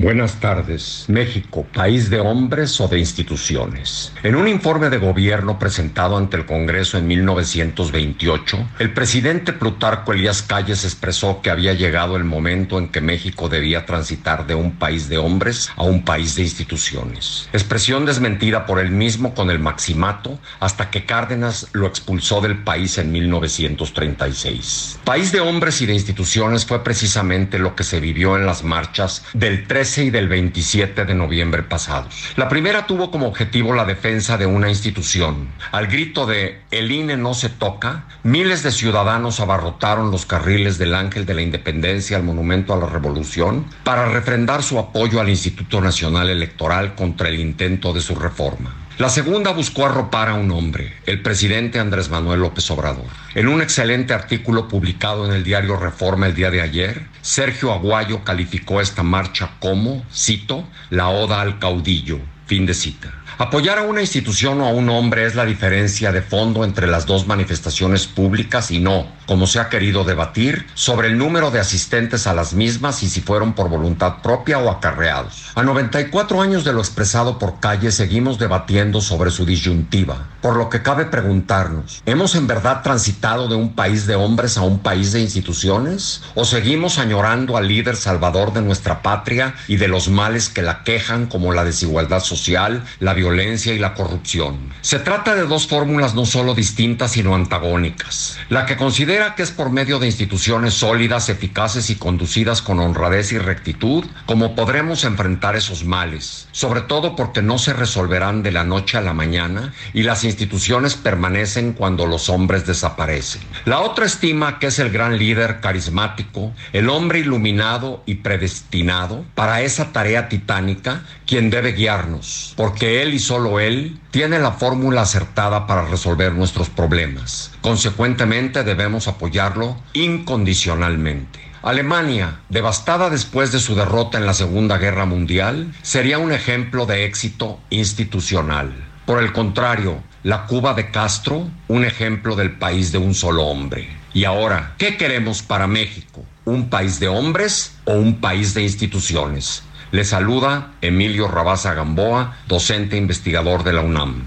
Buenas 0.00 0.40
tardes. 0.40 1.04
México, 1.08 1.66
país 1.74 2.08
de 2.08 2.20
hombres 2.20 2.80
o 2.80 2.88
de 2.88 2.98
instituciones. 2.98 4.14
En 4.22 4.34
un 4.34 4.48
informe 4.48 4.88
de 4.88 4.96
gobierno 4.96 5.58
presentado 5.58 6.16
ante 6.16 6.38
el 6.38 6.46
Congreso 6.46 6.96
en 6.96 7.06
1928, 7.06 8.68
el 8.78 8.94
presidente 8.94 9.52
Plutarco 9.52 10.14
Elías 10.14 10.40
Calles 10.40 10.84
expresó 10.84 11.42
que 11.42 11.50
había 11.50 11.74
llegado 11.74 12.16
el 12.16 12.24
momento 12.24 12.78
en 12.78 12.88
que 12.88 13.02
México 13.02 13.50
debía 13.50 13.84
transitar 13.84 14.46
de 14.46 14.54
un 14.54 14.76
país 14.76 15.10
de 15.10 15.18
hombres 15.18 15.68
a 15.76 15.82
un 15.82 16.02
país 16.02 16.34
de 16.34 16.44
instituciones. 16.44 17.50
Expresión 17.52 18.06
desmentida 18.06 18.64
por 18.64 18.78
él 18.78 18.92
mismo 18.92 19.34
con 19.34 19.50
el 19.50 19.58
maximato 19.58 20.38
hasta 20.60 20.88
que 20.88 21.04
Cárdenas 21.04 21.68
lo 21.72 21.86
expulsó 21.86 22.40
del 22.40 22.56
país 22.62 22.96
en 22.96 23.12
1936. 23.12 25.00
País 25.04 25.30
de 25.30 25.40
hombres 25.40 25.82
y 25.82 25.86
de 25.86 25.92
instituciones 25.92 26.64
fue 26.64 26.82
precisamente 26.82 27.58
lo 27.58 27.76
que 27.76 27.84
se 27.84 28.00
vivió 28.00 28.38
en 28.38 28.46
las 28.46 28.64
marchas 28.64 29.26
del 29.34 29.66
13 29.66 29.89
y 29.98 30.10
del 30.10 30.28
27 30.28 31.04
de 31.04 31.14
noviembre 31.14 31.62
pasados. 31.62 32.32
La 32.36 32.48
primera 32.48 32.86
tuvo 32.86 33.10
como 33.10 33.26
objetivo 33.26 33.74
la 33.74 33.84
defensa 33.84 34.38
de 34.38 34.46
una 34.46 34.68
institución. 34.68 35.48
Al 35.72 35.86
grito 35.88 36.26
de 36.26 36.60
El 36.70 36.92
INE 36.92 37.16
no 37.16 37.34
se 37.34 37.48
toca, 37.48 38.04
miles 38.22 38.62
de 38.62 38.70
ciudadanos 38.70 39.40
abarrotaron 39.40 40.10
los 40.10 40.26
carriles 40.26 40.78
del 40.78 40.94
Ángel 40.94 41.26
de 41.26 41.34
la 41.34 41.42
Independencia 41.42 42.16
al 42.16 42.22
Monumento 42.22 42.72
a 42.72 42.76
la 42.76 42.86
Revolución 42.86 43.66
para 43.84 44.06
refrendar 44.06 44.62
su 44.62 44.78
apoyo 44.78 45.20
al 45.20 45.28
Instituto 45.28 45.80
Nacional 45.80 46.30
Electoral 46.30 46.94
contra 46.94 47.28
el 47.28 47.40
intento 47.40 47.92
de 47.92 48.00
su 48.00 48.14
reforma. 48.14 48.74
La 49.00 49.08
segunda 49.08 49.52
buscó 49.52 49.86
arropar 49.86 50.28
a 50.28 50.34
un 50.34 50.50
hombre, 50.50 50.92
el 51.06 51.22
presidente 51.22 51.78
Andrés 51.78 52.10
Manuel 52.10 52.40
López 52.40 52.70
Obrador. 52.70 53.06
En 53.34 53.48
un 53.48 53.62
excelente 53.62 54.12
artículo 54.12 54.68
publicado 54.68 55.24
en 55.24 55.32
el 55.32 55.42
diario 55.42 55.78
Reforma 55.78 56.26
el 56.26 56.34
día 56.34 56.50
de 56.50 56.60
ayer, 56.60 57.06
Sergio 57.22 57.72
Aguayo 57.72 58.24
calificó 58.24 58.78
esta 58.82 59.02
marcha 59.02 59.52
como, 59.58 60.04
cito, 60.12 60.68
la 60.90 61.08
oda 61.08 61.40
al 61.40 61.58
caudillo. 61.58 62.18
Fin 62.44 62.66
de 62.66 62.74
cita. 62.74 63.10
Apoyar 63.38 63.78
a 63.78 63.84
una 63.84 64.02
institución 64.02 64.60
o 64.60 64.66
a 64.66 64.70
un 64.70 64.90
hombre 64.90 65.24
es 65.24 65.34
la 65.34 65.46
diferencia 65.46 66.12
de 66.12 66.20
fondo 66.20 66.62
entre 66.62 66.86
las 66.86 67.06
dos 67.06 67.26
manifestaciones 67.26 68.06
públicas 68.06 68.70
y 68.70 68.80
no, 68.80 69.06
como 69.30 69.46
se 69.46 69.60
ha 69.60 69.68
querido 69.68 70.02
debatir, 70.02 70.66
sobre 70.74 71.06
el 71.06 71.16
número 71.16 71.52
de 71.52 71.60
asistentes 71.60 72.26
a 72.26 72.34
las 72.34 72.52
mismas 72.52 73.04
y 73.04 73.08
si 73.08 73.20
fueron 73.20 73.52
por 73.52 73.68
voluntad 73.68 74.22
propia 74.24 74.58
o 74.58 74.68
acarreados. 74.68 75.52
A 75.54 75.62
94 75.62 76.42
años 76.42 76.64
de 76.64 76.72
lo 76.72 76.80
expresado 76.80 77.38
por 77.38 77.60
Calle 77.60 77.92
seguimos 77.92 78.40
debatiendo 78.40 79.00
sobre 79.00 79.30
su 79.30 79.46
disyuntiva, 79.46 80.26
por 80.40 80.56
lo 80.56 80.68
que 80.68 80.82
cabe 80.82 81.04
preguntarnos, 81.04 82.02
¿hemos 82.06 82.34
en 82.34 82.48
verdad 82.48 82.82
transitado 82.82 83.46
de 83.46 83.54
un 83.54 83.76
país 83.76 84.08
de 84.08 84.16
hombres 84.16 84.56
a 84.56 84.62
un 84.62 84.80
país 84.80 85.12
de 85.12 85.20
instituciones? 85.20 86.22
¿O 86.34 86.44
seguimos 86.44 86.98
añorando 86.98 87.56
al 87.56 87.68
líder 87.68 87.94
salvador 87.94 88.52
de 88.52 88.62
nuestra 88.62 89.00
patria 89.00 89.54
y 89.68 89.76
de 89.76 89.86
los 89.86 90.08
males 90.08 90.48
que 90.48 90.62
la 90.62 90.82
quejan 90.82 91.26
como 91.26 91.52
la 91.52 91.62
desigualdad 91.62 92.18
social, 92.18 92.82
la 92.98 93.14
violencia 93.14 93.72
y 93.72 93.78
la 93.78 93.94
corrupción. 93.94 94.72
Se 94.80 94.98
trata 94.98 95.36
de 95.36 95.46
dos 95.46 95.68
fórmulas 95.68 96.16
no 96.16 96.26
solo 96.26 96.54
distintas, 96.54 97.12
sino 97.12 97.36
antagónicas. 97.36 98.38
La 98.48 98.66
que 98.66 98.76
considera 98.76 99.19
que 99.20 99.42
es 99.42 99.50
por 99.50 99.70
medio 99.70 99.98
de 99.98 100.06
instituciones 100.06 100.72
sólidas, 100.72 101.28
eficaces 101.28 101.90
y 101.90 101.96
conducidas 101.96 102.62
con 102.62 102.80
honradez 102.80 103.32
y 103.32 103.38
rectitud 103.38 104.04
como 104.24 104.54
podremos 104.54 105.04
enfrentar 105.04 105.56
esos 105.56 105.84
males, 105.84 106.48
sobre 106.52 106.80
todo 106.80 107.16
porque 107.16 107.42
no 107.42 107.58
se 107.58 107.74
resolverán 107.74 108.42
de 108.42 108.50
la 108.50 108.64
noche 108.64 108.96
a 108.96 109.02
la 109.02 109.12
mañana 109.12 109.74
y 109.92 110.04
las 110.04 110.24
instituciones 110.24 110.94
permanecen 110.94 111.74
cuando 111.74 112.06
los 112.06 112.30
hombres 112.30 112.66
desaparecen. 112.66 113.42
La 113.66 113.80
otra 113.80 114.06
estima 114.06 114.58
que 114.58 114.68
es 114.68 114.78
el 114.78 114.90
gran 114.90 115.18
líder 115.18 115.60
carismático, 115.60 116.54
el 116.72 116.88
hombre 116.88 117.18
iluminado 117.18 118.02
y 118.06 118.16
predestinado 118.16 119.26
para 119.34 119.60
esa 119.60 119.92
tarea 119.92 120.30
titánica, 120.30 121.02
quien 121.26 121.50
debe 121.50 121.72
guiarnos, 121.72 122.54
porque 122.56 123.02
él 123.02 123.12
y 123.12 123.18
solo 123.18 123.60
él 123.60 124.00
tiene 124.10 124.38
la 124.38 124.52
fórmula 124.52 125.02
acertada 125.02 125.66
para 125.66 125.86
resolver 125.86 126.32
nuestros 126.32 126.68
problemas. 126.68 127.52
Consecuentemente 127.60 128.64
debemos 128.64 129.08
apoyarlo 129.08 129.76
incondicionalmente. 129.92 131.40
Alemania, 131.62 132.40
devastada 132.48 133.10
después 133.10 133.52
de 133.52 133.60
su 133.60 133.74
derrota 133.74 134.18
en 134.18 134.26
la 134.26 134.34
Segunda 134.34 134.78
Guerra 134.78 135.04
Mundial, 135.04 135.72
sería 135.82 136.18
un 136.18 136.32
ejemplo 136.32 136.86
de 136.86 137.04
éxito 137.04 137.60
institucional. 137.68 138.72
Por 139.04 139.22
el 139.22 139.32
contrario, 139.32 140.02
la 140.22 140.46
Cuba 140.46 140.74
de 140.74 140.90
Castro, 140.90 141.48
un 141.68 141.84
ejemplo 141.84 142.34
del 142.34 142.52
país 142.52 142.92
de 142.92 142.98
un 142.98 143.14
solo 143.14 143.44
hombre. 143.44 143.88
Y 144.12 144.24
ahora, 144.24 144.74
¿qué 144.78 144.96
queremos 144.96 145.42
para 145.42 145.66
México? 145.66 146.24
¿Un 146.44 146.68
país 146.70 146.98
de 146.98 147.08
hombres 147.08 147.76
o 147.84 147.92
un 147.92 148.20
país 148.20 148.54
de 148.54 148.62
instituciones? 148.62 149.62
Le 149.92 150.04
saluda 150.04 150.74
Emilio 150.82 151.26
Rabaza 151.26 151.74
Gamboa, 151.74 152.36
docente 152.46 152.96
investigador 152.96 153.64
de 153.64 153.72
la 153.72 153.80
UNAM. 153.80 154.22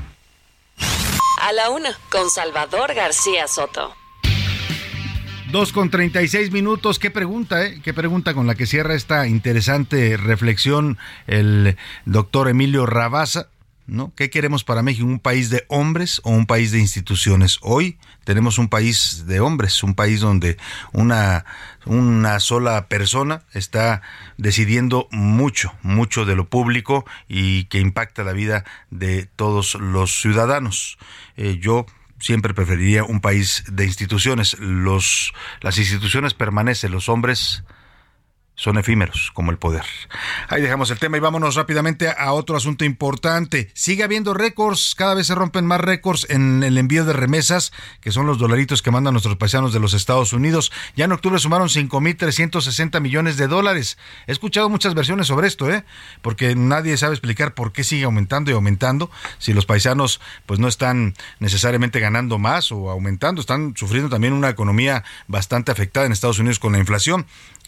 A 1.41 1.53
la 1.53 1.69
una, 1.69 1.98
con 2.11 2.30
Salvador 2.30 2.94
García 2.94 3.48
Soto. 3.48 3.95
Dos 5.53 5.72
con 5.72 5.90
36 5.90 6.52
minutos. 6.52 6.99
Qué 6.99 7.11
pregunta, 7.11 7.65
¿eh? 7.65 7.80
Qué 7.81 7.94
pregunta 7.94 8.34
con 8.34 8.45
la 8.45 8.56
que 8.56 8.65
cierra 8.65 8.95
esta 8.95 9.27
interesante 9.27 10.18
reflexión 10.18 10.98
el 11.27 11.77
doctor 12.06 12.49
Emilio 12.49 12.85
Rabaza. 12.85 13.48
¿No? 13.85 14.14
¿Qué 14.15 14.30
queremos 14.30 14.64
para 14.64 14.81
México? 14.81 15.05
¿Un 15.05 15.19
país 15.19 15.49
de 15.49 15.65
hombres 15.68 16.22
o 16.23 16.31
un 16.31 16.45
país 16.45 16.72
de 16.72 16.80
instituciones? 16.80 17.60
Hoy 17.61 17.97
tenemos 18.23 18.57
un 18.57 18.69
país 18.69 19.26
de 19.27 19.41
hombres, 19.41 19.84
un 19.84 19.93
país 19.93 20.22
donde 20.22 20.57
una, 20.93 21.43
una 21.85 22.39
sola 22.39 22.88
persona 22.88 23.43
está 23.51 24.01
decidiendo 24.38 25.10
mucho, 25.11 25.73
mucho 25.81 26.23
de 26.23 26.35
lo 26.35 26.47
público 26.47 27.05
y 27.27 27.65
que 27.65 27.80
impacta 27.80 28.23
la 28.23 28.31
vida 28.31 28.64
de 28.89 29.26
todos 29.26 29.76
los 29.76 30.22
ciudadanos. 30.22 30.97
Eh, 31.35 31.57
yo 31.60 31.85
siempre 32.19 32.53
preferiría 32.53 33.03
un 33.03 33.19
país 33.19 33.65
de 33.69 33.84
instituciones. 33.85 34.55
Las 35.60 35.77
instituciones 35.77 36.34
permanecen, 36.34 36.93
los 36.93 37.10
hombres 37.10 37.65
son 38.56 38.78
efímeros 38.78 39.32
como 39.34 39.52
el 39.52 39.58
poder. 39.58 39.84
Ahí 40.48 40.62
dejamos 40.62 40.92
el 40.92 41.00
tema 41.00 41.18
y 41.18 41.20
vámonos 41.20 41.56
rápidamente 41.56 42.10
a 42.10 42.34
otro 42.34 42.56
asunto 42.56 42.86
importante. 42.86 43.72
Sigue 43.74 44.04
habiendo 44.04 44.34
récords, 44.34 44.94
cada 44.96 45.16
vez 45.16 45.28
se 45.28 45.36
rompen 45.36 45.66
más 45.66 45.82
récords 45.82 46.28
en 46.30 46.64
el 46.64 46.78
envío 46.78 47.04
de 47.04 47.14
remesas, 47.14 47.74
que 48.00 48.12
son 48.12 48.28
los 48.28 48.38
dolaritos 48.38 48.82
que 48.82 48.92
mandan 48.92 49.14
nuestros 49.14 49.38
paisanos 49.38 49.74
de 49.74 49.80
los 49.80 49.94
Estados 49.94 50.34
Unidos. 50.34 50.72
Ya 50.96 51.06
en 51.06 51.12
octubre 51.12 51.40
sumaron 51.40 51.68
5.360 51.68 53.02
millones 53.02 53.38
de 53.38 53.48
dólares. 53.48 53.98
He 54.28 54.32
escuchado 54.32 54.70
muchas 54.70 54.94
versiones 54.94 55.28
sobre 55.28 55.48
esto, 55.48 55.72
¿eh? 55.72 55.84
porque 56.22 56.56
nadie 56.56 56.98
sabe 56.98 57.14
explicar 57.14 57.56
por 57.56 57.72
qué 57.72 57.84
sigue 57.84 58.04
aumentando 58.04 58.52
y 58.52 58.54
aumentando, 58.54 59.10
si 59.40 59.54
los 59.54 59.66
paisanos 59.66 60.22
pues 60.46 60.60
no 60.60 60.68
están 60.68 61.16
necesariamente 61.40 62.00
ganando 62.00 62.38
más 62.38 62.72
o 62.72 62.90
aumentando, 62.92 63.42
están 63.42 63.74
sufriendo 63.76 64.10
también 64.10 64.34
una 64.34 64.50
economía 64.50 65.04
bastante 65.28 65.72
afectada 65.72 66.06
en 66.06 66.12
Estados 66.12 66.40
Unidos 66.40 66.60
con 66.60 66.74
la 66.74 66.80
inflación. 66.80 67.26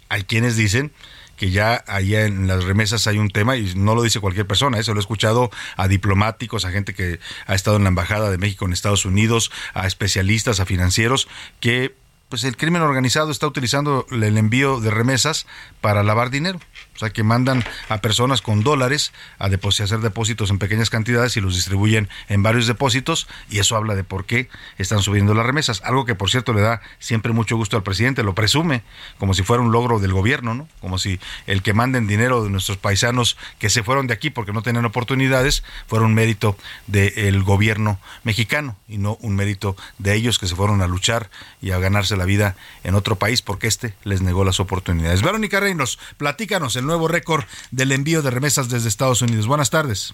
Hay 0.10 0.24
quienes 0.24 0.56
dicen 0.56 0.92
que 1.36 1.52
ya 1.52 1.84
allá 1.88 2.26
en 2.26 2.48
las 2.48 2.64
remesas 2.64 3.08
hay 3.08 3.18
un 3.18 3.30
tema 3.30 3.58
y 3.58 3.74
no 3.76 3.96
lo 3.96 4.04
dice 4.04 4.20
cualquier 4.20 4.48
persona, 4.48 4.80
eso 4.80 4.94
lo 4.94 5.00
he 5.00 5.02
escuchado 5.02 5.52
a 5.76 5.88
diplomáticos, 5.88 6.66
a 6.66 6.72
gente 6.72 6.94
que 6.94 7.20
ha 7.46 7.56
estado 7.56 7.78
en 7.78 7.84
la 7.84 7.90
embajada 7.90 8.32
de 8.32 8.38
México 8.38 8.66
en 8.66 8.74
Estados 8.74 9.06
Unidos, 9.06 9.52
a 9.74 9.88
especialistas, 9.88 10.60
a 10.60 10.66
financieros 10.66 11.28
que 11.60 11.96
pues 12.30 12.44
el 12.44 12.58
crimen 12.58 12.82
organizado 12.82 13.32
está 13.32 13.48
utilizando 13.48 14.08
el 14.12 14.38
envío 14.38 14.80
de 14.80 14.90
remesas 14.90 15.46
para 15.82 16.04
lavar 16.04 16.32
dinero. 16.32 16.60
O 16.96 17.00
sea, 17.00 17.10
que 17.10 17.24
mandan 17.24 17.64
a 17.90 18.00
personas 18.00 18.42
con 18.42 18.64
dólares 18.64 19.12
a 19.40 19.50
hacer 19.84 20.00
depósitos 20.00 20.50
en 20.50 20.60
pequeñas 20.60 20.90
cantidades 20.90 21.36
y 21.38 21.42
los 21.42 21.56
distribuyen 21.56 22.10
en 22.30 22.44
varios 22.44 22.68
depósitos 22.68 23.28
y 23.50 23.60
eso 23.60 23.76
habla 23.76 23.96
de 23.96 24.04
por 24.04 24.26
qué 24.26 24.50
están 24.78 25.02
subiendo 25.02 25.34
las 25.34 25.46
remesas. 25.46 25.82
Algo 25.84 26.06
que, 26.06 26.16
por 26.16 26.30
cierto, 26.30 26.54
le 26.54 26.62
da 26.62 26.82
siempre 27.00 27.34
mucho 27.34 27.58
gusto 27.58 27.78
al 27.78 27.84
presidente, 27.84 28.24
lo 28.24 28.36
presume 28.36 28.84
como 29.18 29.34
si 29.34 29.44
fuera 29.44 29.62
un 29.62 29.72
logro 29.72 30.00
del 30.00 30.14
gobierno, 30.14 30.54
¿no? 30.54 30.68
Como 30.80 30.98
si 30.98 31.20
el 31.48 31.62
que 31.62 31.74
manden 31.74 32.08
dinero 32.08 32.44
de 32.44 32.50
nuestros 32.50 32.78
paisanos 32.78 33.38
que 33.60 33.70
se 33.70 33.84
fueron 33.84 34.08
de 34.08 34.14
aquí 34.14 34.30
porque 34.30 34.54
no 34.54 34.62
tenían 34.62 34.86
oportunidades 34.86 35.64
fuera 35.88 36.06
un 36.06 36.14
mérito 36.14 36.58
del 36.88 37.44
gobierno 37.44 38.00
mexicano 38.24 38.76
y 38.88 38.98
no 38.98 39.18
un 39.22 39.36
mérito 39.36 39.76
de 39.98 40.16
ellos 40.16 40.40
que 40.40 40.48
se 40.48 40.56
fueron 40.56 40.82
a 40.82 40.88
luchar 40.88 41.30
y 41.62 41.72
a 41.72 41.80
ganarse 41.80 42.16
la 42.16 42.26
vida 42.26 42.56
en 42.84 42.96
otro 42.96 43.18
país 43.18 43.42
porque 43.42 43.68
este 43.68 43.94
les 44.04 44.22
negó 44.22 44.44
las 44.44 44.60
oportunidades. 44.60 45.22
Verónica 45.22 45.60
Reinos, 45.60 46.00
platícanos 46.18 46.76
nuevo 46.86 47.08
récord 47.08 47.46
del 47.72 47.92
envío 47.92 48.22
de 48.22 48.32
remesas 48.32 48.70
desde 48.70 48.88
Estados 48.88 49.22
Unidos. 49.22 49.48
Buenas 49.48 49.70
tardes. 49.70 50.14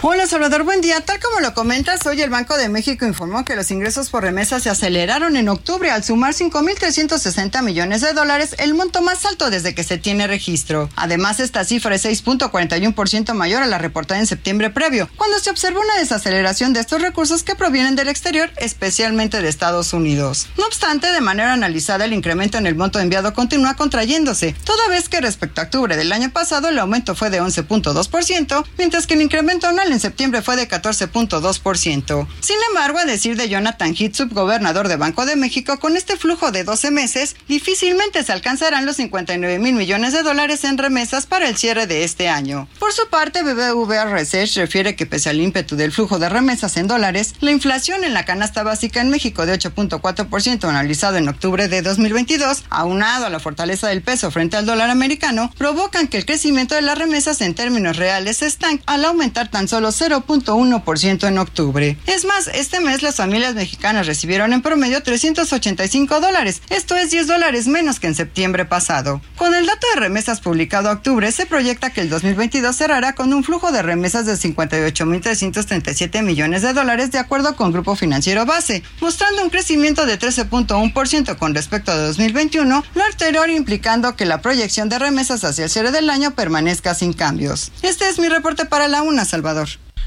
Hola 0.00 0.26
Salvador, 0.26 0.64
buen 0.64 0.80
día. 0.80 1.00
Tal 1.00 1.20
como 1.20 1.38
lo 1.38 1.54
comentas, 1.54 2.04
hoy 2.06 2.20
el 2.22 2.30
Banco 2.30 2.56
de 2.56 2.68
México 2.68 3.06
informó 3.06 3.44
que 3.44 3.54
los 3.54 3.70
ingresos 3.70 4.10
por 4.10 4.24
remesas 4.24 4.64
se 4.64 4.70
aceleraron 4.70 5.36
en 5.36 5.48
octubre 5.48 5.92
al 5.92 6.02
sumar 6.02 6.34
5.360 6.34 7.62
millones 7.62 8.00
de 8.00 8.12
dólares, 8.12 8.56
el 8.58 8.74
monto 8.74 9.00
más 9.00 9.24
alto 9.24 9.48
desde 9.48 9.76
que 9.76 9.84
se 9.84 9.98
tiene 9.98 10.26
registro. 10.26 10.88
Además, 10.96 11.38
esta 11.38 11.64
cifra 11.64 11.94
es 11.94 12.04
6.41% 12.04 13.32
mayor 13.34 13.62
a 13.62 13.66
la 13.66 13.78
reportada 13.78 14.18
en 14.18 14.26
septiembre 14.26 14.70
previo, 14.70 15.08
cuando 15.16 15.38
se 15.38 15.50
observó 15.50 15.80
una 15.80 15.98
desaceleración 15.98 16.72
de 16.72 16.80
estos 16.80 17.00
recursos 17.00 17.44
que 17.44 17.54
provienen 17.54 17.94
del 17.94 18.08
exterior, 18.08 18.50
especialmente 18.56 19.40
de 19.40 19.48
Estados 19.48 19.92
Unidos. 19.92 20.48
No 20.58 20.64
obstante, 20.66 21.12
de 21.12 21.20
manera 21.20 21.52
analizada, 21.52 22.06
el 22.06 22.12
incremento 22.12 22.58
en 22.58 22.66
el 22.66 22.74
monto 22.74 22.98
enviado 22.98 23.34
continúa 23.34 23.76
contrayéndose, 23.76 24.56
toda 24.64 24.88
vez 24.88 25.08
que 25.08 25.20
respecto 25.20 25.60
a 25.60 25.64
octubre 25.64 25.96
del 25.96 26.12
año 26.12 26.30
pasado 26.30 26.70
el 26.70 26.78
aumento 26.80 27.14
fue 27.14 27.30
de 27.30 27.40
11.2%, 27.40 28.64
mientras 28.78 29.06
que 29.06 29.14
el 29.14 29.22
incremento 29.22 29.68
anual 29.68 29.81
en 29.90 30.00
septiembre 30.00 30.42
fue 30.42 30.56
de 30.56 30.68
14.2%. 30.68 32.28
Sin 32.40 32.56
embargo, 32.68 32.98
a 32.98 33.04
decir 33.04 33.36
de 33.36 33.48
Jonathan 33.48 33.94
Heath, 33.94 34.14
subgobernador 34.14 34.88
de 34.88 34.96
Banco 34.96 35.26
de 35.26 35.36
México, 35.36 35.78
con 35.78 35.96
este 35.96 36.16
flujo 36.16 36.52
de 36.52 36.64
12 36.64 36.90
meses, 36.90 37.36
difícilmente 37.48 38.22
se 38.22 38.32
alcanzarán 38.32 38.86
los 38.86 38.96
59 38.96 39.58
mil 39.58 39.74
millones 39.74 40.12
de 40.12 40.22
dólares 40.22 40.64
en 40.64 40.78
remesas 40.78 41.26
para 41.26 41.48
el 41.48 41.56
cierre 41.56 41.86
de 41.86 42.04
este 42.04 42.28
año. 42.28 42.68
Por 42.78 42.92
su 42.92 43.08
parte, 43.08 43.42
BBVA 43.42 44.04
Research 44.04 44.56
refiere 44.56 44.94
que 44.94 45.06
pese 45.06 45.30
al 45.30 45.40
ímpetu 45.40 45.76
del 45.76 45.92
flujo 45.92 46.18
de 46.18 46.28
remesas 46.28 46.76
en 46.76 46.86
dólares, 46.86 47.34
la 47.40 47.50
inflación 47.50 48.04
en 48.04 48.14
la 48.14 48.24
canasta 48.24 48.62
básica 48.62 49.00
en 49.00 49.10
México 49.10 49.46
de 49.46 49.58
8.4% 49.58 50.68
analizado 50.68 51.16
en 51.16 51.28
octubre 51.28 51.68
de 51.68 51.82
2022, 51.82 52.64
aunado 52.70 53.26
a 53.26 53.30
la 53.30 53.40
fortaleza 53.40 53.88
del 53.88 54.02
peso 54.02 54.30
frente 54.30 54.56
al 54.56 54.66
dólar 54.66 54.90
americano, 54.90 55.52
provocan 55.56 56.08
que 56.08 56.18
el 56.18 56.26
crecimiento 56.26 56.74
de 56.74 56.82
las 56.82 56.98
remesas 56.98 57.40
en 57.40 57.54
términos 57.54 57.96
reales 57.96 58.42
estanque 58.42 58.82
al 58.86 59.04
aumentar 59.04 59.50
tan 59.50 59.68
solo 59.72 59.88
0.1% 59.88 61.28
en 61.28 61.38
octubre. 61.38 61.96
Es 62.06 62.26
más, 62.26 62.46
este 62.48 62.80
mes 62.80 63.00
las 63.00 63.16
familias 63.16 63.54
mexicanas 63.54 64.06
recibieron 64.06 64.52
en 64.52 64.60
promedio 64.60 65.02
385 65.02 66.20
dólares, 66.20 66.60
esto 66.68 66.94
es 66.94 67.10
10 67.10 67.26
dólares 67.26 67.68
menos 67.68 67.98
que 67.98 68.06
en 68.06 68.14
septiembre 68.14 68.66
pasado. 68.66 69.22
Con 69.38 69.54
el 69.54 69.64
dato 69.64 69.86
de 69.94 70.00
remesas 70.00 70.40
publicado 70.40 70.90
a 70.90 70.92
octubre, 70.92 71.32
se 71.32 71.46
proyecta 71.46 71.88
que 71.88 72.02
el 72.02 72.10
2022 72.10 72.76
cerrará 72.76 73.14
con 73.14 73.32
un 73.32 73.44
flujo 73.44 73.72
de 73.72 73.80
remesas 73.80 74.26
de 74.26 74.34
58.337 74.34 76.22
millones 76.22 76.60
de 76.60 76.74
dólares 76.74 77.10
de 77.10 77.18
acuerdo 77.18 77.56
con 77.56 77.72
Grupo 77.72 77.96
Financiero 77.96 78.44
Base, 78.44 78.82
mostrando 79.00 79.42
un 79.42 79.48
crecimiento 79.48 80.04
de 80.04 80.18
13.1% 80.18 81.38
con 81.38 81.54
respecto 81.54 81.92
a 81.92 81.96
2021, 81.96 82.84
lo 82.94 83.04
anterior 83.04 83.48
implicando 83.48 84.16
que 84.16 84.26
la 84.26 84.42
proyección 84.42 84.90
de 84.90 84.98
remesas 84.98 85.44
hacia 85.44 85.64
el 85.64 85.70
cierre 85.70 85.92
del 85.92 86.10
año 86.10 86.32
permanezca 86.32 86.94
sin 86.94 87.14
cambios. 87.14 87.72
Este 87.80 88.06
es 88.10 88.18
mi 88.18 88.28
reporte 88.28 88.66
para 88.66 88.86
la 88.86 89.00
UNA, 89.00 89.24
Salvador. 89.24 89.61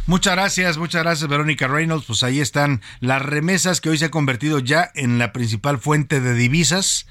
Muchas 0.07 0.35
gracias, 0.35 0.77
muchas 0.77 1.01
gracias 1.01 1.27
Verónica 1.27 1.67
Reynolds. 1.67 2.05
Pues 2.05 2.21
ahí 2.21 2.39
están 2.39 2.81
las 2.99 3.23
remesas 3.23 3.81
que 3.81 3.89
hoy 3.89 3.97
se 3.97 4.05
ha 4.05 4.11
convertido 4.11 4.59
ya 4.59 4.91
en 4.93 5.17
la 5.17 5.33
principal 5.33 5.79
fuente 5.79 6.21
de 6.21 6.35
divisas 6.35 7.07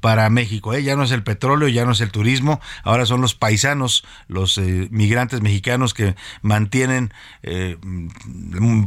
para 0.00 0.30
México. 0.30 0.72
¿eh? 0.72 0.82
Ya 0.82 0.96
no 0.96 1.02
es 1.02 1.10
el 1.10 1.22
petróleo, 1.22 1.68
ya 1.68 1.84
no 1.84 1.92
es 1.92 2.00
el 2.00 2.10
turismo, 2.10 2.60
ahora 2.84 3.04
son 3.04 3.20
los 3.20 3.34
paisanos, 3.34 4.04
los 4.28 4.56
eh, 4.56 4.88
migrantes 4.90 5.42
mexicanos 5.42 5.92
que 5.92 6.14
mantienen 6.40 7.12
eh, 7.42 7.76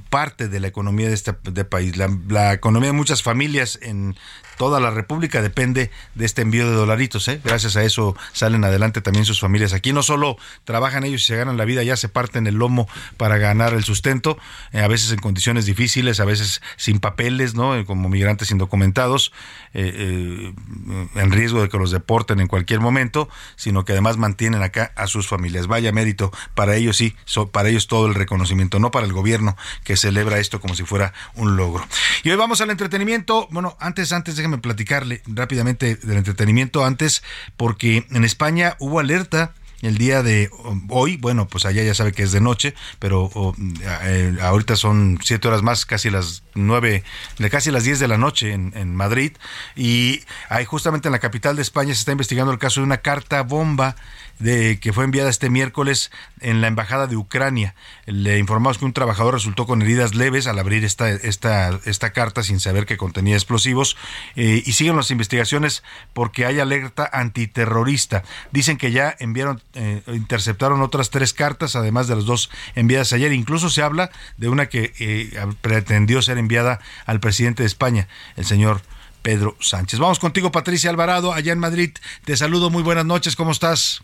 parte 0.10 0.48
de 0.48 0.60
la 0.60 0.68
economía 0.68 1.08
de 1.08 1.14
este 1.14 1.34
país. 1.34 1.98
La, 1.98 2.10
la, 2.30 2.54
economía 2.54 2.90
de 2.90 2.94
muchas 2.94 3.22
familias 3.22 3.78
en 3.82 4.16
toda 4.62 4.80
la 4.80 4.92
República 4.92 5.42
depende 5.42 5.90
de 6.14 6.24
este 6.24 6.44
envío 6.44 6.70
de 6.70 6.76
dolaritos. 6.76 7.28
¿eh? 7.30 7.42
Gracias 7.44 7.78
a 7.78 7.84
eso 7.84 8.16
salen 8.32 8.64
adelante 8.64 9.02
también 9.02 9.26
sus 9.26 9.40
familias. 9.40 9.74
Aquí 9.74 9.92
no 9.92 10.04
solo 10.04 10.38
trabajan 10.66 11.04
ellos 11.04 11.24
y 11.24 11.26
se 11.26 11.36
ganan 11.36 11.58
la 11.58 11.66
vida, 11.66 11.82
ya 11.82 11.98
se 11.98 12.10
parten 12.10 12.46
el 12.46 12.58
lomo 12.58 12.88
para 13.18 13.40
ganar 13.40 13.74
el 13.74 13.84
sustento, 13.84 14.38
a 14.72 14.88
veces 14.88 15.12
en 15.14 15.18
condiciones 15.18 15.66
difíciles, 15.66 16.20
a 16.20 16.26
veces 16.26 16.62
sin 16.78 17.00
papeles, 17.00 17.56
¿no? 17.56 17.84
como 17.88 18.08
migrantes 18.08 18.52
indocumentados 18.52 19.34
en 19.74 21.32
riesgo 21.32 21.64
de 21.64 21.70
que 21.70 21.80
los 21.80 21.90
deporten 21.90 22.40
en 22.40 22.46
cualquier 22.46 22.82
momento, 22.82 23.30
sino 23.56 23.84
que 23.84 23.94
además 23.94 24.18
mantienen 24.18 24.62
acá 24.62 24.92
a 24.96 25.08
sus 25.08 25.28
familias. 25.28 25.66
Vaya 25.66 25.92
mérito 25.92 26.32
para 26.54 26.76
ellos 26.76 26.98
sí, 26.98 27.16
para 27.52 27.70
ellos 27.70 27.88
todo 27.88 28.06
el 28.06 28.14
reconocimiento, 28.14 28.78
no 28.78 28.92
para 28.92 29.08
el 29.08 29.14
gobierno 29.14 29.58
que 29.84 29.98
celebra 29.98 30.38
esto 30.38 30.62
como 30.62 30.76
si 30.76 30.84
fuera 30.84 31.14
un 31.34 31.58
logro. 31.58 31.84
Y 32.22 32.30
hoy 32.30 32.36
vamos 32.36 32.62
al 32.62 32.70
entretenimiento. 32.70 33.48
Bueno, 33.50 33.76
antes, 33.80 34.12
antes 34.12 34.36
platicarle 34.60 35.22
rápidamente 35.28 35.96
del 35.96 36.18
entretenimiento 36.18 36.84
antes, 36.84 37.24
porque 37.58 38.06
en 38.12 38.24
España 38.26 38.76
hubo 38.80 39.00
alerta 39.00 39.54
el 39.82 39.98
día 39.98 40.22
de 40.22 40.50
hoy, 40.90 41.18
bueno, 41.18 41.48
pues 41.48 41.66
allá 41.66 41.84
ya 41.84 41.94
sabe 41.96 42.12
que 42.12 42.24
es 42.24 42.32
de 42.32 42.40
noche, 42.40 42.76
pero 43.00 43.32
oh, 43.34 43.56
eh, 44.04 44.38
ahorita 44.42 44.76
son 44.76 45.20
siete 45.24 45.48
horas 45.48 45.64
más, 45.64 45.86
casi 45.86 46.10
las 46.10 46.44
nueve, 46.54 47.04
casi 47.50 47.72
las 47.72 47.84
diez 47.84 48.00
de 48.00 48.08
la 48.08 48.18
noche 48.18 48.54
en, 48.54 48.74
en 48.76 48.96
Madrid, 48.96 49.32
y 49.76 50.22
ahí 50.50 50.66
justamente 50.66 51.08
en 51.08 51.14
la 51.14 51.20
capital 51.20 51.56
de 51.56 51.64
España 51.64 51.94
se 51.94 52.00
está 52.00 52.12
investigando 52.12 52.52
el 52.52 52.60
caso 52.60 52.82
de 52.82 52.86
una 52.86 52.98
carta 52.98 53.42
bomba 53.42 53.96
de 54.42 54.80
que 54.80 54.92
fue 54.92 55.04
enviada 55.04 55.30
este 55.30 55.50
miércoles 55.50 56.12
en 56.40 56.62
la 56.62 56.68
embajada 56.68 57.08
de 57.08 57.16
Ucrania. 57.16 57.76
Le 58.06 58.40
informamos 58.40 58.78
que 58.78 58.86
un 58.86 58.94
trabajador 58.94 59.36
resultó 59.36 59.66
con 59.66 59.82
heridas 59.82 60.16
leves 60.16 60.48
al 60.48 60.60
abrir 60.60 60.84
esta 60.84 61.10
esta 61.10 61.80
esta 61.86 62.12
carta 62.12 62.44
sin 62.44 62.60
saber 62.60 62.86
que 62.86 62.98
contenía 62.98 63.36
explosivos 63.36 63.98
eh, 64.36 64.64
y 64.66 64.74
siguen 64.74 64.96
las 64.96 65.12
investigaciones 65.12 65.84
porque 66.14 66.46
hay 66.46 66.60
alerta 66.60 67.10
antiterrorista. 67.12 68.24
Dicen 68.52 68.78
que 68.78 68.92
ya 68.92 69.16
enviaron 69.20 69.62
eh, 69.74 70.02
interceptaron 70.08 70.82
otras 70.82 71.12
tres 71.12 71.34
cartas 71.34 71.76
además 71.76 72.08
de 72.08 72.16
las 72.16 72.26
dos 72.26 72.50
enviadas 72.76 73.14
ayer. 73.14 73.32
Incluso 73.32 73.70
se 73.70 73.84
habla 73.84 74.12
de 74.38 74.50
una 74.50 74.68
que 74.68 74.94
eh, 75.00 75.32
pretendió 75.62 76.22
ser 76.22 76.38
enviada 76.38 76.80
al 77.06 77.20
presidente 77.20 77.64
de 77.64 77.68
España, 77.68 78.08
el 78.36 78.46
señor 78.46 78.82
Pedro 79.22 79.56
Sánchez. 79.60 80.00
Vamos 80.00 80.20
contigo, 80.20 80.52
Patricia 80.52 80.90
Alvarado, 80.90 81.34
allá 81.34 81.54
en 81.54 81.60
Madrid. 81.60 81.92
Te 82.26 82.36
saludo, 82.36 82.70
muy 82.70 82.82
buenas 82.82 83.06
noches, 83.06 83.36
¿cómo 83.36 83.52
estás? 83.52 84.02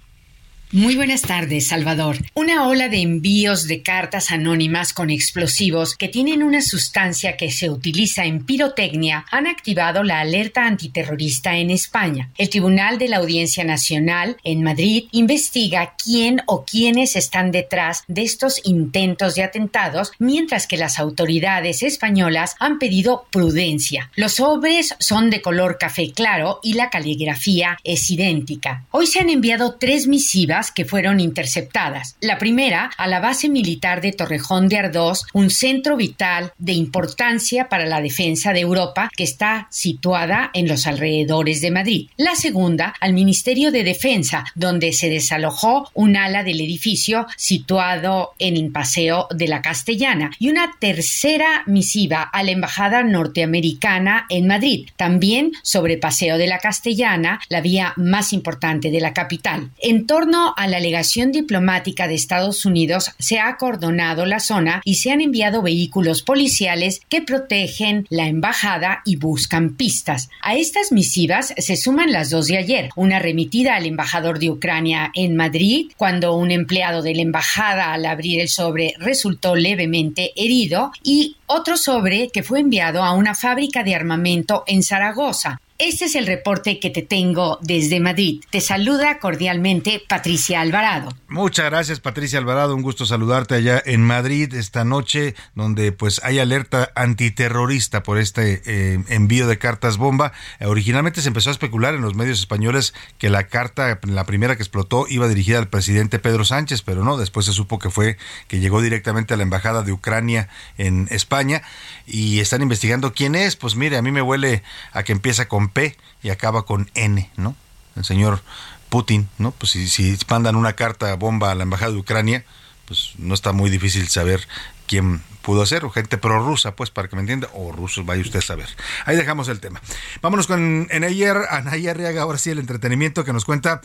Muy 0.73 0.97
buenas 0.97 1.21
tardes, 1.21 1.67
Salvador. 1.67 2.17
Una 2.33 2.67
ola 2.67 2.89
de 2.89 2.97
envíos 2.97 3.67
de 3.67 3.81
cartas 3.83 4.31
anónimas 4.31 4.91
con 4.91 5.09
explosivos 5.09 5.95
que 5.95 6.09
tienen 6.09 6.43
una 6.43 6.61
sustancia 6.61 7.37
que 7.37 7.51
se 7.51 7.69
utiliza 7.69 8.25
en 8.25 8.45
pirotecnia 8.45 9.25
han 9.31 9.47
activado 9.47 10.03
la 10.03 10.19
alerta 10.19 10.65
antiterrorista 10.65 11.55
en 11.55 11.71
España. 11.71 12.31
El 12.37 12.49
Tribunal 12.49 12.97
de 12.97 13.07
la 13.07 13.17
Audiencia 13.17 13.63
Nacional 13.63 14.35
en 14.43 14.61
Madrid 14.61 15.05
investiga 15.13 15.93
quién 16.03 16.41
o 16.47 16.65
quiénes 16.65 17.15
están 17.15 17.51
detrás 17.51 18.03
de 18.09 18.23
estos 18.23 18.59
intentos 18.65 19.35
de 19.35 19.43
atentados, 19.43 20.11
mientras 20.19 20.67
que 20.67 20.75
las 20.75 20.99
autoridades 20.99 21.81
españolas 21.81 22.57
han 22.59 22.77
pedido 22.77 23.25
prudencia. 23.31 24.11
Los 24.17 24.33
sobres 24.33 24.95
son 24.99 25.29
de 25.29 25.41
color 25.41 25.77
café 25.79 26.11
claro 26.11 26.59
y 26.61 26.73
la 26.73 26.89
caligrafía 26.89 27.77
es 27.85 28.11
idéntica. 28.11 28.83
Hoy 28.91 29.07
se 29.07 29.21
han 29.21 29.29
enviado 29.29 29.75
tres 29.79 30.07
misivas 30.07 30.56
que 30.71 30.85
fueron 30.85 31.19
interceptadas. 31.19 32.15
La 32.21 32.37
primera 32.37 32.89
a 32.97 33.07
la 33.07 33.19
base 33.19 33.49
militar 33.49 34.01
de 34.01 34.11
Torrejón 34.11 34.67
de 34.67 34.77
Ardós, 34.77 35.25
un 35.33 35.49
centro 35.49 35.95
vital 35.95 36.51
de 36.57 36.73
importancia 36.73 37.69
para 37.69 37.85
la 37.85 38.01
defensa 38.01 38.53
de 38.53 38.61
Europa 38.61 39.09
que 39.15 39.23
está 39.23 39.67
situada 39.69 40.49
en 40.53 40.67
los 40.67 40.87
alrededores 40.87 41.61
de 41.61 41.71
Madrid. 41.71 42.09
La 42.17 42.35
segunda 42.35 42.93
al 42.99 43.13
Ministerio 43.13 43.71
de 43.71 43.83
Defensa, 43.83 44.45
donde 44.55 44.93
se 44.93 45.09
desalojó 45.09 45.89
un 45.93 46.15
ala 46.17 46.43
del 46.43 46.61
edificio 46.61 47.27
situado 47.37 48.33
en 48.39 48.57
el 48.57 48.71
Paseo 48.71 49.27
de 49.33 49.47
la 49.47 49.61
Castellana. 49.61 50.31
Y 50.39 50.49
una 50.49 50.75
tercera 50.79 51.63
misiva 51.65 52.21
a 52.21 52.43
la 52.43 52.51
Embajada 52.51 53.03
norteamericana 53.03 54.25
en 54.29 54.47
Madrid, 54.47 54.89
también 54.95 55.51
sobre 55.63 55.97
Paseo 55.97 56.37
de 56.37 56.47
la 56.47 56.59
Castellana, 56.59 57.39
la 57.49 57.61
vía 57.61 57.93
más 57.97 58.33
importante 58.33 58.91
de 58.91 58.99
la 58.99 59.13
capital. 59.13 59.69
En 59.79 60.05
torno 60.05 60.46
a 60.55 60.67
la 60.67 60.77
alegación 60.77 61.31
diplomática 61.31 62.07
de 62.07 62.15
Estados 62.15 62.65
Unidos, 62.65 63.11
se 63.19 63.39
ha 63.39 63.47
acordonado 63.47 64.25
la 64.25 64.39
zona 64.39 64.81
y 64.85 64.95
se 64.95 65.11
han 65.11 65.21
enviado 65.21 65.61
vehículos 65.61 66.21
policiales 66.21 67.01
que 67.09 67.21
protegen 67.21 68.05
la 68.09 68.27
embajada 68.27 69.01
y 69.05 69.15
buscan 69.15 69.75
pistas. 69.75 70.29
A 70.41 70.55
estas 70.55 70.91
misivas 70.91 71.53
se 71.57 71.75
suman 71.75 72.11
las 72.11 72.29
dos 72.29 72.47
de 72.47 72.57
ayer, 72.57 72.89
una 72.95 73.19
remitida 73.19 73.75
al 73.75 73.85
embajador 73.85 74.39
de 74.39 74.49
Ucrania 74.49 75.11
en 75.13 75.35
Madrid, 75.35 75.91
cuando 75.97 76.35
un 76.35 76.51
empleado 76.51 77.01
de 77.01 77.15
la 77.15 77.21
embajada 77.21 77.93
al 77.93 78.05
abrir 78.05 78.41
el 78.41 78.49
sobre 78.49 78.93
resultó 78.99 79.55
levemente 79.55 80.31
herido, 80.35 80.91
y 81.03 81.35
otro 81.47 81.77
sobre 81.77 82.29
que 82.29 82.43
fue 82.43 82.59
enviado 82.59 83.03
a 83.03 83.13
una 83.13 83.35
fábrica 83.35 83.83
de 83.83 83.95
armamento 83.95 84.63
en 84.67 84.83
Zaragoza. 84.83 85.59
Este 85.79 86.05
es 86.05 86.15
el 86.15 86.25
reporte 86.25 86.79
que 86.79 86.89
te 86.89 87.03
tengo 87.03 87.59
desde 87.61 87.99
Madrid. 87.99 88.43
Te 88.49 88.61
saluda 88.61 89.19
cordialmente 89.19 90.01
Patricia 90.09 90.59
Alvarado. 90.61 91.13
Muchas 91.27 91.65
gracias 91.67 91.99
Patricia 91.99 92.39
Alvarado, 92.39 92.73
un 92.73 92.81
gusto 92.81 93.05
saludarte 93.05 93.53
allá 93.53 93.79
en 93.85 94.01
Madrid 94.01 94.51
esta 94.55 94.83
noche, 94.83 95.35
donde 95.53 95.91
pues 95.91 96.19
hay 96.23 96.39
alerta 96.39 96.91
antiterrorista 96.95 98.01
por 98.01 98.17
este 98.17 98.63
eh, 98.65 99.03
envío 99.09 99.45
de 99.47 99.59
cartas 99.59 99.97
bomba. 99.97 100.31
Originalmente 100.61 101.21
se 101.21 101.27
empezó 101.27 101.49
a 101.49 101.53
especular 101.53 101.93
en 101.93 102.01
los 102.01 102.15
medios 102.15 102.39
españoles 102.39 102.95
que 103.19 103.29
la 103.29 103.45
carta, 103.45 103.99
la 104.01 104.25
primera 104.25 104.55
que 104.55 104.63
explotó, 104.63 105.05
iba 105.07 105.27
dirigida 105.27 105.59
al 105.59 105.67
presidente 105.67 106.17
Pedro 106.17 106.43
Sánchez, 106.43 106.81
pero 106.81 107.03
no, 107.03 107.17
después 107.17 107.45
se 107.45 107.53
supo 107.53 107.77
que 107.77 107.91
fue 107.91 108.17
que 108.47 108.59
llegó 108.59 108.81
directamente 108.81 109.35
a 109.35 109.37
la 109.37 109.43
embajada 109.43 109.83
de 109.83 109.91
Ucrania 109.91 110.49
en 110.79 111.07
España 111.11 111.61
y 112.07 112.39
están 112.39 112.61
investigando 112.61 113.13
quién 113.13 113.35
es. 113.35 113.55
Pues 113.55 113.75
mire, 113.75 113.97
a 113.97 114.01
mí 114.01 114.11
me 114.11 114.21
huele 114.21 114.63
a 114.93 115.03
que 115.03 115.11
empieza 115.11 115.47
con 115.47 115.69
P 115.69 115.95
y 116.23 116.29
acaba 116.29 116.65
con 116.65 116.89
N, 116.95 117.29
¿no? 117.35 117.55
El 117.95 118.05
señor 118.05 118.41
Putin, 118.89 119.29
¿no? 119.37 119.51
Pues 119.51 119.73
si, 119.73 119.87
si 119.87 120.17
mandan 120.29 120.55
una 120.55 120.73
carta 120.73 121.13
bomba 121.15 121.51
a 121.51 121.55
la 121.55 121.63
embajada 121.63 121.91
de 121.91 121.97
Ucrania, 121.97 122.45
pues 122.85 123.13
no 123.17 123.33
está 123.33 123.51
muy 123.51 123.69
difícil 123.69 124.07
saber 124.07 124.47
quién 124.87 125.21
pudo 125.41 125.61
hacer, 125.61 125.85
o 125.85 125.89
gente 125.89 126.17
prorrusa, 126.17 126.75
pues 126.75 126.89
para 126.89 127.07
que 127.07 127.15
me 127.15 127.21
entienda, 127.21 127.49
o 127.53 127.71
rusos, 127.71 128.05
vaya 128.05 128.21
usted 128.21 128.39
a 128.39 128.41
saber. 128.41 128.67
Ahí 129.05 129.15
dejamos 129.15 129.47
el 129.49 129.59
tema. 129.59 129.81
Vámonos 130.21 130.47
con 130.47 130.87
en 130.89 131.03
ayer, 131.03 131.37
Anaya 131.49 131.91
Arriaga, 131.91 132.21
ahora 132.21 132.37
sí 132.37 132.49
el 132.49 132.59
entretenimiento 132.59 133.23
que 133.23 133.33
nos 133.33 133.45
cuenta 133.45 133.81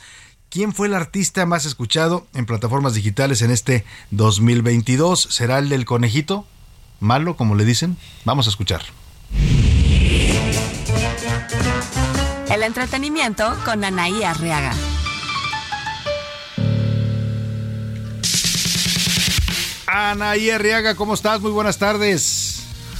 quién 0.48 0.72
fue 0.72 0.86
el 0.86 0.94
artista 0.94 1.46
más 1.46 1.64
escuchado 1.64 2.26
en 2.34 2.46
plataformas 2.46 2.94
digitales 2.94 3.42
en 3.42 3.50
este 3.50 3.84
2022. 4.10 5.28
¿Será 5.30 5.58
el 5.58 5.68
del 5.68 5.84
conejito? 5.84 6.46
Malo, 7.02 7.36
como 7.36 7.56
le 7.56 7.64
dicen. 7.64 7.96
Vamos 8.24 8.46
a 8.46 8.50
escuchar. 8.50 8.82
El 12.48 12.62
entretenimiento 12.62 13.56
con 13.64 13.82
Anaí 13.82 14.22
Arriaga. 14.22 14.72
Anaí 19.86 20.50
Arriaga, 20.50 20.94
¿cómo 20.94 21.14
estás? 21.14 21.40
Muy 21.40 21.50
buenas 21.50 21.78
tardes. 21.78 22.51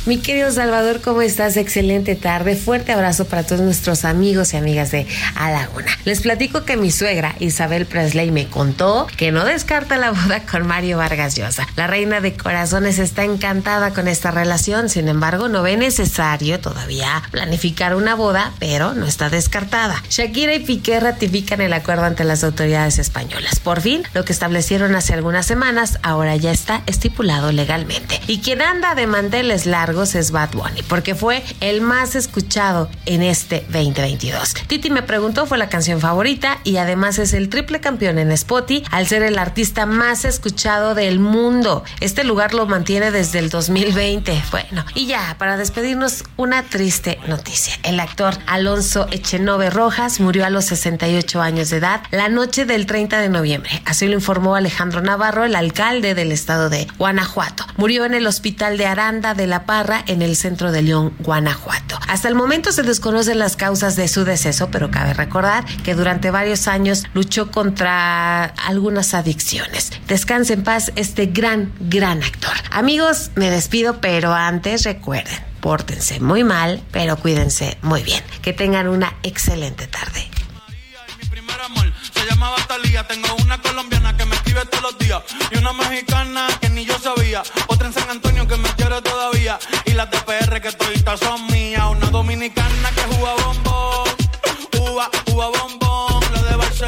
Mi 0.05 0.19
querido 0.19 0.51
Salvador, 0.51 1.01
¿cómo 1.01 1.23
estás? 1.23 1.57
Excelente 1.57 2.17
tarde. 2.17 2.57
Fuerte 2.57 2.91
abrazo 2.91 3.27
para 3.27 3.45
todos 3.45 3.61
nuestros 3.61 4.05
amigos 4.05 4.53
y 4.53 4.57
amigas 4.57 4.91
de 4.91 5.07
A 5.37 5.53
la 5.53 5.69
Una. 5.77 5.97
Les 6.05 6.23
platico 6.23 6.65
que 6.65 6.77
mi 6.77 6.91
suegra, 6.91 7.37
Isabel 7.39 7.87
Presley, 7.87 8.33
me 8.33 8.49
contó 8.49 9.07
que 9.17 9.31
no 9.31 9.45
descarta 9.45 9.99
la 9.99 10.11
boda 10.11 10.41
con 10.41 10.67
Mario 10.67 10.99
Vargas 10.99 11.37
Llosa. 11.37 11.69
La 11.77 11.87
reina 11.87 12.21
de 12.21 12.35
corazones 12.35 12.99
está 12.99 13.23
encantada 13.23 13.95
con 13.95 14.09
esta 14.09 14.33
relación, 14.33 14.89
sin 14.89 15.07
embargo, 15.07 15.49
no 15.49 15.63
ve 15.63 15.77
necesario 15.77 16.59
todavía 16.59 17.23
planificar 17.31 17.95
una 17.95 18.17
boda, 18.17 18.55
pero 18.59 18.95
no 18.95 19.07
está 19.07 19.31
descartada. 19.31 20.03
Shakira 20.11 20.53
y 20.55 20.65
Piqué 20.65 20.99
ratifican 20.99 21.61
el 21.61 21.75
acuerdo 21.75 22.07
ante 22.07 22.25
las 22.25 22.43
autoridades 22.43 22.99
españolas. 22.99 23.61
Por 23.61 23.81
fin, 23.81 24.03
lo 24.15 24.25
que 24.25 24.33
establecieron 24.33 24.97
hace 24.97 25.15
algunas 25.15 25.47
semanas 25.47 26.01
ahora 26.03 26.35
ya 26.35 26.51
está 26.51 26.83
estipulado 26.87 27.53
legalmente. 27.53 28.21
Y 28.27 28.41
quien 28.41 28.63
anda 28.63 28.97
de 28.97 29.07
manteles 29.07 29.65
largos 29.65 29.92
es 29.93 30.31
Bad 30.31 30.53
Bunny, 30.53 30.83
porque 30.89 31.15
fue 31.15 31.43
el 31.61 31.83
más 31.83 32.17
escuchado 32.17 32.89
en 33.05 33.23
este 33.23 33.67
2022. 33.69 34.55
Titi 34.67 34.91
me 34.91 35.03
preguntó, 35.03 35.47
fue 35.47 35.59
la 35.59 35.69
canción 35.69 36.01
favorita 36.01 36.59
y 36.65 36.79
además 36.79 37.19
es 37.19 37.35
el 37.35 37.51
triple 37.51 37.81
campeón 37.81 38.19
en 38.19 38.33
Spotify 38.33 38.83
al 38.91 39.07
ser 39.07 39.23
el 39.23 39.39
artista 39.39 39.87
más 39.87 40.25
escuchado 40.25 40.95
del 40.95 41.19
mundo. 41.19 41.85
Este 42.01 42.25
lugar 42.25 42.55
lo 42.55 42.67
mantiene 42.67 43.11
desde 43.11 43.39
el 43.39 43.51
2020. 43.51 44.43
Bueno, 44.51 44.85
y 44.95 45.07
ya, 45.07 45.37
para 45.39 45.57
despedirnos, 45.57 46.25
una 46.37 46.63
triste 46.63 47.19
noticia. 47.27 47.75
El 47.83 48.01
actor 48.01 48.35
Alonso 48.47 49.07
Echenove 49.11 49.71
Rojas 49.71 50.21
murió 50.21 50.45
a 50.45 50.51
los 50.51 50.67
68 50.67 51.41
años 51.41 51.71
de 51.71 51.79
edad 51.79 52.03
la 52.11 52.29
noche 52.29 52.65
del 52.65 52.87
30 52.87 53.21
de 53.21 53.29
noviembre. 53.29 53.83
Así 53.85 54.07
lo 54.07 54.15
informó 54.15 54.55
Alejandro 54.55 55.03
Navarro, 55.03 55.45
el 55.45 55.57
alcalde 55.57 56.15
del 56.15 56.33
estado 56.33 56.71
de 56.71 56.87
Guanajuato. 56.99 57.65
Murió 57.77 58.05
en 58.05 58.15
el 58.15 58.27
hospital 58.27 58.79
de 58.79 58.87
Aranda 58.87 59.35
de 59.35 59.47
la 59.47 59.65
Paz 59.65 59.82
en 60.07 60.23
el 60.23 60.37
centro 60.37 60.71
de 60.71 60.83
León, 60.83 61.15
Guanajuato. 61.19 61.99
Hasta 62.09 62.29
el 62.29 62.35
momento 62.35 62.73
se 62.73 62.83
desconocen 62.83 63.39
las 63.39 63.57
causas 63.57 63.97
de 63.97 64.07
su 64.07 64.25
deceso, 64.25 64.71
pero 64.71 64.91
cabe 64.91 65.13
recordar 65.15 65.65
que 65.83 65.95
durante 65.95 66.31
varios 66.31 66.69
años 66.69 67.05
luchó 67.15 67.51
contra 67.51 68.45
algunas 68.45 69.15
adicciones. 69.15 69.91
Descanse 70.07 70.53
en 70.55 70.63
paz 70.63 70.93
este 70.95 71.27
gran, 71.27 71.73
gran 71.81 72.23
actor. 72.23 72.53
Amigos, 72.71 73.31
me 73.35 73.51
despido, 73.51 74.01
pero 74.01 74.33
antes 74.33 74.85
recuerden, 74.85 75.39
pórtense 75.61 76.21
muy 76.21 76.45
mal, 76.45 76.83
pero 76.93 77.17
cuídense 77.17 77.77
muy 77.83 78.03
bien. 78.03 78.23
Que 78.41 78.53
tengan 78.53 78.89
una 78.89 79.15
excelente 79.23 79.87
tarde. 79.89 80.31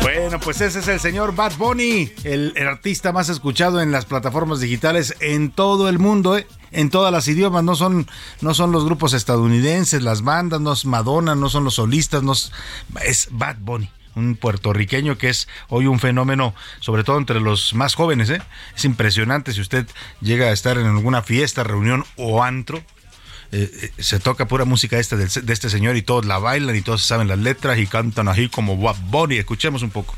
Bueno, 0.02 0.40
pues 0.40 0.60
ese 0.60 0.80
es 0.80 0.88
el 0.88 1.00
señor 1.00 1.34
Bad 1.34 1.56
Bunny, 1.56 2.10
el, 2.24 2.52
el 2.56 2.68
artista 2.68 3.12
más 3.12 3.28
escuchado 3.28 3.80
en 3.80 3.92
las 3.92 4.04
plataformas 4.04 4.60
digitales 4.60 5.14
en 5.20 5.50
todo 5.50 5.88
el 5.88 5.98
mundo, 5.98 6.36
¿eh? 6.36 6.46
en 6.72 6.90
todas 6.90 7.12
las 7.12 7.28
idiomas, 7.28 7.64
no 7.64 7.76
son, 7.76 8.06
no 8.40 8.54
son 8.54 8.72
los 8.72 8.84
grupos 8.84 9.14
estadounidenses, 9.14 10.02
las 10.02 10.22
bandas, 10.22 10.60
no 10.60 10.72
es 10.72 10.84
Madonna, 10.84 11.34
no 11.34 11.48
son 11.48 11.64
los 11.64 11.74
solistas, 11.74 12.22
no 12.22 12.32
es, 12.32 12.52
es 13.04 13.28
Bad 13.30 13.56
Bunny 13.60 13.88
un 14.14 14.36
puertorriqueño 14.36 15.18
que 15.18 15.28
es 15.28 15.48
hoy 15.68 15.86
un 15.86 16.00
fenómeno, 16.00 16.54
sobre 16.80 17.04
todo 17.04 17.18
entre 17.18 17.40
los 17.40 17.74
más 17.74 17.94
jóvenes. 17.94 18.30
¿eh? 18.30 18.40
Es 18.76 18.84
impresionante 18.84 19.52
si 19.52 19.60
usted 19.60 19.86
llega 20.20 20.46
a 20.46 20.52
estar 20.52 20.78
en 20.78 20.86
alguna 20.86 21.22
fiesta, 21.22 21.64
reunión 21.64 22.04
o 22.16 22.42
antro. 22.42 22.82
eh, 23.52 23.70
eh, 23.82 24.02
se 24.02 24.18
toca 24.18 24.48
pura 24.48 24.64
música 24.64 24.98
esta 24.98 25.16
de, 25.16 25.26
de 25.26 25.52
este 25.52 25.70
señor 25.70 25.96
y 25.96 26.02
todos 26.02 26.24
la 26.26 26.38
bailan 26.38 26.74
y 26.74 26.82
todos 26.82 27.02
saben 27.02 27.28
las 27.28 27.38
letras 27.38 27.78
y 27.78 27.86
cantan 27.86 28.28
así 28.28 28.48
como 28.48 28.76
Bad 28.76 28.96
Bunny. 29.10 29.36
Escuchemos 29.36 29.82
un 29.82 29.90
poco. 29.90 30.16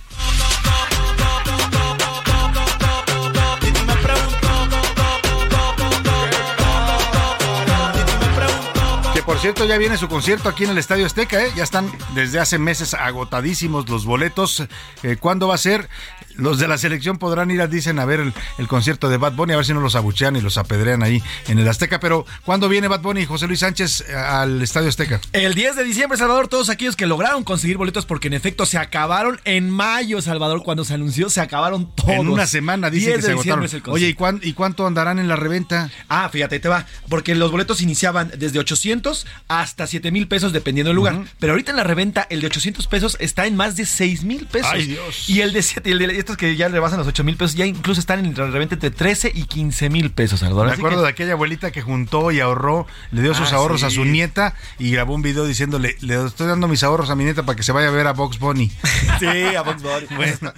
Cierto 9.46 9.64
ya 9.64 9.78
viene 9.78 9.96
su 9.96 10.08
concierto 10.08 10.48
aquí 10.48 10.64
en 10.64 10.70
el 10.70 10.78
Estadio 10.78 11.06
Azteca, 11.06 11.40
¿eh? 11.40 11.52
ya 11.54 11.62
están 11.62 11.88
desde 12.16 12.40
hace 12.40 12.58
meses 12.58 12.94
agotadísimos 12.94 13.88
los 13.88 14.04
boletos. 14.04 14.64
Eh, 15.04 15.18
¿Cuándo 15.20 15.46
va 15.46 15.54
a 15.54 15.58
ser? 15.58 15.88
Los 16.36 16.58
de 16.58 16.68
la 16.68 16.78
selección 16.78 17.18
podrán 17.18 17.50
ir, 17.50 17.66
dicen, 17.68 17.98
a 17.98 18.04
ver 18.04 18.20
el, 18.20 18.32
el 18.58 18.68
concierto 18.68 19.08
de 19.08 19.16
Bad 19.16 19.32
Bunny, 19.34 19.52
a 19.52 19.56
ver 19.56 19.64
si 19.66 19.72
no 19.74 19.80
los 19.80 19.94
abuchean 19.96 20.36
y 20.36 20.40
los 20.40 20.58
apedrean 20.58 21.02
ahí 21.02 21.22
en 21.48 21.58
el 21.58 21.68
Azteca. 21.68 22.00
Pero, 22.00 22.26
¿cuándo 22.44 22.68
viene 22.68 22.88
Bad 22.88 23.00
Bunny 23.00 23.22
y 23.22 23.26
José 23.26 23.46
Luis 23.46 23.60
Sánchez 23.60 24.04
al 24.10 24.60
Estadio 24.62 24.88
Azteca? 24.88 25.20
El 25.32 25.54
10 25.54 25.76
de 25.76 25.84
diciembre, 25.84 26.18
Salvador, 26.18 26.48
todos 26.48 26.68
aquellos 26.68 26.96
que 26.96 27.06
lograron 27.06 27.44
conseguir 27.44 27.76
boletos 27.76 28.06
porque 28.06 28.28
en 28.28 28.34
efecto 28.34 28.66
se 28.66 28.78
acabaron 28.78 29.40
en 29.44 29.70
mayo, 29.70 30.20
Salvador, 30.22 30.62
cuando 30.62 30.84
se 30.84 30.94
anunció, 30.94 31.30
se 31.30 31.40
acabaron 31.40 31.94
todos. 31.94 32.10
En 32.10 32.28
una 32.28 32.46
semana, 32.46 32.90
dice 32.90 33.06
10 33.08 33.16
que 33.16 33.22
se 33.22 33.32
agotaron. 33.32 33.64
es 33.64 33.74
el 33.74 33.82
concierto. 33.82 33.92
Oye, 33.92 34.08
¿y, 34.08 34.14
cuán- 34.14 34.40
¿y 34.42 34.52
cuánto 34.52 34.86
andarán 34.86 35.18
en 35.18 35.28
la 35.28 35.36
reventa? 35.36 35.90
Ah, 36.08 36.28
fíjate, 36.30 36.56
ahí 36.56 36.60
te 36.60 36.68
va. 36.68 36.86
Porque 37.08 37.34
los 37.34 37.50
boletos 37.50 37.80
iniciaban 37.82 38.32
desde 38.36 38.58
800 38.58 39.26
hasta 39.48 39.86
7 39.86 40.10
mil 40.10 40.28
pesos, 40.28 40.52
dependiendo 40.52 40.88
del 40.90 40.96
lugar. 40.96 41.24
Pero 41.38 41.52
ahorita 41.52 41.70
en 41.70 41.76
la 41.76 41.84
reventa, 41.84 42.26
el 42.30 42.40
de 42.40 42.46
800 42.48 42.86
pesos 42.86 43.16
está 43.20 43.46
en 43.46 43.56
más 43.56 43.76
de 43.76 43.86
6 43.86 44.24
mil 44.24 44.46
pesos. 44.46 44.70
Ay, 44.72 44.86
Dios. 44.86 45.28
Y 45.28 45.40
el 45.40 45.52
de 45.52 45.62
7, 45.62 45.88
y 45.88 45.92
el 45.92 45.98
de 45.98 46.06
estos 46.26 46.36
que 46.36 46.56
ya 46.56 46.66
rebasan 46.68 46.98
los 46.98 47.06
8 47.06 47.22
mil 47.22 47.36
pesos, 47.36 47.54
ya 47.56 47.64
incluso 47.66 48.00
están 48.00 48.24
en 48.24 48.34
reventa 48.34 48.74
entre 48.74 48.90
13 48.90 49.30
y 49.32 49.44
15 49.44 49.88
mil 49.90 50.10
pesos, 50.10 50.40
Salvador. 50.40 50.66
Me 50.66 50.72
Así 50.72 50.80
acuerdo 50.80 50.98
que- 50.98 51.02
de 51.04 51.08
aquella 51.08 51.32
abuelita 51.34 51.70
que 51.70 51.82
juntó 51.82 52.32
y 52.32 52.40
ahorró, 52.40 52.86
le 53.12 53.22
dio 53.22 53.32
sus 53.32 53.52
Ah, 53.52 53.56
ahorros 53.56 53.80
sí. 53.80 53.86
a 53.86 53.90
su 53.90 54.04
nieta 54.04 54.54
y 54.78 54.90
grabó 54.90 55.14
un 55.14 55.22
video 55.22 55.44
diciéndole, 55.46 55.96
le 56.00 56.26
estoy 56.26 56.48
dando 56.48 56.66
mis 56.66 56.82
ahorros 56.82 57.10
a 57.10 57.14
mi 57.14 57.22
nieta 57.24 57.44
para 57.44 57.54
que 57.54 57.62
se 57.62 57.70
vaya 57.70 57.88
a 57.88 57.90
ver 57.92 58.06
a 58.08 58.12
Box 58.12 58.38
Bunny. 58.40 58.72
Sí, 59.20 59.26
a 59.56 59.62
Box 59.62 59.82
Bunny. 59.82 60.06
Bueno, 60.16 60.52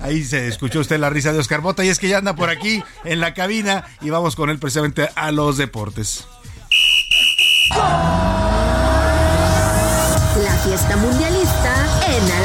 ahí 0.00 0.24
se 0.24 0.48
escuchó 0.48 0.80
usted 0.80 0.98
la 0.98 1.08
risa 1.10 1.32
de 1.32 1.38
Oscar 1.38 1.60
Bota 1.60 1.84
y 1.84 1.88
es 1.88 1.98
que 2.00 2.08
ya 2.08 2.18
anda 2.18 2.34
por 2.34 2.50
aquí 2.50 2.82
en 3.04 3.20
la 3.20 3.34
cabina 3.34 3.84
y 4.00 4.10
vamos 4.10 4.34
con 4.36 4.50
él 4.50 4.58
precisamente 4.58 5.08
a 5.14 5.30
los 5.30 5.56
deportes. 5.58 6.26
La 10.44 10.56
fiesta 10.64 10.96
mundialista 10.96 11.74
en 12.08 12.32
A 12.32 12.40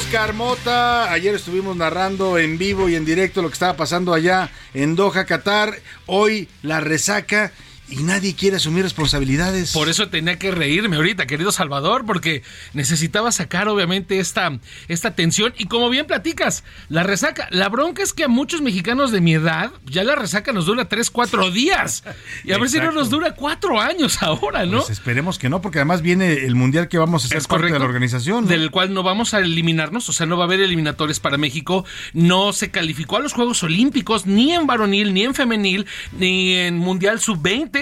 Oscar 0.00 0.32
Mota, 0.32 1.12
ayer 1.12 1.34
estuvimos 1.34 1.76
narrando 1.76 2.38
en 2.38 2.56
vivo 2.56 2.88
y 2.88 2.96
en 2.96 3.04
directo 3.04 3.42
lo 3.42 3.48
que 3.48 3.52
estaba 3.52 3.76
pasando 3.76 4.14
allá 4.14 4.50
en 4.72 4.96
Doha, 4.96 5.26
Qatar. 5.26 5.78
Hoy 6.06 6.48
la 6.62 6.80
resaca 6.80 7.52
y 7.90 8.02
nadie 8.02 8.34
quiere 8.34 8.56
asumir 8.56 8.82
responsabilidades. 8.84 9.72
Por 9.72 9.88
eso 9.88 10.08
tenía 10.08 10.38
que 10.38 10.50
reírme 10.50 10.96
ahorita, 10.96 11.26
querido 11.26 11.52
Salvador, 11.52 12.04
porque 12.06 12.42
necesitaba 12.72 13.32
sacar 13.32 13.68
obviamente 13.68 14.18
esta, 14.18 14.58
esta 14.88 15.14
tensión. 15.14 15.52
Y 15.58 15.66
como 15.66 15.90
bien 15.90 16.06
platicas, 16.06 16.64
la 16.88 17.02
resaca, 17.02 17.48
la 17.50 17.68
bronca 17.68 18.02
es 18.02 18.12
que 18.12 18.24
a 18.24 18.28
muchos 18.28 18.60
mexicanos 18.62 19.10
de 19.10 19.20
mi 19.20 19.34
edad, 19.34 19.72
ya 19.86 20.04
la 20.04 20.14
resaca 20.14 20.52
nos 20.52 20.66
dura 20.66 20.88
3, 20.88 21.10
4 21.10 21.50
días. 21.50 22.04
Y 22.44 22.52
a 22.52 22.58
ver 22.58 22.68
si 22.68 22.78
no 22.78 22.92
nos 22.92 23.10
dura 23.10 23.34
4 23.34 23.80
años 23.80 24.22
ahora, 24.22 24.64
¿no? 24.66 24.78
Pues 24.78 24.90
esperemos 24.90 25.38
que 25.38 25.48
no, 25.48 25.60
porque 25.60 25.78
además 25.78 26.02
viene 26.02 26.32
el 26.32 26.54
mundial 26.54 26.88
que 26.88 26.98
vamos 26.98 27.24
a 27.24 27.28
ser 27.28 27.38
Es 27.38 27.46
parte 27.46 27.62
correcto. 27.62 27.74
de 27.74 27.78
la 27.80 27.86
organización. 27.86 28.44
¿no? 28.44 28.50
Del 28.50 28.70
cual 28.70 28.94
no 28.94 29.02
vamos 29.02 29.34
a 29.34 29.38
eliminarnos, 29.40 30.08
o 30.08 30.12
sea, 30.12 30.26
no 30.26 30.36
va 30.36 30.44
a 30.44 30.46
haber 30.46 30.60
eliminatorias 30.60 31.20
para 31.20 31.36
México. 31.38 31.84
No 32.12 32.52
se 32.52 32.70
calificó 32.70 33.16
a 33.16 33.20
los 33.20 33.32
Juegos 33.32 33.62
Olímpicos, 33.62 34.26
ni 34.26 34.52
en 34.52 34.66
varonil, 34.66 35.12
ni 35.14 35.24
en 35.24 35.34
femenil, 35.34 35.86
ni 36.12 36.54
en 36.54 36.78
Mundial 36.78 37.20
Sub-20. 37.20 37.79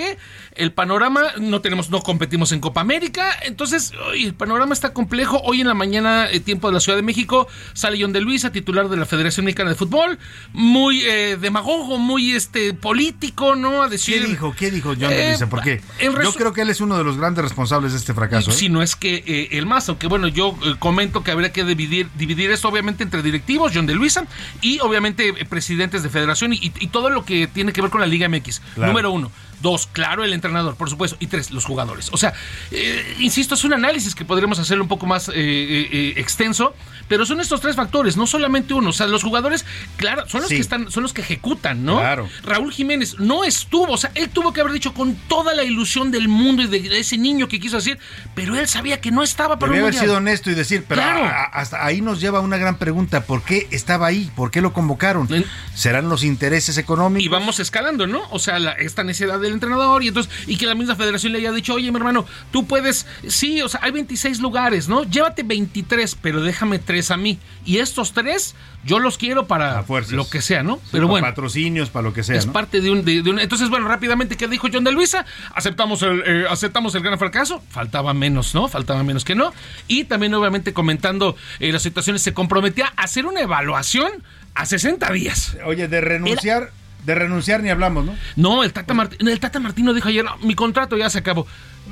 El 0.55 0.73
panorama, 0.73 1.23
no 1.39 1.61
tenemos, 1.61 1.91
no 1.91 2.01
competimos 2.01 2.51
en 2.53 2.61
Copa 2.61 2.81
América. 2.81 3.31
Entonces, 3.43 3.93
uy, 4.11 4.25
el 4.25 4.35
panorama 4.35 4.73
está 4.75 4.93
complejo. 4.93 5.41
Hoy 5.45 5.61
en 5.61 5.69
la 5.69 5.75
mañana, 5.75 6.29
eh, 6.31 6.41
tiempo 6.41 6.66
de 6.69 6.75
la 6.75 6.81
Ciudad 6.81 6.97
de 6.99 7.03
México, 7.03 7.47
sale 7.75 7.99
John 8.01 8.12
de 8.12 8.20
Luisa, 8.20 8.51
titular 8.51 8.89
de 8.89 8.97
la 8.97 9.07
Federación 9.07 9.45
Mexicana 9.47 9.70
de 9.70 9.77
Fútbol. 9.77 10.19
Muy 10.53 11.03
eh, 11.05 11.37
demagogo, 11.41 11.99
muy 11.99 12.33
este 12.33 12.75
político, 12.75 13.55
¿no? 13.55 13.83
A 13.83 13.89
decir. 13.89 14.23
¿Qué 14.23 14.27
dijo? 14.29 14.55
¿Qué 14.59 14.70
dijo 14.70 14.91
John 14.91 15.11
de 15.11 15.27
Eh, 15.27 15.29
Luisa? 15.31 15.49
Porque 15.49 15.81
en 16.01 16.12
yo 16.12 16.19
resu- 16.19 16.35
creo 16.37 16.53
que 16.53 16.62
él 16.62 16.70
es 16.70 16.81
uno 16.81 16.99
de 16.99 17.05
los 17.05 17.16
grandes 17.16 17.45
responsables 17.45 17.93
de 17.93 17.99
este 17.99 18.15
fracaso. 18.15 18.51
¿eh? 18.51 18.55
si 18.55 18.69
no 18.69 18.83
es 18.83 18.97
que 18.97 19.23
eh, 19.27 19.49
el 19.53 19.66
más, 19.66 19.89
aunque 19.89 20.07
bueno, 20.09 20.27
yo 20.29 20.59
eh, 20.65 20.75
comento 20.79 21.23
que 21.23 21.31
habría 21.31 21.53
que 21.53 21.65
dividir, 21.65 22.09
dividir 22.16 22.51
esto 22.51 22.69
obviamente 22.69 23.03
entre 23.05 23.23
directivos, 23.23 23.73
John 23.75 23.87
de 23.87 23.95
Luisa, 23.95 24.25
y 24.61 24.81
obviamente 24.81 25.29
eh, 25.29 25.45
presidentes 25.45 26.03
de 26.03 26.09
federación 26.11 26.53
y, 26.53 26.73
y 26.81 26.87
todo 26.89 27.11
lo 27.11 27.25
que 27.25 27.47
tiene 27.47 27.73
que 27.73 27.81
ver 27.83 27.91
con 27.91 28.01
la 28.01 28.07
Liga 28.07 28.29
MX. 28.29 28.61
Claro. 28.75 28.93
Número 28.93 29.11
uno. 29.12 29.31
Dos, 29.60 29.89
claro, 29.90 30.24
el 30.24 30.32
entrenador, 30.32 30.76
por 30.76 30.89
supuesto. 30.90 31.16
Y 31.20 31.26
tres, 31.26 31.51
los 31.51 31.64
jugadores. 31.64 32.10
O 32.12 32.16
sea, 32.16 32.32
eh, 32.70 33.16
insisto, 33.18 33.55
es 33.55 33.64
un 33.64 33.72
análisis 33.72 34.14
que 34.14 34.24
podremos 34.24 34.59
hacer 34.59 34.80
un 34.80 34.89
poco 34.89 35.06
más 35.06 35.28
eh, 35.28 35.32
eh, 35.36 36.12
extenso, 36.16 36.74
pero 37.09 37.26
son 37.26 37.40
estos 37.40 37.60
tres 37.60 37.74
factores, 37.76 38.16
no 38.16 38.26
solamente 38.26 38.74
uno. 38.74 38.90
O 38.90 38.93
sea, 38.93 39.06
los 39.06 39.22
jugadores, 39.22 39.64
claro, 39.97 40.28
son 40.28 40.40
los 40.43 40.48
Sí. 40.48 40.56
que 40.56 40.60
están, 40.60 40.90
son 40.90 41.02
los 41.02 41.12
que 41.12 41.22
ejecutan, 41.22 41.85
¿no? 41.85 41.98
Claro. 41.98 42.28
Raúl 42.44 42.72
Jiménez 42.72 43.18
no 43.18 43.44
estuvo, 43.44 43.93
o 43.93 43.97
sea, 43.97 44.10
él 44.14 44.28
tuvo 44.30 44.52
que 44.52 44.60
haber 44.60 44.72
dicho 44.72 44.94
con 44.94 45.14
toda 45.28 45.55
la 45.55 45.64
ilusión 45.64 46.10
del 46.10 46.28
mundo 46.28 46.62
y 46.62 46.66
de 46.68 46.98
ese 46.98 47.18
niño 47.18 47.48
que 47.48 47.59
quiso 47.60 47.76
decir, 47.76 47.98
pero 48.35 48.56
él 48.56 48.68
sabía 48.68 49.01
que 49.01 49.10
no 49.10 49.22
estaba 49.22 49.59
para 49.59 49.72
un 49.72 49.78
haber 49.80 49.94
sido 49.94 50.16
honesto 50.16 50.51
y 50.51 50.55
decir, 50.55 50.85
pero 50.86 51.02
Claro. 51.02 51.24
a- 51.24 51.44
hasta 51.44 51.85
ahí 51.85 52.01
nos 52.01 52.20
lleva 52.20 52.40
una 52.40 52.56
gran 52.59 52.76
pregunta. 52.78 53.24
¿Por 53.24 53.43
qué 53.43 53.66
estaba 53.70 54.06
ahí? 54.06 54.30
¿Por 54.36 54.51
qué 54.51 54.60
lo 54.60 54.72
convocaron? 54.72 55.28
¿Serán 55.74 56.09
los 56.09 56.22
intereses 56.24 56.78
económicos? 56.78 57.24
Y 57.24 57.28
vamos 57.28 57.59
escalando, 57.60 58.06
¿no? 58.06 58.22
O 58.30 58.39
sea, 58.39 58.59
la- 58.59 58.72
esta 58.72 59.02
necesidad 59.05 59.40
del 59.49 59.55
entrenador 59.55 60.03
y 60.03 60.09
entonces 60.09 60.33
y 60.47 60.57
que 60.57 60.66
la 60.66 60.75
misma 60.75 60.95
federación 60.97 61.33
le 61.33 61.39
haya 61.39 61.53
dicho, 61.53 61.75
oye, 61.75 61.91
mi 61.91 61.97
hermano, 61.99 62.25
tú 62.53 62.66
puedes, 62.66 63.07
sí, 63.27 63.61
o 63.62 63.69
sea, 63.69 63.81
hay 63.83 63.91
26 63.91 64.41
lugares, 64.41 64.89
¿no? 64.89 65.05
Llévate 65.05 65.43
23, 65.43 66.16
pero 66.20 66.41
déjame 66.43 66.79
tres 66.79 67.11
a 67.11 67.16
mí. 67.16 67.39
Y 67.65 67.79
estos 67.79 68.12
tres, 68.12 68.55
yo 68.85 68.99
los 68.99 69.19
quiero 69.19 69.47
para 69.47 69.85
lo 70.11 70.29
que 70.31 70.41
sea, 70.41 70.62
¿no? 70.62 70.77
Pero 70.93 71.05
para 71.07 71.11
bueno. 71.11 71.27
patrocinios, 71.27 71.91
para 71.91 72.05
lo 72.09 72.12
que 72.15 72.23
sea. 72.23 72.37
es 72.37 72.47
¿no? 72.47 72.53
parte 72.53 72.81
de 72.81 72.91
un, 72.91 73.05
de- 73.05 73.23
de 73.23 73.31
un- 73.31 73.39
Entonces, 73.41 73.69
bueno, 73.69 73.89
rápidamente, 73.89 74.37
¿qué 74.37 74.49
dijo 74.49 74.69
John 74.73 74.85
de 74.85 74.93
Luisa? 74.93 75.27
Aceptamos 75.55 76.03
el, 76.03 76.23
eh, 76.27 76.45
aceptamos 76.49 76.95
el 76.95 77.03
gran 77.03 77.19
fracaso. 77.19 77.62
Faltaba 77.70 78.15
menos, 78.15 78.55
¿no? 78.55 78.69
Faltaba 78.69 79.03
menos 79.03 79.25
que 79.25 79.35
no. 79.35 79.53
Y 79.87 80.05
también, 80.05 80.33
obviamente, 80.35 80.73
comentando 80.73 81.37
eh, 81.61 81.73
las 81.73 81.83
situaciones, 81.83 82.23
se 82.23 82.33
comprometía 82.35 82.93
a 82.97 83.03
hacer 83.03 83.27
una 83.27 83.41
evaluación 83.41 84.11
a 84.55 84.66
60 84.66 85.11
días. 85.12 85.57
Oye, 85.66 85.89
de 85.89 86.01
renunciar, 86.01 86.70
de 87.05 87.15
renunciar 87.15 87.62
ni 87.62 87.70
hablamos, 87.70 88.05
¿no? 88.05 88.15
No, 88.37 88.62
el 88.65 88.73
Tata, 88.73 88.95
Martino, 88.95 89.31
el 89.31 89.41
Tata 89.41 89.61
Martino 89.61 89.95
dijo 89.95 90.09
ayer, 90.09 90.25
"No, 90.25 90.37
mi 90.39 90.55
contrato 90.55 90.97
ya 90.97 91.09
se 91.11 91.19
acabó. 91.19 91.47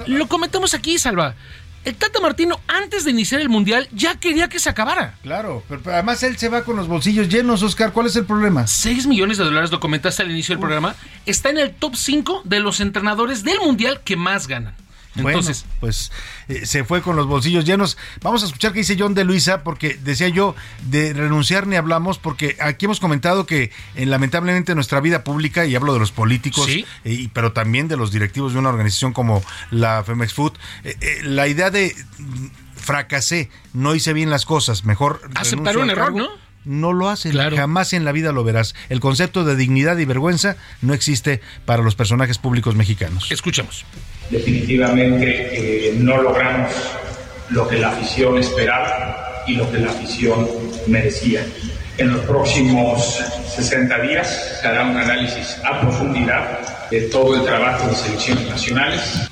Lo 0.06 0.26
comentamos 0.28 0.74
aquí, 0.74 0.98
Salva. 0.98 1.34
El 1.84 1.94
Tata 1.94 2.18
Martino, 2.20 2.58
antes 2.66 3.04
de 3.04 3.12
iniciar 3.12 3.40
el 3.40 3.48
Mundial, 3.48 3.88
ya 3.92 4.16
quería 4.18 4.48
que 4.48 4.58
se 4.58 4.68
acabara. 4.68 5.14
Claro, 5.22 5.62
pero, 5.68 5.80
pero 5.82 5.94
además 5.94 6.20
él 6.24 6.36
se 6.36 6.48
va 6.48 6.64
con 6.64 6.74
los 6.76 6.88
bolsillos 6.88 7.28
llenos, 7.28 7.62
Oscar. 7.62 7.92
¿Cuál 7.92 8.06
es 8.06 8.16
el 8.16 8.24
problema? 8.24 8.66
6 8.66 9.06
millones 9.06 9.38
de 9.38 9.44
dólares, 9.44 9.70
lo 9.70 9.78
comentaste 9.78 10.22
al 10.22 10.30
inicio 10.32 10.52
del 10.54 10.58
programa. 10.60 10.96
Está 11.26 11.50
en 11.50 11.58
el 11.58 11.72
top 11.72 11.94
5 11.94 12.42
de 12.44 12.58
los 12.58 12.80
entrenadores 12.80 13.44
del 13.44 13.60
Mundial 13.60 14.00
que 14.04 14.16
más 14.16 14.48
ganan. 14.48 14.74
Entonces, 15.16 15.62
bueno, 15.64 15.76
pues 15.80 16.12
eh, 16.48 16.66
se 16.66 16.84
fue 16.84 17.02
con 17.02 17.16
los 17.16 17.26
bolsillos 17.26 17.64
llenos. 17.64 17.96
Vamos 18.22 18.42
a 18.42 18.46
escuchar 18.46 18.72
qué 18.72 18.80
dice 18.80 18.96
John 18.98 19.14
de 19.14 19.24
Luisa, 19.24 19.62
porque 19.62 19.98
decía 20.02 20.28
yo, 20.28 20.54
de 20.88 21.12
renunciar 21.12 21.66
ni 21.66 21.76
hablamos, 21.76 22.18
porque 22.18 22.56
aquí 22.60 22.84
hemos 22.86 23.00
comentado 23.00 23.46
que 23.46 23.70
eh, 23.94 24.06
lamentablemente 24.06 24.72
en 24.72 24.76
nuestra 24.76 25.00
vida 25.00 25.24
pública, 25.24 25.64
y 25.66 25.74
hablo 25.74 25.92
de 25.92 25.98
los 25.98 26.12
políticos, 26.12 26.66
Sí. 26.66 26.84
eh, 27.04 27.12
y- 27.12 27.28
pero 27.28 27.52
también 27.52 27.88
de 27.88 27.96
los 27.96 28.12
directivos 28.12 28.52
de 28.52 28.58
una 28.58 28.68
organización 28.68 29.12
como 29.12 29.42
la 29.70 30.02
Femex 30.04 30.32
Food, 30.34 30.52
la 31.22 31.46
idea 31.48 31.70
de 31.70 31.94
mm, 32.18 32.46
fracasé, 32.76 33.50
no 33.72 33.94
hice 33.94 34.12
bien 34.12 34.30
las 34.30 34.44
cosas, 34.46 34.84
mejor... 34.84 35.20
Aceptar 35.34 35.76
un 35.76 35.90
error. 35.90 36.12
¿no? 36.14 36.28
No 36.64 36.92
lo 36.92 37.08
hacen, 37.08 37.32
jamás 37.56 37.92
en 37.92 38.04
la 38.04 38.10
vida 38.10 38.32
lo 38.32 38.42
verás. 38.42 38.74
El 38.88 38.98
concepto 38.98 39.44
de 39.44 39.54
dignidad 39.54 39.98
y 39.98 40.04
vergüenza 40.04 40.56
no 40.82 40.94
existe 40.94 41.40
para 41.64 41.80
los 41.82 41.94
personajes 41.94 42.38
públicos 42.38 42.74
mexicanos. 42.74 43.30
Escuchemos. 43.30 43.84
Definitivamente 44.30 45.88
eh, 45.90 45.94
no 45.98 46.20
logramos 46.22 46.72
lo 47.50 47.68
que 47.68 47.78
la 47.78 47.90
afición 47.90 48.38
esperaba 48.38 49.44
y 49.46 49.54
lo 49.54 49.70
que 49.70 49.78
la 49.78 49.90
afición 49.90 50.48
merecía. 50.86 51.44
En 51.98 52.12
los 52.12 52.20
próximos 52.26 53.22
60 53.54 54.00
días 54.02 54.58
se 54.60 54.66
hará 54.68 54.84
un 54.84 54.96
análisis 54.96 55.56
a 55.64 55.80
profundidad 55.80 56.88
de 56.90 57.02
todo 57.02 57.36
el 57.36 57.44
trabajo 57.44 57.88
de 57.88 57.94
selecciones 57.94 58.48
nacionales. 58.48 59.28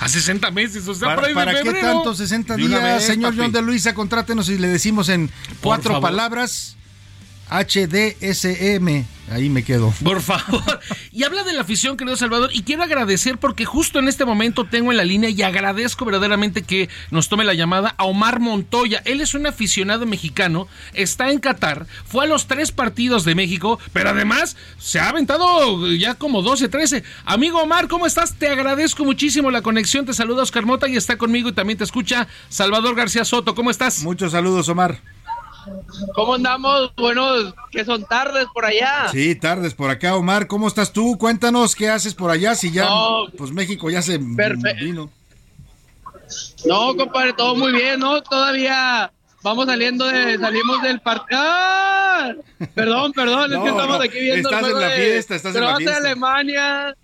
A 0.00 0.08
60 0.08 0.50
meses, 0.50 0.88
o 0.88 0.94
sea, 0.94 1.14
por 1.14 1.32
¿Para, 1.32 1.52
para 1.52 1.62
qué 1.62 1.72
tanto 1.74 2.14
60 2.14 2.56
De 2.56 2.64
una 2.64 2.78
días, 2.78 2.94
vez, 2.94 3.04
señor 3.04 3.30
papi. 3.32 3.42
John 3.42 3.52
de 3.52 3.62
Luisa? 3.62 3.94
Contrátenos 3.94 4.48
y 4.48 4.56
le 4.58 4.68
decimos 4.68 5.08
en 5.10 5.30
cuatro 5.60 5.92
favor. 5.92 6.08
palabras 6.10 6.76
HDSM. 7.50 9.04
Ahí 9.30 9.48
me 9.48 9.62
quedo. 9.62 9.94
Por 10.02 10.20
favor. 10.22 10.80
Y 11.12 11.22
habla 11.22 11.44
de 11.44 11.52
la 11.52 11.60
afición, 11.60 11.96
querido 11.96 12.16
Salvador, 12.16 12.50
y 12.52 12.62
quiero 12.62 12.82
agradecer 12.82 13.38
porque 13.38 13.64
justo 13.64 14.00
en 14.00 14.08
este 14.08 14.24
momento 14.24 14.64
tengo 14.64 14.90
en 14.90 14.96
la 14.96 15.04
línea 15.04 15.30
y 15.30 15.42
agradezco 15.42 16.04
verdaderamente 16.04 16.62
que 16.62 16.88
nos 17.10 17.28
tome 17.28 17.44
la 17.44 17.54
llamada 17.54 17.94
a 17.96 18.04
Omar 18.04 18.40
Montoya. 18.40 19.02
Él 19.04 19.20
es 19.20 19.34
un 19.34 19.46
aficionado 19.46 20.04
mexicano, 20.04 20.66
está 20.94 21.30
en 21.30 21.38
Qatar, 21.38 21.86
fue 22.04 22.24
a 22.24 22.28
los 22.28 22.48
tres 22.48 22.72
partidos 22.72 23.24
de 23.24 23.36
México, 23.36 23.78
pero 23.92 24.10
además 24.10 24.56
se 24.78 24.98
ha 24.98 25.08
aventado 25.08 25.92
ya 25.92 26.14
como 26.14 26.42
12, 26.42 26.68
13. 26.68 27.04
Amigo 27.24 27.62
Omar, 27.62 27.86
¿cómo 27.86 28.06
estás? 28.06 28.34
Te 28.34 28.48
agradezco 28.48 29.04
muchísimo 29.04 29.50
la 29.50 29.62
conexión. 29.62 30.06
Te 30.06 30.12
saluda 30.12 30.42
Oscar 30.42 30.66
Mota 30.66 30.88
y 30.88 30.96
está 30.96 31.16
conmigo 31.18 31.50
y 31.50 31.52
también 31.52 31.78
te 31.78 31.84
escucha 31.84 32.26
Salvador 32.48 32.96
García 32.96 33.24
Soto. 33.24 33.54
¿Cómo 33.54 33.70
estás? 33.70 34.02
Muchos 34.02 34.32
saludos, 34.32 34.68
Omar. 34.68 35.00
¿Cómo 36.14 36.34
andamos? 36.34 36.94
Buenos, 36.96 37.54
que 37.70 37.84
son 37.84 38.04
tardes 38.04 38.46
por 38.52 38.64
allá. 38.64 39.08
Sí, 39.12 39.34
tardes 39.34 39.74
por 39.74 39.90
acá, 39.90 40.16
Omar. 40.16 40.46
¿Cómo 40.46 40.68
estás 40.68 40.92
tú? 40.92 41.16
Cuéntanos 41.18 41.74
qué 41.74 41.88
haces 41.88 42.14
por 42.14 42.30
allá, 42.30 42.54
si 42.54 42.70
ya, 42.70 42.84
No. 42.84 43.26
pues 43.36 43.50
México 43.52 43.90
ya 43.90 44.02
se 44.02 44.18
Perfecto. 44.18 44.84
vino. 44.84 45.10
No, 46.66 46.94
compadre, 46.96 47.32
todo 47.32 47.56
muy 47.56 47.72
bien, 47.72 47.98
¿no? 48.00 48.22
Todavía 48.22 49.10
vamos 49.42 49.66
saliendo 49.66 50.06
de, 50.06 50.38
salimos 50.38 50.82
del 50.82 51.00
partido. 51.00 51.40
¡Ah! 51.42 52.32
Perdón, 52.74 53.12
perdón, 53.12 53.52
es 53.52 53.58
que 53.58 53.68
estamos 53.70 53.98
no, 53.98 54.02
aquí 54.04 54.20
viendo 54.20 54.48
estás 54.50 54.64
el 54.64 54.72
en 54.74 54.80
la 54.80 54.90
fiesta, 54.90 55.34
estás 55.36 55.54
en 55.56 55.64
la 55.64 55.76
fiesta. 55.76 55.96
Alemania, 55.96 56.94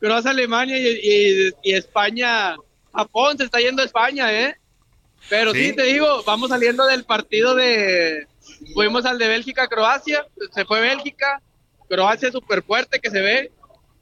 Croacia, 0.00 0.30
Alemania 0.32 0.76
y, 0.78 0.86
y- 0.86 1.50
y 1.62 1.72
España, 1.74 2.56
Japón, 2.94 3.38
se 3.38 3.44
está 3.44 3.58
yendo 3.60 3.82
a 3.82 3.86
España, 3.86 4.32
¿eh? 4.32 4.56
Pero 5.28 5.52
sí. 5.52 5.66
Sí. 5.68 5.72
te 5.76 5.84
digo, 5.84 6.22
vamos 6.24 6.50
saliendo 6.50 6.86
del 6.86 7.04
partido 7.04 7.54
de, 7.54 8.26
fuimos 8.74 9.04
al 9.06 9.18
de 9.18 9.28
Bélgica, 9.28 9.68
Croacia, 9.68 10.24
se 10.54 10.64
fue 10.64 10.80
Bélgica, 10.80 11.40
Croacia 11.88 12.30
súper 12.30 12.62
fuerte 12.62 13.00
que 13.00 13.10
se 13.10 13.20
ve, 13.20 13.52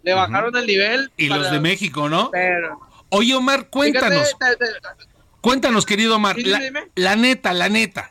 le 0.02 0.14
bajaron 0.14 0.56
el 0.56 0.66
nivel. 0.66 1.10
Y 1.16 1.28
los 1.28 1.50
de 1.50 1.60
México, 1.60 2.08
¿no? 2.08 2.30
Pero, 2.30 2.80
Oye, 3.14 3.34
Omar, 3.34 3.68
cuéntanos. 3.68 4.26
Fíjate, 4.38 4.56
te- 4.56 4.66
te- 4.66 5.12
Cuéntanos, 5.42 5.84
querido 5.84 6.16
Omar. 6.16 6.36
Sí, 6.36 6.44
La, 6.44 6.58
dime. 6.60 6.80
la 6.94 7.14
neta, 7.16 7.52
la 7.52 7.68
neta. 7.68 8.10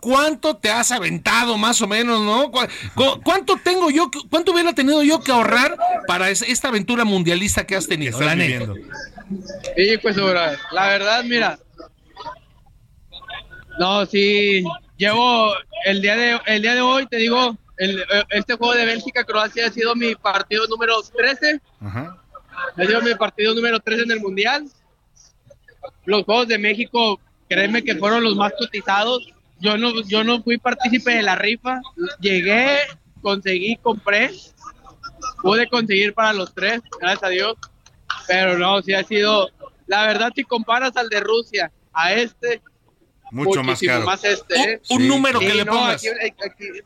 ¿Cuánto 0.00 0.56
te 0.56 0.70
has 0.70 0.90
aventado 0.92 1.58
más 1.58 1.82
o 1.82 1.88
menos, 1.88 2.22
no? 2.22 2.50
¿Cu- 2.52 2.60
cu- 2.94 3.20
¿Cuánto 3.22 3.56
tengo 3.62 3.90
yo, 3.90 4.10
que- 4.10 4.20
cuánto 4.30 4.52
hubiera 4.52 4.72
tenido 4.72 5.02
yo 5.02 5.20
que 5.20 5.32
ahorrar 5.32 5.76
para 6.06 6.30
es- 6.30 6.42
esta 6.42 6.68
aventura 6.68 7.04
mundialista 7.04 7.66
que 7.66 7.74
has 7.76 7.86
tenido? 7.88 8.18
La 8.20 8.34
neta. 8.36 8.72
Sí, 9.76 9.98
pues, 10.00 10.16
la 10.16 10.86
verdad, 10.88 11.24
mira. 11.24 11.58
No, 13.78 14.06
sí, 14.06 14.64
llevo 14.96 15.52
el 15.84 16.00
día 16.02 16.16
de 16.16 16.40
el 16.46 16.62
día 16.62 16.74
de 16.74 16.80
hoy, 16.80 17.06
te 17.06 17.16
digo, 17.16 17.56
el- 17.76 18.04
este 18.30 18.54
juego 18.54 18.74
de 18.74 18.84
Bélgica-Croacia 18.86 19.66
ha 19.66 19.70
sido 19.72 19.94
mi 19.94 20.14
partido 20.14 20.66
número 20.66 21.00
13, 21.02 21.60
Ajá. 21.80 22.16
ha 22.76 22.84
sido 22.84 23.00
mi 23.02 23.14
partido 23.14 23.54
número 23.54 23.78
13 23.80 24.02
en 24.02 24.10
el 24.12 24.20
Mundial. 24.20 24.64
Los 26.04 26.24
Juegos 26.24 26.48
de 26.48 26.58
México, 26.58 27.20
créeme 27.48 27.82
que 27.84 27.94
fueron 27.96 28.24
los 28.24 28.34
más 28.36 28.52
cotizados. 28.58 29.28
Yo 29.60 29.76
no, 29.76 30.02
yo 30.02 30.24
no 30.24 30.42
fui 30.42 30.58
partícipe 30.58 31.12
de 31.16 31.22
la 31.22 31.36
rifa. 31.36 31.80
Llegué, 32.20 32.78
conseguí, 33.22 33.76
compré. 33.76 34.30
Pude 35.42 35.68
conseguir 35.68 36.14
para 36.14 36.32
los 36.32 36.52
tres, 36.54 36.80
gracias 37.00 37.22
a 37.24 37.28
Dios. 37.28 37.54
Pero 38.26 38.58
no, 38.58 38.80
sí 38.82 38.94
ha 38.94 39.04
sido, 39.04 39.48
la 39.86 40.06
verdad, 40.06 40.32
si 40.34 40.44
comparas 40.44 40.96
al 40.96 41.08
de 41.08 41.20
Rusia 41.20 41.70
a 41.92 42.12
este, 42.12 42.60
Mucho 43.30 43.62
más 43.62 43.80
caro. 43.80 44.04
más 44.06 44.24
este. 44.24 44.54
¿eh? 44.74 44.80
Un 44.90 45.02
Sí. 45.02 45.08
número 45.08 45.38
que 45.40 45.50
Sí, 45.50 45.56
le 45.56 45.64
no, 45.64 45.72
pongas. 45.72 45.96
aquí- 45.96 46.08
aquí- 46.44 46.80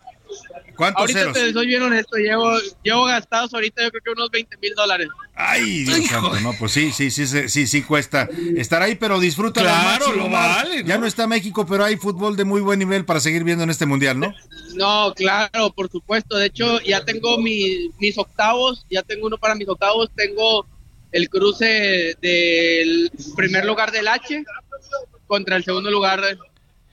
¿Cuántos 0.76 1.00
ahorita 1.02 1.18
ceros? 1.20 1.34
te 1.34 1.52
soy 1.52 1.66
bien 1.66 1.82
honesto, 1.82 2.16
llevo, 2.16 2.50
llevo 2.82 3.04
gastados 3.04 3.52
ahorita 3.52 3.82
yo 3.82 3.90
creo 3.90 4.02
que 4.02 4.10
unos 4.12 4.30
20 4.30 4.56
mil 4.56 4.72
dólares. 4.74 5.08
Ay, 5.34 5.84
Dios 5.84 6.06
santo, 6.06 6.40
no, 6.40 6.54
pues 6.58 6.72
sí, 6.72 6.90
sí, 6.90 7.10
sí, 7.10 7.26
sí, 7.26 7.48
sí, 7.50 7.66
sí 7.66 7.82
cuesta 7.82 8.28
estar 8.56 8.80
ahí, 8.80 8.94
pero 8.94 9.20
disfruta 9.20 9.60
Claro, 9.60 10.12
lo 10.14 10.30
vale, 10.30 10.82
¿no? 10.82 10.88
Ya 10.88 10.96
no 10.98 11.06
está 11.06 11.26
México, 11.26 11.66
pero 11.66 11.84
hay 11.84 11.96
fútbol 11.96 12.36
de 12.36 12.44
muy 12.44 12.62
buen 12.62 12.78
nivel 12.78 13.04
para 13.04 13.20
seguir 13.20 13.44
viendo 13.44 13.62
en 13.64 13.70
este 13.70 13.84
mundial, 13.84 14.18
¿no? 14.18 14.34
No, 14.74 15.12
claro, 15.14 15.70
por 15.74 15.90
supuesto. 15.90 16.38
De 16.38 16.46
hecho, 16.46 16.80
ya 16.80 17.04
tengo 17.04 17.36
mi- 17.38 17.90
mis 18.00 18.16
octavos, 18.16 18.86
ya 18.90 19.02
tengo 19.02 19.26
uno 19.26 19.36
para 19.36 19.54
mis 19.54 19.68
octavos. 19.68 20.08
Tengo 20.16 20.66
el 21.12 21.28
cruce 21.28 22.16
del 22.22 23.12
primer 23.36 23.66
lugar 23.66 23.92
del 23.92 24.08
H 24.08 24.42
contra 25.32 25.56
el 25.56 25.64
segundo 25.64 25.90
lugar 25.90 26.20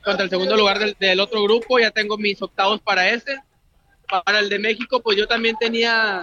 contra 0.02 0.24
el 0.24 0.30
segundo 0.30 0.56
lugar 0.56 0.80
del, 0.80 0.96
del 0.98 1.20
otro 1.20 1.44
grupo. 1.44 1.78
Ya 1.78 1.92
tengo 1.92 2.18
mis 2.18 2.42
octavos 2.42 2.80
para 2.80 3.10
ese. 3.10 3.38
Para 4.08 4.40
el 4.40 4.48
de 4.48 4.58
México, 4.60 5.02
pues 5.02 5.18
yo 5.18 5.28
también 5.28 5.58
tenía. 5.60 6.22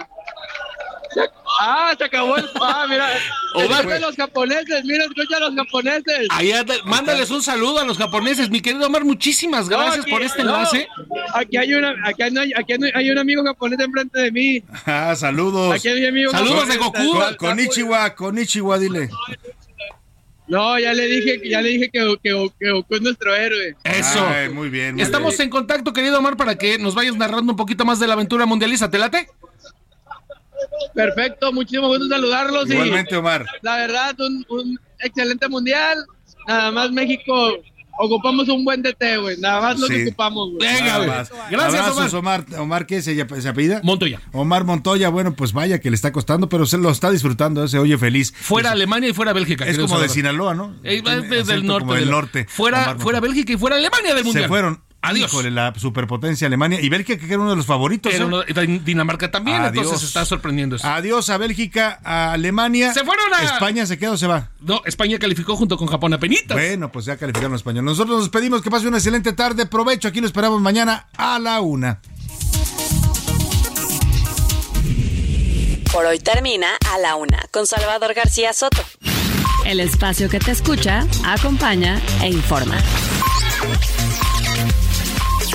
Ah, 1.61 1.93
se 1.95 2.03
acabó 2.03 2.37
el. 2.37 2.49
Ah, 2.59 2.85
mira. 2.89 3.07
Omar. 3.53 3.71
Escucha 3.81 3.95
a 3.95 3.99
los 3.99 4.15
japoneses, 4.15 4.83
mira, 4.83 5.03
escucha 5.05 5.37
a 5.37 5.39
los 5.41 5.55
japoneses. 5.55 6.27
Allá 6.31 6.65
mándales 6.85 7.29
un 7.29 7.41
saludo 7.43 7.79
a 7.79 7.85
los 7.85 7.97
japoneses. 7.99 8.49
Mi 8.49 8.61
querido 8.61 8.87
Omar, 8.87 9.05
muchísimas 9.05 9.69
No, 9.69 9.77
gracias 9.77 10.01
aquí- 10.01 10.11
por 10.11 10.23
este 10.23 10.43
no, 10.43 10.55
enlace. 10.55 10.87
Aquí 11.35 11.55
hay 11.57 11.73
una, 11.75 11.95
aquí 12.03 12.23
hay, 12.23 12.51
aquí 12.55 12.73
hay- 12.73 12.91
hay 12.95 13.09
un 13.11 13.19
amigo 13.19 13.43
japonés 13.43 13.79
enfrente 13.79 14.19
de 14.19 14.31
mí. 14.31 14.63
Ah, 14.87 15.15
saludos. 15.15 15.75
Aquí 15.75 15.87
hay 15.87 16.01
mi 16.01 16.07
amigo 16.07 16.31
Saludos 16.31 16.65
japonés. 16.65 16.77
de 16.79 16.83
Goku. 16.83 17.19
Con, 17.19 17.35
con 17.35 17.59
Ichiwa, 17.59 18.15
con 18.15 18.37
Ichiwa, 18.39 18.77
dile. 18.79 19.09
No, 20.47 20.79
ya 20.79 20.93
le 20.93 21.05
dije, 21.07 21.41
ya 21.49 21.61
le 21.61 21.69
dije 21.69 21.89
que, 21.91 21.99
que, 22.23 22.49
que 22.59 22.71
Goku 22.71 22.95
es 22.95 23.01
nuestro 23.01 23.35
héroe. 23.35 23.75
Eso. 23.83 24.25
Ay, 24.27 24.49
muy 24.49 24.69
bien. 24.69 24.95
muy 24.95 25.03
Estamos 25.03 25.33
bien. 25.37 25.43
en 25.47 25.49
contacto, 25.49 25.91
querido 25.91 26.19
Omar, 26.19 26.37
para 26.37 26.57
que 26.57 26.77
nos 26.77 26.95
vayas 26.95 27.15
narrando 27.17 27.51
un 27.51 27.57
poquito 27.57 27.83
más 27.83 27.99
de 27.99 28.07
la 28.07 28.13
aventura 28.13 28.45
mundialista. 28.45 28.89
¿Te 28.89 28.97
late? 28.97 29.27
Perfecto, 30.93 31.51
muchísimo 31.53 31.87
gusto 31.87 32.07
saludarlos. 32.07 32.69
y 32.69 32.73
Igualmente, 32.73 33.15
Omar. 33.15 33.45
la 33.61 33.77
verdad, 33.77 34.15
un, 34.19 34.45
un 34.49 34.79
excelente 34.99 35.47
mundial. 35.47 35.97
Nada 36.47 36.71
más 36.71 36.91
México 36.91 37.57
ocupamos 37.97 38.47
un 38.49 38.63
buen 38.63 38.81
DT, 38.81 39.17
güey. 39.17 39.37
Nada 39.39 39.61
más 39.61 39.79
lo 39.79 39.87
Sí. 39.87 39.93
que 39.93 40.07
ocupamos, 40.07 40.51
güey. 40.51 40.67
Venga, 40.73 40.97
güey. 40.97 41.09
Gracias, 41.51 41.81
Abrazos, 41.81 42.13
Omar. 42.13 42.45
Omar. 42.47 42.59
Omar, 42.61 42.85
¿qué 42.87 43.01
se, 43.01 43.15
se 43.41 43.49
apellida? 43.49 43.81
Montoya. 43.83 44.21
Omar 44.33 44.63
Montoya, 44.63 45.09
bueno, 45.09 45.33
pues 45.33 45.53
vaya 45.53 45.79
que 45.79 45.89
le 45.89 45.95
está 45.95 46.11
costando, 46.11 46.49
pero 46.49 46.65
se 46.65 46.77
lo 46.77 46.89
está 46.89 47.11
disfrutando, 47.11 47.63
¿eh? 47.63 47.67
se 47.67 47.79
oye 47.79 47.97
feliz. 47.97 48.33
Fuera 48.35 48.71
Alemania 48.71 49.09
y 49.09 49.13
fuera 49.13 49.33
Bélgica. 49.33 49.65
Es 49.65 49.77
como 49.77 49.99
de. 49.99 50.09
Sinaloa, 50.09 50.53
¿no? 50.55 50.75
Tiene 50.81 51.39
es 51.39 51.47
del 51.47 51.65
norte. 51.65 51.85
Como 51.85 51.93
del 51.95 52.09
norte. 52.09 52.45
Fuera, 52.49 52.95
fuera. 52.97 53.19
Bélgica 53.19 53.53
y 53.53 53.57
fuera 53.57 53.75
Alemania 53.75 54.13
del 54.15 54.23
mundial. 54.23 54.43
Se 54.45 54.47
fueron. 54.47 54.81
Adiós. 55.01 55.31
Híjole, 55.31 55.51
la 55.51 55.73
superpotencia 55.77 56.47
Alemania. 56.47 56.81
Y 56.81 56.89
Bélgica, 56.89 57.19
que 57.25 57.31
era 57.33 57.39
uno 57.41 57.51
de 57.51 57.55
los 57.55 57.65
favoritos. 57.65 58.13
Era 58.13 58.23
¿eh? 58.23 58.27
uno- 58.27 58.43
Dinamarca 58.83 59.31
también, 59.31 59.61
Adiós. 59.61 59.85
entonces 59.85 60.07
está 60.07 60.25
sorprendiendo 60.25 60.75
eso. 60.75 60.87
Adiós 60.87 61.29
a 61.29 61.37
Bélgica, 61.37 61.99
a 62.03 62.33
Alemania. 62.33 62.93
Se 62.93 63.05
fueron 63.05 63.33
a- 63.33 63.43
España 63.43 63.85
se 63.85 63.97
queda 63.97 64.11
o 64.11 64.17
se 64.17 64.27
va. 64.27 64.49
No, 64.59 64.81
España 64.85 65.17
calificó 65.19 65.55
junto 65.55 65.77
con 65.77 65.87
Japón 65.87 66.13
a 66.13 66.19
penitas. 66.19 66.57
Bueno, 66.57 66.91
pues 66.91 67.05
ya 67.05 67.15
calificaron 67.15 67.51
los 67.53 67.59
españoles. 67.61 67.85
Nosotros 67.85 68.19
nos 68.19 68.29
pedimos 68.29 68.61
que 68.61 68.69
pase 68.71 68.87
una 68.87 68.97
excelente 68.97 69.33
tarde. 69.33 69.65
Provecho. 69.65 70.07
Aquí 70.07 70.19
lo 70.19 70.27
esperamos 70.27 70.59
mañana 70.61 71.07
a 71.15 71.39
la 71.39 71.61
una. 71.61 71.99
Por 75.93 76.05
hoy 76.05 76.19
termina 76.19 76.67
a 76.93 76.97
la 76.99 77.15
una 77.15 77.39
con 77.51 77.65
Salvador 77.65 78.13
García 78.13 78.51
Soto. 78.53 78.83
El 79.65 79.79
espacio 79.79 80.29
que 80.29 80.39
te 80.39 80.51
escucha, 80.51 81.05
acompaña 81.25 82.01
e 82.21 82.29
informa. 82.29 82.77